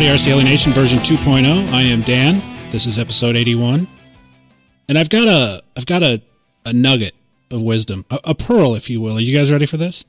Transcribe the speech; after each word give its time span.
Hey 0.00 0.06
everybody, 0.06 0.30
RC 0.30 0.34
Alienation 0.34 0.72
version 0.72 0.98
2.0. 1.00 1.72
I 1.74 1.82
am 1.82 2.00
Dan. 2.00 2.40
This 2.70 2.86
is 2.86 2.98
episode 2.98 3.36
81. 3.36 3.86
And 4.88 4.96
I've 4.96 5.10
got 5.10 5.28
a 5.28 5.62
I've 5.76 5.84
got 5.84 6.02
a, 6.02 6.22
a 6.64 6.72
nugget 6.72 7.14
of 7.50 7.60
wisdom, 7.60 8.06
a, 8.10 8.18
a 8.24 8.34
pearl, 8.34 8.74
if 8.74 8.88
you 8.88 8.98
will. 9.02 9.18
Are 9.18 9.20
you 9.20 9.36
guys 9.36 9.52
ready 9.52 9.66
for 9.66 9.76
this? 9.76 10.06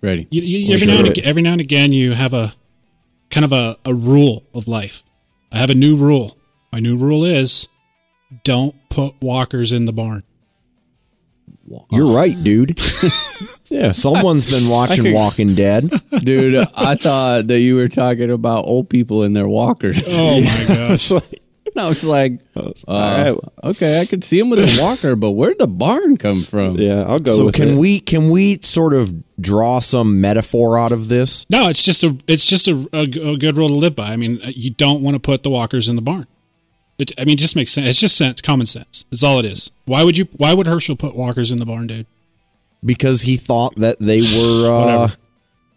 Ready. 0.00 0.28
You, 0.30 0.40
you, 0.40 0.74
every, 0.74 0.86
now 0.86 1.00
and, 1.00 1.08
ag- 1.08 1.18
every 1.18 1.42
now 1.42 1.52
and 1.52 1.60
again, 1.60 1.92
you 1.92 2.12
have 2.12 2.32
a 2.32 2.54
kind 3.28 3.44
of 3.44 3.52
a, 3.52 3.76
a 3.84 3.92
rule 3.92 4.44
of 4.54 4.66
life. 4.66 5.02
I 5.52 5.58
have 5.58 5.68
a 5.68 5.74
new 5.74 5.94
rule. 5.94 6.38
My 6.72 6.78
new 6.80 6.96
rule 6.96 7.26
is 7.26 7.68
don't 8.44 8.74
put 8.88 9.12
walkers 9.20 9.72
in 9.72 9.84
the 9.84 9.92
barn. 9.92 10.22
You're 11.90 12.16
right, 12.16 12.42
dude. 12.42 12.80
yeah, 13.70 13.92
someone's 13.92 14.50
been 14.50 14.68
watching 14.78 15.04
could- 15.04 15.14
Walking 15.14 15.54
Dead. 15.54 15.88
Dude, 16.22 16.56
I 16.76 16.94
thought 16.96 17.46
that 17.48 17.60
you 17.60 17.76
were 17.76 17.88
talking 17.88 18.30
about 18.30 18.66
old 18.66 18.88
people 18.90 19.22
in 19.22 19.32
their 19.32 19.48
walkers. 19.48 20.02
Oh 20.18 20.40
my 20.40 20.64
gosh. 20.68 21.10
And 21.10 21.78
I 21.84 21.88
was 21.88 22.02
like, 22.02 22.40
uh, 22.56 22.72
right. 22.88 23.34
okay, 23.62 24.00
I 24.00 24.04
could 24.04 24.24
see 24.24 24.40
him 24.40 24.50
with 24.50 24.58
a 24.58 24.82
walker, 24.82 25.14
but 25.14 25.30
where'd 25.32 25.60
the 25.60 25.68
barn 25.68 26.16
come 26.16 26.42
from? 26.42 26.76
Yeah, 26.78 27.04
I'll 27.04 27.20
go 27.20 27.36
So 27.36 27.44
with 27.46 27.54
can 27.54 27.68
it. 27.68 27.76
we 27.78 28.00
can 28.00 28.30
we 28.30 28.58
sort 28.62 28.92
of 28.92 29.14
draw 29.40 29.78
some 29.78 30.20
metaphor 30.20 30.76
out 30.76 30.90
of 30.90 31.06
this? 31.06 31.46
No, 31.48 31.68
it's 31.68 31.84
just 31.84 32.02
a 32.02 32.16
it's 32.26 32.44
just 32.44 32.66
a, 32.66 32.88
a, 32.92 33.02
a 33.02 33.36
good 33.38 33.56
rule 33.56 33.68
to 33.68 33.74
live 33.74 33.94
by. 33.94 34.08
I 34.12 34.16
mean, 34.16 34.40
you 34.46 34.70
don't 34.70 35.00
want 35.00 35.14
to 35.14 35.20
put 35.20 35.44
the 35.44 35.50
walkers 35.50 35.88
in 35.88 35.94
the 35.94 36.02
barn. 36.02 36.26
It, 36.98 37.12
I 37.16 37.24
mean, 37.24 37.34
it 37.34 37.38
just 37.38 37.54
makes 37.54 37.70
sense. 37.70 37.88
It's 37.88 38.00
just 38.00 38.16
sense, 38.16 38.40
common 38.40 38.66
sense. 38.66 39.04
That's 39.10 39.22
all 39.22 39.38
it 39.38 39.44
is. 39.44 39.70
Why 39.84 40.02
would 40.02 40.18
you? 40.18 40.26
Why 40.38 40.54
would 40.54 40.66
Hershel 40.66 40.98
put 40.98 41.14
walkers 41.16 41.52
in 41.52 41.58
the 41.60 41.66
barn, 41.66 41.86
dude? 41.86 42.06
Because 42.84 43.22
he 43.22 43.36
thought 43.36 43.74
that 43.76 43.98
they 44.00 44.18
were 44.38 44.70
uh, 44.74 44.80
Whatever. 44.84 45.16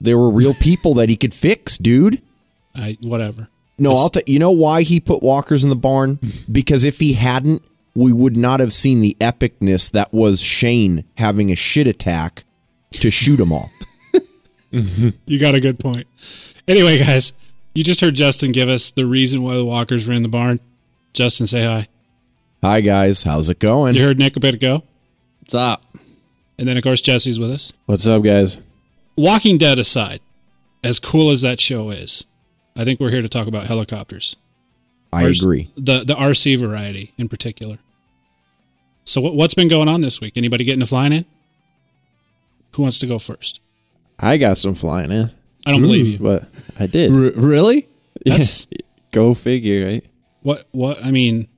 they 0.01 0.15
were 0.15 0.29
real 0.29 0.53
people 0.53 0.93
that 0.95 1.09
he 1.09 1.15
could 1.15 1.33
fix, 1.33 1.77
dude. 1.77 2.21
I 2.75 2.97
whatever. 3.01 3.49
No, 3.77 3.89
It's- 3.91 4.01
I'll 4.03 4.09
tell 4.09 4.23
you 4.27 4.39
know 4.39 4.51
why 4.51 4.83
he 4.83 4.99
put 4.99 5.21
walkers 5.23 5.63
in 5.63 5.69
the 5.69 5.75
barn? 5.75 6.19
Because 6.51 6.83
if 6.83 6.99
he 6.99 7.13
hadn't, 7.13 7.61
we 7.95 8.11
would 8.13 8.37
not 8.37 8.59
have 8.59 8.73
seen 8.73 9.01
the 9.01 9.15
epicness 9.19 9.91
that 9.91 10.13
was 10.13 10.41
Shane 10.41 11.03
having 11.17 11.51
a 11.51 11.55
shit 11.55 11.87
attack 11.87 12.43
to 12.91 13.09
shoot 13.11 13.37
them 13.37 13.51
all. 13.51 13.69
You 14.71 15.39
got 15.39 15.53
a 15.53 15.59
good 15.61 15.77
point. 15.77 16.07
Anyway, 16.67 16.97
guys, 16.97 17.33
you 17.75 17.83
just 17.83 18.01
heard 18.01 18.15
Justin 18.15 18.51
give 18.51 18.69
us 18.69 18.89
the 18.89 19.05
reason 19.05 19.43
why 19.43 19.55
the 19.55 19.63
walkers 19.65 20.07
were 20.07 20.13
in 20.15 20.23
the 20.23 20.29
barn. 20.29 20.59
Justin, 21.13 21.45
say 21.45 21.63
hi. 21.63 21.87
Hi 22.63 22.81
guys, 22.81 23.21
how's 23.21 23.49
it 23.51 23.59
going? 23.59 23.93
You 23.95 24.03
heard 24.03 24.17
Nick 24.17 24.35
a 24.35 24.39
bit 24.39 24.55
ago, 24.55 24.81
What's 25.41 25.53
up? 25.53 25.83
And 26.63 26.69
then 26.69 26.77
of 26.77 26.83
course 26.83 27.01
Jesse's 27.01 27.37
with 27.41 27.51
us. 27.51 27.73
What's 27.87 28.07
up, 28.07 28.23
guys? 28.23 28.57
Walking 29.17 29.57
Dead 29.57 29.77
aside, 29.79 30.21
as 30.81 30.97
cool 30.97 31.29
as 31.29 31.41
that 31.41 31.59
show 31.59 31.89
is, 31.89 32.23
I 32.73 32.85
think 32.85 33.01
we're 33.01 33.09
here 33.09 33.21
to 33.21 33.27
talk 33.27 33.47
about 33.47 33.67
helicopters. 33.67 34.37
I 35.11 35.25
Rs- 35.25 35.41
agree. 35.43 35.69
The 35.75 35.99
the 36.05 36.13
RC 36.15 36.57
variety 36.57 37.11
in 37.17 37.27
particular. 37.27 37.79
So 39.03 39.19
what, 39.19 39.35
what's 39.35 39.53
been 39.53 39.67
going 39.67 39.89
on 39.89 39.99
this 39.99 40.21
week? 40.21 40.37
Anybody 40.37 40.63
getting 40.63 40.81
a 40.81 40.85
flying 40.85 41.11
in? 41.11 41.25
Who 42.75 42.83
wants 42.83 42.97
to 42.99 43.07
go 43.07 43.19
first? 43.19 43.59
I 44.17 44.37
got 44.37 44.57
some 44.57 44.73
flying 44.73 45.11
in, 45.11 45.31
I 45.65 45.71
don't 45.71 45.81
believe 45.81 46.07
you. 46.07 46.17
but 46.17 46.47
I 46.79 46.87
did. 46.87 47.11
R- 47.11 47.39
really? 47.41 47.89
That's 48.25 48.67
Go 49.11 49.33
figure, 49.33 49.85
right? 49.85 50.05
what 50.43 50.65
what 50.71 51.03
I 51.03 51.11
mean. 51.11 51.49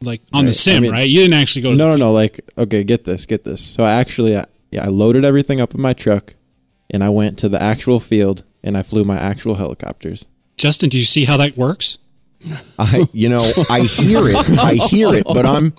Like 0.00 0.20
on 0.32 0.46
the 0.46 0.52
sim, 0.52 0.78
I 0.78 0.80
mean- 0.80 0.90
right? 0.92 1.08
You 1.08 1.20
didn't 1.20 1.34
actually 1.34 1.62
go. 1.62 1.70
To 1.72 1.76
No, 1.76 1.84
the 1.84 1.90
no, 1.90 1.96
field. 1.96 2.08
no. 2.08 2.12
Like, 2.12 2.40
okay, 2.58 2.82
get 2.84 3.04
this, 3.04 3.24
get 3.26 3.44
this. 3.44 3.60
So 3.64 3.84
I 3.84 4.00
actually, 4.00 4.36
I, 4.36 4.46
yeah, 4.72 4.84
I 4.84 4.88
loaded 4.88 5.24
everything 5.24 5.60
up 5.60 5.74
in 5.74 5.80
my 5.80 5.92
truck, 5.92 6.34
and 6.90 7.04
I 7.04 7.10
went 7.10 7.38
to 7.38 7.48
the 7.48 7.62
actual 7.62 8.00
field, 8.00 8.42
and 8.64 8.76
I 8.76 8.82
flew 8.82 9.04
my 9.04 9.18
actual 9.18 9.54
helicopters. 9.54 10.24
Justin, 10.56 10.88
do 10.88 10.98
you 10.98 11.04
see 11.04 11.24
how 11.24 11.36
that 11.36 11.56
works? 11.56 11.98
I 12.78 13.06
you 13.12 13.28
know, 13.28 13.48
I 13.70 13.80
hear 13.80 14.28
it. 14.28 14.58
I 14.58 14.74
hear 14.74 15.14
it, 15.14 15.24
but 15.24 15.46
I'm 15.46 15.72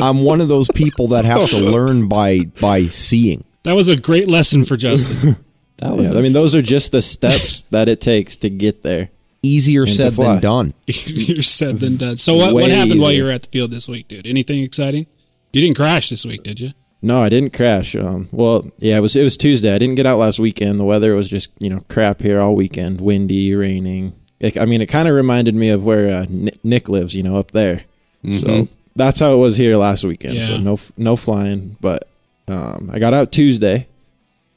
I'm 0.00 0.22
one 0.22 0.40
of 0.40 0.48
those 0.48 0.68
people 0.74 1.08
that 1.08 1.26
have 1.26 1.48
to 1.50 1.58
learn 1.58 2.08
by 2.08 2.40
by 2.60 2.84
seeing. 2.84 3.44
That 3.64 3.74
was 3.74 3.88
a 3.88 3.96
great 4.00 4.28
lesson 4.28 4.64
for 4.64 4.76
Justin. 4.76 5.36
That 5.78 5.94
was. 5.94 6.10
Yeah, 6.10 6.18
I 6.18 6.22
mean, 6.22 6.32
those 6.32 6.54
are 6.54 6.62
just 6.62 6.92
the 6.92 7.02
steps 7.02 7.64
that 7.70 7.86
it 7.90 8.00
takes 8.00 8.36
to 8.38 8.48
get 8.48 8.80
there. 8.80 9.10
Easier 9.42 9.84
said 9.84 10.14
than 10.14 10.40
done. 10.40 10.72
Easier 10.86 11.42
said 11.42 11.80
than 11.80 11.98
done. 11.98 12.16
So 12.16 12.34
what, 12.34 12.54
what 12.54 12.64
Way 12.64 12.70
happened 12.70 12.98
while 12.98 13.12
you 13.12 13.24
were 13.24 13.30
at 13.30 13.42
the 13.42 13.50
field 13.50 13.72
this 13.72 13.86
week, 13.86 14.08
dude? 14.08 14.26
Anything 14.26 14.62
exciting? 14.62 15.06
You 15.52 15.60
didn't 15.60 15.76
crash 15.76 16.08
this 16.08 16.24
week, 16.24 16.42
did 16.42 16.60
you? 16.60 16.70
No, 17.02 17.22
I 17.22 17.28
didn't 17.28 17.52
crash. 17.52 17.94
Um, 17.94 18.28
well, 18.32 18.70
yeah, 18.78 18.96
it 18.96 19.00
was 19.00 19.14
it 19.16 19.22
was 19.22 19.36
Tuesday. 19.36 19.74
I 19.74 19.78
didn't 19.78 19.96
get 19.96 20.06
out 20.06 20.18
last 20.18 20.38
weekend. 20.38 20.80
The 20.80 20.84
weather 20.84 21.14
was 21.14 21.28
just 21.28 21.50
you 21.58 21.70
know 21.70 21.80
crap 21.88 22.20
here 22.20 22.40
all 22.40 22.56
weekend, 22.56 23.00
windy, 23.00 23.54
raining. 23.54 24.14
It, 24.40 24.58
I 24.58 24.64
mean, 24.64 24.80
it 24.82 24.86
kind 24.86 25.08
of 25.08 25.14
reminded 25.14 25.54
me 25.54 25.68
of 25.70 25.84
where 25.84 26.08
uh, 26.22 26.26
Nick 26.62 26.88
lives, 26.88 27.14
you 27.14 27.22
know, 27.22 27.36
up 27.36 27.52
there. 27.52 27.84
So 28.32 28.68
that's 28.96 29.20
how 29.20 29.32
it 29.34 29.38
was 29.38 29.56
here 29.56 29.76
last 29.76 30.04
weekend. 30.04 30.34
So 30.42 30.56
no 30.58 30.78
no 30.96 31.16
flying, 31.16 31.76
but 31.80 32.08
um, 32.48 32.90
I 32.92 32.98
got 32.98 33.14
out 33.14 33.30
Tuesday. 33.30 33.86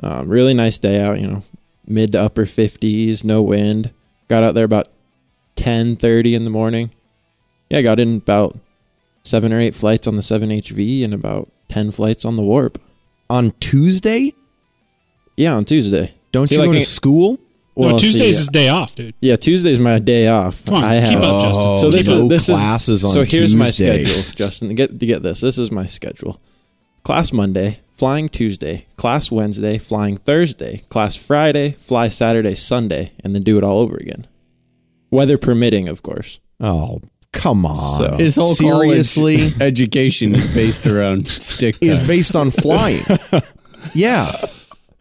Um, 0.01 0.27
really 0.29 0.53
nice 0.53 0.77
day 0.79 0.99
out. 1.01 1.19
You 1.19 1.27
know, 1.27 1.43
mid 1.85 2.13
to 2.13 2.21
upper 2.21 2.45
fifties, 2.45 3.23
no 3.23 3.41
wind. 3.43 3.91
Got 4.27 4.43
out 4.43 4.55
there 4.55 4.65
about 4.65 4.87
ten 5.55 5.97
thirty 5.97 6.33
in 6.35 6.45
the 6.45 6.49
morning. 6.49 6.91
Yeah, 7.69 7.79
I 7.79 7.81
got 7.83 7.99
in 7.99 8.17
about 8.17 8.57
seven 9.23 9.53
or 9.53 9.59
eight 9.59 9.75
flights 9.75 10.07
on 10.07 10.15
the 10.15 10.23
seven 10.23 10.49
HV 10.49 11.03
and 11.03 11.13
about 11.13 11.49
ten 11.69 11.91
flights 11.91 12.25
on 12.25 12.35
the 12.35 12.41
warp. 12.43 12.79
On 13.29 13.51
Tuesday, 13.59 14.33
Yeah, 15.37 15.53
on 15.55 15.63
Tuesday. 15.63 16.13
don't 16.31 16.47
See, 16.47 16.55
you 16.55 16.61
like 16.61 16.67
go 16.69 16.73
to 16.73 16.79
in- 16.79 16.85
school? 16.85 17.39
no, 17.77 17.97
see, 17.97 18.05
Tuesday's 18.07 18.21
yeah. 18.35 18.39
his 18.39 18.47
day 18.49 18.67
off, 18.69 18.95
dude. 18.95 19.13
Yeah, 19.21 19.35
Tuesday's 19.37 19.79
my 19.79 19.99
day 19.99 20.27
off. 20.27 20.65
Come 20.65 20.75
on, 20.75 20.83
I 20.83 20.93
keep 20.99 21.03
have, 21.13 21.23
up, 21.23 21.41
Justin. 21.43 21.65
Oh, 21.65 21.77
So 21.77 21.89
this 21.91 22.07
no 22.09 22.23
is 22.23 22.29
this 22.29 22.45
classes 22.47 22.99
is 22.99 23.05
on 23.05 23.11
so 23.13 23.23
here's 23.23 23.55
my 23.55 23.69
schedule, 23.69 24.21
Justin. 24.35 24.75
Get 24.75 24.99
to 24.99 25.05
get 25.05 25.23
this. 25.23 25.39
This 25.41 25.57
is 25.57 25.71
my 25.71 25.85
schedule. 25.85 26.41
Class 27.03 27.31
Monday, 27.31 27.79
flying 27.93 28.27
Tuesday, 28.27 28.85
class 28.97 29.31
Wednesday, 29.31 29.77
flying 29.77 30.17
Thursday, 30.17 30.81
class 30.89 31.15
Friday, 31.15 31.71
fly 31.79 32.09
Saturday, 32.09 32.55
Sunday, 32.55 33.13
and 33.23 33.33
then 33.33 33.43
do 33.43 33.57
it 33.57 33.63
all 33.63 33.79
over 33.79 33.95
again. 33.95 34.27
Weather 35.11 35.37
permitting, 35.37 35.87
of 35.87 36.03
course. 36.03 36.39
Oh, 36.59 36.99
come 37.33 37.65
on. 37.65 37.97
So- 37.97 38.17
His 38.17 38.35
whole 38.35 38.55
seriously 38.55 39.37
college 39.37 39.61
education 39.61 40.35
is 40.35 40.53
based 40.53 40.85
around 40.87 41.27
stick 41.27 41.77
is 41.81 42.05
based 42.07 42.35
on 42.35 42.51
flying. 42.51 43.03
yeah. 43.93 44.31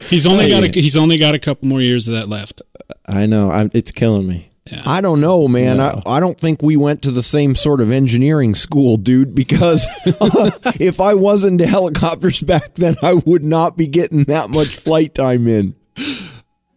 He's 0.00 0.26
only 0.26 0.48
got 0.48 0.64
a, 0.64 0.80
he's 0.80 0.96
only 0.96 1.18
got 1.18 1.34
a 1.34 1.38
couple 1.38 1.68
more 1.68 1.80
years 1.80 2.06
of 2.08 2.14
that 2.14 2.28
left. 2.28 2.62
I 3.06 3.26
know. 3.26 3.50
I'm, 3.50 3.70
it's 3.74 3.90
killing 3.90 4.26
me. 4.28 4.48
I 4.84 5.00
don't 5.00 5.20
know, 5.20 5.48
man. 5.48 5.78
No. 5.78 6.02
I, 6.04 6.16
I 6.16 6.20
don't 6.20 6.38
think 6.38 6.62
we 6.62 6.76
went 6.76 7.02
to 7.02 7.10
the 7.10 7.22
same 7.22 7.54
sort 7.54 7.80
of 7.80 7.90
engineering 7.90 8.54
school, 8.54 8.96
dude, 8.98 9.34
because 9.34 9.88
if 10.04 11.00
I 11.00 11.14
was 11.14 11.44
into 11.44 11.66
helicopters 11.66 12.40
back 12.40 12.74
then, 12.74 12.96
I 13.02 13.14
would 13.14 13.44
not 13.44 13.76
be 13.76 13.86
getting 13.86 14.24
that 14.24 14.50
much 14.50 14.76
flight 14.76 15.14
time 15.14 15.48
in. 15.48 15.74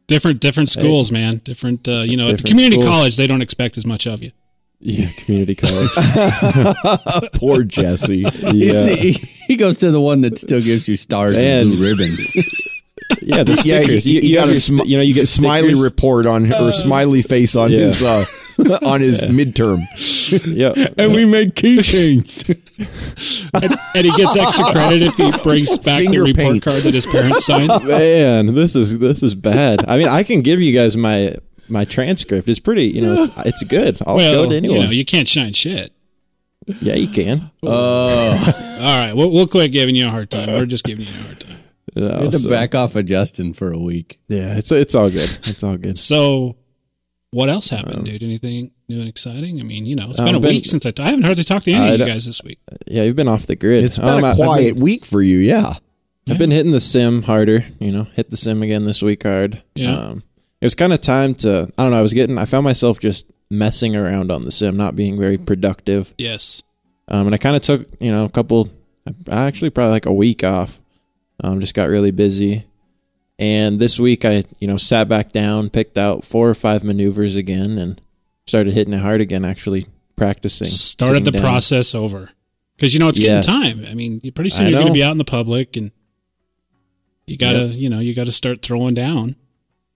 Different 0.07 0.39
different 0.39 0.69
schools, 0.69 1.11
man. 1.11 1.37
Different 1.37 1.87
uh, 1.87 2.01
you 2.01 2.17
know, 2.17 2.29
at 2.29 2.37
the 2.39 2.47
community 2.47 2.77
schools. 2.81 2.87
college 2.89 3.17
they 3.17 3.27
don't 3.27 3.41
expect 3.41 3.77
as 3.77 3.85
much 3.85 4.05
of 4.07 4.21
you. 4.23 4.31
Yeah, 4.83 5.09
community 5.17 5.55
college. 5.55 5.89
Poor 7.33 7.63
Jesse. 7.63 8.23
Yeah, 8.51 8.71
see, 8.87 9.11
he 9.47 9.55
goes 9.55 9.77
to 9.77 9.91
the 9.91 10.01
one 10.01 10.21
that 10.21 10.37
still 10.39 10.61
gives 10.61 10.87
you 10.87 10.95
stars 10.97 11.35
Man. 11.35 11.61
and 11.61 11.71
blue 11.71 11.89
ribbons. 11.89 12.35
yeah. 13.21 13.43
The 13.43 13.61
Yeah, 13.63 13.81
stickers. 13.81 14.07
you, 14.07 14.21
you, 14.21 14.35
got 14.35 14.45
a 14.47 14.51
your 14.51 14.55
sti- 14.59 14.83
you 14.85 14.97
know 14.97 15.03
you 15.03 15.13
get 15.13 15.27
smiley 15.27 15.67
stickers. 15.69 15.83
report 15.83 16.25
on 16.25 16.51
or 16.53 16.71
smiley 16.71 17.21
face 17.21 17.55
on 17.55 17.71
Yeah. 17.71 17.79
his 17.79 18.01
uh, 18.03 18.25
on 18.83 19.01
his 19.01 19.21
midterm. 19.21 19.83
Yeah, 20.47 20.73
and 20.97 21.13
we 21.13 21.25
made 21.25 21.55
keychains. 21.55 22.47
And, 23.53 23.63
and 23.95 24.05
he 24.05 24.11
gets 24.17 24.35
extra 24.37 24.65
credit 24.71 25.01
if 25.03 25.15
he 25.15 25.31
brings 25.43 25.77
back 25.77 26.03
the 26.09 26.19
report 26.19 26.35
paint. 26.35 26.63
card 26.63 26.81
that 26.83 26.93
his 26.93 27.05
parents 27.05 27.45
signed. 27.45 27.67
man, 27.85 28.55
this 28.55 28.75
is 28.75 28.97
this 28.97 29.21
is 29.23 29.35
bad. 29.35 29.85
I 29.87 29.97
mean, 29.97 30.07
I 30.07 30.23
can 30.23 30.41
give 30.41 30.59
you 30.61 30.73
guys 30.73 30.95
my 30.97 31.35
my 31.69 31.85
transcript 31.85 32.47
is 32.49 32.59
pretty. 32.59 32.85
You 32.87 33.01
know, 33.01 33.23
it's, 33.23 33.33
it's 33.45 33.63
good. 33.63 33.97
I'll 34.05 34.19
show 34.19 34.25
it 34.25 34.37
well, 34.41 34.49
to 34.49 34.55
anyone. 34.55 34.77
you 34.77 34.83
know, 34.85 34.91
you 34.91 35.05
can't 35.05 35.27
shine 35.27 35.53
shit. 35.53 35.93
yeah, 36.81 36.95
you 36.95 37.07
can. 37.07 37.49
Oh, 37.63 38.79
All 38.79 39.05
right, 39.07 39.13
we'll, 39.15 39.31
we'll 39.31 39.47
quit 39.47 39.71
giving 39.71 39.95
you 39.95 40.07
a 40.07 40.09
hard 40.11 40.29
time. 40.29 40.47
We're 40.49 40.65
just 40.65 40.83
giving 40.83 41.05
you 41.05 41.11
a 41.13 41.23
hard 41.23 41.39
time. 41.39 41.57
No, 41.95 42.07
I 42.09 42.21
had 42.23 42.31
to 42.31 42.39
so- 42.39 42.49
back 42.49 42.75
off 42.75 42.95
of 42.95 43.05
Justin 43.05 43.53
for 43.53 43.71
a 43.71 43.77
week. 43.79 44.19
yeah, 44.27 44.57
it's 44.57 44.71
it's 44.71 44.95
all 44.95 45.09
good. 45.09 45.29
It's 45.47 45.63
all 45.63 45.77
good. 45.77 45.97
So, 45.97 46.55
what 47.31 47.49
else 47.49 47.69
happened, 47.69 48.05
dude? 48.05 48.23
Anything 48.23 48.71
new 48.87 48.99
and 48.99 49.09
exciting? 49.09 49.59
I 49.59 49.63
mean, 49.63 49.85
you 49.85 49.95
know, 49.95 50.09
it's 50.09 50.19
been 50.19 50.29
Um, 50.29 50.35
a 50.35 50.39
been- 50.39 50.49
week 50.55 50.65
since 50.65 50.85
I. 50.85 50.91
T- 50.91 51.01
I 51.03 51.07
haven't 51.09 51.23
hardly 51.25 51.43
talked 51.43 51.65
to 51.65 51.71
any 51.73 51.83
I 51.83 51.93
of 51.93 51.99
you 51.99 52.05
guys 52.05 52.25
this 52.25 52.41
week. 52.43 52.59
Yeah, 52.87 53.03
you've 53.03 53.15
been 53.15 53.27
off 53.27 53.45
the 53.47 53.55
grid. 53.55 53.83
It's 53.83 53.97
been 53.97 54.07
Um, 54.07 54.23
I- 54.23 54.29
a 54.29 54.31
I've 54.31 54.37
been- 54.37 54.45
quiet 54.45 54.75
week 54.77 55.03
for 55.05 55.21
you, 55.21 55.37
yeah. 55.39 55.75
I've 56.29 56.37
been 56.37 56.51
hitting 56.51 56.71
the 56.71 56.79
sim 56.79 57.23
harder, 57.23 57.65
you 57.79 57.91
know, 57.91 58.03
hit 58.13 58.29
the 58.29 58.37
sim 58.37 58.61
again 58.63 58.85
this 58.85 59.01
week 59.01 59.23
hard. 59.23 59.63
Yeah. 59.75 59.97
Um, 59.97 60.23
it 60.61 60.65
was 60.65 60.75
kind 60.75 60.93
of 60.93 61.01
time 61.01 61.33
to, 61.35 61.71
I 61.77 61.83
don't 61.83 61.91
know, 61.91 61.97
I 61.97 62.01
was 62.01 62.13
getting, 62.13 62.37
I 62.37 62.45
found 62.45 62.63
myself 62.63 62.99
just 62.99 63.25
messing 63.49 63.95
around 63.95 64.31
on 64.31 64.41
the 64.43 64.51
sim, 64.51 64.77
not 64.77 64.95
being 64.95 65.19
very 65.19 65.37
productive. 65.37 66.13
Yes. 66.17 66.61
Um, 67.07 67.25
and 67.25 67.35
I 67.35 67.37
kind 67.39 67.55
of 67.55 67.61
took, 67.63 67.85
you 67.99 68.11
know, 68.11 68.23
a 68.25 68.29
couple, 68.29 68.69
actually 69.29 69.71
probably 69.71 69.91
like 69.91 70.05
a 70.05 70.13
week 70.13 70.43
off. 70.43 70.79
Um, 71.43 71.59
just 71.59 71.73
got 71.73 71.89
really 71.89 72.11
busy. 72.11 72.65
And 73.39 73.79
this 73.79 73.99
week 73.99 74.23
I, 74.23 74.43
you 74.59 74.67
know, 74.67 74.77
sat 74.77 75.09
back 75.09 75.31
down, 75.31 75.69
picked 75.71 75.97
out 75.97 76.23
four 76.23 76.47
or 76.47 76.53
five 76.53 76.83
maneuvers 76.83 77.35
again 77.35 77.77
and 77.79 77.99
started 78.45 78.73
hitting 78.73 78.93
it 78.93 78.99
hard 79.01 79.19
again, 79.19 79.43
actually 79.43 79.87
practicing. 80.15 80.67
Started 80.67 81.25
the 81.25 81.31
down. 81.31 81.41
process 81.41 81.95
over 81.95 82.29
because 82.77 82.93
you 82.93 82.99
know 82.99 83.09
it's 83.09 83.17
getting 83.17 83.41
time. 83.41 83.85
I 83.89 83.95
mean, 83.95 84.21
you- 84.23 84.31
pretty 84.31 84.51
soon 84.51 84.67
I 84.67 84.69
you're 84.69 84.79
going 84.81 84.87
to 84.87 84.93
be 84.93 85.03
out 85.03 85.11
in 85.13 85.17
the 85.17 85.25
public, 85.25 85.75
and 85.75 85.91
you 87.25 87.37
gotta, 87.37 87.65
Yep. 87.65 87.71
you 87.73 87.89
know, 87.89 87.99
you 87.99 88.13
got 88.13 88.27
to 88.27 88.31
start 88.31 88.61
throwing 88.61 88.93
down. 88.93 89.35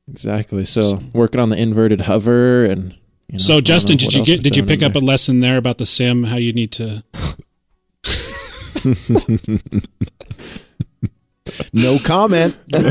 Exactly. 0.09 0.65
So 0.65 1.01
working 1.13 1.39
on 1.41 1.49
the 1.49 1.57
inverted 1.57 2.01
hover 2.01 2.65
and, 2.65 2.91
you 3.27 3.33
know, 3.33 3.37
so, 3.39 3.59
Justin, 3.61 3.97
did 3.97 4.13
you 4.13 4.23
get? 4.23 4.43
Did 4.43 4.55
you 4.55 4.63
pick 4.63 4.83
up 4.83 4.93
there. 4.93 5.01
a 5.01 5.05
lesson 5.05 5.39
there 5.39 5.57
about 5.57 5.77
the 5.79 5.85
sim? 5.85 6.23
How 6.25 6.35
you 6.37 6.53
need 6.53 6.71
to? 6.73 7.03
No 11.73 11.97
comment. 12.03 12.57
All 12.73 12.81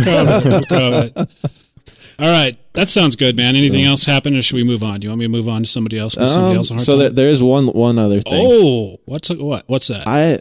right, 2.31 2.57
that 2.75 2.89
sounds 2.89 3.17
good, 3.17 3.37
man. 3.37 3.57
Anything 3.57 3.83
else 3.85 4.05
happen, 4.05 4.37
or 4.37 4.43
should 4.43 4.55
we 4.57 4.63
move 4.65 4.85
on? 4.85 5.01
Do 5.01 5.07
you 5.07 5.11
want 5.11 5.19
me 5.19 5.25
to 5.25 5.29
move 5.31 5.49
on 5.49 5.65
to 5.65 5.69
somebody 5.69 5.99
else? 5.99 6.15
Give 6.15 6.31
somebody 6.31 6.53
Um, 6.53 6.57
else 6.59 6.71
a 6.71 6.75
hard 6.75 6.87
so 6.87 6.93
time? 6.93 6.99
there, 7.01 7.11
there 7.11 7.29
is 7.29 7.43
one 7.43 7.67
one 7.69 7.99
other 7.99 8.21
thing. 8.21 8.33
oh, 8.33 9.01
what's 9.07 9.31
what? 9.31 9.65
What's 9.67 9.89
that? 9.89 10.07
I, 10.07 10.39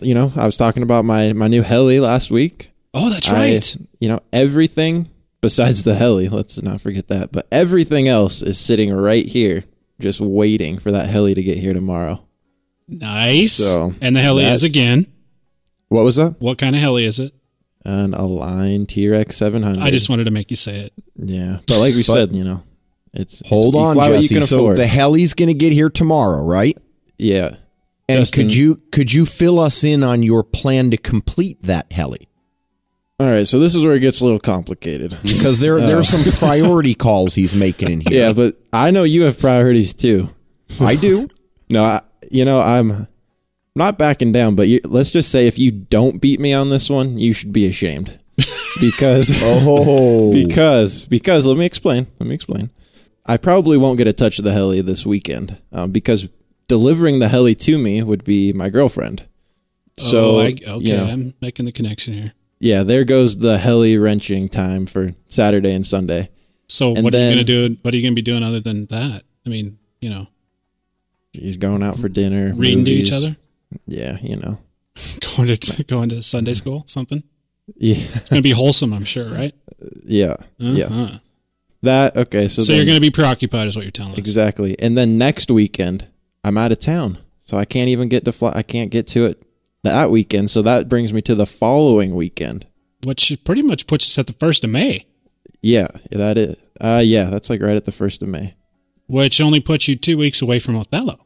you 0.00 0.14
know, 0.14 0.32
I 0.34 0.46
was 0.46 0.56
talking 0.56 0.82
about 0.82 1.04
my 1.04 1.32
my 1.34 1.48
new 1.48 1.62
heli 1.62 2.00
last 2.00 2.30
week. 2.30 2.70
oh, 2.94 3.10
that's 3.10 3.28
I- 3.28 3.34
right. 3.34 3.76
you 4.00 4.08
know, 4.08 4.20
everything 4.32 5.10
besides 5.40 5.82
the 5.84 5.94
heli. 5.94 6.28
Let's 6.28 6.60
not 6.62 6.80
forget 6.80 7.08
that. 7.08 7.32
But 7.32 7.46
everything 7.52 8.08
else 8.08 8.42
is 8.42 8.58
sitting 8.58 8.92
right 8.92 9.26
here, 9.26 9.64
just 10.00 10.20
waiting 10.20 10.78
for 10.78 10.92
that 10.92 11.08
heli 11.08 11.34
to 11.34 11.42
get 11.42 11.58
here 11.58 11.72
tomorrow. 11.74 12.24
nice. 12.86 13.52
so, 13.54 13.94
and 14.00 14.14
the 14.16 14.20
heli 14.20 14.44
that- 14.44 14.52
is 14.54 14.62
again. 14.62 15.06
What 15.88 16.04
was 16.04 16.16
that? 16.16 16.36
What 16.40 16.58
kind 16.58 16.76
of 16.76 16.82
heli 16.82 17.06
is 17.06 17.18
it? 17.18 17.32
An 17.84 18.12
Align 18.12 18.84
T-Rex 18.84 19.36
700. 19.36 19.80
I 19.82 19.90
just 19.90 20.10
wanted 20.10 20.24
to 20.24 20.30
make 20.30 20.50
you 20.50 20.56
say 20.56 20.80
it. 20.80 20.92
yeah, 21.16 21.60
but 21.66 21.78
like 21.78 21.94
we 21.94 22.02
said, 22.02 22.34
you 22.34 22.44
know, 22.44 22.62
it's 23.14 23.42
Hold 23.46 23.74
it's, 23.74 23.80
on, 23.82 23.94
fly 23.94 24.10
what 24.10 24.16
Jesse. 24.20 24.34
you 24.34 24.40
can 24.40 24.46
so 24.46 24.56
afford. 24.58 24.76
the 24.76 24.86
heli's 24.86 25.32
going 25.32 25.46
to 25.48 25.54
get 25.54 25.72
here 25.72 25.88
tomorrow, 25.88 26.42
right? 26.44 26.76
yeah, 27.16 27.56
And 28.08 28.18
Justin- 28.20 28.48
could 28.48 28.54
you 28.56 28.82
could 28.92 29.12
you 29.14 29.24
fill 29.24 29.58
us 29.58 29.82
in 29.84 30.02
on 30.02 30.22
your 30.22 30.42
plan 30.44 30.90
to 30.90 30.98
complete 30.98 31.62
that 31.62 31.90
heli? 31.90 32.27
All 33.20 33.28
right, 33.28 33.46
so 33.46 33.58
this 33.58 33.74
is 33.74 33.84
where 33.84 33.96
it 33.96 34.00
gets 34.00 34.20
a 34.20 34.24
little 34.24 34.38
complicated. 34.38 35.16
Because 35.22 35.58
there 35.58 35.80
there 35.80 35.98
are 35.98 36.04
some 36.04 36.22
priority 36.38 36.94
calls 36.94 37.34
he's 37.34 37.54
making 37.54 37.90
in 37.90 38.00
here. 38.08 38.26
yeah, 38.26 38.32
but 38.32 38.56
I 38.72 38.90
know 38.92 39.02
you 39.04 39.22
have 39.22 39.38
priorities 39.40 39.94
too. 39.94 40.30
I 40.80 40.94
do. 40.96 41.28
No, 41.70 41.84
I, 41.84 42.00
you 42.30 42.46
know, 42.46 42.62
I'm 42.62 43.08
not 43.74 43.98
backing 43.98 44.32
down, 44.32 44.54
but 44.54 44.68
you, 44.68 44.80
let's 44.86 45.10
just 45.10 45.30
say 45.30 45.46
if 45.46 45.58
you 45.58 45.70
don't 45.70 46.18
beat 46.18 46.40
me 46.40 46.54
on 46.54 46.70
this 46.70 46.88
one, 46.88 47.18
you 47.18 47.34
should 47.34 47.52
be 47.52 47.66
ashamed. 47.68 48.18
Because 48.80 49.30
Oh, 49.42 50.32
because 50.32 51.04
because 51.04 51.44
let 51.44 51.58
me 51.58 51.66
explain. 51.66 52.06
Let 52.18 52.26
me 52.26 52.34
explain. 52.34 52.70
I 53.26 53.36
probably 53.36 53.76
won't 53.76 53.98
get 53.98 54.06
a 54.06 54.14
touch 54.14 54.38
of 54.38 54.46
the 54.46 54.52
heli 54.54 54.80
this 54.80 55.04
weekend 55.04 55.60
um, 55.72 55.90
because 55.90 56.26
delivering 56.68 57.18
the 57.18 57.28
heli 57.28 57.54
to 57.56 57.76
me 57.76 58.02
would 58.02 58.24
be 58.24 58.54
my 58.54 58.70
girlfriend. 58.70 59.26
So 59.98 60.36
oh, 60.36 60.40
I, 60.40 60.44
okay, 60.46 60.78
you 60.78 60.96
know, 60.96 61.04
I'm 61.04 61.34
making 61.42 61.66
the 61.66 61.72
connection 61.72 62.14
here. 62.14 62.32
Yeah, 62.60 62.82
there 62.82 63.04
goes 63.04 63.38
the 63.38 63.58
heli 63.58 63.96
wrenching 63.98 64.48
time 64.48 64.86
for 64.86 65.14
Saturday 65.28 65.72
and 65.72 65.86
Sunday. 65.86 66.30
So, 66.68 66.94
And 66.94 67.04
what 67.04 67.14
are 67.14 67.18
you 67.18 67.26
going 67.34 67.38
to 67.38 67.44
do? 67.68 67.76
What 67.82 67.94
are 67.94 67.96
you 67.96 68.02
to 68.08 68.14
be 68.14 68.22
doing 68.22 68.42
other 68.42 68.60
than 68.60 68.86
that? 68.86 69.22
I 69.46 69.48
mean, 69.48 69.78
you 70.00 70.10
know, 70.10 70.26
He's 71.32 71.56
going 71.56 71.82
out 71.82 71.98
for 71.98 72.08
dinner, 72.08 72.52
reading 72.54 72.84
to 72.84 72.90
each 72.90 73.12
other, 73.12 73.36
Yeah, 73.86 74.18
you 74.20 74.36
know. 74.36 74.58
going 75.36 75.54
to 75.54 75.84
going 75.84 76.08
to 76.10 76.22
Sunday 76.22 76.52
school, 76.54 76.84
something. 76.86 77.22
Yeah, 77.76 77.96
It's 77.98 78.30
going 78.30 78.42
to 78.42 78.46
be 78.48 78.50
wholesome, 78.52 78.92
I'm 78.92 79.04
sure, 79.04 79.30
right? 79.30 79.54
yeah, 80.04 80.36
yes. 80.58 80.90
Uh-huh. 80.90 81.18
That 81.82 82.16
okay. 82.16 82.48
So, 82.48 82.62
So, 82.62 82.72
then- 82.72 82.76
you're 82.78 82.86
going 82.86 82.96
to 82.96 83.00
be 83.00 83.10
preoccupied, 83.10 83.66
is 83.68 83.76
what 83.76 83.82
you're 83.82 83.90
telling 83.92 84.12
us. 84.12 84.18
Exactly. 84.18 84.76
And 84.80 84.96
then 84.96 85.16
next 85.16 85.50
weekend, 85.50 86.06
I'm 86.42 86.58
out 86.58 86.72
of 86.72 86.78
town. 86.80 87.18
So 87.46 87.56
I 87.56 87.64
can't 87.64 87.88
even 87.88 88.08
get 88.08 88.24
to 88.24 88.32
fly. 88.32 88.52
I 88.54 88.62
can't 88.62 88.90
get 88.90 89.06
to 89.08 89.26
it 89.26 89.42
that 89.92 90.10
weekend. 90.10 90.50
So 90.50 90.62
that 90.62 90.88
brings 90.88 91.12
me 91.12 91.20
to 91.22 91.34
the 91.34 91.46
following 91.46 92.14
weekend. 92.14 92.66
Which 93.04 93.36
pretty 93.44 93.62
much 93.62 93.86
puts 93.86 94.06
us 94.06 94.18
at 94.18 94.26
the 94.26 94.32
first 94.32 94.64
of 94.64 94.70
May, 94.70 95.06
Yeah, 95.62 95.88
that 96.10 96.36
is. 96.38 96.56
Uh, 96.80 97.02
yeah, 97.04 97.24
that's 97.30 97.50
like 97.50 97.60
right 97.60 97.76
at 97.76 97.84
the 97.84 97.92
first 97.92 98.22
of 98.22 98.28
May. 98.28 98.54
which 99.06 99.40
only 99.40 99.60
puts 99.60 99.88
you 99.88 99.96
two 99.96 100.16
weeks 100.18 100.42
away 100.42 100.58
from 100.58 100.76
Othello, 100.76 101.24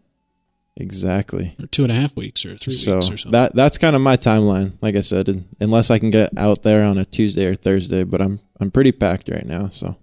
Exactly. 0.77 1.55
or 1.61 1.67
two 1.67 1.83
and 1.83 1.93
a 1.93 1.95
half 1.95 2.17
weeks, 2.17 2.45
or 2.47 2.57
three 2.57 2.73
So 2.73 2.95
weeks, 2.97 3.11
or 3.11 3.17
something. 3.17 3.33
that 3.33 3.55
that's 3.55 3.77
kind 3.79 3.95
of 3.97 4.01
my 4.03 4.17
timeline. 4.17 4.73
Like 4.81 4.97
I 4.97 5.01
said, 5.03 5.45
unless 5.61 5.91
I 5.91 5.99
can 5.99 6.11
get 6.11 6.37
out 6.39 6.63
there 6.63 6.85
on 6.85 6.97
a 6.99 7.05
Tuesday 7.05 7.47
or 7.47 7.55
Thursday, 7.55 8.05
but 8.05 8.21
I'm 8.23 8.41
I'm 8.61 8.71
pretty 8.71 8.93
packed 8.93 9.29
right 9.29 9.45
now, 9.47 9.69
so 9.69 9.97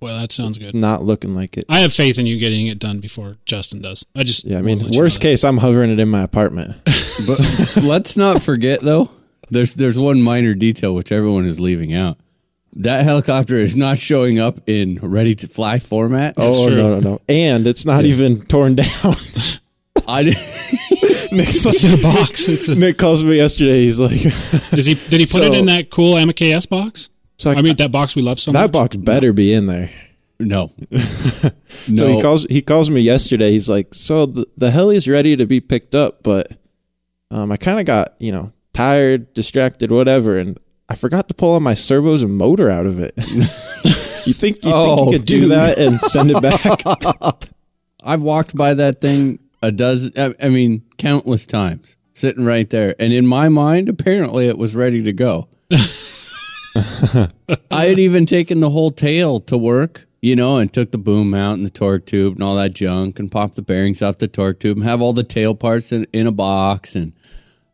well, 0.00 0.18
that 0.20 0.30
sounds 0.32 0.56
good. 0.58 0.64
it's 0.64 0.72
good. 0.72 0.78
not 0.78 1.02
looking 1.04 1.34
like 1.34 1.56
it. 1.58 1.64
I 1.68 1.80
have 1.80 1.92
faith 1.92 2.18
in 2.18 2.24
you 2.26 2.38
getting 2.38 2.68
it 2.68 2.78
done 2.78 3.00
before 3.00 3.36
Justin 3.44 3.82
does. 3.82 4.06
I 4.16 4.22
just 4.22 4.44
Yeah, 4.44 4.58
I 4.58 4.62
mean, 4.62 4.78
let 4.78 4.94
you 4.94 5.00
worst 5.00 5.18
know 5.20 5.22
case, 5.24 5.42
I'm 5.44 5.58
hovering 5.58 5.90
it 5.90 5.98
in 6.00 6.08
my 6.08 6.22
apartment. 6.22 6.76
But 7.26 7.76
let's 7.84 8.16
not 8.16 8.42
forget 8.42 8.80
though. 8.80 9.10
There's 9.50 9.74
there's 9.74 9.98
one 9.98 10.22
minor 10.22 10.54
detail 10.54 10.94
which 10.94 11.10
everyone 11.12 11.44
is 11.46 11.58
leaving 11.58 11.94
out. 11.94 12.18
That 12.74 13.04
helicopter 13.04 13.54
is 13.56 13.74
not 13.76 13.98
showing 13.98 14.38
up 14.38 14.60
in 14.68 14.98
ready 15.02 15.34
to 15.36 15.48
fly 15.48 15.78
format. 15.78 16.34
oh 16.36 16.66
true. 16.68 16.76
no 16.76 17.00
no 17.00 17.00
no! 17.00 17.20
And 17.28 17.66
it's 17.66 17.84
not 17.86 18.04
even 18.04 18.44
torn 18.46 18.76
down. 18.76 18.86
I 20.06 20.22
did, 20.22 20.36
Nick's 21.32 21.66
It's 21.66 21.84
in 21.84 21.98
a 21.98 22.02
box. 22.02 22.48
It's 22.48 22.68
a, 22.68 22.74
Nick 22.74 22.98
calls 22.98 23.24
me 23.24 23.36
yesterday. 23.36 23.80
He's 23.82 23.98
like, 23.98 24.24
is 24.24 24.86
he? 24.86 24.94
Did 24.94 25.20
he 25.20 25.26
put 25.26 25.42
it 25.42 25.54
in 25.54 25.66
that 25.66 25.90
cool 25.90 26.14
MKS 26.14 26.68
box? 26.68 27.10
so 27.36 27.50
I 27.50 27.62
mean, 27.62 27.76
that 27.76 27.90
box 27.92 28.14
we 28.16 28.22
love 28.22 28.38
so 28.38 28.52
that 28.52 28.62
much. 28.62 28.72
box 28.72 28.96
better 28.96 29.32
be 29.32 29.52
in 29.52 29.66
there. 29.66 29.90
no, 30.38 30.70
So 30.92 31.50
no. 31.88 32.06
he 32.08 32.22
calls 32.22 32.44
he 32.44 32.62
calls 32.62 32.90
me 32.90 33.00
yesterday. 33.00 33.50
He's 33.50 33.68
like, 33.68 33.92
so 33.94 34.26
the 34.26 34.46
the 34.56 34.70
heli's 34.70 35.08
ready 35.08 35.36
to 35.36 35.46
be 35.46 35.60
picked 35.60 35.94
up, 35.94 36.22
but 36.22 36.52
um, 37.30 37.52
I 37.52 37.56
kind 37.56 37.78
of 37.80 37.86
got 37.86 38.14
you 38.18 38.32
know 38.32 38.52
tired, 38.72 39.32
distracted, 39.34 39.90
whatever, 39.90 40.38
and 40.38 40.58
I 40.88 40.94
forgot 40.94 41.28
to 41.28 41.34
pull 41.34 41.54
on 41.54 41.62
my 41.62 41.74
servos 41.74 42.22
and 42.22 42.36
motor 42.36 42.70
out 42.70 42.86
of 42.86 42.98
it. 43.00 43.12
you 44.26 44.32
think 44.32 44.64
you 44.64 44.70
Oh, 44.72 44.96
think 44.96 45.12
you 45.12 45.18
could 45.18 45.26
do 45.26 45.48
that 45.48 45.78
and 45.78 46.00
send 46.00 46.30
it 46.30 46.40
back? 46.42 47.48
I've 48.02 48.22
walked 48.22 48.56
by 48.56 48.74
that 48.74 49.00
thing 49.00 49.38
a 49.62 49.70
dozen. 49.72 50.12
I, 50.16 50.34
I 50.42 50.48
mean, 50.48 50.82
countless 50.98 51.46
times, 51.46 51.96
sitting 52.14 52.44
right 52.44 52.68
there, 52.70 52.94
and 52.98 53.12
in 53.12 53.26
my 53.26 53.48
mind, 53.48 53.88
apparently, 53.88 54.46
it 54.46 54.56
was 54.56 54.74
ready 54.76 55.02
to 55.02 55.12
go. 55.12 55.48
I 57.70 57.86
had 57.86 57.98
even 57.98 58.26
taken 58.26 58.60
the 58.60 58.70
whole 58.70 58.90
tail 58.90 59.40
to 59.40 59.58
work, 59.58 60.06
you 60.22 60.36
know, 60.36 60.58
and 60.58 60.72
took 60.72 60.92
the 60.92 60.98
boom 60.98 61.30
mount 61.30 61.58
and 61.58 61.66
the 61.66 61.70
torque 61.70 62.06
tube 62.06 62.34
and 62.34 62.42
all 62.42 62.54
that 62.56 62.74
junk, 62.74 63.18
and 63.18 63.30
popped 63.30 63.56
the 63.56 63.62
bearings 63.62 64.00
off 64.02 64.18
the 64.18 64.28
torque 64.28 64.60
tube, 64.60 64.76
and 64.78 64.86
have 64.86 65.00
all 65.00 65.12
the 65.12 65.24
tail 65.24 65.54
parts 65.54 65.92
in, 65.92 66.06
in 66.12 66.26
a 66.26 66.32
box, 66.32 66.94
and 66.94 67.12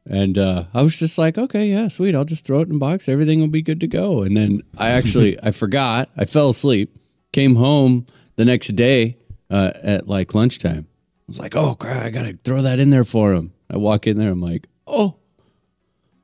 and 0.07 0.37
uh, 0.37 0.65
I 0.75 0.83
was 0.83 0.99
just 0.99 1.17
like, 1.19 1.39
okay, 1.39 1.67
yeah, 1.67 1.89
sweet, 1.89 2.15
I'll 2.15 2.25
just 2.25 2.45
throw 2.45 2.61
it 2.61 2.69
in 2.69 2.77
a 2.77 2.79
box, 2.79 3.09
everything 3.09 3.41
will 3.41 3.49
be 3.49 3.63
good 3.63 3.81
to 3.81 3.87
go. 3.87 4.23
And 4.23 4.37
then 4.37 4.63
I 4.77 4.91
actually 4.99 5.39
I 5.43 5.51
forgot, 5.51 6.09
I 6.17 6.25
fell 6.25 6.51
asleep, 6.51 6.97
came 7.33 7.57
home 7.57 8.07
the 8.37 8.45
next 8.45 8.69
day 8.69 9.17
uh, 9.51 9.73
at 9.83 10.09
like 10.09 10.35
lunchtime. 10.35 10.87
I 10.89 11.25
was 11.29 11.39
like, 11.39 11.57
oh 11.57 11.75
crap, 11.75 12.05
I 12.05 12.11
gotta 12.11 12.39
throw 12.45 12.63
that 12.63 12.79
in 12.81 12.91
there 12.91 13.05
for 13.05 13.33
him. 13.33 13.53
I 13.71 13.79
walk 13.79 14.07
in 14.07 14.19
there, 14.19 14.31
I'm 14.31 14.43
like, 14.43 14.69
oh, 14.87 15.17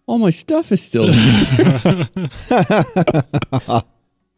all 0.06 0.18
my 0.18 0.30
stuff 0.30 0.72
is 0.72 0.82
still 0.82 1.06
there. 1.06 2.08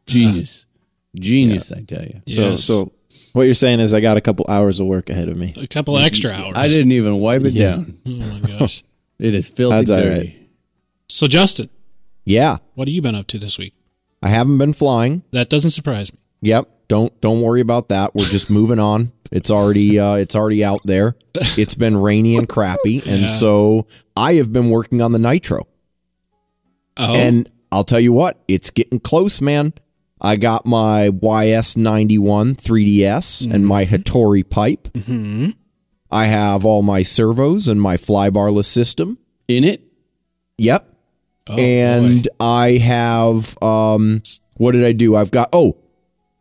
Genius. 0.06 0.66
Genius, 1.14 1.72
I 1.72 1.82
tell 1.82 2.02
you. 2.04 2.20
Yes. 2.26 2.62
So 2.64 2.84
so 2.84 2.92
what 3.32 3.44
you're 3.44 3.54
saying 3.54 3.80
is 3.80 3.94
I 3.94 4.00
got 4.00 4.16
a 4.16 4.20
couple 4.20 4.44
hours 4.48 4.78
of 4.80 4.86
work 4.86 5.08
ahead 5.10 5.28
of 5.28 5.36
me. 5.36 5.54
a 5.56 5.66
couple 5.66 5.98
extra 5.98 6.30
hours. 6.30 6.54
I 6.56 6.68
didn't 6.68 6.92
even 6.92 7.16
wipe 7.16 7.42
it 7.42 7.52
down. 7.52 7.98
Oh 8.06 8.10
my 8.10 8.40
gosh. 8.58 8.84
It 9.22 9.34
is 9.34 9.48
filthy 9.48 9.76
That's 9.76 9.90
all 9.90 10.00
dirty. 10.02 10.18
right. 10.38 10.48
So 11.08 11.26
Justin, 11.26 11.70
yeah. 12.24 12.58
what 12.74 12.88
have 12.88 12.92
you 12.94 13.00
been 13.02 13.14
up 13.14 13.26
to 13.28 13.38
this 13.38 13.56
week? 13.58 13.74
I 14.22 14.28
haven't 14.28 14.58
been 14.58 14.72
flying. 14.72 15.22
That 15.32 15.48
doesn't 15.48 15.70
surprise 15.70 16.12
me. 16.12 16.18
Yep. 16.42 16.68
don't 16.88 17.18
don't 17.20 17.40
worry 17.40 17.60
about 17.60 17.88
that. 17.90 18.14
We're 18.14 18.24
just 18.26 18.50
moving 18.58 18.78
on. 18.78 19.12
It's 19.30 19.50
already 19.50 19.98
uh, 19.98 20.14
it's 20.14 20.34
already 20.36 20.62
out 20.64 20.80
there. 20.84 21.14
It's 21.34 21.74
been 21.74 21.96
rainy 21.96 22.36
and 22.36 22.48
crappy, 22.48 23.00
and 23.08 23.22
Yeah. 23.22 23.26
so 23.28 23.86
I 24.16 24.34
have 24.34 24.52
been 24.52 24.68
working 24.70 25.00
on 25.00 25.12
the 25.12 25.18
nitro. 25.18 25.66
Oh, 26.98 27.14
And 27.14 27.50
I'll 27.70 27.84
tell 27.84 28.00
you 28.00 28.12
what, 28.12 28.38
it's 28.48 28.70
getting 28.70 29.00
close, 29.00 29.40
man. 29.40 29.72
I 30.20 30.36
got 30.36 30.66
my 30.66 31.08
YS91 31.08 32.56
3DS 32.60 33.50
and 33.52 33.66
my 33.66 33.84
Hattori 33.86 34.48
pipe. 34.48 34.88
I 36.12 36.26
have 36.26 36.66
all 36.66 36.82
my 36.82 37.02
servos 37.02 37.66
and 37.66 37.80
my 37.80 37.96
flybarless 37.96 38.66
system. 38.66 39.18
In 39.48 39.64
it? 39.64 39.82
Yep. 40.58 40.86
oh, 41.48 41.56
and 41.56 42.24
boy. 42.24 42.44
I 42.44 42.76
have 42.76 43.60
um 43.62 44.22
what 44.54 44.72
did 44.72 44.84
I 44.84 44.92
do? 44.92 45.16
I've 45.16 45.30
got 45.30 45.48
oh, 45.52 45.78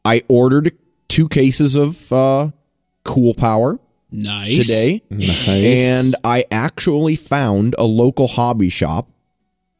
I 0.03 0.23
ordered 0.27 0.77
two 1.07 1.29
cases 1.29 1.75
of 1.75 2.11
uh 2.11 2.51
cool 3.03 3.33
power 3.33 3.79
nice 4.11 4.67
today. 4.67 5.01
Nice. 5.09 5.47
And 5.47 6.15
I 6.23 6.45
actually 6.51 7.15
found 7.15 7.73
a 7.79 7.85
local 7.85 8.27
hobby 8.27 8.69
shop. 8.69 9.09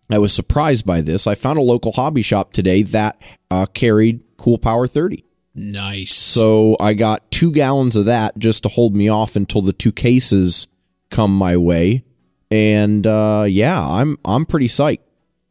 I 0.09 0.17
was 0.17 0.33
surprised 0.33 0.85
by 0.85 1.01
this. 1.01 1.27
I 1.27 1.35
found 1.35 1.57
a 1.57 1.61
local 1.61 1.91
hobby 1.93 2.21
shop 2.21 2.53
today 2.53 2.83
that 2.83 3.21
uh, 3.49 3.65
carried 3.67 4.21
Cool 4.37 4.57
Power 4.57 4.87
30. 4.87 5.23
Nice. 5.53 6.13
So 6.13 6.77
I 6.79 6.93
got 6.93 7.29
two 7.31 7.51
gallons 7.51 7.95
of 7.95 8.05
that 8.05 8.37
just 8.37 8.63
to 8.63 8.69
hold 8.69 8.95
me 8.95 9.09
off 9.09 9.35
until 9.35 9.61
the 9.61 9.73
two 9.73 9.91
cases 9.91 10.67
come 11.09 11.35
my 11.35 11.57
way. 11.57 12.03
And 12.49 13.05
uh, 13.05 13.45
yeah, 13.47 13.81
I'm 13.81 14.17
I'm 14.25 14.45
pretty 14.45 14.67
psyched. 14.67 14.99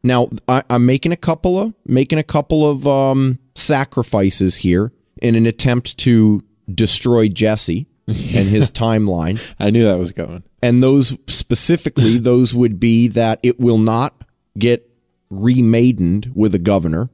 Now 0.03 0.29
I, 0.47 0.63
I'm 0.69 0.85
making 0.85 1.11
a 1.11 1.17
couple 1.17 1.59
of 1.59 1.73
making 1.85 2.19
a 2.19 2.23
couple 2.23 2.69
of 2.69 2.87
um, 2.87 3.39
sacrifices 3.55 4.57
here 4.57 4.91
in 5.21 5.35
an 5.35 5.45
attempt 5.45 5.97
to 5.99 6.41
destroy 6.73 7.27
Jesse 7.27 7.87
and 8.07 8.17
his 8.47 8.71
timeline. 8.71 9.41
I 9.59 9.69
knew 9.69 9.83
that 9.85 9.99
was 9.99 10.13
going. 10.13 10.43
And 10.63 10.81
those 10.81 11.17
specifically, 11.27 12.17
those 12.17 12.53
would 12.53 12.79
be 12.79 13.07
that 13.09 13.39
it 13.43 13.59
will 13.59 13.77
not 13.77 14.23
get 14.57 14.87
remaidened 15.29 16.31
with 16.35 16.53
a 16.53 16.59
governor. 16.59 17.09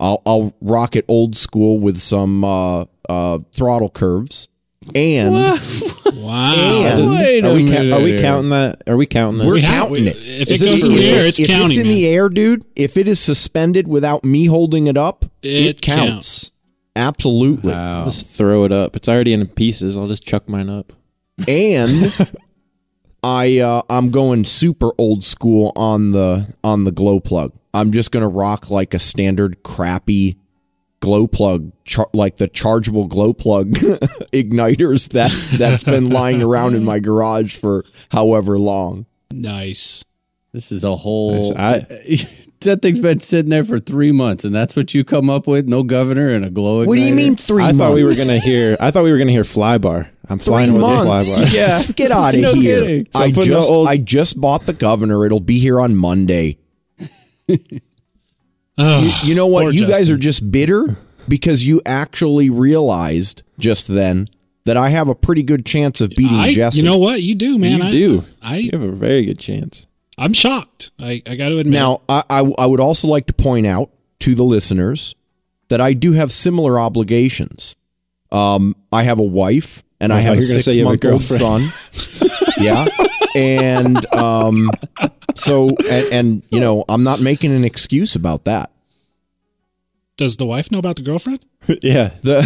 I'll, 0.00 0.22
I'll 0.26 0.54
rock 0.60 0.96
it 0.96 1.04
old 1.08 1.36
school 1.36 1.78
with 1.78 1.98
some 1.98 2.44
uh, 2.44 2.84
uh, 3.08 3.38
throttle 3.52 3.90
curves. 3.90 4.48
And 4.94 5.34
wow. 6.14 6.52
And- 6.96 7.10
Wait 7.10 7.44
are 7.44 7.52
we 7.54 7.68
ca- 7.70 7.90
are 7.92 8.00
we 8.00 8.16
counting 8.16 8.50
that? 8.50 8.82
Are 8.86 8.96
we 8.96 9.06
counting 9.06 9.38
that? 9.38 9.46
We're 9.46 9.60
counting 9.60 10.04
we- 10.04 10.08
it. 10.08 10.16
If 10.16 10.50
Is 10.50 10.62
it 10.62 10.66
goes 10.66 10.84
in 10.84 10.92
the 10.92 11.08
air, 11.10 11.26
it's 11.26 11.38
if 11.38 11.48
counting. 11.48 11.66
it's 11.68 11.76
in 11.78 11.86
man. 11.88 11.94
the 11.96 12.06
air, 12.08 12.28
dude, 12.28 12.64
if 12.76 12.96
it 12.96 13.06
is 13.08 13.20
suspended 13.20 13.86
without 13.88 14.24
me 14.24 14.46
holding 14.46 14.86
it 14.86 14.96
up, 14.96 15.24
it, 15.42 15.48
It 15.66 15.80
counts. 15.82 16.10
counts. 16.10 16.50
Absolutely. 16.96 17.72
Wow. 17.72 18.04
Just 18.06 18.28
throw 18.28 18.64
it 18.64 18.72
up. 18.72 18.96
It's 18.96 19.08
already 19.08 19.32
in 19.32 19.46
pieces. 19.46 19.96
I'll 19.96 20.08
just 20.08 20.24
chuck 20.24 20.48
mine 20.48 20.70
up. 20.70 20.92
and 21.46 21.90
I 23.28 23.58
uh, 23.58 23.82
I'm 23.90 24.10
going 24.10 24.46
super 24.46 24.92
old 24.96 25.22
school 25.22 25.72
on 25.76 26.12
the 26.12 26.54
on 26.64 26.84
the 26.84 26.92
glow 26.92 27.20
plug. 27.20 27.52
I'm 27.74 27.92
just 27.92 28.10
gonna 28.10 28.28
rock 28.28 28.70
like 28.70 28.94
a 28.94 28.98
standard 28.98 29.62
crappy 29.62 30.38
glow 31.00 31.26
plug, 31.26 31.70
char- 31.84 32.08
like 32.14 32.38
the 32.38 32.48
chargeable 32.48 33.04
glow 33.06 33.34
plug 33.34 33.70
igniters 34.32 35.10
that 35.10 35.30
that's 35.58 35.84
been 35.84 36.08
lying 36.08 36.42
around 36.42 36.74
in 36.74 36.84
my 36.84 37.00
garage 37.00 37.56
for 37.56 37.84
however 38.10 38.58
long. 38.58 39.04
Nice. 39.30 40.04
This 40.52 40.72
is 40.72 40.82
a 40.82 40.96
whole. 40.96 41.52
Nice. 41.52 41.52
I- 42.24 42.28
that 42.60 42.80
thing's 42.80 43.00
been 43.00 43.20
sitting 43.20 43.50
there 43.50 43.62
for 43.62 43.78
three 43.78 44.10
months, 44.10 44.42
and 44.44 44.54
that's 44.54 44.74
what 44.74 44.94
you 44.94 45.04
come 45.04 45.28
up 45.28 45.46
with? 45.46 45.68
No 45.68 45.82
governor 45.82 46.30
and 46.30 46.46
a 46.46 46.50
glow 46.50 46.86
What 46.86 46.96
do 46.96 47.02
you 47.02 47.14
mean 47.14 47.36
three 47.36 47.62
I 47.62 47.66
months? 47.72 47.78
thought 47.78 47.94
we 47.94 48.04
were 48.04 48.14
gonna 48.16 48.38
hear. 48.40 48.78
I 48.80 48.90
thought 48.90 49.04
we 49.04 49.12
were 49.12 49.18
gonna 49.18 49.32
hear 49.32 49.42
flybar. 49.44 50.08
I'm 50.30 50.38
Three 50.38 50.50
flying 50.50 50.74
with 50.74 50.82
a 50.82 50.86
months. 50.86 51.38
flybar. 51.40 51.54
Yeah. 51.54 51.82
Get 51.96 52.10
out 52.12 52.34
of 52.34 52.40
No 52.42 52.54
here. 52.54 52.80
kidding. 52.80 53.08
I 53.14 53.24
I'm 53.24 53.32
putting 53.32 53.50
the 53.52 53.56
just 53.58 53.70
old- 53.70 53.88
I 53.88 53.96
just 53.96 54.40
bought 54.40 54.66
the 54.66 54.72
governor. 54.74 55.24
It'll 55.24 55.40
be 55.40 55.58
here 55.58 55.80
on 55.80 55.96
Monday. 55.96 56.58
Oh, 58.80 59.22
You 59.24 59.34
know 59.34 59.46
what? 59.48 59.62
Poor 59.62 59.70
you 59.72 59.80
guys 59.86 59.98
Justin. 60.06 60.14
are 60.14 60.18
just 60.18 60.50
bitter 60.52 60.96
because 61.26 61.64
you 61.64 61.82
actually 61.84 62.48
realized 62.48 63.42
just 63.58 63.88
then 63.88 64.28
that 64.66 64.76
I 64.76 64.90
have 64.90 65.08
a 65.08 65.14
pretty 65.16 65.42
good 65.42 65.66
chance 65.66 66.00
of 66.00 66.10
beating 66.10 66.38
I, 66.38 66.52
Jesse. 66.52 66.78
you 66.78 66.84
know 66.84 66.98
what? 66.98 67.20
You 67.22 67.34
do, 67.34 67.58
man. 67.58 67.78
You 67.78 67.84
I, 67.84 67.90
do. 67.90 68.24
I, 68.40 68.56
You 68.58 68.70
have 68.74 68.82
a 68.82 68.92
very 68.92 69.24
good 69.24 69.38
chance. 69.40 69.86
I'm 70.16 70.32
shocked. 70.32 70.92
I, 71.00 71.22
I 71.26 71.34
got 71.36 71.48
to 71.48 71.58
admit. 71.58 71.72
now, 71.74 72.02
I, 72.08 72.22
I, 72.30 72.52
I 72.58 72.66
would 72.66 72.80
also 72.80 73.08
like 73.08 73.26
to 73.26 73.32
point 73.32 73.66
out 73.66 73.90
to 74.20 74.34
the 74.36 74.44
listeners 74.44 75.16
that 75.68 75.80
I 75.80 75.92
do 75.92 76.12
have 76.12 76.30
similar 76.30 76.78
obligations. 76.78 77.74
Um, 78.30 78.76
I 78.92 79.02
have 79.04 79.18
a 79.18 79.24
wife 79.24 79.82
and 80.00 80.12
I 80.12 80.18
I 80.18 80.20
have 80.20 80.36
thought 80.36 80.42
a 80.42 80.46
you 80.46 80.46
were 80.46 80.52
gonna 80.52 80.60
six 80.60 80.64
say 80.64 80.72
you 80.72 80.86
have 80.86 80.86
a 80.86 80.90
month 80.90 81.04
old 81.04 81.22
son. 81.22 81.72
yeah. 82.60 82.86
And 83.34 84.14
um, 84.14 84.70
so, 85.34 85.68
and, 85.90 86.12
and, 86.12 86.42
you 86.50 86.60
know, 86.60 86.84
I'm 86.88 87.02
not 87.04 87.20
making 87.20 87.52
an 87.54 87.64
excuse 87.64 88.14
about 88.16 88.44
that. 88.46 88.70
does 90.16 90.36
the 90.38 90.46
wife 90.46 90.70
know 90.72 90.78
about 90.78 90.96
the 90.96 91.02
girlfriend? 91.02 91.44
yeah. 91.82 92.10
The 92.22 92.42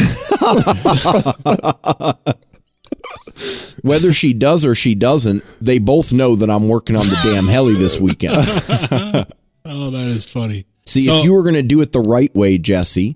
Whether 3.83 4.13
she 4.13 4.33
does 4.33 4.65
or 4.65 4.75
she 4.75 4.95
doesn't, 4.95 5.43
they 5.61 5.79
both 5.79 6.13
know 6.13 6.37
that 6.37 6.51
I'm 6.51 6.69
working 6.69 6.97
on 6.97 7.07
the 7.07 7.19
damn 7.23 7.47
heli 7.47 7.75
this 7.75 7.99
weekend. 8.01 8.37
Oh, 9.65 9.91
that 9.91 10.09
is 10.09 10.25
funny. 10.25 10.67
See, 10.87 11.03
So- 11.03 11.19
if 11.19 11.25
you 11.25 11.33
were 11.35 11.45
going 11.45 11.55
to 11.55 11.63
do 11.63 11.81
it 11.83 11.93
the 11.93 12.01
right 12.01 12.35
way, 12.35 12.59
Jesse, 12.59 13.15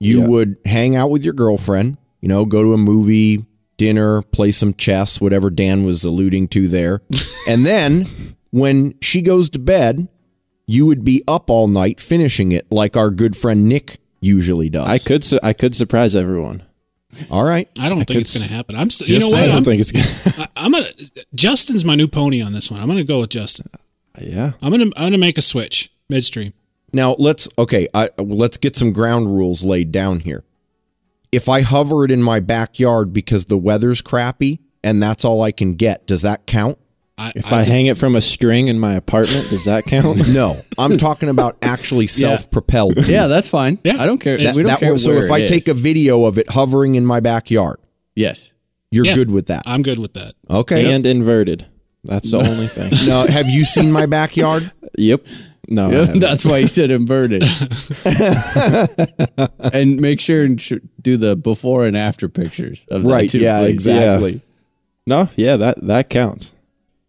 you 0.00 0.20
Yeah. 0.22 0.26
would 0.26 0.56
hang 0.64 0.96
out 0.96 1.08
with 1.10 1.24
your 1.24 1.34
girlfriend, 1.34 1.98
you 2.20 2.28
know, 2.28 2.44
go 2.44 2.64
to 2.64 2.74
a 2.74 2.76
movie, 2.76 3.46
dinner, 3.78 4.20
play 4.20 4.52
some 4.52 4.74
chess, 4.74 5.20
whatever 5.20 5.48
Dan 5.48 5.84
was 5.84 6.04
alluding 6.04 6.48
to 6.48 6.68
there. 6.68 7.00
and 7.48 7.64
then 7.64 8.04
when 8.50 8.94
she 9.00 9.22
goes 9.22 9.48
to 9.50 9.58
bed, 9.58 10.08
you 10.66 10.84
would 10.84 11.02
be 11.02 11.24
up 11.26 11.48
all 11.48 11.66
night 11.66 11.98
finishing 11.98 12.52
it 12.52 12.70
like 12.70 12.94
our 12.96 13.10
good 13.10 13.34
friend 13.34 13.66
Nick 13.66 13.98
usually 14.20 14.68
does. 14.68 14.86
I 14.86 14.98
could. 14.98 15.24
Su- 15.24 15.40
I 15.42 15.54
could 15.54 15.74
surprise 15.74 16.14
everyone. 16.14 16.62
All 17.30 17.42
right. 17.42 17.68
I 17.80 17.88
don't 17.88 17.98
think 17.98 18.08
could 18.08 18.16
it's 18.18 18.36
going 18.36 18.46
to 18.46 18.54
happen. 18.54 18.76
I'm. 18.76 18.90
St- 18.90 19.08
you 19.08 19.18
Just 19.18 19.32
know 19.32 19.38
I 19.38 19.46
don't 19.46 19.56
I'm, 19.58 19.64
think 19.64 19.80
it's 19.80 19.92
gonna. 19.92 20.48
I, 20.56 20.64
I'm 20.64 20.72
gonna. 20.72 20.90
Justin's 21.34 21.84
my 21.84 21.94
new 21.94 22.06
pony 22.06 22.42
on 22.42 22.52
this 22.52 22.70
one. 22.70 22.80
I'm 22.80 22.86
gonna 22.86 23.04
go 23.04 23.20
with 23.20 23.30
Justin. 23.30 23.70
Uh, 23.74 23.78
yeah. 24.20 24.52
I'm 24.60 24.70
gonna. 24.70 24.90
I'm 24.96 25.06
gonna 25.06 25.18
make 25.18 25.38
a 25.38 25.42
switch 25.42 25.90
midstream. 26.10 26.52
Now 26.92 27.16
let's 27.18 27.48
okay. 27.58 27.88
I, 27.94 28.10
let's 28.18 28.56
get 28.56 28.76
some 28.76 28.92
ground 28.92 29.34
rules 29.34 29.64
laid 29.64 29.92
down 29.92 30.20
here. 30.20 30.44
If 31.32 31.48
I 31.48 31.60
hover 31.60 32.04
it 32.04 32.10
in 32.10 32.22
my 32.22 32.40
backyard 32.40 33.12
because 33.12 33.46
the 33.46 33.58
weather's 33.58 34.00
crappy 34.00 34.60
and 34.82 35.02
that's 35.02 35.24
all 35.24 35.42
I 35.42 35.52
can 35.52 35.74
get, 35.74 36.06
does 36.06 36.22
that 36.22 36.46
count? 36.46 36.78
I, 37.20 37.32
If 37.34 37.46
I, 37.52 37.64
think- 37.64 37.68
hang 37.68 37.86
it 37.86 37.98
from 37.98 38.14
a 38.14 38.20
string 38.20 38.68
in 38.68 38.78
my 38.78 38.94
apartment, 38.94 39.48
does 39.50 39.64
that 39.64 39.84
count? 39.86 40.28
No, 40.28 40.56
I'm 40.78 40.96
talking 40.96 41.28
about 41.28 41.58
actually 41.62 42.06
self-propelled. 42.06 43.06
Yeah, 43.08 43.26
that's 43.26 43.48
fine. 43.48 43.78
Yeah. 43.82 43.96
I 44.00 44.06
don't 44.06 44.18
care. 44.18 44.34
It's- 44.34 44.56
we 44.56 44.62
don't 44.62 44.70
That 44.70 44.78
care 44.80 44.96
so 44.98 45.10
if 45.12 45.30
I 45.30 45.38
it 45.40 45.48
take 45.48 45.66
a 45.68 45.74
video 45.74 46.24
of 46.24 46.38
it 46.38 46.48
hovering 46.50 46.94
in 46.94 47.04
my 47.04 47.18
backyard, 47.20 47.78
yes, 48.14 48.52
you're 48.90 49.04
Yeah. 49.04 49.16
good 49.16 49.30
with 49.32 49.46
that. 49.46 49.64
I'm 49.66 49.82
good 49.82 49.98
with 49.98 50.14
that. 50.14 50.34
Okay. 50.48 50.92
and 50.94 51.04
inverted. 51.06 51.66
That's 52.04 52.30
the 52.30 52.38
only 52.38 52.68
thing. 52.68 52.92
now, 53.08 53.26
have 53.26 53.48
you 53.48 53.64
seen 53.64 53.90
my 53.90 54.06
backyard? 54.06 54.70
Yep. 54.96 55.26
No. 55.70 56.02
I 56.02 56.18
that's 56.18 56.44
why 56.44 56.60
he 56.60 56.66
said 56.66 56.90
inverted. 56.90 57.42
and 59.72 60.00
make 60.00 60.20
sure 60.20 60.44
and 60.44 60.60
sh- 60.60 60.72
do 61.00 61.16
the 61.16 61.36
before 61.36 61.86
and 61.86 61.96
after 61.96 62.28
pictures 62.28 62.86
of 62.90 63.02
that 63.02 63.08
Right. 63.08 63.30
too, 63.30 63.38
Yeah. 63.40 63.60
please. 63.60 63.70
Exactly. 63.70 64.40
no. 65.06 65.28
Yeah. 65.36 65.56
That 65.56 65.80
that 65.86 66.10
counts. 66.10 66.54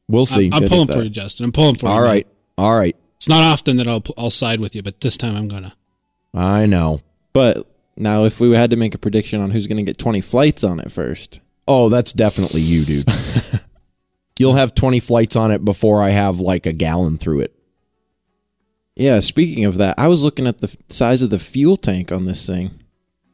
We'll 0.07 0.25
see. 0.25 0.49
I'm, 0.51 0.63
I'm 0.63 0.69
pulling 0.69 0.87
for 0.87 1.03
you, 1.03 1.09
Justin. 1.09 1.45
I'm 1.45 1.51
pulling 1.51 1.75
for 1.75 1.87
you. 1.87 1.91
All 1.93 2.01
right, 2.01 2.25
man. 2.25 2.33
all 2.65 2.75
right. 2.77 2.95
It's 3.17 3.29
not 3.29 3.41
often 3.43 3.77
that 3.77 3.87
I'll 3.87 4.03
I'll 4.17 4.29
side 4.29 4.59
with 4.59 4.75
you, 4.75 4.81
but 4.83 5.01
this 5.01 5.17
time 5.17 5.35
I'm 5.35 5.47
gonna. 5.47 5.75
I 6.33 6.65
know. 6.65 7.01
But 7.33 7.67
now, 7.95 8.25
if 8.25 8.39
we 8.39 8.51
had 8.53 8.71
to 8.71 8.75
make 8.75 8.95
a 8.95 8.97
prediction 8.97 9.41
on 9.41 9.51
who's 9.51 9.67
going 9.67 9.77
to 9.77 9.83
get 9.83 9.97
20 9.97 10.21
flights 10.21 10.63
on 10.63 10.79
it 10.79 10.91
first, 10.91 11.41
Oh, 11.67 11.89
that's 11.89 12.13
definitely 12.13 12.61
you, 12.61 12.83
dude. 12.85 13.05
You'll 14.39 14.53
have 14.55 14.73
20 14.73 14.99
flights 15.01 15.35
on 15.35 15.51
it 15.51 15.63
before 15.65 16.01
I 16.01 16.09
have 16.09 16.39
like 16.39 16.65
a 16.65 16.71
gallon 16.73 17.17
through 17.17 17.41
it. 17.41 17.53
Yeah. 19.00 19.20
Speaking 19.20 19.65
of 19.65 19.77
that, 19.77 19.96
I 19.98 20.08
was 20.08 20.24
looking 20.24 20.46
at 20.48 20.60
the 20.60 20.75
size 20.89 21.22
of 21.22 21.29
the 21.32 21.39
fuel 21.39 21.77
tank 21.77 22.12
on 22.12 22.25
this 22.25 22.46
thing. 22.46 22.72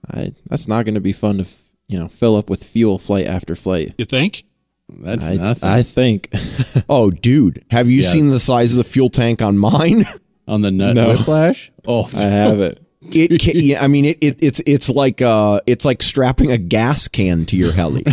I 0.09 0.33
that's 0.49 0.67
not 0.67 0.85
going 0.85 0.95
to 0.95 1.01
be 1.01 1.13
fun 1.13 1.37
to 1.37 1.43
f- 1.43 1.61
you 1.87 1.99
know 1.99 2.07
fill 2.07 2.35
up 2.37 2.49
with 2.49 2.63
fuel 2.63 2.97
flight 2.97 3.25
after 3.25 3.55
flight. 3.55 3.93
You 3.97 4.05
think? 4.05 4.43
That's 4.87 5.25
I, 5.25 5.35
nothing 5.35 5.67
I 5.69 5.81
think. 5.83 6.29
Oh, 6.89 7.09
dude, 7.09 7.65
have 7.71 7.89
you 7.89 8.01
Yeah. 8.03 8.09
seen 8.09 8.29
the 8.29 8.39
size 8.39 8.71
of 8.71 8.77
the 8.77 8.83
fuel 8.83 9.09
tank 9.09 9.41
on 9.41 9.57
mine? 9.57 10.05
on 10.47 10.61
the 10.61 10.69
nut 10.71 10.93
No. 10.95 11.09
whiplash. 11.09 11.71
Oh, 11.87 12.07
I 12.15 12.21
have 12.21 12.61
it. 12.61 12.81
It, 13.11 13.39
ca- 13.39 13.53
yeah, 13.55 13.83
I 13.83 13.87
mean, 13.87 14.05
it, 14.05 14.17
it, 14.21 14.37
it's 14.41 14.61
it's 14.65 14.89
like 14.89 15.21
uh, 15.21 15.61
it's 15.67 15.85
like 15.85 16.01
strapping 16.01 16.51
a 16.51 16.57
gas 16.57 17.07
can 17.07 17.45
to 17.45 17.55
your 17.55 17.71
heli. 17.71 18.03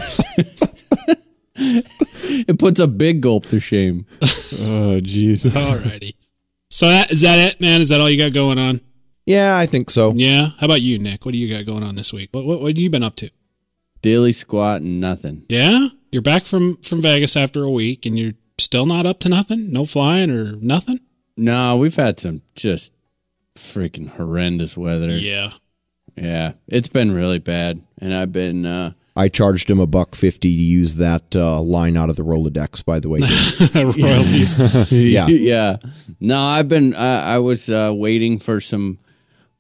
it 1.57 2.59
puts 2.59 2.79
a 2.81 2.87
big 2.87 3.21
gulp 3.23 3.47
to 3.47 3.61
shame. 3.61 4.07
Oh, 4.21 5.01
jeez. 5.03 5.45
Alrighty. 5.51 6.15
So 6.73 6.87
that 6.87 7.13
is 7.13 7.21
that 7.21 7.39
it, 7.39 7.61
man? 7.61 7.83
Is 7.83 7.91
that 7.91 8.01
all 8.01 8.09
you 8.09 8.17
got 8.17 8.33
going 8.33 8.59
on? 8.59 8.81
Yeah, 9.27 9.59
I 9.59 9.67
think 9.67 9.91
so. 9.91 10.11
Yeah. 10.15 10.53
How 10.59 10.65
about 10.65 10.81
you, 10.81 10.99
Nick? 10.99 11.27
What 11.27 11.33
do 11.33 11.39
you 11.39 11.55
got 11.55 11.67
going 11.67 11.83
on 11.83 11.97
this 11.97 12.15
week? 12.15 12.31
What 12.33 12.47
what, 12.47 12.63
what 12.63 12.69
have 12.69 12.79
you 12.79 12.89
been 12.89 13.03
up 13.03 13.15
to? 13.17 13.31
Daily 14.01 14.33
squat 14.33 14.81
and 14.81 14.99
nothing. 14.99 15.45
Yeah, 15.51 15.89
you're 16.11 16.23
back 16.23 16.45
from 16.45 16.79
from 16.79 17.03
Vegas 17.03 17.37
after 17.37 17.63
a 17.63 17.71
week, 17.71 18.07
and 18.07 18.19
you're 18.19 18.33
still 18.57 18.87
not 18.87 19.05
up 19.05 19.21
to 19.21 19.29
nothing. 19.29 19.71
No 19.71 19.85
flying 19.85 20.31
or 20.31 20.57
nothing. 20.57 21.01
No, 21.37 21.77
we've 21.77 21.95
had 21.95 22.19
some 22.19 22.41
just 22.55 22.95
freaking 23.55 24.09
horrendous 24.09 24.75
weather. 24.75 25.11
Yeah. 25.11 25.51
Yeah, 26.17 26.53
it's 26.69 26.89
been 26.89 27.13
really 27.13 27.39
bad, 27.39 27.83
and 27.99 28.15
I've 28.15 28.33
been. 28.33 28.65
uh 28.65 28.93
I 29.15 29.29
charged 29.29 29.71
him 29.71 29.79
a 29.79 29.87
buck 29.87 30.15
fifty 30.15 30.49
to 30.57 30.63
use 30.63 30.95
that 30.97 31.37
uh, 31.37 31.61
line 31.61 31.97
out 31.97 32.09
of 32.09 32.17
the 32.17 32.23
Rolodex. 32.25 32.85
By 32.85 32.99
the 32.99 33.09
way, 33.11 33.21
Royalties. 33.75 34.57
yeah, 34.93 35.27
yeah. 35.29 35.77
No, 36.21 36.41
I've 36.41 36.69
been. 36.69 36.95
I 36.95 37.35
I 37.35 37.39
was 37.39 37.69
uh, 37.69 37.93
waiting 37.95 38.39
for 38.39 38.61
some 38.61 38.99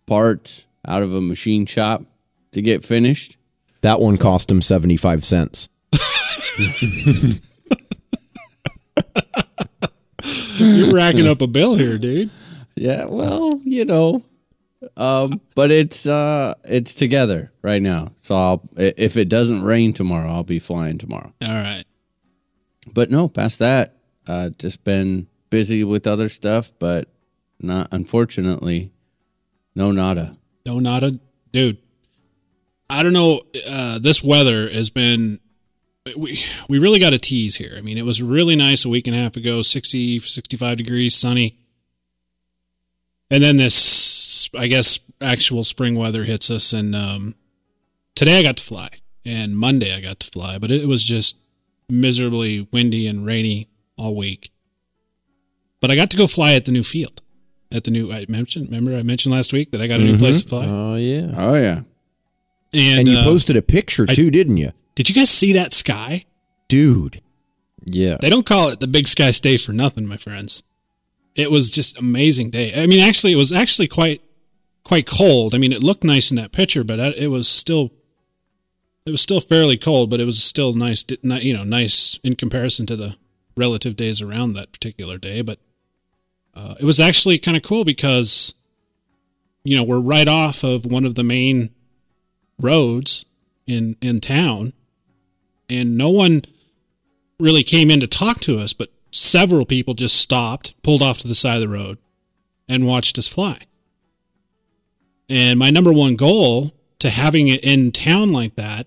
parts 0.07 0.67
out 0.87 1.03
of 1.03 1.13
a 1.15 1.21
machine 1.21 1.67
shop 1.67 2.03
to 2.53 2.63
get 2.63 2.85
finished. 2.85 3.37
that 3.83 4.01
one 4.01 4.17
cost 4.17 4.51
him 4.51 4.63
seventy 4.63 4.97
five 4.97 5.25
cents. 5.25 5.69
you're 10.57 10.95
racking 10.95 11.27
up 11.27 11.41
a 11.43 11.47
bill 11.47 11.77
here, 11.77 11.99
dude. 11.99 12.31
Yeah, 12.75 13.05
well, 13.07 13.61
you 13.65 13.85
know, 13.85 14.23
um, 14.97 15.41
but 15.55 15.71
it's 15.71 16.07
uh, 16.07 16.55
it's 16.65 16.95
together 16.95 17.53
right 17.63 17.83
now. 17.83 18.09
So 18.21 18.35
I'll, 18.35 18.69
if 18.77 19.17
it 19.17 19.29
doesn't 19.29 19.63
rain 19.63 19.93
tomorrow, 19.93 20.31
I'll 20.31 20.45
be 20.45 20.59
flying 20.59 20.99
tomorrow. 20.99 21.33
All 21.45 21.51
right. 21.53 21.85
But 22.93 23.11
no, 23.11 23.29
past 23.29 23.59
that, 23.61 23.97
uh, 24.27 24.51
just 24.59 24.85
been 24.85 25.29
busy 25.51 25.85
with 25.85 26.07
other 26.07 26.29
stuff, 26.29 26.73
but 26.79 27.09
not 27.61 27.89
unfortunately, 27.93 28.93
no 29.75 29.93
nada. 29.93 30.37
No, 30.67 30.79
nada, 30.79 31.19
dude. 31.53 31.79
I 32.91 33.03
don't 33.03 33.13
know. 33.13 33.43
Uh, 33.69 33.99
this 33.99 34.23
weather 34.23 34.69
has 34.71 34.91
been. 34.91 35.41
We 36.17 36.39
we 36.69 36.81
really 36.81 36.99
got 36.99 37.15
a 37.15 37.19
tease 37.19 37.57
here. 37.57 37.75
I 37.79 37.81
mean, 37.81 37.97
it 37.97 38.05
was 38.05 38.21
really 38.21 38.57
nice 38.57 38.85
a 38.85 38.89
week 38.89 39.07
and 39.07 39.15
a 39.15 39.21
half 39.21 39.37
ago, 39.37 39.63
60, 39.63 40.19
65 40.19 40.77
degrees, 40.77 41.15
sunny. 41.15 41.62
And 43.33 43.43
then 43.43 43.57
this, 43.57 44.49
I 44.57 44.67
guess, 44.67 44.99
actual 45.23 45.65
spring 45.65 45.95
weather 45.97 46.25
hits 46.25 46.51
us. 46.51 46.73
And 46.75 46.95
um, 46.95 47.35
today 48.15 48.39
I 48.39 48.43
got 48.43 48.59
to 48.59 48.63
fly, 48.63 48.91
and 49.25 49.57
Monday 49.57 49.95
I 49.97 50.01
got 50.01 50.21
to 50.21 50.31
fly, 50.31 50.59
but 50.59 50.71
it 50.71 50.87
was 50.87 51.03
just 51.03 51.39
miserably 51.89 52.69
windy 52.73 53.07
and 53.07 53.25
rainy 53.25 53.69
all 53.97 54.15
week. 54.15 54.51
But 55.81 55.91
I 55.91 55.97
got 55.97 56.11
to 56.11 56.17
go 56.19 56.27
fly 56.27 56.53
at 56.53 56.67
the 56.67 56.73
new 56.73 56.83
field, 56.83 57.23
at 57.73 57.85
the 57.85 57.91
new. 57.91 58.13
I 58.13 58.27
mentioned. 58.29 58.67
Remember, 58.69 58.95
I 58.97 59.03
mentioned 59.03 59.35
last 59.35 59.53
week 59.55 59.71
that 59.73 59.81
I 59.81 59.87
got 59.87 60.01
a 60.01 60.05
new 60.05 60.19
place 60.19 60.43
to 60.43 60.49
fly. 60.49 60.67
Oh 60.67 60.95
yeah. 60.97 61.33
Oh 61.37 61.55
yeah, 61.55 61.81
And, 62.75 62.99
and 63.01 63.09
you 63.09 63.17
uh, 63.17 63.25
posted 63.25 63.57
a 63.57 63.63
picture 63.63 64.05
I- 64.09 64.15
too, 64.15 64.31
didn't 64.31 64.59
you, 64.59 64.73
Did 64.95 65.09
you 65.09 65.15
guys 65.15 65.31
see 65.31 65.55
that 65.55 65.73
sky? 65.73 66.27
dude? 66.69 67.21
Yeah. 67.91 68.17
They 68.21 68.31
don't 68.31 68.47
call 68.47 68.69
it 68.69 68.79
the 68.81 68.87
big 68.87 69.09
sky 69.09 69.31
state 69.33 69.61
for 69.61 69.73
nothing, 69.73 70.07
my 70.07 70.17
friends. 70.17 70.63
It 71.35 71.51
was 71.51 71.71
just 71.71 71.99
amazing 71.99 72.51
day. 72.51 72.75
I 72.75 72.87
mean, 72.87 73.01
actually, 73.01 73.33
it 73.33 73.37
was 73.37 73.53
actually 73.53 73.89
quite 73.89 74.21
quite 74.85 75.07
cold. 75.07 75.55
I 75.55 75.59
mean, 75.59 75.73
it 75.73 75.83
looked 75.83 76.05
nice 76.05 76.31
in 76.31 76.37
that 76.37 76.53
picture, 76.53 76.85
but 76.85 76.99
it 76.99 77.29
was 77.29 77.49
still 77.49 77.91
it 79.07 79.11
was 79.11 79.21
still 79.23 79.41
fairly 79.41 79.77
cold, 79.77 80.11
but 80.11 80.21
it 80.21 80.25
was 80.25 80.43
still 80.43 80.73
nice. 80.73 81.05
ni- 81.23 81.41
You 81.43 81.55
know, 81.55 81.65
nice 81.65 82.19
in 82.23 82.37
comparison 82.37 82.87
to 82.87 82.97
the 82.97 83.17
relative 83.57 83.97
days 83.97 84.21
around 84.23 84.55
that 84.55 84.73
particular 84.73 85.19
day. 85.19 85.43
But 85.43 85.59
uh, 86.55 86.75
it 86.79 86.85
was 86.85 87.01
actually 87.01 87.39
kind 87.39 87.57
of 87.57 87.63
cool 87.63 87.85
because 87.85 88.55
you 89.65 89.77
know 89.77 89.83
we're 89.83 90.01
right 90.01 90.29
off 90.29 90.63
of 90.65 90.85
one 90.87 91.05
of 91.05 91.15
the 91.15 91.25
main 91.25 91.71
roads 92.59 93.25
in 93.67 93.97
in 94.03 94.21
town, 94.21 94.73
and 95.71 95.97
no 95.97 96.11
one 96.11 96.43
really 97.39 97.63
came 97.63 97.91
in 97.91 98.01
to 98.01 98.07
talk 98.07 98.41
to 98.41 98.59
us, 98.59 98.73
but 98.73 98.91
several 99.13 99.65
people 99.65 99.95
just 99.95 100.17
stopped, 100.17 100.75
pulled 100.83 101.03
off 101.03 101.19
to 101.19 101.29
the 101.29 101.35
side 101.35 101.57
of 101.57 101.61
the 101.61 101.69
road, 101.69 101.99
and 102.69 102.87
watched 102.87 103.19
us 103.19 103.29
fly. 103.29 103.59
And 105.29 105.59
my 105.59 105.71
number 105.71 105.93
one 105.93 106.17
goal 106.17 106.73
to 106.99 107.11
having 107.11 107.49
it 107.49 107.63
in 107.63 107.93
town 107.93 108.33
like 108.33 108.57
that 108.57 108.87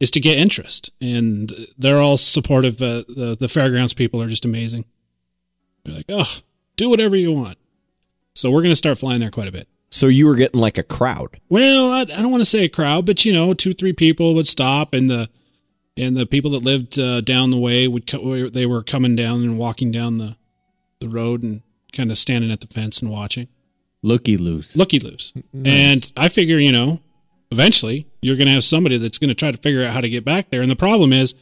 is 0.00 0.10
to 0.12 0.20
get 0.20 0.38
interest. 0.38 0.92
And 1.00 1.52
they're 1.76 1.98
all 1.98 2.16
supportive. 2.16 2.80
Uh, 2.80 3.04
the, 3.08 3.36
the 3.38 3.48
fairgrounds 3.48 3.94
people 3.94 4.22
are 4.22 4.28
just 4.28 4.44
amazing. 4.44 4.84
They're 5.84 5.96
like, 5.96 6.06
oh, 6.08 6.38
do 6.76 6.88
whatever 6.88 7.16
you 7.16 7.32
want. 7.32 7.58
So 8.34 8.50
we're 8.50 8.62
going 8.62 8.72
to 8.72 8.76
start 8.76 8.98
flying 8.98 9.20
there 9.20 9.30
quite 9.30 9.48
a 9.48 9.52
bit. 9.52 9.68
So 9.90 10.06
you 10.06 10.26
were 10.26 10.36
getting 10.36 10.60
like 10.60 10.78
a 10.78 10.82
crowd. 10.82 11.40
Well, 11.48 11.92
I, 11.92 12.02
I 12.02 12.04
don't 12.04 12.30
want 12.30 12.42
to 12.42 12.50
say 12.50 12.64
a 12.64 12.68
crowd, 12.68 13.06
but 13.06 13.24
you 13.24 13.32
know, 13.32 13.54
two, 13.54 13.72
three 13.72 13.94
people 13.94 14.34
would 14.34 14.46
stop, 14.46 14.92
and 14.92 15.08
the 15.08 15.30
and 15.98 16.16
the 16.16 16.26
people 16.26 16.52
that 16.52 16.62
lived 16.62 16.98
uh, 16.98 17.20
down 17.20 17.50
the 17.50 17.58
way 17.58 17.88
would 17.88 18.06
co- 18.06 18.48
they 18.48 18.66
were 18.66 18.82
coming 18.82 19.16
down 19.16 19.42
and 19.42 19.58
walking 19.58 19.90
down 19.90 20.18
the 20.18 20.36
the 21.00 21.08
road 21.08 21.42
and 21.42 21.62
kind 21.92 22.10
of 22.10 22.18
standing 22.18 22.50
at 22.50 22.60
the 22.60 22.66
fence 22.66 23.00
and 23.00 23.10
watching, 23.10 23.48
looky 24.02 24.36
loose. 24.36 24.74
looky 24.76 24.98
loose. 24.98 25.32
And 25.64 26.10
I 26.16 26.28
figure, 26.28 26.58
you 26.58 26.72
know, 26.72 27.00
eventually 27.50 28.06
you're 28.20 28.36
going 28.36 28.46
to 28.46 28.52
have 28.52 28.64
somebody 28.64 28.98
that's 28.98 29.18
going 29.18 29.28
to 29.28 29.34
try 29.34 29.50
to 29.50 29.58
figure 29.58 29.84
out 29.84 29.92
how 29.92 30.00
to 30.00 30.08
get 30.08 30.24
back 30.24 30.50
there. 30.50 30.62
And 30.62 30.70
the 30.70 30.76
problem 30.76 31.12
is 31.12 31.34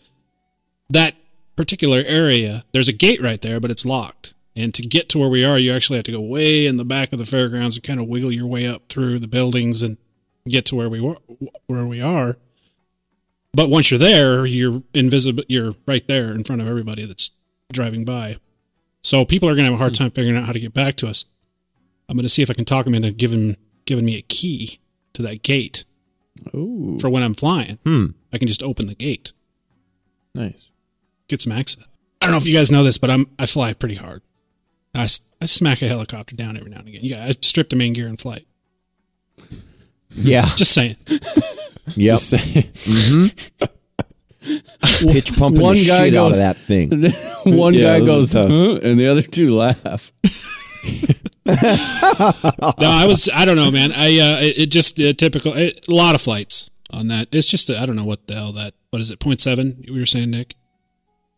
that 0.90 1.14
particular 1.56 2.02
area, 2.06 2.64
there's 2.72 2.88
a 2.88 2.92
gate 2.92 3.20
right 3.22 3.40
there, 3.40 3.60
but 3.60 3.70
it's 3.70 3.84
locked. 3.86 4.34
And 4.54 4.72
to 4.74 4.82
get 4.82 5.08
to 5.10 5.18
where 5.18 5.28
we 5.28 5.44
are, 5.44 5.58
you 5.58 5.72
actually 5.72 5.96
have 5.96 6.04
to 6.04 6.12
go 6.12 6.20
way 6.20 6.66
in 6.66 6.76
the 6.76 6.84
back 6.84 7.12
of 7.12 7.18
the 7.18 7.26
fairgrounds 7.26 7.76
and 7.76 7.84
kind 7.84 8.00
of 8.00 8.06
wiggle 8.06 8.32
your 8.32 8.46
way 8.46 8.66
up 8.66 8.88
through 8.88 9.18
the 9.18 9.28
buildings 9.28 9.82
and 9.82 9.98
get 10.48 10.64
to 10.66 10.76
where 10.76 10.88
we 10.88 11.00
were, 11.00 11.16
where 11.66 11.86
we 11.86 12.00
are. 12.00 12.36
But 13.56 13.70
once 13.70 13.90
you're 13.90 13.98
there, 13.98 14.44
you're 14.44 14.82
invisible. 14.92 15.42
You're 15.48 15.72
right 15.88 16.06
there 16.06 16.30
in 16.32 16.44
front 16.44 16.60
of 16.60 16.68
everybody 16.68 17.06
that's 17.06 17.30
driving 17.72 18.04
by. 18.04 18.36
So 19.02 19.24
people 19.24 19.48
are 19.48 19.54
going 19.54 19.64
to 19.64 19.70
have 19.70 19.80
a 19.80 19.82
hard 19.82 19.94
time 19.94 20.10
figuring 20.10 20.36
out 20.36 20.44
how 20.44 20.52
to 20.52 20.60
get 20.60 20.74
back 20.74 20.96
to 20.96 21.06
us. 21.06 21.24
I'm 22.06 22.16
going 22.18 22.24
to 22.24 22.28
see 22.28 22.42
if 22.42 22.50
I 22.50 22.54
can 22.54 22.66
talk 22.66 22.84
them 22.84 22.94
into 22.94 23.12
giving 23.12 23.56
giving 23.86 24.04
me 24.04 24.18
a 24.18 24.22
key 24.22 24.78
to 25.14 25.22
that 25.22 25.42
gate 25.42 25.84
Ooh. 26.54 26.98
for 27.00 27.08
when 27.08 27.22
I'm 27.22 27.32
flying. 27.32 27.78
Hmm. 27.82 28.08
I 28.30 28.36
can 28.36 28.46
just 28.46 28.62
open 28.62 28.88
the 28.88 28.94
gate, 28.94 29.32
Nice. 30.34 30.68
get 31.28 31.40
some 31.40 31.52
access. 31.52 31.86
I 32.20 32.26
don't 32.26 32.32
know 32.32 32.36
if 32.38 32.46
you 32.46 32.54
guys 32.54 32.70
know 32.70 32.84
this, 32.84 32.98
but 32.98 33.08
I'm 33.10 33.26
I 33.38 33.46
fly 33.46 33.72
pretty 33.72 33.94
hard. 33.94 34.20
I, 34.94 35.08
I 35.40 35.46
smack 35.46 35.80
a 35.80 35.88
helicopter 35.88 36.36
down 36.36 36.58
every 36.58 36.70
now 36.70 36.80
and 36.80 36.88
again. 36.88 37.00
Yeah, 37.04 37.24
I 37.24 37.32
strip 37.40 37.70
the 37.70 37.76
main 37.76 37.94
gear 37.94 38.06
in 38.08 38.16
flight. 38.18 38.46
Yeah. 40.16 40.46
Just 40.56 40.72
saying. 40.74 40.96
Yep. 41.94 42.18
Just 42.18 42.30
say- 42.30 42.70
Pitch 45.12 45.36
pumping 45.36 45.60
One 45.62 45.74
the 45.74 45.86
guy 45.86 46.04
shit 46.06 46.14
out 46.16 46.26
of 46.26 46.32
goes- 46.32 46.38
that 46.38 46.56
thing. 46.56 46.90
One 47.56 47.74
Yeah, 47.74 47.98
guy 47.98 48.06
goes, 48.06 48.32
huh? 48.32 48.78
and 48.82 48.98
the 48.98 49.08
other 49.08 49.22
two 49.22 49.54
laugh. 49.54 50.12
No, 51.46 51.54
I 52.90 53.04
was 53.06 53.28
I 53.32 53.44
don't 53.44 53.56
know, 53.56 53.70
man. 53.70 53.92
I 53.92 54.06
uh, 54.18 54.40
it, 54.40 54.58
it 54.58 54.66
just 54.70 55.00
uh, 55.00 55.12
typical. 55.12 55.52
It, 55.56 55.86
a 55.88 55.94
lot 55.94 56.14
of 56.16 56.20
flights 56.20 56.70
on 56.92 57.08
that. 57.08 57.28
It's 57.32 57.46
just 57.48 57.70
I 57.70 57.82
I 57.82 57.86
don't 57.86 57.94
know 57.96 58.04
what 58.04 58.26
the 58.26 58.34
hell 58.34 58.52
that. 58.52 58.74
What 58.90 59.00
is 59.00 59.10
it? 59.10 59.20
Point 59.20 59.40
seven? 59.40 59.84
We 59.88 59.98
were 59.98 60.06
saying, 60.06 60.30
Nick. 60.30 60.54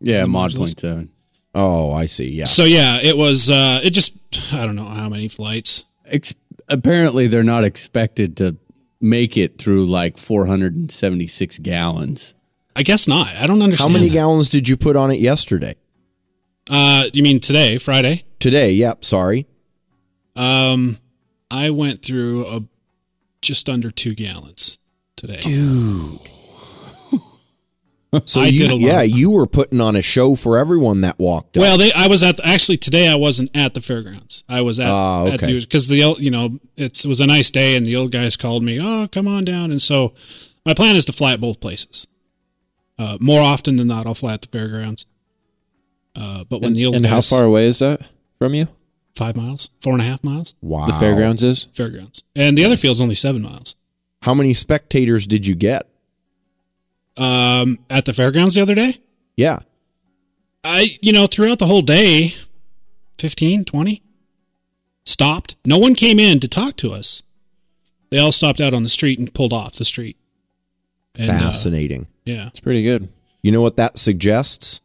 Yeah, 0.00 0.24
mod 0.24 0.52
modules. 0.52 0.56
point 0.58 0.80
seven. 0.80 1.10
Oh, 1.54 1.92
I 1.92 2.06
see. 2.06 2.30
Yeah. 2.30 2.44
So 2.46 2.64
yeah, 2.64 2.98
it 3.02 3.16
was. 3.16 3.50
uh 3.50 3.80
It 3.82 3.90
just 3.90 4.16
I 4.54 4.64
don't 4.64 4.76
know 4.76 4.84
how 4.86 5.08
many 5.10 5.28
flights. 5.28 5.84
Ex- 6.06 6.34
apparently, 6.68 7.26
they're 7.26 7.42
not 7.44 7.64
expected 7.64 8.36
to 8.38 8.56
make 9.00 9.36
it 9.36 9.58
through 9.58 9.86
like 9.86 10.18
476 10.18 11.58
gallons. 11.58 12.34
I 12.74 12.82
guess 12.82 13.08
not. 13.08 13.28
I 13.28 13.46
don't 13.46 13.62
understand. 13.62 13.90
How 13.90 13.92
many 13.92 14.08
that. 14.08 14.14
gallons 14.14 14.48
did 14.48 14.68
you 14.68 14.76
put 14.76 14.96
on 14.96 15.10
it 15.10 15.20
yesterday? 15.20 15.76
Uh, 16.70 17.04
you 17.12 17.22
mean 17.22 17.40
today, 17.40 17.78
Friday? 17.78 18.24
Today. 18.38 18.70
Yep. 18.72 19.04
Sorry. 19.04 19.46
Um, 20.36 20.98
I 21.50 21.70
went 21.70 22.02
through 22.02 22.46
a 22.46 22.60
just 23.40 23.68
under 23.68 23.90
two 23.90 24.14
gallons 24.14 24.78
today. 25.16 25.40
So 28.24 28.40
I 28.40 28.46
you, 28.46 28.58
did 28.58 28.70
a 28.70 28.74
lot. 28.74 28.80
yeah, 28.80 29.02
you 29.02 29.30
were 29.30 29.46
putting 29.46 29.82
on 29.82 29.94
a 29.94 30.00
show 30.00 30.34
for 30.34 30.56
everyone 30.56 31.02
that 31.02 31.18
walked 31.18 31.58
up. 31.58 31.60
Well, 31.60 31.76
they, 31.76 31.92
I 31.92 32.08
was 32.08 32.22
at 32.22 32.38
the, 32.38 32.46
actually 32.46 32.78
today. 32.78 33.06
I 33.06 33.16
wasn't 33.16 33.54
at 33.54 33.74
the 33.74 33.82
fairgrounds. 33.82 34.44
I 34.48 34.62
was 34.62 34.80
at 34.80 34.86
at 34.86 35.34
okay. 35.34 35.52
the 35.52 35.60
because 35.60 35.88
the 35.88 36.02
old- 36.02 36.20
you 36.20 36.30
know 36.30 36.58
it's, 36.76 37.04
it 37.04 37.08
was 37.08 37.20
a 37.20 37.26
nice 37.26 37.50
day 37.50 37.76
and 37.76 37.84
the 37.84 37.96
old 37.96 38.10
guys 38.10 38.34
called 38.34 38.62
me. 38.62 38.80
Oh, 38.80 39.08
come 39.12 39.28
on 39.28 39.44
down. 39.44 39.70
And 39.70 39.82
so 39.82 40.14
my 40.64 40.72
plan 40.72 40.96
is 40.96 41.04
to 41.04 41.12
fly 41.12 41.34
at 41.34 41.40
both 41.40 41.60
places. 41.60 42.06
Uh, 42.98 43.18
more 43.20 43.42
often 43.42 43.76
than 43.76 43.88
not, 43.88 44.06
I'll 44.06 44.14
fly 44.14 44.32
at 44.32 44.40
the 44.40 44.48
fairgrounds. 44.48 45.04
Uh, 46.16 46.44
but 46.44 46.60
when 46.62 46.68
and 46.68 46.76
the 46.76 46.86
old 46.86 46.96
and 46.96 47.04
how 47.06 47.20
far 47.20 47.44
away 47.44 47.66
is 47.66 47.80
that 47.80 48.00
from 48.38 48.54
you? 48.54 48.68
Five 49.14 49.36
miles, 49.36 49.68
four 49.82 49.92
and 49.92 50.00
a 50.00 50.04
half 50.06 50.24
miles. 50.24 50.54
wow. 50.62 50.86
The 50.86 50.94
fairgrounds 50.94 51.42
is. 51.42 51.66
Fairgrounds, 51.74 52.24
and 52.34 52.56
the 52.56 52.64
other 52.64 52.76
field's 52.76 53.00
only 53.00 53.14
seven 53.14 53.42
miles. 53.42 53.76
How 54.22 54.32
many 54.32 54.54
spectators 54.54 55.26
did 55.26 55.46
you 55.46 55.54
get? 55.54 55.86
Um, 57.18 57.78
at 57.90 58.04
the 58.04 58.12
fairgrounds 58.12 58.54
the 58.54 58.62
other 58.62 58.74
day, 58.74 59.00
Yeah. 59.36 59.60
I 60.64 60.98
you 61.02 61.12
know 61.12 61.26
throughout 61.26 61.58
the 61.58 61.66
whole 61.66 61.82
day, 61.82 62.34
15, 63.18 63.64
20. 63.64 64.02
stopped. 65.04 65.56
No 65.64 65.78
one 65.78 65.94
came 65.94 66.18
in 66.20 66.38
to 66.40 66.48
talk 66.48 66.76
to 66.76 66.92
us. 66.92 67.22
They 68.10 68.18
all 68.18 68.32
stopped 68.32 68.60
out 68.60 68.74
on 68.74 68.82
the 68.82 68.88
street 68.88 69.18
and 69.18 69.32
pulled 69.32 69.52
off 69.52 69.74
the 69.74 69.84
street. 69.84 70.16
And, 71.14 71.30
uh, 71.30 71.38
Fascinating. 71.38 72.06
yeah, 72.24 72.48
It's 72.48 72.60
pretty 72.60 72.82
good. 72.82 73.08
You 73.42 73.50
know 73.52 73.62
what 73.62 73.76
that 73.76 73.98
suggests? 73.98 74.80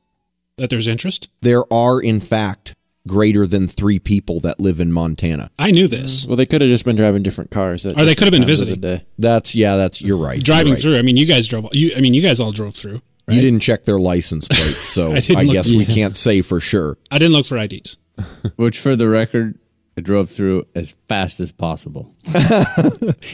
that 0.57 0.69
there's 0.69 0.87
interest. 0.87 1.29
There 1.41 1.63
are, 1.73 1.99
in 1.99 2.19
fact, 2.19 2.75
greater 3.07 3.45
than 3.45 3.67
three 3.67 3.99
people 3.99 4.39
that 4.41 4.59
live 4.59 4.79
in 4.79 4.91
Montana. 4.91 5.51
I 5.59 5.71
knew 5.71 5.87
this. 5.87 6.25
Well, 6.25 6.37
they 6.37 6.45
could 6.45 6.61
have 6.61 6.69
just 6.69 6.85
been 6.85 6.95
driving 6.95 7.23
different 7.23 7.51
cars. 7.51 7.85
Or 7.85 7.93
they 7.93 8.15
could 8.15 8.25
have 8.25 8.31
been 8.31 8.41
different 8.47 8.47
visiting. 8.47 8.81
the. 8.81 9.03
That's 9.17 9.53
yeah. 9.55 9.75
That's 9.75 10.01
you're 10.01 10.17
right. 10.17 10.37
you're 10.37 10.43
Driving 10.43 10.73
right. 10.73 10.81
through. 10.81 10.97
I 10.97 11.01
mean, 11.01 11.17
you 11.17 11.25
guys 11.25 11.47
drove. 11.47 11.67
You, 11.73 11.93
I 11.97 12.01
mean, 12.01 12.13
you 12.13 12.21
guys 12.21 12.39
all 12.39 12.51
drove 12.51 12.75
through. 12.75 13.01
You 13.29 13.39
didn't 13.39 13.61
check 13.61 13.83
their 13.85 13.97
license 13.97 14.47
plate, 14.49 14.59
so 14.61 15.11
I 15.11 15.15
I, 15.15 15.19
didn't 15.21 15.45
look- 15.47 15.53
guess 15.53 15.69
we 15.69 15.85
can't 15.85 16.17
say 16.17 16.41
for 16.41 16.59
sure. 16.59 16.97
I 17.09 17.17
didn't 17.19 17.33
look 17.33 17.45
for 17.45 17.57
IDs. 17.57 17.97
Which, 18.57 18.79
for 18.79 18.95
the 18.97 19.07
record, 19.07 19.57
I 19.97 20.01
drove 20.01 20.29
through 20.29 20.65
as 20.75 20.93
fast 21.07 21.39
as 21.39 21.51
possible. 21.51 22.13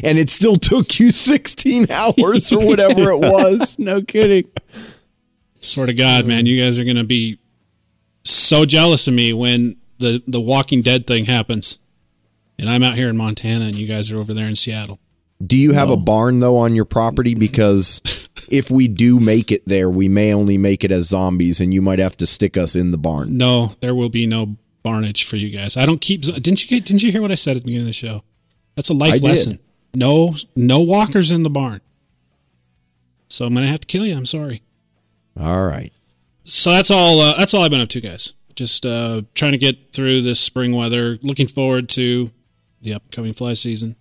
And 0.04 0.18
it 0.20 0.30
still 0.30 0.56
took 0.56 1.00
you 1.00 1.10
16 1.12 1.92
hours 1.92 2.52
or 2.54 2.66
whatever 2.66 3.10
it 3.12 3.18
was. 3.18 3.78
no 3.80 4.02
kidding. 4.02 4.46
Swear 5.62 5.88
to 5.88 5.94
God, 5.94 6.26
man, 6.26 6.46
you 6.46 6.62
guys 6.62 6.80
are 6.80 6.86
gonna 6.86 7.04
be 7.04 7.40
so 8.24 8.66
jealous 8.66 9.08
of 9.08 9.14
me 9.14 9.34
when 9.34 9.78
the 9.98 10.22
the 10.28 10.42
Walking 10.42 10.82
Dead 10.82 11.08
thing 11.08 11.26
happens, 11.26 11.80
and 12.58 12.70
I'm 12.70 12.84
out 12.84 12.96
here 12.96 13.10
in 13.10 13.18
Montana, 13.18 13.66
and 13.66 13.76
you 13.76 13.88
guys 13.88 14.12
are 14.12 14.18
over 14.20 14.34
there 14.34 14.48
in 14.48 14.56
Seattle. 14.56 15.00
Do 15.46 15.56
you 15.56 15.72
have 15.74 15.90
a 15.90 15.96
barn 15.96 16.42
though 16.42 16.58
on 16.58 16.76
your 16.76 16.86
property? 16.86 17.34
Because 17.34 18.02
if 18.52 18.70
we 18.70 18.88
do 18.88 19.20
make 19.20 19.52
it 19.52 19.64
there, 19.66 19.90
we 19.90 20.08
may 20.10 20.34
only 20.34 20.58
make 20.58 20.84
it 20.84 20.92
as 20.92 21.08
zombies, 21.08 21.60
and 21.60 21.74
you 21.74 21.82
might 21.82 22.00
have 22.00 22.18
to 22.18 22.28
stick 22.28 22.58
us 22.58 22.76
in 22.76 22.92
the 22.92 22.98
barn. 22.98 23.38
No, 23.38 23.74
there 23.80 23.96
will 23.96 24.10
be 24.10 24.26
no 24.28 24.58
barnage 24.84 25.24
for 25.24 25.36
you 25.38 25.50
guys. 25.50 25.78
I 25.78 25.86
don't 25.86 26.02
keep. 26.02 26.22
Didn't 26.22 26.64
you 26.64 26.78
get? 26.78 26.86
Didn't 26.86 27.04
you 27.04 27.12
hear 27.12 27.22
what 27.22 27.32
I 27.32 27.36
said 27.36 27.56
at 27.56 27.64
the 27.64 27.68
beginning 27.68 27.84
of 27.84 27.88
the 27.88 27.94
show? 27.94 28.24
That's 28.76 28.90
a 28.90 28.94
life 28.94 29.14
I 29.14 29.18
did. 29.20 29.24
lesson. 29.24 29.60
No, 29.94 30.36
no 30.56 30.80
walkers 30.80 31.32
in 31.32 31.44
the 31.44 31.50
barn. 31.50 31.82
So 33.28 33.46
I'm 33.46 33.54
gonna 33.54 33.68
have 33.68 33.82
to 33.82 33.88
kill 33.88 34.06
you. 34.06 34.16
I'm 34.16 34.26
sorry. 34.26 34.62
All 35.40 35.66
right. 35.66 35.94
So 36.50 36.72
that's 36.72 36.90
all. 36.90 37.20
Uh, 37.20 37.38
that's 37.38 37.54
all 37.54 37.62
I've 37.62 37.70
been 37.70 37.80
up 37.80 37.90
to, 37.90 38.02
guys. 38.02 38.34
Just 38.56 38.84
uh, 38.84 39.22
trying 39.36 39.52
to 39.52 39.58
get 39.58 39.94
through 39.94 40.24
this 40.24 40.40
spring 40.40 40.76
weather. 40.76 41.20
Looking 41.22 41.48
forward 41.48 41.88
to 41.90 42.32
the 42.82 42.96
upcoming 42.96 43.34
fly 43.34 43.54
season. 43.54 43.96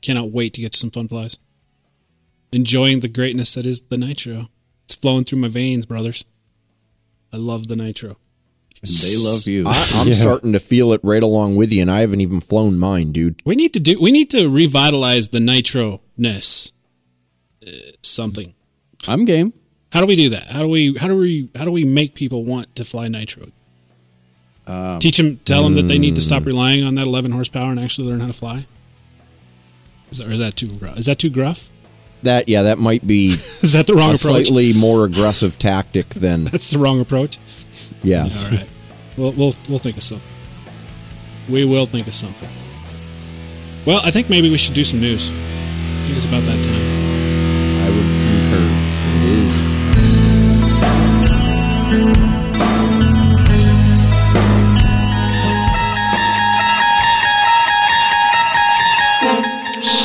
Cannot 0.00 0.30
wait 0.30 0.54
to 0.54 0.60
get 0.60 0.74
some 0.74 0.90
fun 0.90 1.08
flies. 1.08 1.38
Enjoying 2.52 3.00
the 3.00 3.08
greatness 3.08 3.54
that 3.54 3.66
is 3.66 3.80
the 3.80 3.98
nitro. 3.98 4.48
It's 4.84 4.94
flowing 4.94 5.24
through 5.24 5.40
my 5.40 5.48
veins, 5.48 5.84
brothers. 5.84 6.24
I 7.32 7.38
love 7.38 7.66
the 7.66 7.76
nitro. 7.76 8.16
And 8.82 8.90
they 8.90 9.16
love 9.16 9.46
you. 9.46 9.64
I, 9.66 9.90
I'm 9.96 10.12
starting 10.12 10.52
to 10.52 10.60
feel 10.60 10.92
it 10.92 11.00
right 11.02 11.22
along 11.22 11.56
with 11.56 11.72
you, 11.72 11.82
and 11.82 11.90
I 11.90 12.00
haven't 12.00 12.20
even 12.20 12.40
flown 12.40 12.78
mine, 12.78 13.10
dude. 13.10 13.42
We 13.44 13.56
need 13.56 13.72
to 13.74 13.80
do. 13.80 13.98
We 14.00 14.12
need 14.12 14.30
to 14.30 14.48
revitalize 14.48 15.30
the 15.30 15.40
nitro 15.40 16.02
ness. 16.16 16.72
Uh, 17.66 17.72
something. 18.00 18.54
I'm 19.08 19.24
game. 19.24 19.52
How 19.92 20.00
do 20.00 20.06
we 20.06 20.16
do 20.16 20.28
that? 20.30 20.46
How 20.46 20.60
do 20.60 20.68
we? 20.68 20.96
How 20.96 21.08
do 21.08 21.16
we? 21.16 21.48
How 21.56 21.64
do 21.64 21.72
we 21.72 21.84
make 21.84 22.14
people 22.14 22.44
want 22.44 22.74
to 22.76 22.84
fly 22.84 23.08
nitro? 23.08 23.46
Um, 24.66 25.00
Teach 25.00 25.16
them, 25.16 25.38
tell 25.44 25.64
them 25.64 25.74
that 25.74 25.88
they 25.88 25.98
need 25.98 26.14
to 26.14 26.22
stop 26.22 26.42
hmm. 26.42 26.48
relying 26.48 26.84
on 26.84 26.94
that 26.94 27.06
11 27.06 27.32
horsepower 27.32 27.70
and 27.72 27.80
actually 27.80 28.06
learn 28.08 28.20
how 28.20 28.28
to 28.28 28.32
fly. 28.32 28.66
Is 30.12 30.18
that, 30.18 30.28
or 30.28 30.30
is 30.30 30.38
that 30.38 30.54
too? 30.54 30.68
gru- 30.68 30.90
Is 30.90 31.06
that 31.06 31.18
too 31.18 31.30
gruff? 31.30 31.70
That 32.22 32.48
yeah, 32.48 32.62
that 32.62 32.78
might 32.78 33.04
be 33.04 33.28
Is 33.62 33.72
that 33.72 33.86
the 33.86 33.94
wrong 33.94 34.10
a 34.10 34.14
approach? 34.14 34.46
slightly 34.46 34.72
more 34.72 35.04
aggressive 35.04 35.58
tactic 35.58 36.10
than 36.10 36.44
That's 36.52 36.70
the 36.70 36.78
wrong 36.78 37.00
approach. 37.00 37.38
yeah. 38.02 38.22
All 38.24 38.50
right, 38.50 38.68
we'll 39.16 39.32
we'll 39.32 39.54
we'll 39.68 39.78
think 39.78 39.96
of 39.96 40.02
something. 40.02 40.28
We 41.48 41.64
will 41.64 41.86
think 41.86 42.06
of 42.06 42.14
something. 42.14 42.48
Well, 43.86 44.00
I 44.04 44.10
think 44.10 44.30
maybe 44.30 44.50
we 44.50 44.58
should 44.58 44.74
do 44.74 44.84
some 44.84 45.00
news. 45.00 45.32
I 45.32 46.04
think 46.04 46.16
it's 46.16 46.26
about 46.26 46.44
that 46.44 46.62
time. 46.62 46.89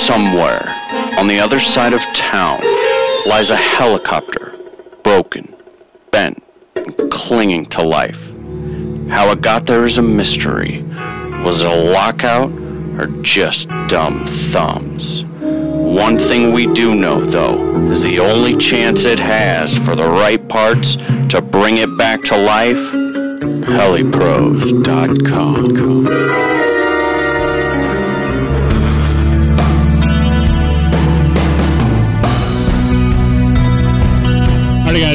Somewhere 0.06 0.70
on 1.18 1.28
the 1.28 1.40
other 1.40 1.60
side 1.60 1.92
of 1.92 2.00
town 2.14 2.62
lies 3.26 3.50
a 3.50 3.56
helicopter, 3.56 4.56
broken, 5.02 5.56
bent, 6.12 6.44
and 6.76 7.10
clinging 7.10 7.66
to 7.66 7.82
life. 7.82 8.20
How 9.10 9.32
it 9.32 9.42
got 9.42 9.66
there 9.66 9.84
is 9.84 9.98
a 9.98 10.04
mystery. 10.04 10.84
Was 11.44 11.64
it 11.64 11.72
a 11.72 11.76
lockout 11.76 12.52
or 13.00 13.08
just 13.24 13.68
dumb 13.88 14.28
thumbs? 14.28 15.26
One 15.26 16.20
thing 16.20 16.54
we 16.54 16.72
do 16.72 16.94
know, 16.94 17.22
though, 17.22 17.90
is 17.90 18.04
the 18.04 18.20
only 18.20 18.56
chance 18.58 19.06
it 19.06 19.18
has 19.18 19.76
for 19.76 19.96
the 19.96 20.08
right 20.08 20.48
parts 20.48 20.98
to 21.30 21.42
bring 21.42 21.78
it 21.78 21.98
back 21.98 22.22
to 22.26 22.38
life 22.38 22.78
helipros.com. 23.66 26.65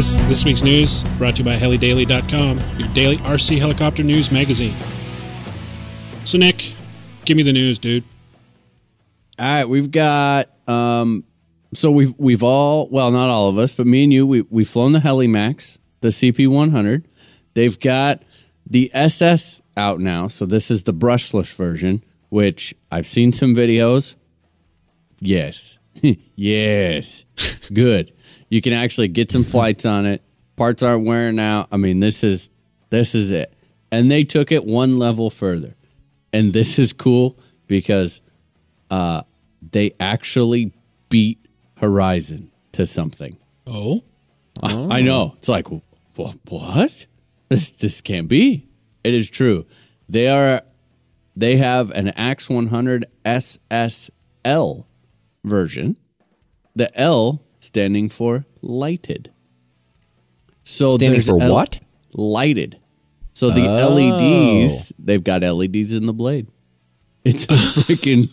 guys. 0.01 0.29
This 0.29 0.47
week's 0.47 0.63
news 0.63 1.03
brought 1.19 1.37
to 1.37 1.43
you 1.43 1.45
by 1.45 1.57
helidaily.com, 1.57 2.59
your 2.79 2.89
daily 2.95 3.19
RC 3.19 3.59
helicopter 3.59 4.03
news 4.03 4.33
magazine. 4.33 4.75
So, 6.25 6.39
Nick, 6.39 6.73
give 7.27 7.37
me 7.37 7.43
the 7.43 7.53
news, 7.53 7.79
dude. 7.79 8.05
All 9.39 9.47
right, 9.47 9.69
we've 9.69 9.91
got 9.91 10.49
um 10.67 11.25
so 11.75 11.91
we've 11.91 12.15
we've 12.19 12.43
all 12.43 12.89
well 12.89 13.11
not 13.11 13.29
all 13.29 13.51
of 13.51 13.59
us, 13.59 13.75
but 13.75 13.87
me 13.87 14.05
and 14.05 14.13
you 14.13 14.27
we 14.27 14.41
we've 14.43 14.69
flown 14.69 14.95
the 14.95 15.01
Helimax, 15.01 15.77
the 16.01 16.09
CP100. 16.09 17.05
They've 17.53 17.79
got 17.79 18.23
the 18.67 18.91
SS 18.95 19.61
out 19.77 20.01
now, 20.01 20.29
so 20.29 20.47
this 20.47 20.71
is 20.71 20.85
the 20.85 20.95
brushless 20.95 21.55
version, 21.55 22.03
which 22.31 22.75
I've 22.91 23.07
seen 23.07 23.33
some 23.33 23.55
videos. 23.55 24.17
Yes. 25.21 25.79
yes. 26.37 27.27
Good. 27.71 28.13
You 28.51 28.61
can 28.61 28.73
actually 28.73 29.09
get 29.09 29.31
some 29.31 29.45
flights 29.45 29.87
on 29.87 30.05
it. 30.05 30.23
Parts 30.57 30.83
aren't 30.83 31.07
wearing 31.07 31.39
out. 31.39 31.69
I 31.73 31.79
mean, 31.79 32.01
this 32.01 32.23
is 32.23 32.51
this 32.91 33.15
is 33.15 33.31
it. 33.31 33.55
And 33.91 34.11
they 34.11 34.25
took 34.25 34.53
it 34.53 34.67
one 34.67 34.99
level 34.99 35.31
further. 35.31 35.75
And 36.33 36.53
this 36.53 36.79
is 36.79 36.93
cool 36.93 37.39
because 37.67 38.21
uh, 38.91 39.23
they 39.73 39.93
actually 39.99 40.73
beat 41.09 41.45
Horizon 41.79 42.51
to 42.73 42.87
something. 42.87 43.37
Oh, 43.67 44.05
I 44.63 45.01
know. 45.01 45.35
It's 45.39 45.49
like, 45.49 45.69
wh- 45.69 46.35
what? 46.49 47.07
This 47.49 47.71
this 47.71 48.01
can't 48.01 48.29
be. 48.29 48.69
It 49.03 49.15
is 49.15 49.31
true. 49.31 49.67
They 50.09 50.29
are. 50.29 50.63
They 51.37 51.57
have 51.57 51.91
an 51.93 52.09
Axe 52.09 52.51
100 52.51 53.07
SSL 53.25 54.85
version. 55.45 55.97
The 56.75 57.01
L 57.01 57.43
standing 57.61 58.09
for 58.09 58.45
lighted. 58.63 59.31
So 60.65 60.97
Standing 60.97 61.13
there's 61.13 61.27
for 61.29 61.41
L- 61.41 61.53
what? 61.55 61.81
Lighted. 62.13 62.79
So 63.35 63.51
the 63.51 63.67
Oh. 63.67 63.95
LEDs, 63.95 64.93
they've 64.99 65.23
got 65.23 65.43
LEDs 65.43 65.93
in 65.93 66.07
the 66.07 66.13
blade. 66.13 66.49
It's 67.25 67.45
a 67.45 67.49
freaking. 67.83 68.29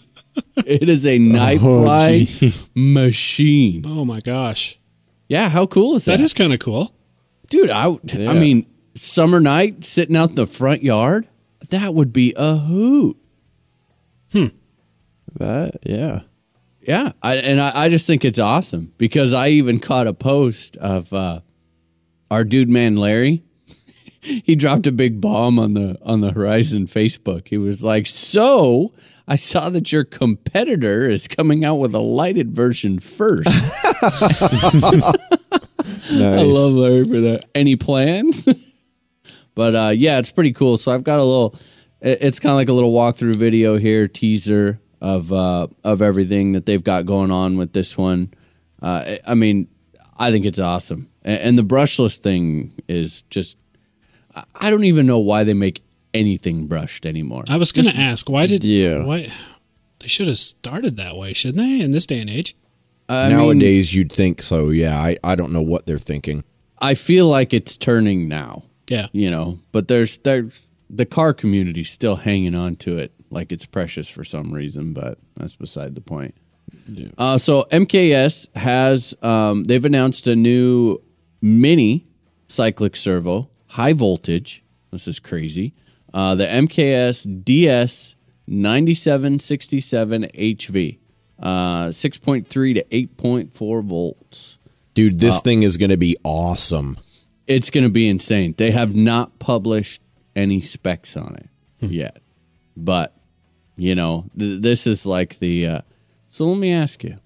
it 0.65 0.89
is 0.89 1.05
a 1.05 1.17
knife 1.17 1.61
fly 1.61 2.27
machine. 2.75 3.83
oh 3.85 4.03
my 4.05 4.19
gosh, 4.19 4.79
Yeah, 5.27 5.49
how 5.49 5.65
cool 5.67 5.95
is 5.95 6.05
that? 6.05 6.17
that 6.17 6.23
is 6.23 6.33
kind 6.33 6.53
of 6.53 6.59
cool. 6.59 6.91
Dude, 7.49 7.69
I, 7.69 7.85
I 8.13 8.33
mean, 8.33 8.65
summer 8.95 9.39
night 9.39 9.83
sitting 9.85 10.15
out 10.17 10.29
in 10.31 10.35
the 10.35 10.45
front 10.47 10.83
yard, 10.83 11.27
that 11.69 11.93
would 11.93 12.11
be 12.11 12.33
a 12.35 12.57
hoot. 12.57 13.17
Hmm. 14.33 14.47
That 15.35 15.77
yeah. 15.85 16.21
Yeah, 16.87 17.11
I, 17.21 17.35
and 17.35 17.59
I, 17.59 17.83
I 17.83 17.89
just 17.89 18.07
think 18.07 18.23
it's 18.23 18.39
awesome 18.39 18.93
because 18.97 19.33
I 19.33 19.49
even 19.49 19.79
caught 19.81 20.07
a 20.07 20.13
post 20.13 20.77
of 20.77 21.11
uh, 21.11 21.41
our 22.31 22.45
dude 22.45 22.69
man 22.69 22.95
Larry. 22.95 23.43
he 24.21 24.55
dropped 24.55 24.87
a 24.87 24.93
big 24.93 25.19
bomb 25.19 25.59
on 25.59 25.73
the 25.73 25.99
on 26.01 26.21
the 26.21 26.31
Horizon 26.31 26.87
Facebook. 26.87 27.49
He 27.49 27.57
was 27.57 27.83
like, 27.83 28.07
"So 28.07 28.93
I 29.27 29.35
saw 29.35 29.69
that 29.69 29.91
your 29.91 30.05
competitor 30.05 31.03
is 31.09 31.27
coming 31.27 31.65
out 31.65 31.75
with 31.75 31.93
a 31.93 31.99
lighted 31.99 32.55
version 32.55 32.99
first. 32.99 33.49
Nice. 36.11 36.39
I 36.39 36.43
love 36.43 36.73
Larry 36.73 37.03
for 37.05 37.19
that. 37.21 37.45
Any 37.53 37.75
plans? 37.75 38.47
but 39.55 39.75
uh, 39.75 39.91
yeah, 39.95 40.19
it's 40.19 40.31
pretty 40.31 40.53
cool. 40.53 40.77
So 40.77 40.91
I've 40.91 41.03
got 41.03 41.19
a 41.19 41.23
little. 41.23 41.55
it- 42.01 42.19
It's 42.21 42.39
kind 42.39 42.51
of 42.51 42.57
like 42.57 42.69
a 42.69 42.73
little 42.73 42.93
walkthrough 42.93 43.35
video 43.35 43.77
here, 43.77 44.07
teaser 44.07 44.79
of 45.01 45.31
uh, 45.31 45.67
of 45.83 46.01
everything 46.01 46.53
that 46.53 46.65
they've 46.65 46.83
got 46.83 47.05
going 47.05 47.31
on 47.31 47.57
with 47.57 47.73
this 47.73 47.97
one. 47.97 48.33
Uh, 48.81 49.03
I- 49.07 49.19
I 49.27 49.33
mean, 49.35 49.67
I 50.17 50.31
think 50.31 50.45
it's 50.45 50.59
awesome, 50.59 51.09
and, 51.23 51.39
and 51.41 51.57
the 51.57 51.63
brushless 51.63 52.17
thing 52.17 52.73
is 52.87 53.21
just. 53.29 53.57
I- 54.35 54.43
I 54.55 54.69
don't 54.69 54.83
even 54.83 55.05
know 55.07 55.19
why 55.19 55.43
they 55.43 55.53
make 55.53 55.81
anything 56.13 56.67
brushed 56.67 57.05
anymore. 57.05 57.43
I 57.49 57.57
was 57.57 57.71
going 57.71 57.85
to 57.87 57.95
ask 57.95 58.29
why 58.29 58.47
did 58.47 58.63
Yeah. 58.63 59.03
why 59.05 59.31
they 59.99 60.07
should 60.07 60.27
have 60.27 60.37
started 60.37 60.95
that 60.97 61.15
way, 61.15 61.33
shouldn't 61.33 61.57
they? 61.63 61.81
In 61.81 61.91
this 61.91 62.05
day 62.05 62.19
and 62.19 62.29
age, 62.29 62.55
I 63.09 63.29
mean, 63.29 63.37
Nowadays, 63.37 63.93
you'd 63.93 64.11
think 64.11 64.41
so. 64.41 64.69
Yeah, 64.69 64.99
I, 64.99 65.17
I 65.23 65.35
don't 65.35 65.51
know 65.51 65.61
what 65.61 65.85
they're 65.85 65.97
thinking. 65.99 66.43
I 66.79 66.93
feel 66.93 67.27
like 67.27 67.53
it's 67.53 67.77
turning 67.77 68.27
now. 68.27 68.63
yeah. 68.89 69.07
you 69.11 69.29
know 69.31 69.59
but 69.71 69.87
there's 69.87 70.17
there's 70.19 70.61
the 70.89 71.05
car 71.05 71.33
community 71.33 71.83
still 71.83 72.15
hanging 72.15 72.55
on 72.55 72.75
to 72.77 72.97
it 72.97 73.11
like 73.29 73.51
it's 73.51 73.65
precious 73.65 74.07
for 74.09 74.23
some 74.23 74.51
reason 74.53 74.93
but 74.93 75.17
that's 75.35 75.55
beside 75.55 75.95
the 75.95 76.01
point 76.01 76.33
uh, 77.17 77.37
so 77.37 77.63
mks 77.71 78.47
has 78.55 79.13
um, 79.21 79.63
they've 79.65 79.85
announced 79.85 80.27
a 80.27 80.35
new 80.35 80.97
mini 81.41 82.05
cyclic 82.47 82.95
servo 82.95 83.49
high 83.67 83.93
voltage 83.93 84.63
this 84.91 85.07
is 85.07 85.19
crazy 85.19 85.73
uh, 86.13 86.35
the 86.35 86.45
mks 86.45 87.25
ds 87.43 88.15
9767 88.47 90.23
hv 90.23 90.97
uh, 91.39 91.87
6.3 91.89 92.47
to 92.75 92.83
8.4 92.85 93.83
volts 93.83 94.57
Dude, 94.93 95.19
this 95.19 95.41
thing 95.41 95.61
is 95.61 95.77
going 95.77 95.91
to 95.91 95.97
be 95.97 96.17
awesome. 96.23 96.97
it's 97.45 97.69
going 97.69 97.83
to 97.83 97.91
be 97.91 98.09
insane. 98.09 98.55
They 98.57 98.71
have 98.71 98.95
not 98.95 99.37
published 99.37 100.01
any 100.35 100.59
specs 100.61 101.15
on 101.15 101.35
it 101.35 101.49
Hmm. 101.79 101.91
yet, 101.93 102.17
but 102.75 103.15
you 103.77 103.95
know, 103.95 104.25
th- 104.37 104.61
this 104.61 104.85
is 104.87 105.05
like 105.05 105.39
the. 105.39 105.67
Uh, 105.67 105.81
so 106.29 106.45
let 106.45 106.57
me 106.59 106.71
ask 106.73 107.03
you: 107.03 107.17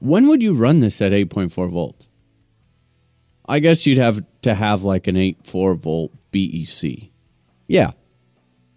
When 0.00 0.26
would 0.28 0.42
you 0.42 0.54
run 0.54 0.80
this 0.80 1.00
at 1.00 1.12
eight 1.12 1.30
point 1.30 1.52
four 1.52 1.68
volts? 1.68 2.08
I 3.46 3.58
guess 3.58 3.86
you'd 3.86 3.98
have 3.98 4.22
to 4.42 4.54
have 4.54 4.82
like 4.82 5.06
an 5.06 5.16
eight 5.16 5.38
four 5.44 5.74
volt 5.74 6.12
BEC. 6.30 7.10
Yeah. 7.66 7.92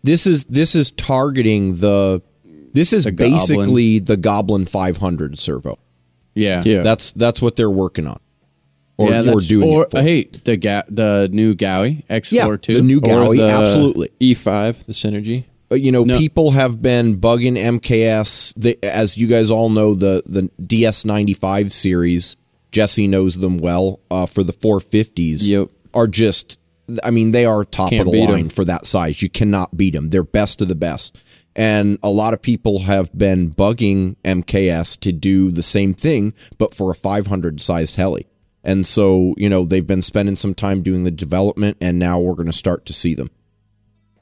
This 0.04 0.28
is 0.28 0.46
this 0.46 0.76
is 0.76 0.92
targeting 0.92 1.78
the 1.78 2.22
this 2.74 2.92
is 2.94 3.06
The 3.06 3.12
Goblin. 3.12 3.32
basically 3.34 4.00
the 4.00 4.18
Goblin 4.18 4.66
500 4.66 5.40
servo. 5.40 5.80
Yeah, 6.34 6.62
Yeah. 6.66 6.82
That's 6.82 7.12
that's 7.14 7.42
what 7.42 7.56
they're 7.56 7.70
working 7.70 8.06
on. 8.08 8.20
Or, 8.98 9.10
yeah, 9.10 9.20
or 9.20 9.24
that's- 9.24 9.48
doing 9.48 9.70
or 9.70 9.84
it 9.86 9.92
for. 9.92 10.02
hey, 10.02 10.24
the 10.44 10.58
ga- 10.58 10.84
the 10.90 11.30
new 11.32 11.54
Gaui 11.56 12.04
X 12.10 12.32
yeah, 12.32 12.46
four 12.46 12.58
two. 12.58 12.74
the 12.76 12.82
new 12.82 12.98
Or 13.00 13.02
Gaui, 13.02 13.50
absolutely. 13.50 14.10
E5, 14.22 14.86
the 14.86 14.94
Synergy. 14.94 15.46
Uh, 15.76 15.78
you 15.78 15.92
know, 15.92 16.04
No. 16.04 16.18
people 16.18 16.52
have 16.52 16.82
been 16.82 17.20
bugging 17.20 17.58
MKS. 17.58 18.54
The, 18.58 18.78
as 18.84 19.18
you 19.18 19.28
guys 19.28 19.52
all 19.52 19.70
know, 19.70 19.94
the 19.94 20.24
the 20.26 20.50
DS95 20.62 21.72
series, 21.72 22.38
Jesse 22.72 23.08
knows 23.08 23.36
them 23.36 23.58
well. 23.58 24.00
Uh, 24.10 24.26
for 24.26 24.44
the 24.44 24.54
450s, 24.54 25.48
Yep. 25.48 25.70
are 25.94 26.08
just. 26.08 26.58
I 27.04 27.10
mean, 27.10 27.32
they 27.32 27.46
are 27.46 27.66
top 27.66 27.90
Can't 27.90 28.02
of 28.02 28.06
the 28.08 28.12
beat 28.12 28.26
'em. 28.30 28.32
line 28.32 28.50
for 28.50 28.64
that 28.66 28.86
size. 28.86 29.22
You 29.24 29.30
cannot 29.30 29.76
beat 29.76 29.94
them. 29.94 30.10
They're 30.12 30.22
best 30.24 30.62
of 30.62 30.68
the 30.68 30.76
best. 30.76 31.18
And 31.56 31.98
a 32.04 32.12
lot 32.12 32.34
of 32.36 32.42
people 32.44 32.80
have 32.82 33.18
been 33.18 33.50
bugging 33.50 34.18
MKS 34.24 34.96
to 34.98 35.12
do 35.12 35.50
the 35.52 35.64
same 35.64 35.94
thing, 35.96 36.34
but 36.60 36.76
for 36.76 36.92
a 36.92 36.96
500 36.96 37.60
sized 37.60 37.96
heli. 37.96 38.28
And 38.64 38.86
so, 38.86 39.34
you 39.38 39.50
know, 39.50 39.66
they've 39.66 39.86
been 39.88 40.02
spending 40.04 40.36
some 40.36 40.54
time 40.54 40.82
doing 40.84 41.06
the 41.06 41.12
development, 41.12 41.78
and 41.82 41.98
now 41.98 42.20
we're 42.20 42.34
going 42.36 42.46
to 42.48 42.54
start 42.54 42.86
to 42.88 42.94
see 42.94 43.16
them. 43.16 43.30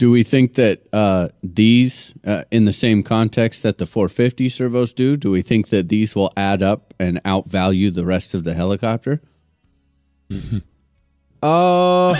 Do 0.04 0.12
we 0.12 0.24
think 0.24 0.56
that 0.56 0.86
uh, 0.92 1.30
these, 1.44 2.14
uh, 2.28 2.44
in 2.52 2.66
the 2.66 2.74
same 2.74 3.04
context 3.04 3.64
that 3.64 3.78
the 3.78 3.86
450 3.86 4.50
servos 4.50 4.92
do, 4.92 5.16
do 5.16 5.32
we 5.32 5.42
think 5.42 5.70
that 5.70 5.88
these 5.88 6.14
will 6.14 6.30
add 6.36 6.62
up 6.62 6.94
and 7.00 7.24
outvalue 7.24 7.94
the 7.94 8.04
rest 8.04 8.34
of 8.34 8.44
the 8.44 8.54
helicopter? 8.54 9.22
Uh, 11.42 12.14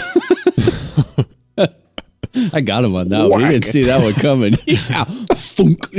I 2.54 2.62
got 2.62 2.86
him 2.86 2.96
on 2.96 3.10
that 3.10 3.30
one. 3.30 3.42
You 3.42 3.48
didn't 3.48 3.66
see 3.66 3.84
that 3.84 4.02
one 4.02 4.14
coming. 4.14 4.56
yeah. 4.66 5.06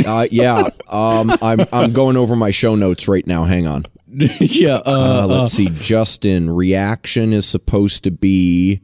Uh, 0.07 0.27
yeah, 0.31 0.68
um, 0.88 1.33
I'm 1.40 1.61
I'm 1.73 1.92
going 1.92 2.16
over 2.18 2.37
my 2.37 2.51
show 2.51 2.75
notes 2.77 3.09
right 3.09 3.27
now. 3.27 3.44
Hang 3.44 3.66
on. 3.66 3.85
yeah. 4.09 4.75
Uh, 4.85 5.23
Uh, 5.25 5.27
let's 5.27 5.55
see. 5.55 5.68
Justin 5.70 6.51
reaction 6.51 7.33
is 7.33 7.47
supposed 7.47 8.05
to 8.05 8.11
be. 8.11 8.83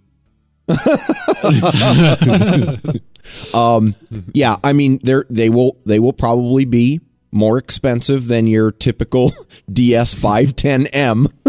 Um, 3.54 3.94
yeah, 4.32 4.56
I 4.64 4.72
mean 4.72 4.98
they 5.02 5.14
they 5.28 5.48
will 5.48 5.76
they 5.86 5.98
will 5.98 6.12
probably 6.12 6.64
be 6.64 7.00
more 7.32 7.58
expensive 7.58 8.26
than 8.28 8.46
your 8.46 8.70
typical 8.72 9.32
DS 9.72 10.14
five 10.14 10.56
ten 10.56 10.86
M. 10.88 11.28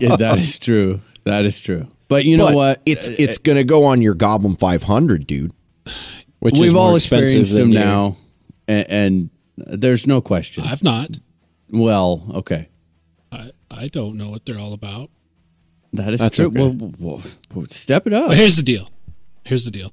yeah, 0.00 0.16
that 0.16 0.36
is 0.38 0.58
true. 0.58 1.00
That 1.24 1.44
is 1.44 1.60
true. 1.60 1.88
But 2.08 2.24
you 2.24 2.36
know 2.36 2.46
But 2.46 2.54
what? 2.54 2.82
It's 2.86 3.08
it's 3.08 3.38
gonna 3.38 3.64
go 3.64 3.84
on 3.84 4.00
your 4.02 4.14
Goblin 4.14 4.56
five 4.56 4.82
hundred, 4.84 5.26
dude. 5.26 5.52
Which 6.40 6.54
We've 6.58 6.72
more 6.72 6.88
all 6.90 6.96
experienced 6.96 7.52
them 7.54 7.70
your- 7.70 7.84
now, 7.84 8.16
and, 8.66 8.86
and 8.88 9.30
there's 9.56 10.06
no 10.06 10.20
question. 10.20 10.64
I've 10.64 10.84
not. 10.84 11.16
well, 11.70 12.24
okay. 12.36 12.68
I, 13.32 13.50
I 13.70 13.86
don't 13.88 14.16
know 14.16 14.30
what 14.30 14.46
they're 14.46 14.58
all 14.58 14.72
about. 14.72 15.10
That 15.92 16.12
is 16.12 16.20
That's 16.20 16.36
true. 16.36 16.46
okay. 16.46 16.58
Well, 16.60 16.92
well, 16.98 17.22
well, 17.54 17.66
step 17.66 18.06
it 18.06 18.12
up. 18.12 18.28
But 18.28 18.36
here's 18.36 18.56
the 18.56 18.62
deal. 18.62 18.90
Here's 19.44 19.64
the 19.64 19.70
deal. 19.70 19.92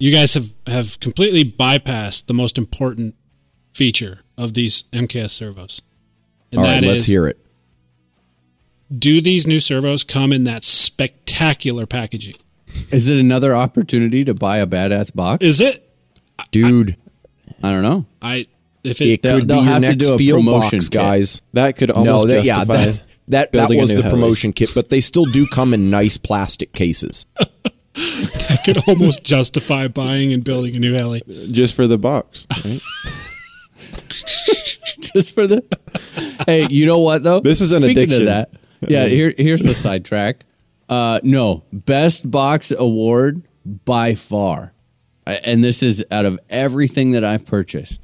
You 0.00 0.12
guys 0.12 0.34
have, 0.34 0.54
have 0.66 0.98
completely 1.00 1.44
bypassed 1.44 2.26
the 2.26 2.34
most 2.34 2.58
important 2.58 3.14
feature 3.72 4.20
of 4.36 4.54
these 4.54 4.84
MKS 4.92 5.30
servos. 5.30 5.80
And 6.52 6.60
All 6.60 6.64
right, 6.66 6.80
that 6.80 6.86
let's 6.86 7.00
is, 7.02 7.06
hear 7.08 7.26
it. 7.28 7.38
do 8.96 9.20
these 9.20 9.46
new 9.46 9.60
servos 9.60 10.02
come 10.04 10.32
in 10.32 10.44
that 10.44 10.64
spectacular 10.64 11.86
packaging? 11.86 12.36
Is 12.90 13.08
it 13.08 13.18
another 13.18 13.54
opportunity 13.54 14.24
to 14.24 14.34
buy 14.34 14.58
a 14.58 14.66
badass 14.66 15.14
box? 15.14 15.44
Is 15.44 15.60
it? 15.60 15.84
Dude, 16.50 16.96
I 17.62 17.70
don't 17.72 17.82
know. 17.82 18.06
I 18.22 18.46
if 18.84 19.00
it 19.00 19.08
it, 19.08 19.22
They'll- 19.22 19.38
could 19.40 19.48
be 19.48 19.54
they'll 19.54 19.64
your 19.64 19.72
have 19.72 19.82
to 19.82 19.88
next 19.88 19.96
do 19.98 20.14
a 20.14 20.18
field 20.18 20.38
promotion 20.40 20.78
box, 20.78 20.88
kit. 20.88 20.92
guys. 21.00 21.42
That 21.52 21.76
could 21.76 21.88
No, 21.90 21.94
almost 21.96 22.28
that, 22.28 22.44
yeah, 22.44 22.64
justify 22.64 22.84
that 22.86 23.02
that, 23.28 23.52
that 23.52 23.70
was 23.70 23.90
new 23.90 23.96
the 23.96 24.02
heli. 24.02 24.14
promotion 24.14 24.52
kit, 24.52 24.70
but 24.74 24.88
they 24.88 25.00
still 25.00 25.24
do 25.26 25.46
come 25.46 25.74
in 25.74 25.90
nice 25.90 26.16
plastic 26.16 26.72
cases. 26.72 27.26
I 27.96 28.58
could 28.64 28.78
almost 28.88 29.24
justify 29.24 29.88
buying 29.88 30.32
and 30.32 30.44
building 30.44 30.76
a 30.76 30.78
new 30.78 30.94
heli. 30.94 31.22
just 31.50 31.74
for 31.74 31.86
the 31.86 31.98
box. 31.98 32.46
Right? 32.64 32.80
just 35.14 35.34
for 35.34 35.46
the. 35.46 35.64
hey, 36.46 36.66
you 36.70 36.86
know 36.86 36.98
what 36.98 37.22
though? 37.22 37.40
This 37.40 37.60
is 37.60 37.72
an 37.72 37.82
Speaking 37.82 38.04
addiction. 38.04 38.22
Of 38.22 38.26
that, 38.28 38.50
yeah. 38.80 39.06
Here, 39.06 39.34
here's 39.36 39.62
the 39.62 39.74
sidetrack. 39.74 40.44
Uh, 40.88 41.20
no, 41.22 41.64
best 41.72 42.30
box 42.30 42.70
award 42.70 43.42
by 43.84 44.14
far, 44.14 44.72
and 45.26 45.62
this 45.62 45.82
is 45.82 46.04
out 46.10 46.24
of 46.24 46.38
everything 46.48 47.12
that 47.12 47.24
I've 47.24 47.44
purchased. 47.44 48.00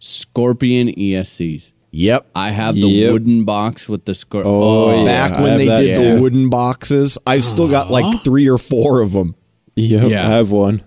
Scorpion 0.00 0.88
ESCs. 0.88 1.72
Yep. 1.98 2.26
I 2.34 2.50
have 2.50 2.74
the 2.76 2.82
Yep. 2.82 3.12
wooden 3.12 3.44
box 3.44 3.88
with 3.88 4.04
the 4.04 4.14
scorpion. 4.14 4.54
Oh, 4.54 4.84
oh, 4.90 4.98
yeah. 5.00 5.04
Back 5.04 5.32
I 5.38 5.42
when 5.42 5.50
have 5.50 5.58
they 5.58 5.66
that 5.66 5.80
did 5.80 5.96
too. 5.96 6.14
the 6.14 6.20
wooden 6.22 6.48
boxes, 6.48 7.18
I've 7.26 7.42
still 7.44 7.66
got 7.68 7.90
like 7.90 8.22
three 8.22 8.48
or 8.48 8.56
four 8.58 9.00
of 9.00 9.12
them. 9.12 9.34
Yep, 9.74 10.08
Yeah. 10.10 10.26
I 10.28 10.30
have 10.36 10.50
one. 10.52 10.82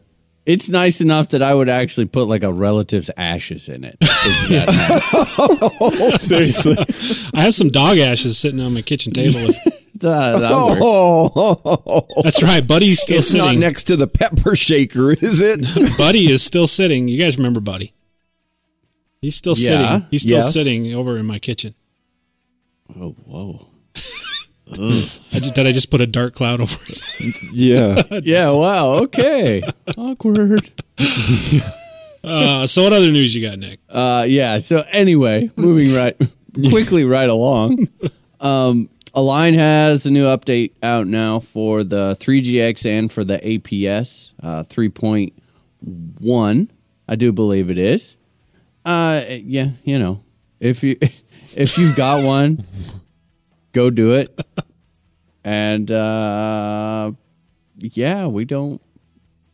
It's 0.46 0.70
nice 0.70 1.02
enough 1.02 1.30
that 1.30 1.42
I 1.44 1.54
would 1.54 1.70
actually 1.70 2.06
put 2.06 2.28
like 2.28 2.44
a 2.44 2.52
relative's 2.52 3.12
ashes 3.18 3.68
in 3.70 3.84
it. 3.84 3.98
It's 4.02 4.50
that 4.50 6.18
nice. 6.20 6.22
Seriously. 6.28 7.30
I 7.34 7.42
have 7.44 7.54
some 7.54 7.70
dog 7.70 7.98
ashes 8.00 8.38
sitting 8.38 8.60
on 8.62 8.74
my 8.74 8.82
kitchen 8.82 9.12
table. 9.14 9.48
With, 9.48 9.58
That- 9.96 10.40
that 10.40 10.52
works. 10.52 10.80
Oh, 10.82 12.08
that's 12.24 12.42
right, 12.42 12.66
Buddy's 12.66 13.02
still 13.02 13.20
it's 13.20 13.34
not 13.34 13.46
sitting. 13.48 13.60
next 13.60 13.84
to 13.84 13.96
the 13.96 14.08
pepper 14.08 14.56
shaker, 14.56 15.12
is 15.12 15.42
it? 15.42 15.62
Buddy 15.98 16.32
is 16.32 16.42
still 16.42 16.68
sitting. 16.68 17.08
You 17.08 17.22
guys 17.22 17.38
remember 17.38 17.60
Buddy? 17.60 17.94
He's 19.22 19.36
still 19.36 19.54
Yeah. 19.58 19.68
sitting. 20.00 20.08
He's 20.12 20.22
still 20.24 20.38
Yes. 20.38 20.54
sitting 20.54 20.96
over 20.96 21.18
in 21.18 21.26
my 21.28 21.38
kitchen. 21.40 21.76
Oh, 23.00 23.16
whoa. 23.26 23.68
I 24.74 25.40
just, 25.40 25.56
did 25.56 25.68
I 25.68 25.72
just 25.74 25.92
put 25.92 26.00
a 26.02 26.08
dark 26.08 26.34
cloud 26.34 26.60
over 26.62 26.76
it? 26.90 27.02
Yeah. 27.54 28.02
Yeah, 28.24 28.50
wow. 28.52 28.94
Okay. 29.04 29.62
Awkward. 29.98 30.70
Uh, 32.24 32.66
so 32.68 32.84
what 32.84 32.94
other 32.94 33.12
news 33.12 33.36
you 33.36 33.42
got, 33.48 33.60
Nick? 33.60 33.80
Uh, 33.90 34.26
yeah. 34.28 34.60
So 34.60 34.84
anyway, 34.92 35.52
moving 35.56 35.94
right 35.94 36.16
quickly 36.70 37.04
right 37.06 37.30
along. 37.30 37.88
Um, 38.40 38.90
Align 39.14 39.54
has 39.56 40.06
a 40.06 40.12
new 40.12 40.26
update 40.26 40.72
out 40.82 41.06
now 41.08 41.40
for 41.40 41.84
the 41.84 42.16
3GX 42.20 42.86
and 42.90 43.12
for 43.12 43.24
the 43.24 43.38
APS 43.40 44.32
uh, 44.42 44.64
3.1. 44.64 46.70
I 47.08 47.16
do 47.16 47.32
believe 47.34 47.70
it 47.70 47.78
is. 47.78 48.16
Uh, 48.86 49.24
yeah, 49.28 49.70
you 49.84 50.00
know, 50.00 50.24
if 50.60 50.84
you 50.84 50.98
if 51.56 51.78
you've 51.78 51.96
got 51.96 52.24
one, 52.24 52.66
go 53.74 53.90
do 53.90 54.14
it. 54.14 54.40
And 55.44 55.90
uh, 55.90 57.12
yeah, 57.80 58.28
we 58.28 58.46
don't 58.46 58.82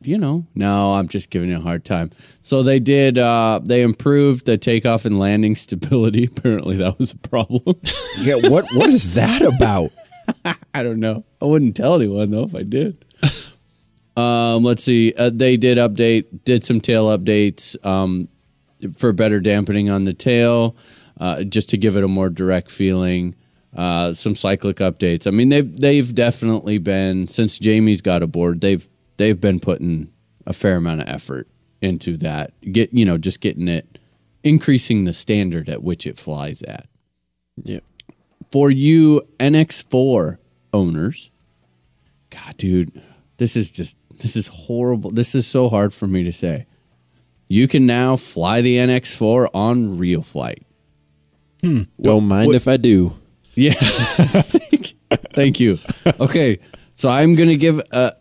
you 0.02 0.18
know, 0.18 0.46
no, 0.56 0.94
I'm 0.94 1.08
just 1.08 1.30
giving 1.30 1.50
you 1.50 1.58
a 1.58 1.62
hard 1.62 1.84
time. 1.84 2.12
So 2.42 2.64
they 2.64 2.80
did, 2.80 3.18
uh, 3.18 3.60
they 3.64 3.82
improved 3.82 4.46
the 4.46 4.58
takeoff 4.58 5.06
and 5.06 5.20
landing 5.20 5.56
stability. 5.56 6.26
Apparently 6.38 6.78
that 6.78 6.98
was 7.00 7.12
a 7.12 7.18
problem. 7.18 7.62
yeah. 8.20 8.36
What 8.36 8.66
What 8.74 8.90
is 8.90 9.16
that 9.16 9.42
about? 9.42 9.90
I 10.74 10.84
don't 10.84 11.00
know. 11.00 11.26
I 11.42 11.46
wouldn't 11.46 11.76
tell 11.76 11.96
anyone 11.96 12.32
though 12.32 12.44
if 12.44 12.56
I 12.56 12.64
did. 12.64 13.04
Um, 14.16 14.64
let's 14.64 14.84
see. 14.84 15.14
Uh, 15.16 15.30
they 15.32 15.58
did 15.58 15.78
update, 15.78 16.44
did 16.44 16.64
some 16.64 16.82
tail 16.82 17.16
updates 17.16 17.84
um, 17.86 18.28
for 18.96 19.14
better 19.14 19.40
dampening 19.40 19.90
on 19.90 20.06
the 20.06 20.14
tail, 20.14 20.76
uh, 21.20 21.44
just 21.44 21.70
to 21.70 21.78
give 21.78 21.98
it 21.98 22.04
a 22.04 22.08
more 22.08 22.30
direct 22.30 22.72
feeling. 22.72 23.36
Uh, 23.76 24.14
some 24.14 24.36
cyclic 24.36 24.78
updates. 24.78 25.28
I 25.28 25.32
mean, 25.32 25.50
they've 25.50 25.80
they've 25.80 26.16
definitely 26.16 26.78
been 26.78 27.28
since 27.28 27.60
Jamie's 27.60 28.02
got 28.02 28.24
aboard. 28.24 28.62
They've 28.62 28.88
they've 29.18 29.40
been 29.40 29.60
putting 29.60 30.12
a 30.48 30.54
fair 30.54 30.78
amount 30.78 31.02
of 31.02 31.10
effort 31.10 31.48
into 31.82 32.18
that. 32.18 32.54
Get 32.72 32.94
you 32.94 33.06
know, 33.06 33.18
just 33.18 33.42
getting 33.42 33.68
it, 33.68 34.00
increasing 34.44 35.04
the 35.04 35.14
standard 35.14 35.70
at 35.70 35.84
which 35.84 36.08
it 36.08 36.18
flies 36.18 36.62
at. 36.64 36.88
Yep. 37.64 37.84
For 38.52 38.72
you 38.72 39.28
NX4 39.40 40.38
owners, 40.74 41.30
God, 42.30 42.58
dude, 42.58 43.02
this 43.38 43.56
is 43.56 43.70
just 43.70 43.98
this 44.20 44.36
is 44.36 44.48
horrible. 44.48 45.12
This 45.12 45.36
is 45.36 45.46
so 45.48 45.70
hard 45.70 45.94
for 45.94 46.08
me 46.08 46.24
to 46.24 46.32
say. 46.32 46.66
You 47.48 47.68
can 47.68 47.86
now 47.86 48.18
fly 48.18 48.62
the 48.62 48.78
NX4 48.78 49.50
on 49.54 49.98
real 49.98 50.22
flight. 50.22 50.66
Hmm. 51.62 51.84
Don't 52.00 52.28
mind 52.28 52.54
if 52.54 52.68
I 52.68 52.78
do. 52.78 53.16
Yeah. 53.56 53.74
Thank 55.34 55.60
you. 55.60 55.80
Okay, 56.20 56.60
so 56.96 57.10
I'm 57.10 57.36
going 57.36 57.50
to 57.50 57.58
give 57.58 57.82
a 57.92 58.14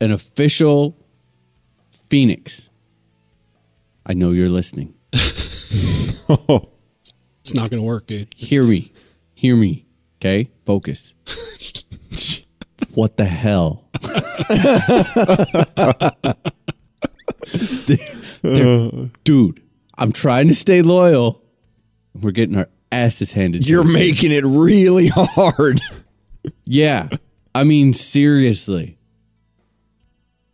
an 0.00 0.12
official 0.12 0.96
Phoenix. 2.08 2.70
I 4.06 4.14
know 4.14 4.30
you're 4.30 4.48
listening. 4.48 4.94
It's 7.42 7.54
not 7.54 7.70
going 7.70 7.82
to 7.82 7.86
work, 7.86 8.06
dude. 8.06 8.32
Hear 8.36 8.62
me. 8.64 8.92
Hear 9.34 9.56
me. 9.56 9.84
Okay? 10.16 10.48
Focus. 10.64 11.12
what 12.94 13.16
the 13.16 13.24
hell? 13.24 13.88
They're- 18.42 19.10
dude, 19.24 19.62
I'm 19.98 20.12
trying 20.12 20.48
to 20.48 20.54
stay 20.54 20.82
loyal. 20.82 21.42
We're 22.20 22.30
getting 22.32 22.56
our 22.56 22.68
asses 22.90 23.32
handed 23.32 23.62
to 23.62 23.68
You're 23.68 23.84
making 23.84 24.32
it 24.32 24.44
really 24.44 25.08
hard. 25.14 25.80
Yeah. 26.64 27.08
I 27.54 27.64
mean, 27.64 27.94
seriously. 27.94 28.98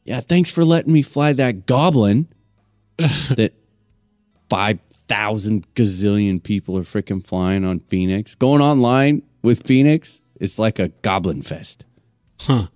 Yeah, 0.05 0.21
thanks 0.21 0.51
for 0.51 0.65
letting 0.65 0.93
me 0.93 1.03
fly 1.03 1.33
that 1.35 1.67
goblin 1.67 2.29
that 2.97 3.53
5,000 4.51 5.67
gazillion 5.75 6.43
people 6.43 6.77
are 6.79 6.83
freaking 6.83 7.25
flying 7.25 7.65
on 7.65 7.81
Phoenix. 7.81 8.35
Going 8.35 8.63
online 8.63 9.23
with 9.43 9.67
Phoenix, 9.67 10.21
it's 10.41 10.59
like 10.59 10.79
a 10.79 10.89
goblin 11.03 11.43
fest. 11.43 11.85
Huh. 12.41 12.67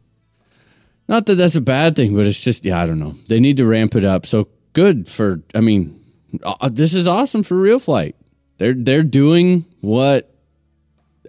Not 1.08 1.26
that 1.26 1.34
that's 1.34 1.56
a 1.56 1.60
bad 1.60 1.96
thing, 1.96 2.14
but 2.16 2.26
it's 2.26 2.40
just, 2.42 2.64
yeah, 2.64 2.80
I 2.80 2.86
don't 2.86 2.98
know. 2.98 3.14
They 3.28 3.40
need 3.40 3.56
to 3.58 3.66
ramp 3.66 3.94
it 3.94 4.04
up. 4.04 4.24
So 4.26 4.48
good 4.72 5.08
for, 5.08 5.42
I 5.54 5.60
mean, 5.60 5.98
uh, 6.42 6.68
this 6.70 6.94
is 6.94 7.06
awesome 7.06 7.42
for 7.42 7.56
real 7.56 7.78
flight. 7.78 8.16
They're, 8.58 8.74
they're 8.74 9.02
doing 9.02 9.64
what, 9.80 10.32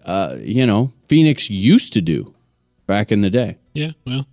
uh, 0.06 0.38
you 0.40 0.66
know, 0.66 0.92
Phoenix 1.08 1.50
used 1.50 1.94
to 1.94 2.02
do 2.02 2.34
back 2.88 3.12
in 3.12 3.22
the 3.22 3.30
day. 3.30 3.58
Yeah, 3.74 3.92
well, 4.06 4.28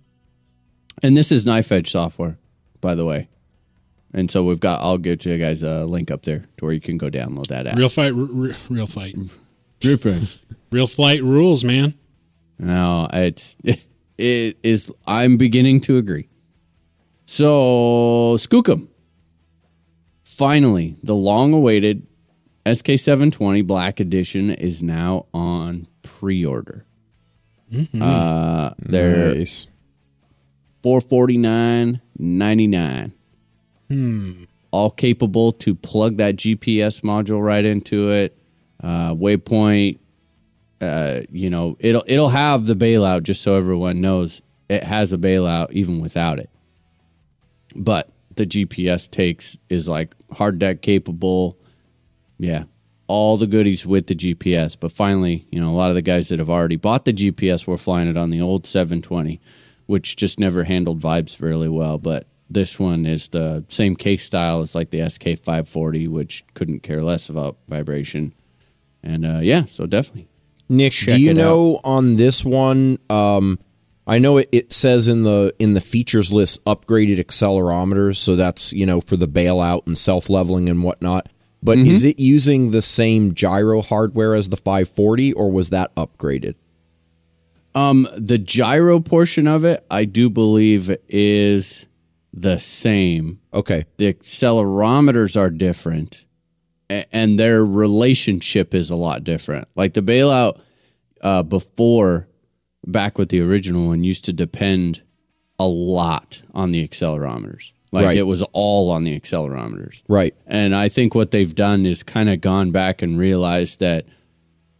And 1.01 1.17
this 1.17 1.31
is 1.31 1.45
knife 1.45 1.71
edge 1.71 1.91
software, 1.91 2.37
by 2.79 2.93
the 2.95 3.05
way. 3.05 3.27
And 4.13 4.29
so 4.29 4.43
we've 4.43 4.59
got, 4.59 4.81
I'll 4.81 4.97
get 4.97 5.25
you 5.25 5.37
guys 5.37 5.63
a 5.63 5.85
link 5.85 6.11
up 6.11 6.23
there 6.23 6.45
to 6.57 6.65
where 6.65 6.73
you 6.73 6.81
can 6.81 6.97
go 6.97 7.09
download 7.09 7.47
that 7.47 7.65
app. 7.65 7.77
real 7.77 7.89
fight, 7.89 8.13
r- 8.13 8.19
r- 8.49 8.55
real 8.69 8.85
fight, 8.87 9.15
different. 9.79 10.37
real 10.71 10.87
flight 10.87 11.21
rules, 11.23 11.63
man. 11.63 11.95
No, 12.59 13.07
it's, 13.11 13.57
it 13.63 13.83
is, 14.17 14.91
I'm 15.07 15.37
beginning 15.37 15.81
to 15.81 15.97
agree. 15.97 16.27
So, 17.25 18.35
Skookum. 18.37 18.87
Finally, 20.25 20.97
the 21.03 21.15
long 21.15 21.53
awaited 21.53 22.05
SK720 22.65 23.65
Black 23.65 23.99
Edition 23.99 24.49
is 24.49 24.81
now 24.83 25.25
on 25.33 25.87
pre 26.03 26.45
order. 26.45 26.85
Uh, 27.99 28.71
they're 28.79 29.33
Nice. 29.35 29.67
four 30.83 30.99
forty 30.99 31.37
nine 31.37 32.01
ninety 32.17 32.67
nine. 32.67 33.13
All 34.71 34.89
capable 34.91 35.53
to 35.53 35.75
plug 35.75 36.17
that 36.17 36.35
GPS 36.35 37.01
module 37.01 37.41
right 37.41 37.63
into 37.63 38.09
it. 38.11 38.37
Uh, 38.83 39.13
waypoint. 39.13 39.99
Uh, 40.81 41.21
you 41.31 41.49
know, 41.49 41.77
it'll 41.79 42.03
it'll 42.07 42.29
have 42.29 42.65
the 42.65 42.75
bailout 42.75 43.23
just 43.23 43.41
so 43.41 43.55
everyone 43.55 44.01
knows 44.01 44.41
it 44.67 44.83
has 44.83 45.13
a 45.13 45.17
bailout 45.17 45.71
even 45.71 45.99
without 45.99 46.39
it. 46.39 46.49
But 47.75 48.09
the 48.35 48.45
GPS 48.45 49.09
takes 49.09 49.57
is 49.69 49.87
like 49.87 50.15
hard 50.31 50.59
deck 50.59 50.81
capable. 50.81 51.57
Yeah. 52.37 52.63
All 53.07 53.37
the 53.37 53.47
goodies 53.47 53.85
with 53.85 54.07
the 54.07 54.15
GPS. 54.15 54.77
But 54.79 54.91
finally, 54.91 55.45
you 55.51 55.59
know, 55.59 55.69
a 55.69 55.75
lot 55.75 55.89
of 55.89 55.95
the 55.95 56.01
guys 56.01 56.29
that 56.29 56.39
have 56.39 56.49
already 56.49 56.77
bought 56.77 57.05
the 57.05 57.13
GPS 57.13 57.67
were 57.67 57.77
flying 57.77 58.07
it 58.07 58.17
on 58.17 58.29
the 58.29 58.41
old 58.41 58.65
720, 58.65 59.39
which 59.85 60.15
just 60.15 60.39
never 60.39 60.63
handled 60.63 61.01
vibes 61.01 61.41
really 61.41 61.67
well. 61.67 61.97
But 61.97 62.27
this 62.49 62.79
one 62.79 63.05
is 63.05 63.27
the 63.27 63.65
same 63.67 63.95
case 63.95 64.23
style 64.23 64.61
as 64.61 64.73
like 64.73 64.89
the 64.89 64.99
SK540, 64.99 66.07
which 66.07 66.45
couldn't 66.53 66.83
care 66.83 67.01
less 67.01 67.29
about 67.29 67.57
vibration. 67.67 68.33
And 69.03 69.25
uh, 69.25 69.39
yeah, 69.41 69.65
so 69.65 69.85
definitely. 69.85 70.30
Nick, 70.71 70.93
Check 70.93 71.15
do 71.15 71.21
you 71.21 71.33
know 71.33 71.81
on 71.83 72.15
this 72.15 72.45
one? 72.45 72.97
Um, 73.09 73.59
I 74.07 74.19
know 74.19 74.37
it, 74.37 74.47
it 74.53 74.71
says 74.73 75.09
in 75.09 75.23
the 75.23 75.53
in 75.59 75.73
the 75.73 75.81
features 75.81 76.31
list 76.31 76.63
upgraded 76.63 77.19
accelerometers, 77.19 78.15
so 78.17 78.37
that's 78.37 78.71
you 78.71 78.85
know 78.85 79.01
for 79.01 79.17
the 79.17 79.27
bailout 79.27 79.85
and 79.85 79.97
self 79.97 80.29
leveling 80.29 80.69
and 80.69 80.81
whatnot. 80.81 81.27
But 81.61 81.77
Mm-hmm. 81.77 81.91
is 81.91 82.03
it 82.05 82.19
using 82.19 82.71
the 82.71 82.81
same 82.81 83.33
gyro 83.33 83.81
hardware 83.81 84.33
as 84.33 84.47
the 84.49 84.57
540, 84.57 85.33
or 85.33 85.51
was 85.51 85.69
that 85.71 85.93
upgraded? 85.95 86.55
Um, 87.75 88.07
the 88.17 88.37
gyro 88.37 88.99
portion 89.01 89.47
of 89.47 89.63
it, 89.65 89.85
I 89.91 90.05
do 90.05 90.29
believe, 90.29 90.95
is 91.09 91.85
the 92.33 92.59
same. 92.59 93.39
Okay, 93.53 93.85
the 93.97 94.13
accelerometers 94.13 95.37
are 95.37 95.49
different 95.49 96.25
and 97.11 97.39
their 97.39 97.63
relationship 97.65 98.73
is 98.73 98.89
a 98.89 98.95
lot 98.95 99.23
different. 99.23 99.67
Like 99.75 99.93
the 99.93 100.01
bailout 100.01 100.59
uh, 101.21 101.43
before, 101.43 102.27
back 102.85 103.17
with 103.17 103.29
the 103.29 103.41
original 103.41 103.87
one, 103.87 104.03
used 104.03 104.25
to 104.25 104.33
depend 104.33 105.01
a 105.59 105.67
lot 105.67 106.41
on 106.53 106.71
the 106.71 106.87
accelerometers. 106.87 107.71
Like 107.91 108.05
Right. 108.05 108.17
it 108.17 108.23
was 108.23 108.41
all 108.53 108.89
on 108.89 109.03
the 109.03 109.19
accelerometers. 109.19 110.01
right. 110.07 110.33
And 110.47 110.73
I 110.75 110.89
think 110.89 111.13
what 111.13 111.31
they've 111.31 111.53
done 111.53 111.85
is 111.85 112.03
kind 112.03 112.29
of 112.29 112.39
gone 112.41 112.71
back 112.71 113.01
and 113.01 113.19
realized 113.19 113.79
that 113.81 114.05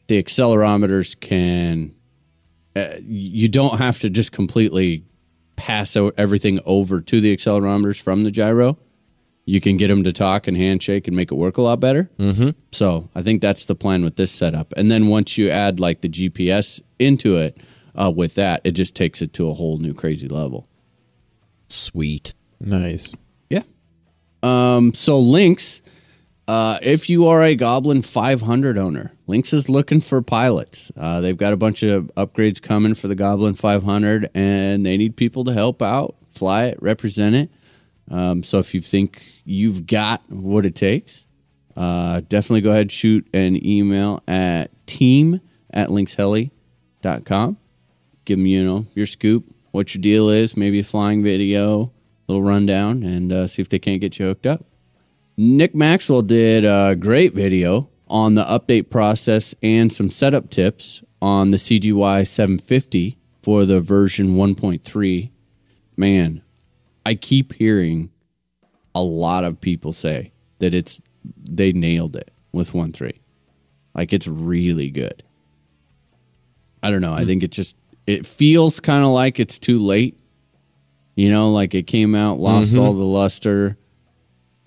the 0.08 0.22
accelerometers 0.22 1.20
can, 1.20 1.94
uh, 2.76 2.96
you 3.06 3.50
don't 3.50 3.78
have 3.78 4.00
to 4.00 4.10
just 4.10 4.32
completely 4.32 5.04
pass 5.58 5.96
everything 6.18 6.60
over 6.66 7.02
to 7.02 7.22
the 7.22 7.36
accelerometers 7.36 8.02
from 8.02 8.24
the 8.24 8.32
gyro. 8.32 8.78
You 9.46 9.60
can 9.60 9.78
get 9.78 9.88
them 9.88 10.04
to 10.04 10.14
talk 10.14 10.48
and 10.48 10.56
handshake 10.56 11.08
and 11.08 11.16
make 11.16 11.32
it 11.32 11.36
work 11.36 11.58
a 11.58 11.62
lot 11.62 11.80
better. 11.80 12.10
Mm-hmm. 12.20 12.52
So 12.72 13.10
I 13.16 13.22
think 13.22 13.42
that's 13.42 13.66
the 13.66 13.76
plan 13.76 14.04
with 14.04 14.16
this 14.16 14.32
setup. 14.32 14.74
And 14.78 14.92
then 14.92 15.08
once 15.08 15.38
you 15.38 15.50
add 15.50 15.80
like 15.80 16.02
the 16.02 16.10
GPS 16.10 16.80
into 17.00 17.38
it 17.38 17.58
uh, 17.96 18.12
with 18.16 18.36
that, 18.36 18.62
it 18.64 18.72
just 18.72 18.96
takes 18.96 19.22
it 19.22 19.34
to 19.34 19.50
a 19.50 19.54
whole 19.54 19.78
new 19.78 19.94
crazy 19.94 20.28
level. 20.28 20.68
Sweet. 21.70 22.34
Nice. 22.60 23.14
Yeah. 23.50 23.64
Um, 24.44 24.94
so 24.94 25.20
Lynx, 25.20 25.82
uh, 26.48 26.78
if 26.82 27.10
you 27.10 27.28
are 27.28 27.42
a 27.42 27.56
Goblin 27.56 28.02
500 28.02 28.78
owner, 28.78 29.14
Lynx 29.26 29.54
is 29.54 29.70
looking 29.70 30.02
for 30.02 30.22
pilots. 30.22 30.92
Uh, 30.98 31.22
they've 31.22 31.38
got 31.38 31.54
a 31.54 31.58
bunch 31.58 31.82
of 31.84 32.12
upgrades 32.18 32.62
coming 32.62 32.94
for 32.94 33.08
the 33.08 33.16
Goblin 33.16 33.54
500, 33.54 34.30
and 34.34 34.86
they 34.86 34.98
need 34.98 35.16
people 35.16 35.46
to 35.46 35.54
help 35.54 35.82
out, 35.82 36.16
fly 36.28 36.66
it, 36.66 36.82
represent 36.82 37.36
it. 37.36 37.50
Um, 38.12 38.44
so 38.44 38.60
if 38.60 38.74
you 38.74 38.82
think 38.82 39.24
you've 39.46 39.88
got 39.88 40.22
what 40.30 40.66
it 40.66 40.76
takes, 40.76 41.26
uh, 41.78 42.22
definitely 42.28 42.62
go 42.62 42.72
ahead 42.72 42.92
shoot 42.92 43.26
an 43.34 43.66
email 43.66 44.22
at 44.28 44.70
team 44.86 45.40
at 45.74 45.90
lynxheli.com. 45.90 47.58
Give 48.26 48.38
them, 48.38 48.46
you 48.46 48.64
know, 48.64 48.86
your 48.94 49.06
scoop, 49.06 49.56
what 49.72 49.96
your 49.96 50.02
deal 50.02 50.30
is, 50.30 50.58
maybe 50.58 50.80
a 50.80 50.84
flying 50.84 51.24
video, 51.24 51.92
little 52.28 52.44
rundown, 52.44 53.04
and 53.04 53.32
uh, 53.32 53.48
see 53.48 53.62
if 53.62 53.70
they 53.70 53.80
can't 53.80 54.02
get 54.02 54.20
you 54.20 54.28
hooked 54.28 54.46
up. 54.46 54.66
Nick 55.38 55.74
Maxwell 55.74 56.22
did 56.22 56.66
a 56.66 56.96
great 56.96 57.34
video 57.34 57.90
on 58.10 58.36
the 58.36 58.44
update 58.44 58.90
process 58.90 59.56
and 59.64 59.92
some 59.92 60.10
setup 60.10 60.50
tips 60.50 61.02
on 61.22 61.52
the 61.52 61.58
CGY 61.58 62.28
750 62.28 63.18
for 63.42 63.66
the 63.66 63.80
version 63.80 64.36
1.3. 64.36 65.32
Man, 65.96 66.42
I 67.06 67.16
keep 67.16 67.54
hearing 67.54 68.12
a 68.94 69.02
lot 69.02 69.44
of 69.44 69.60
people 69.60 69.94
say 69.94 70.32
that 70.60 70.74
it's 70.74 71.02
they 71.38 71.72
nailed 71.72 72.16
it 72.16 72.32
with 72.52 72.72
1.3. 72.72 73.20
Like 73.96 74.14
it's 74.14 74.28
really 74.28 74.90
good. 74.90 75.24
I 76.84 76.90
don't 76.90 77.02
know. 77.02 77.14
I 77.14 77.22
hmm. 77.22 77.28
think 77.28 77.44
it 77.44 77.52
just 77.52 77.76
it 78.08 78.26
feels 78.26 78.80
kind 78.80 79.04
of 79.04 79.12
like 79.12 79.40
it's 79.40 79.60
too 79.60 79.80
late 79.80 80.20
You 81.16 81.30
know, 81.30 81.52
like 81.52 81.76
it 81.76 81.88
came 81.88 82.16
out, 82.16 82.40
lost 82.40 82.72
mm-hmm. 82.72 82.80
all 82.80 82.94
the 82.94 83.04
luster. 83.04 83.78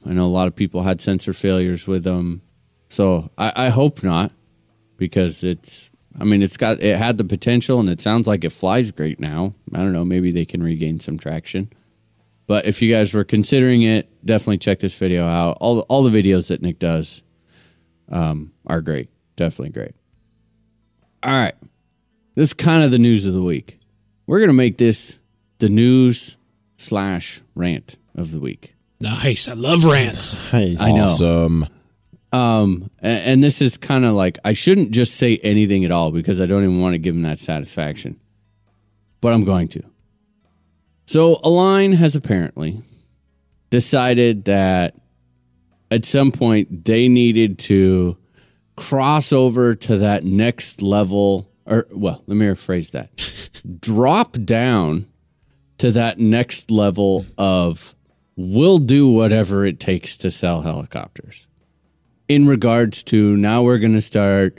I 0.06 0.10
know 0.10 0.26
a 0.26 0.26
lot 0.26 0.46
of 0.46 0.54
people 0.54 0.82
had 0.82 1.00
sensor 1.00 1.32
failures 1.32 1.86
with 1.86 2.04
them. 2.04 2.42
So 2.88 3.30
I, 3.38 3.52
I 3.56 3.68
hope 3.70 4.02
not 4.02 4.30
because 4.96 5.42
it's, 5.42 5.90
I 6.20 6.24
mean, 6.24 6.42
it's 6.42 6.56
got, 6.56 6.80
it 6.80 6.96
had 6.96 7.16
the 7.16 7.24
potential 7.24 7.80
and 7.80 7.88
it 7.88 8.00
sounds 8.00 8.28
like 8.28 8.44
it 8.44 8.50
flies 8.50 8.92
great 8.92 9.18
now. 9.18 9.54
I 9.74 9.78
don't 9.78 9.92
know. 9.92 10.04
Maybe 10.04 10.30
they 10.30 10.44
can 10.44 10.62
regain 10.62 11.00
some 11.00 11.16
traction. 11.18 11.72
But 12.46 12.66
if 12.66 12.82
you 12.82 12.92
guys 12.92 13.14
were 13.14 13.24
considering 13.24 13.82
it, 13.82 14.08
definitely 14.24 14.58
check 14.58 14.80
this 14.80 14.96
video 14.98 15.26
out. 15.26 15.58
All, 15.60 15.80
all 15.80 16.02
the 16.02 16.22
videos 16.22 16.48
that 16.48 16.60
Nick 16.60 16.78
does 16.78 17.22
um, 18.10 18.52
are 18.66 18.80
great. 18.80 19.08
Definitely 19.36 19.70
great. 19.70 19.94
All 21.22 21.32
right. 21.32 21.54
This 22.34 22.48
is 22.48 22.54
kind 22.54 22.82
of 22.82 22.90
the 22.90 22.98
news 22.98 23.26
of 23.26 23.32
the 23.32 23.42
week. 23.42 23.78
We're 24.26 24.38
going 24.38 24.50
to 24.50 24.54
make 24.54 24.76
this 24.78 25.18
the 25.58 25.68
news 25.68 26.36
slash 26.76 27.40
rant 27.54 27.96
of 28.14 28.30
the 28.30 28.40
week. 28.40 28.74
Nice. 29.00 29.48
I 29.48 29.54
love 29.54 29.84
rants. 29.84 30.52
Nice. 30.52 30.80
I 30.80 30.92
know. 30.92 31.04
Awesome. 31.04 31.66
Um, 32.32 32.90
a- 33.02 33.06
and, 33.06 33.44
this 33.44 33.62
is 33.62 33.76
kind 33.76 34.04
of 34.04 34.14
like 34.14 34.38
I 34.44 34.54
shouldn't 34.54 34.90
just 34.90 35.14
say 35.14 35.38
anything 35.38 35.84
at 35.84 35.92
all 35.92 36.10
because 36.10 36.40
I 36.40 36.46
don't 36.46 36.64
even 36.64 36.80
want 36.80 36.94
to 36.94 36.98
give 36.98 37.14
him 37.14 37.22
that 37.22 37.38
satisfaction, 37.38 38.18
but 39.20 39.32
I'm 39.32 39.44
going 39.44 39.68
to. 39.68 39.82
So 41.06 41.40
Align 41.42 41.92
has 41.92 42.16
apparently 42.16 42.80
decided 43.70 44.44
that 44.46 44.96
at 45.90 46.04
some 46.04 46.32
point 46.32 46.84
they 46.84 47.08
needed 47.08 47.58
to 47.60 48.16
cross 48.76 49.32
over 49.32 49.74
to 49.74 49.98
that 49.98 50.24
next 50.24 50.82
level, 50.82 51.50
or 51.66 51.86
well, 51.90 52.22
let 52.26 52.36
me 52.36 52.46
rephrase 52.46 52.92
that: 52.92 53.10
drop 53.80 54.32
down 54.44 55.06
to 55.78 55.92
that 55.92 56.18
next 56.18 56.70
level 56.70 57.26
of 57.36 57.94
we'll 58.36 58.78
do 58.78 59.10
whatever 59.10 59.64
it 59.64 59.78
takes 59.78 60.16
to 60.16 60.30
sell 60.30 60.62
helicopters 60.62 61.46
in 62.28 62.46
regards 62.46 63.02
to 63.04 63.36
now 63.36 63.62
we're 63.62 63.78
going 63.78 63.94
to 63.94 64.02
start 64.02 64.58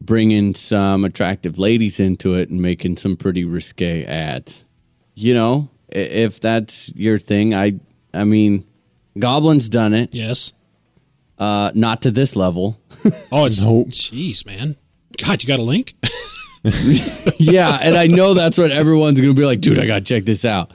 bringing 0.00 0.54
some 0.54 1.04
attractive 1.04 1.58
ladies 1.58 2.00
into 2.00 2.34
it 2.34 2.50
and 2.50 2.60
making 2.60 2.96
some 2.96 3.16
pretty 3.16 3.44
risque 3.44 4.04
ads. 4.04 4.64
You 5.14 5.34
know, 5.34 5.70
if 5.94 6.40
that's 6.40 6.92
your 6.94 7.18
thing, 7.18 7.54
I 7.54 7.78
I 8.12 8.24
mean, 8.24 8.64
Goblin's 9.18 9.68
done 9.68 9.94
it, 9.94 10.14
Yes. 10.14 10.52
uh 11.38 11.70
not 11.74 12.02
to 12.02 12.10
this 12.10 12.36
level. 12.36 12.80
Oh, 13.32 13.44
it's 13.46 13.64
nope. 13.64 13.88
jeez, 13.88 14.46
man. 14.46 14.76
God, 15.22 15.42
you 15.42 15.46
got 15.48 15.58
a 15.58 15.62
link? 15.62 15.94
yeah, 17.38 17.78
and 17.82 17.94
I 17.96 18.06
know 18.06 18.32
that's 18.34 18.56
what 18.56 18.70
everyone's 18.70 19.20
going 19.20 19.34
to 19.34 19.38
be 19.40 19.44
like, 19.46 19.60
dude, 19.60 19.78
I 19.78 19.86
got 19.86 19.98
to 19.98 20.04
check 20.04 20.24
this 20.24 20.44
out. 20.46 20.70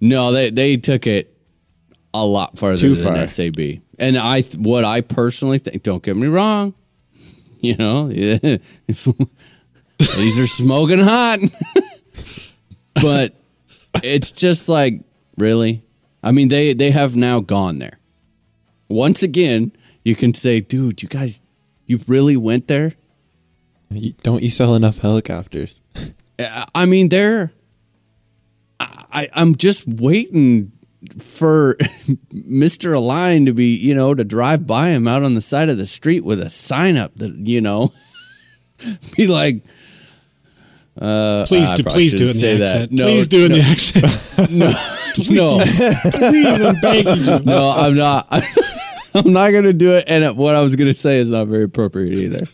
No, 0.00 0.32
they 0.32 0.50
they 0.50 0.76
took 0.76 1.06
it 1.06 1.34
a 2.12 2.24
lot 2.24 2.58
farther 2.58 2.76
Too 2.76 2.94
than 2.94 3.14
far. 3.16 3.26
SAB. 3.26 3.80
And 3.98 4.18
I 4.18 4.42
what 4.58 4.84
I 4.84 5.00
personally 5.00 5.58
think, 5.58 5.82
don't 5.82 6.02
get 6.02 6.16
me 6.16 6.26
wrong, 6.26 6.74
you 7.60 7.76
know, 7.76 8.08
yeah, 8.10 8.38
these 8.86 10.38
are 10.38 10.46
smoking 10.46 10.98
hot. 11.00 11.38
but 13.00 13.34
it's 14.02 14.30
just 14.30 14.68
like, 14.68 15.00
really? 15.38 15.82
I 16.22 16.32
mean, 16.32 16.48
they 16.48 16.72
they 16.72 16.90
have 16.90 17.16
now 17.16 17.40
gone 17.40 17.78
there. 17.78 17.98
Once 18.88 19.22
again, 19.22 19.72
you 20.04 20.14
can 20.16 20.34
say, 20.34 20.60
dude, 20.60 21.02
you 21.02 21.08
guys 21.08 21.40
you 21.86 22.00
really 22.06 22.36
went 22.36 22.68
there? 22.68 22.94
You- 23.90 24.14
Don't 24.22 24.42
you 24.42 24.50
sell 24.50 24.74
enough 24.74 24.98
helicopters? 24.98 25.80
I 26.38 26.66
I 26.74 26.86
mean, 26.86 27.08
they're. 27.10 27.52
I, 28.80 29.28
I'm 29.32 29.54
just 29.54 29.86
waiting 29.86 30.72
for 31.20 31.74
Mr. 32.34 32.96
Align 32.96 33.46
to 33.46 33.52
be, 33.54 33.76
you 33.76 33.94
know, 33.94 34.12
to 34.14 34.24
drive 34.24 34.66
by 34.66 34.88
him 34.90 35.06
out 35.06 35.22
on 35.22 35.34
the 35.34 35.40
side 35.40 35.68
of 35.68 35.78
the 35.78 35.86
street 35.86 36.24
with 36.24 36.40
a 36.40 36.50
sign 36.50 36.96
up 36.96 37.12
that, 37.18 37.32
you 37.36 37.60
know, 37.60 37.92
be 39.16 39.28
like, 39.28 39.62
uh, 41.00 41.44
Please 41.46 41.70
I 41.70 41.74
do, 41.76 41.84
please 41.84 42.14
do 42.14 42.26
it 42.26 42.34
in 42.36 42.40
shouldn't 42.40 42.60
the 42.60 42.66
say 42.66 42.78
that. 42.78 42.82
accent. 42.82 42.92
No, 42.92 43.04
please 43.04 43.26
do 43.26 43.44
it 43.44 43.50
in 43.50 43.58
no, 43.58 43.58
the 43.58 43.70
accent. 43.70 44.50
no, 45.30 45.58
please, 46.30 46.60
I'm 46.60 46.80
begging 46.80 47.24
you. 47.24 47.44
no, 47.44 47.70
I'm 47.76 47.94
not. 47.96 48.26
I'm 49.16 49.32
not 49.32 49.50
going 49.52 49.64
to 49.64 49.72
do 49.72 49.94
it. 49.94 50.04
And 50.08 50.36
what 50.36 50.54
I 50.56 50.62
was 50.62 50.74
going 50.76 50.88
to 50.88 50.94
say 50.94 51.18
is 51.18 51.30
not 51.30 51.46
very 51.46 51.64
appropriate 51.64 52.18
either. 52.18 52.46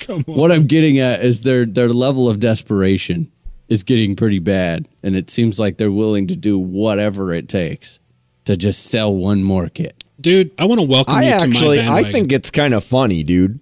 Come 0.00 0.24
on. 0.28 0.34
What 0.34 0.52
I'm 0.52 0.64
getting 0.66 0.98
at 0.98 1.22
is 1.24 1.42
their 1.42 1.64
their 1.64 1.88
level 1.88 2.28
of 2.28 2.38
desperation 2.40 3.30
is 3.68 3.82
getting 3.82 4.14
pretty 4.14 4.38
bad, 4.38 4.88
and 5.02 5.16
it 5.16 5.30
seems 5.30 5.58
like 5.58 5.78
they're 5.78 5.90
willing 5.90 6.26
to 6.28 6.36
do 6.36 6.58
whatever 6.58 7.32
it 7.32 7.48
takes 7.48 7.98
to 8.44 8.56
just 8.56 8.84
sell 8.84 9.12
one 9.14 9.42
more 9.42 9.68
kit. 9.68 10.04
Dude, 10.20 10.50
I 10.58 10.64
want 10.66 10.80
to 10.80 10.86
welcome 10.86 11.14
I 11.14 11.24
you 11.24 11.30
to 11.30 11.36
actually, 11.36 11.76
my 11.78 11.82
I 11.82 11.86
bandwagon. 11.86 12.12
think 12.12 12.32
it's 12.32 12.50
kind 12.50 12.74
of 12.74 12.84
funny, 12.84 13.22
dude. 13.22 13.58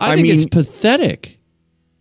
I, 0.00 0.12
I 0.12 0.16
think 0.16 0.28
it's 0.28 0.40
mean- 0.42 0.48
pathetic. 0.50 1.38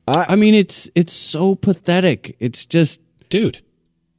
I- 0.08 0.26
I 0.30 0.36
mean, 0.36 0.54
it's 0.54 0.89
it's 0.95 1.14
so 1.14 1.56
pathetic. 1.56 2.36
It's 2.39 2.66
just 2.66 3.01
dude. 3.30 3.62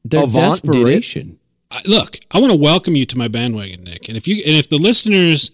their 0.04 0.24
Avant 0.24 0.62
desperation. 0.62 1.38
I, 1.70 1.80
look, 1.86 2.18
I 2.30 2.38
want 2.40 2.52
to 2.52 2.58
welcome 2.58 2.94
you 2.96 3.04
to 3.06 3.18
my 3.18 3.28
bandwagon, 3.28 3.84
Nick. 3.84 4.08
And 4.08 4.16
if 4.16 4.28
you 4.28 4.36
and 4.46 4.54
if 4.56 4.68
the 4.68 4.78
listeners 4.78 5.50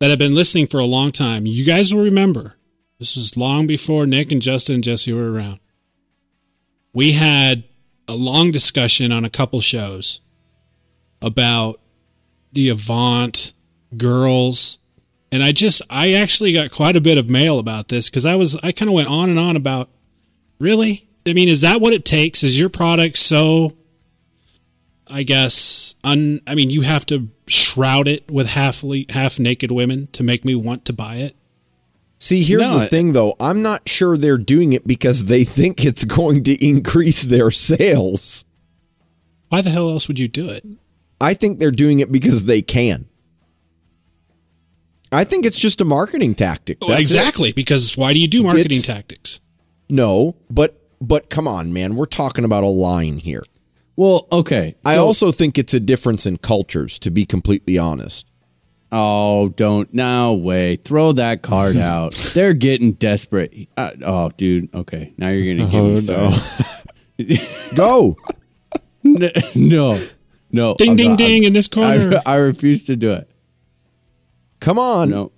that 0.00 0.10
have 0.10 0.18
been 0.18 0.34
listening 0.34 0.66
for 0.66 0.78
a 0.78 0.84
long 0.84 1.12
time, 1.12 1.46
you 1.46 1.64
guys 1.64 1.92
will 1.94 2.02
remember 2.02 2.56
this 2.98 3.16
was 3.16 3.36
long 3.36 3.66
before 3.66 4.06
Nick 4.06 4.30
and 4.32 4.40
Justin 4.40 4.76
and 4.76 4.84
Jesse 4.84 5.12
were 5.12 5.32
around. 5.32 5.60
We 6.92 7.12
had 7.12 7.64
a 8.06 8.14
long 8.14 8.50
discussion 8.52 9.10
on 9.12 9.24
a 9.24 9.30
couple 9.30 9.60
shows 9.60 10.20
about 11.20 11.80
the 12.52 12.68
Avant 12.68 13.52
girls. 13.96 14.78
And 15.34 15.42
I 15.42 15.50
just 15.50 15.82
I 15.90 16.12
actually 16.12 16.52
got 16.52 16.70
quite 16.70 16.94
a 16.94 17.00
bit 17.00 17.18
of 17.18 17.28
mail 17.28 17.58
about 17.58 17.88
this 17.88 18.08
because 18.08 18.24
I 18.24 18.36
was 18.36 18.54
I 18.62 18.70
kind 18.70 18.88
of 18.88 18.94
went 18.94 19.08
on 19.08 19.28
and 19.28 19.36
on 19.36 19.56
about 19.56 19.88
really? 20.60 21.08
I 21.26 21.32
mean, 21.32 21.48
is 21.48 21.62
that 21.62 21.80
what 21.80 21.92
it 21.92 22.04
takes? 22.04 22.44
Is 22.44 22.56
your 22.56 22.68
product 22.68 23.16
so 23.16 23.72
I 25.10 25.24
guess 25.24 25.96
un 26.04 26.40
I 26.46 26.54
mean 26.54 26.70
you 26.70 26.82
have 26.82 27.04
to 27.06 27.30
shroud 27.48 28.06
it 28.06 28.30
with 28.30 28.50
half 28.50 28.84
half 29.08 29.40
naked 29.40 29.72
women 29.72 30.06
to 30.12 30.22
make 30.22 30.44
me 30.44 30.54
want 30.54 30.84
to 30.84 30.92
buy 30.92 31.16
it. 31.16 31.34
See, 32.20 32.44
here's 32.44 32.70
No, 32.70 32.78
the 32.78 32.86
thing, 32.86 33.12
though. 33.12 33.34
I'm 33.40 33.60
not 33.60 33.88
sure 33.88 34.16
they're 34.16 34.38
doing 34.38 34.72
it 34.72 34.86
because 34.86 35.24
they 35.24 35.42
think 35.42 35.84
it's 35.84 36.04
going 36.04 36.44
to 36.44 36.64
increase 36.64 37.22
their 37.22 37.50
sales. 37.50 38.44
Why 39.48 39.62
the 39.62 39.70
hell 39.70 39.90
else 39.90 40.06
would 40.06 40.20
you 40.20 40.28
do 40.28 40.48
it? 40.48 40.64
I 41.20 41.34
think 41.34 41.58
they're 41.58 41.72
doing 41.72 41.98
it 41.98 42.12
because 42.12 42.44
they 42.44 42.62
can. 42.62 43.08
I 45.14 45.24
think 45.24 45.46
it's 45.46 45.58
just 45.58 45.80
a 45.80 45.84
marketing 45.84 46.34
tactic. 46.34 46.78
Well, 46.80 46.90
That's 46.90 47.00
it. 47.00 47.04
exactly, 47.04 47.52
because 47.52 47.96
why 47.96 48.12
do 48.12 48.20
you 48.20 48.28
do 48.28 48.42
marketing 48.42 48.78
It's- 48.78 48.86
tactics? 48.86 49.40
No, 49.90 50.36
but 50.50 50.80
but 51.00 51.28
come 51.30 51.46
on, 51.46 51.72
man. 51.72 51.94
We're 51.96 52.06
talking 52.06 52.44
about 52.44 52.64
Align 52.64 53.18
here. 53.18 53.42
Well, 53.96 54.26
okay. 54.32 54.74
I 54.84 54.96
also 54.96 55.30
think 55.30 55.56
it's 55.58 55.72
a 55.74 55.78
difference 55.80 56.26
in 56.26 56.38
cultures, 56.38 56.98
to 57.00 57.10
be 57.10 57.24
completely 57.26 57.78
honest. 57.78 58.26
Oh, 58.90 59.50
don't 59.50 59.92
no 59.92 60.32
way! 60.34 60.76
Throw 60.76 61.12
that 61.12 61.42
card 61.42 61.76
out. 61.92 62.12
They're 62.34 62.54
getting 62.54 62.92
desperate. 62.92 63.68
Uh, 63.76 63.90
oh, 64.04 64.30
dude. 64.36 64.74
Okay, 64.74 65.12
now 65.18 65.28
you're 65.28 65.54
gonna 65.54 65.70
give 65.70 65.84
me 65.84 66.00
started. 67.18 67.40
Go. 67.76 68.16
N- 69.04 69.30
no, 69.54 70.00
no. 70.50 70.74
Ding 70.76 70.90
I'm 70.92 70.96
ding 70.96 71.08
not- 71.10 71.18
ding 71.18 71.44
in 71.44 71.52
this 71.52 71.68
I, 71.72 71.74
corner. 71.74 72.20
I 72.24 72.36
refuse 72.36 72.84
to 72.84 72.96
do 72.96 73.12
it. 73.12 73.28
Come 74.64 74.78
on. 74.78 75.10
No, 75.10 75.30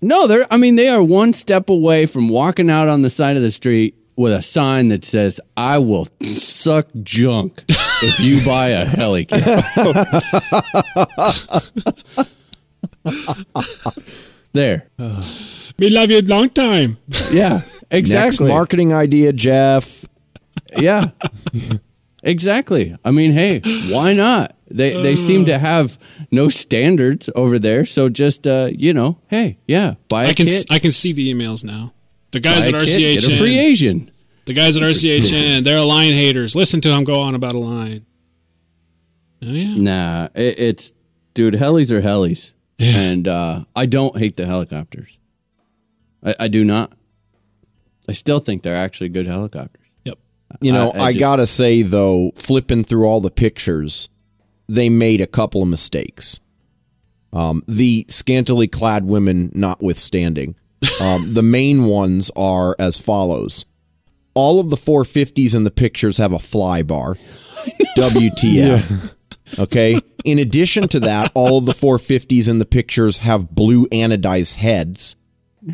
no. 0.00 0.26
They're. 0.28 0.46
I 0.50 0.56
mean, 0.56 0.76
they 0.76 0.88
are 0.88 1.02
one 1.02 1.32
step 1.32 1.68
away 1.68 2.06
from 2.06 2.28
walking 2.28 2.70
out 2.70 2.86
on 2.88 3.02
the 3.02 3.10
side 3.10 3.36
of 3.36 3.42
the 3.42 3.50
street 3.50 3.96
with 4.16 4.32
a 4.32 4.42
sign 4.42 4.88
that 4.88 5.04
says, 5.04 5.40
"I 5.56 5.78
will 5.78 6.06
suck 6.22 6.86
junk 7.02 7.64
if 7.68 8.20
you 8.20 8.44
buy 8.46 8.68
a 8.68 8.84
helicopter. 8.84 9.62
there. 14.52 14.88
We 15.78 15.88
love 15.88 16.10
you 16.10 16.20
long 16.22 16.50
time. 16.50 16.98
Yeah. 17.32 17.60
Exactly. 17.90 18.46
Next 18.46 18.54
marketing 18.54 18.92
idea, 18.92 19.32
Jeff. 19.32 20.06
Yeah. 20.76 21.10
exactly. 22.22 22.96
I 23.04 23.10
mean, 23.10 23.32
hey, 23.32 23.60
why 23.90 24.12
not? 24.12 24.56
They 24.70 25.02
they 25.02 25.16
seem 25.16 25.46
to 25.46 25.58
have 25.58 25.98
no 26.30 26.48
standards 26.48 27.28
over 27.34 27.58
there, 27.58 27.84
so 27.84 28.08
just 28.08 28.46
uh, 28.46 28.70
you 28.72 28.92
know, 28.92 29.18
hey, 29.28 29.58
yeah, 29.66 29.94
buy 30.08 30.24
a 30.24 30.28
I 30.28 30.32
can 30.32 30.46
kit. 30.46 30.66
I 30.70 30.78
can 30.78 30.92
see 30.92 31.12
the 31.12 31.32
emails 31.32 31.64
now. 31.64 31.92
The 32.30 32.38
guys 32.40 32.70
buy 32.70 32.78
at 32.78 32.82
a 32.84 32.86
kit, 32.86 33.22
get 33.22 33.32
a 33.32 33.36
free 33.36 33.58
Asian. 33.58 34.10
the 34.44 34.52
guys 34.52 34.76
at 34.76 34.82
RCHN, 34.84 35.64
they're 35.64 35.80
line 35.84 36.12
haters. 36.12 36.54
Listen 36.54 36.80
to 36.82 36.88
them 36.88 37.02
go 37.04 37.20
on 37.20 37.34
about 37.34 37.54
Align. 37.54 38.06
Oh 39.42 39.46
yeah, 39.50 39.74
Nah, 39.74 40.28
it, 40.34 40.58
it's 40.60 40.92
dude, 41.34 41.54
helis 41.54 41.90
are 41.90 42.02
helis, 42.02 42.52
and 42.78 43.26
uh, 43.26 43.64
I 43.74 43.86
don't 43.86 44.16
hate 44.16 44.36
the 44.36 44.46
helicopters. 44.46 45.18
I, 46.22 46.34
I 46.40 46.48
do 46.48 46.62
not. 46.62 46.92
I 48.08 48.12
still 48.12 48.38
think 48.38 48.62
they're 48.62 48.76
actually 48.76 49.08
good 49.08 49.26
helicopters. 49.26 49.79
You 50.60 50.72
know, 50.72 50.90
I- 50.92 50.98
I, 50.98 51.04
I 51.06 51.12
just- 51.12 51.20
gotta 51.20 51.46
say 51.46 51.82
though, 51.82 52.32
flipping 52.36 52.84
through 52.84 53.04
all 53.06 53.20
the 53.20 53.30
pictures, 53.30 54.08
they 54.68 54.88
made 54.88 55.20
a 55.20 55.26
couple 55.26 55.62
of 55.62 55.68
mistakes. 55.68 56.40
Um, 57.32 57.62
the 57.68 58.04
scantily 58.08 58.66
clad 58.66 59.04
women 59.04 59.52
notwithstanding, 59.54 60.56
um, 61.00 61.34
the 61.34 61.42
main 61.42 61.84
ones 61.84 62.30
are 62.34 62.74
as 62.78 62.98
follows: 62.98 63.64
all 64.34 64.58
of 64.58 64.70
the 64.70 64.76
450s 64.76 65.54
in 65.54 65.62
the 65.64 65.70
pictures 65.70 66.16
have 66.16 66.32
a 66.32 66.38
fly 66.40 66.82
bar. 66.82 67.16
WTF? 67.96 69.14
Okay. 69.58 69.98
In 70.24 70.38
addition 70.38 70.86
to 70.86 71.00
that, 71.00 71.32
all 71.34 71.58
of 71.58 71.66
the 71.66 71.72
450s 71.72 72.48
in 72.48 72.60
the 72.60 72.64
pictures 72.64 73.16
have 73.18 73.50
blue 73.50 73.88
anodized 73.88 74.54
heads. 74.54 75.16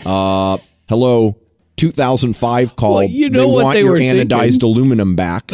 Uh, 0.07 0.57
hello, 0.89 1.37
2005 1.77 2.77
called. 2.77 2.95
Well, 2.95 3.09
you 3.09 3.31
know 3.31 3.49
what 3.49 3.65
want 3.65 3.75
they 3.75 3.83
your 3.83 3.93
were 3.93 3.99
anodized 3.99 4.61
thinking. 4.61 4.63
aluminum 4.69 5.17
back. 5.17 5.51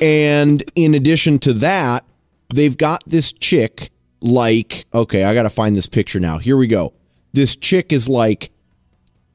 and 0.00 0.62
in 0.74 0.94
addition 0.94 1.38
to 1.40 1.52
that, 1.54 2.04
they've 2.52 2.76
got 2.76 3.02
this 3.06 3.32
chick 3.32 3.90
like, 4.20 4.86
okay, 4.92 5.24
I 5.24 5.34
got 5.34 5.42
to 5.42 5.50
find 5.50 5.76
this 5.76 5.86
picture 5.86 6.20
now. 6.20 6.38
Here 6.38 6.56
we 6.56 6.66
go. 6.66 6.92
This 7.32 7.56
chick 7.56 7.92
is 7.92 8.08
like 8.08 8.50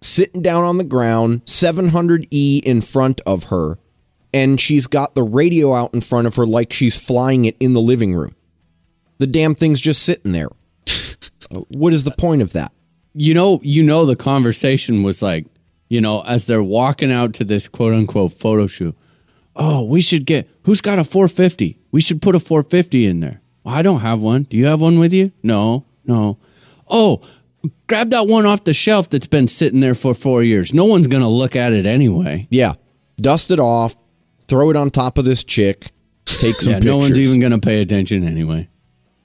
sitting 0.01 0.41
down 0.41 0.63
on 0.63 0.77
the 0.77 0.83
ground, 0.83 1.45
700E 1.45 2.63
in 2.63 2.81
front 2.81 3.21
of 3.25 3.45
her, 3.45 3.79
and 4.33 4.59
she's 4.59 4.87
got 4.87 5.15
the 5.15 5.23
radio 5.23 5.73
out 5.73 5.93
in 5.93 6.01
front 6.01 6.27
of 6.27 6.35
her 6.35 6.45
like 6.45 6.73
she's 6.73 6.97
flying 6.97 7.45
it 7.45 7.55
in 7.59 7.73
the 7.73 7.81
living 7.81 8.13
room. 8.13 8.35
The 9.17 9.27
damn 9.27 9.55
thing's 9.55 9.79
just 9.81 10.03
sitting 10.03 10.31
there. 10.31 10.49
Uh, 11.51 11.59
what 11.67 11.93
is 11.93 12.03
the 12.03 12.09
point 12.09 12.41
of 12.41 12.53
that? 12.53 12.71
you 13.15 13.33
know, 13.33 13.59
you 13.63 13.81
know, 13.81 14.05
the 14.05 14.15
conversation 14.15 15.01
was 15.01 15.21
like, 15.21 15.45
you 15.89 16.01
know, 16.01 16.21
as 16.21 16.47
they're 16.47 16.63
walking 16.63 17.11
out 17.11 17.33
to 17.35 17.43
this 17.43 17.67
quote 17.67 17.93
unquote 17.93 18.33
photo 18.33 18.67
shoot. 18.67 18.95
Oh, 19.55 19.83
we 19.83 20.01
should 20.01 20.25
get 20.25 20.49
who's 20.63 20.81
got 20.81 20.99
a 20.99 21.03
450? 21.03 21.79
We 21.91 22.01
should 22.01 22.21
put 22.21 22.35
a 22.35 22.39
450 22.39 23.05
in 23.07 23.19
there. 23.21 23.41
Well, 23.63 23.73
I 23.75 23.81
don't 23.81 24.01
have 24.01 24.19
one. 24.21 24.43
Do 24.43 24.57
you 24.57 24.65
have 24.65 24.81
one 24.81 24.99
with 24.99 25.13
you? 25.13 25.31
No, 25.43 25.85
no. 26.05 26.37
Oh, 26.89 27.21
grab 27.87 28.09
that 28.11 28.27
one 28.27 28.45
off 28.45 28.63
the 28.63 28.73
shelf 28.73 29.09
that's 29.09 29.27
been 29.27 29.47
sitting 29.47 29.79
there 29.79 29.95
for 29.95 30.13
four 30.13 30.43
years. 30.43 30.73
No 30.73 30.85
one's 30.85 31.07
gonna 31.07 31.29
look 31.29 31.55
at 31.55 31.73
it 31.73 31.85
anyway. 31.85 32.47
Yeah. 32.49 32.73
Dust 33.17 33.49
it 33.49 33.59
off, 33.59 33.95
throw 34.47 34.69
it 34.69 34.75
on 34.75 34.91
top 34.91 35.17
of 35.17 35.23
this 35.25 35.43
chick, 35.43 35.91
take 36.25 36.55
some 36.55 36.73
yeah, 36.73 36.77
pictures. 36.79 36.91
no 36.91 36.97
one's 36.97 37.19
even 37.19 37.39
gonna 37.39 37.59
pay 37.59 37.79
attention 37.79 38.27
anyway. 38.27 38.67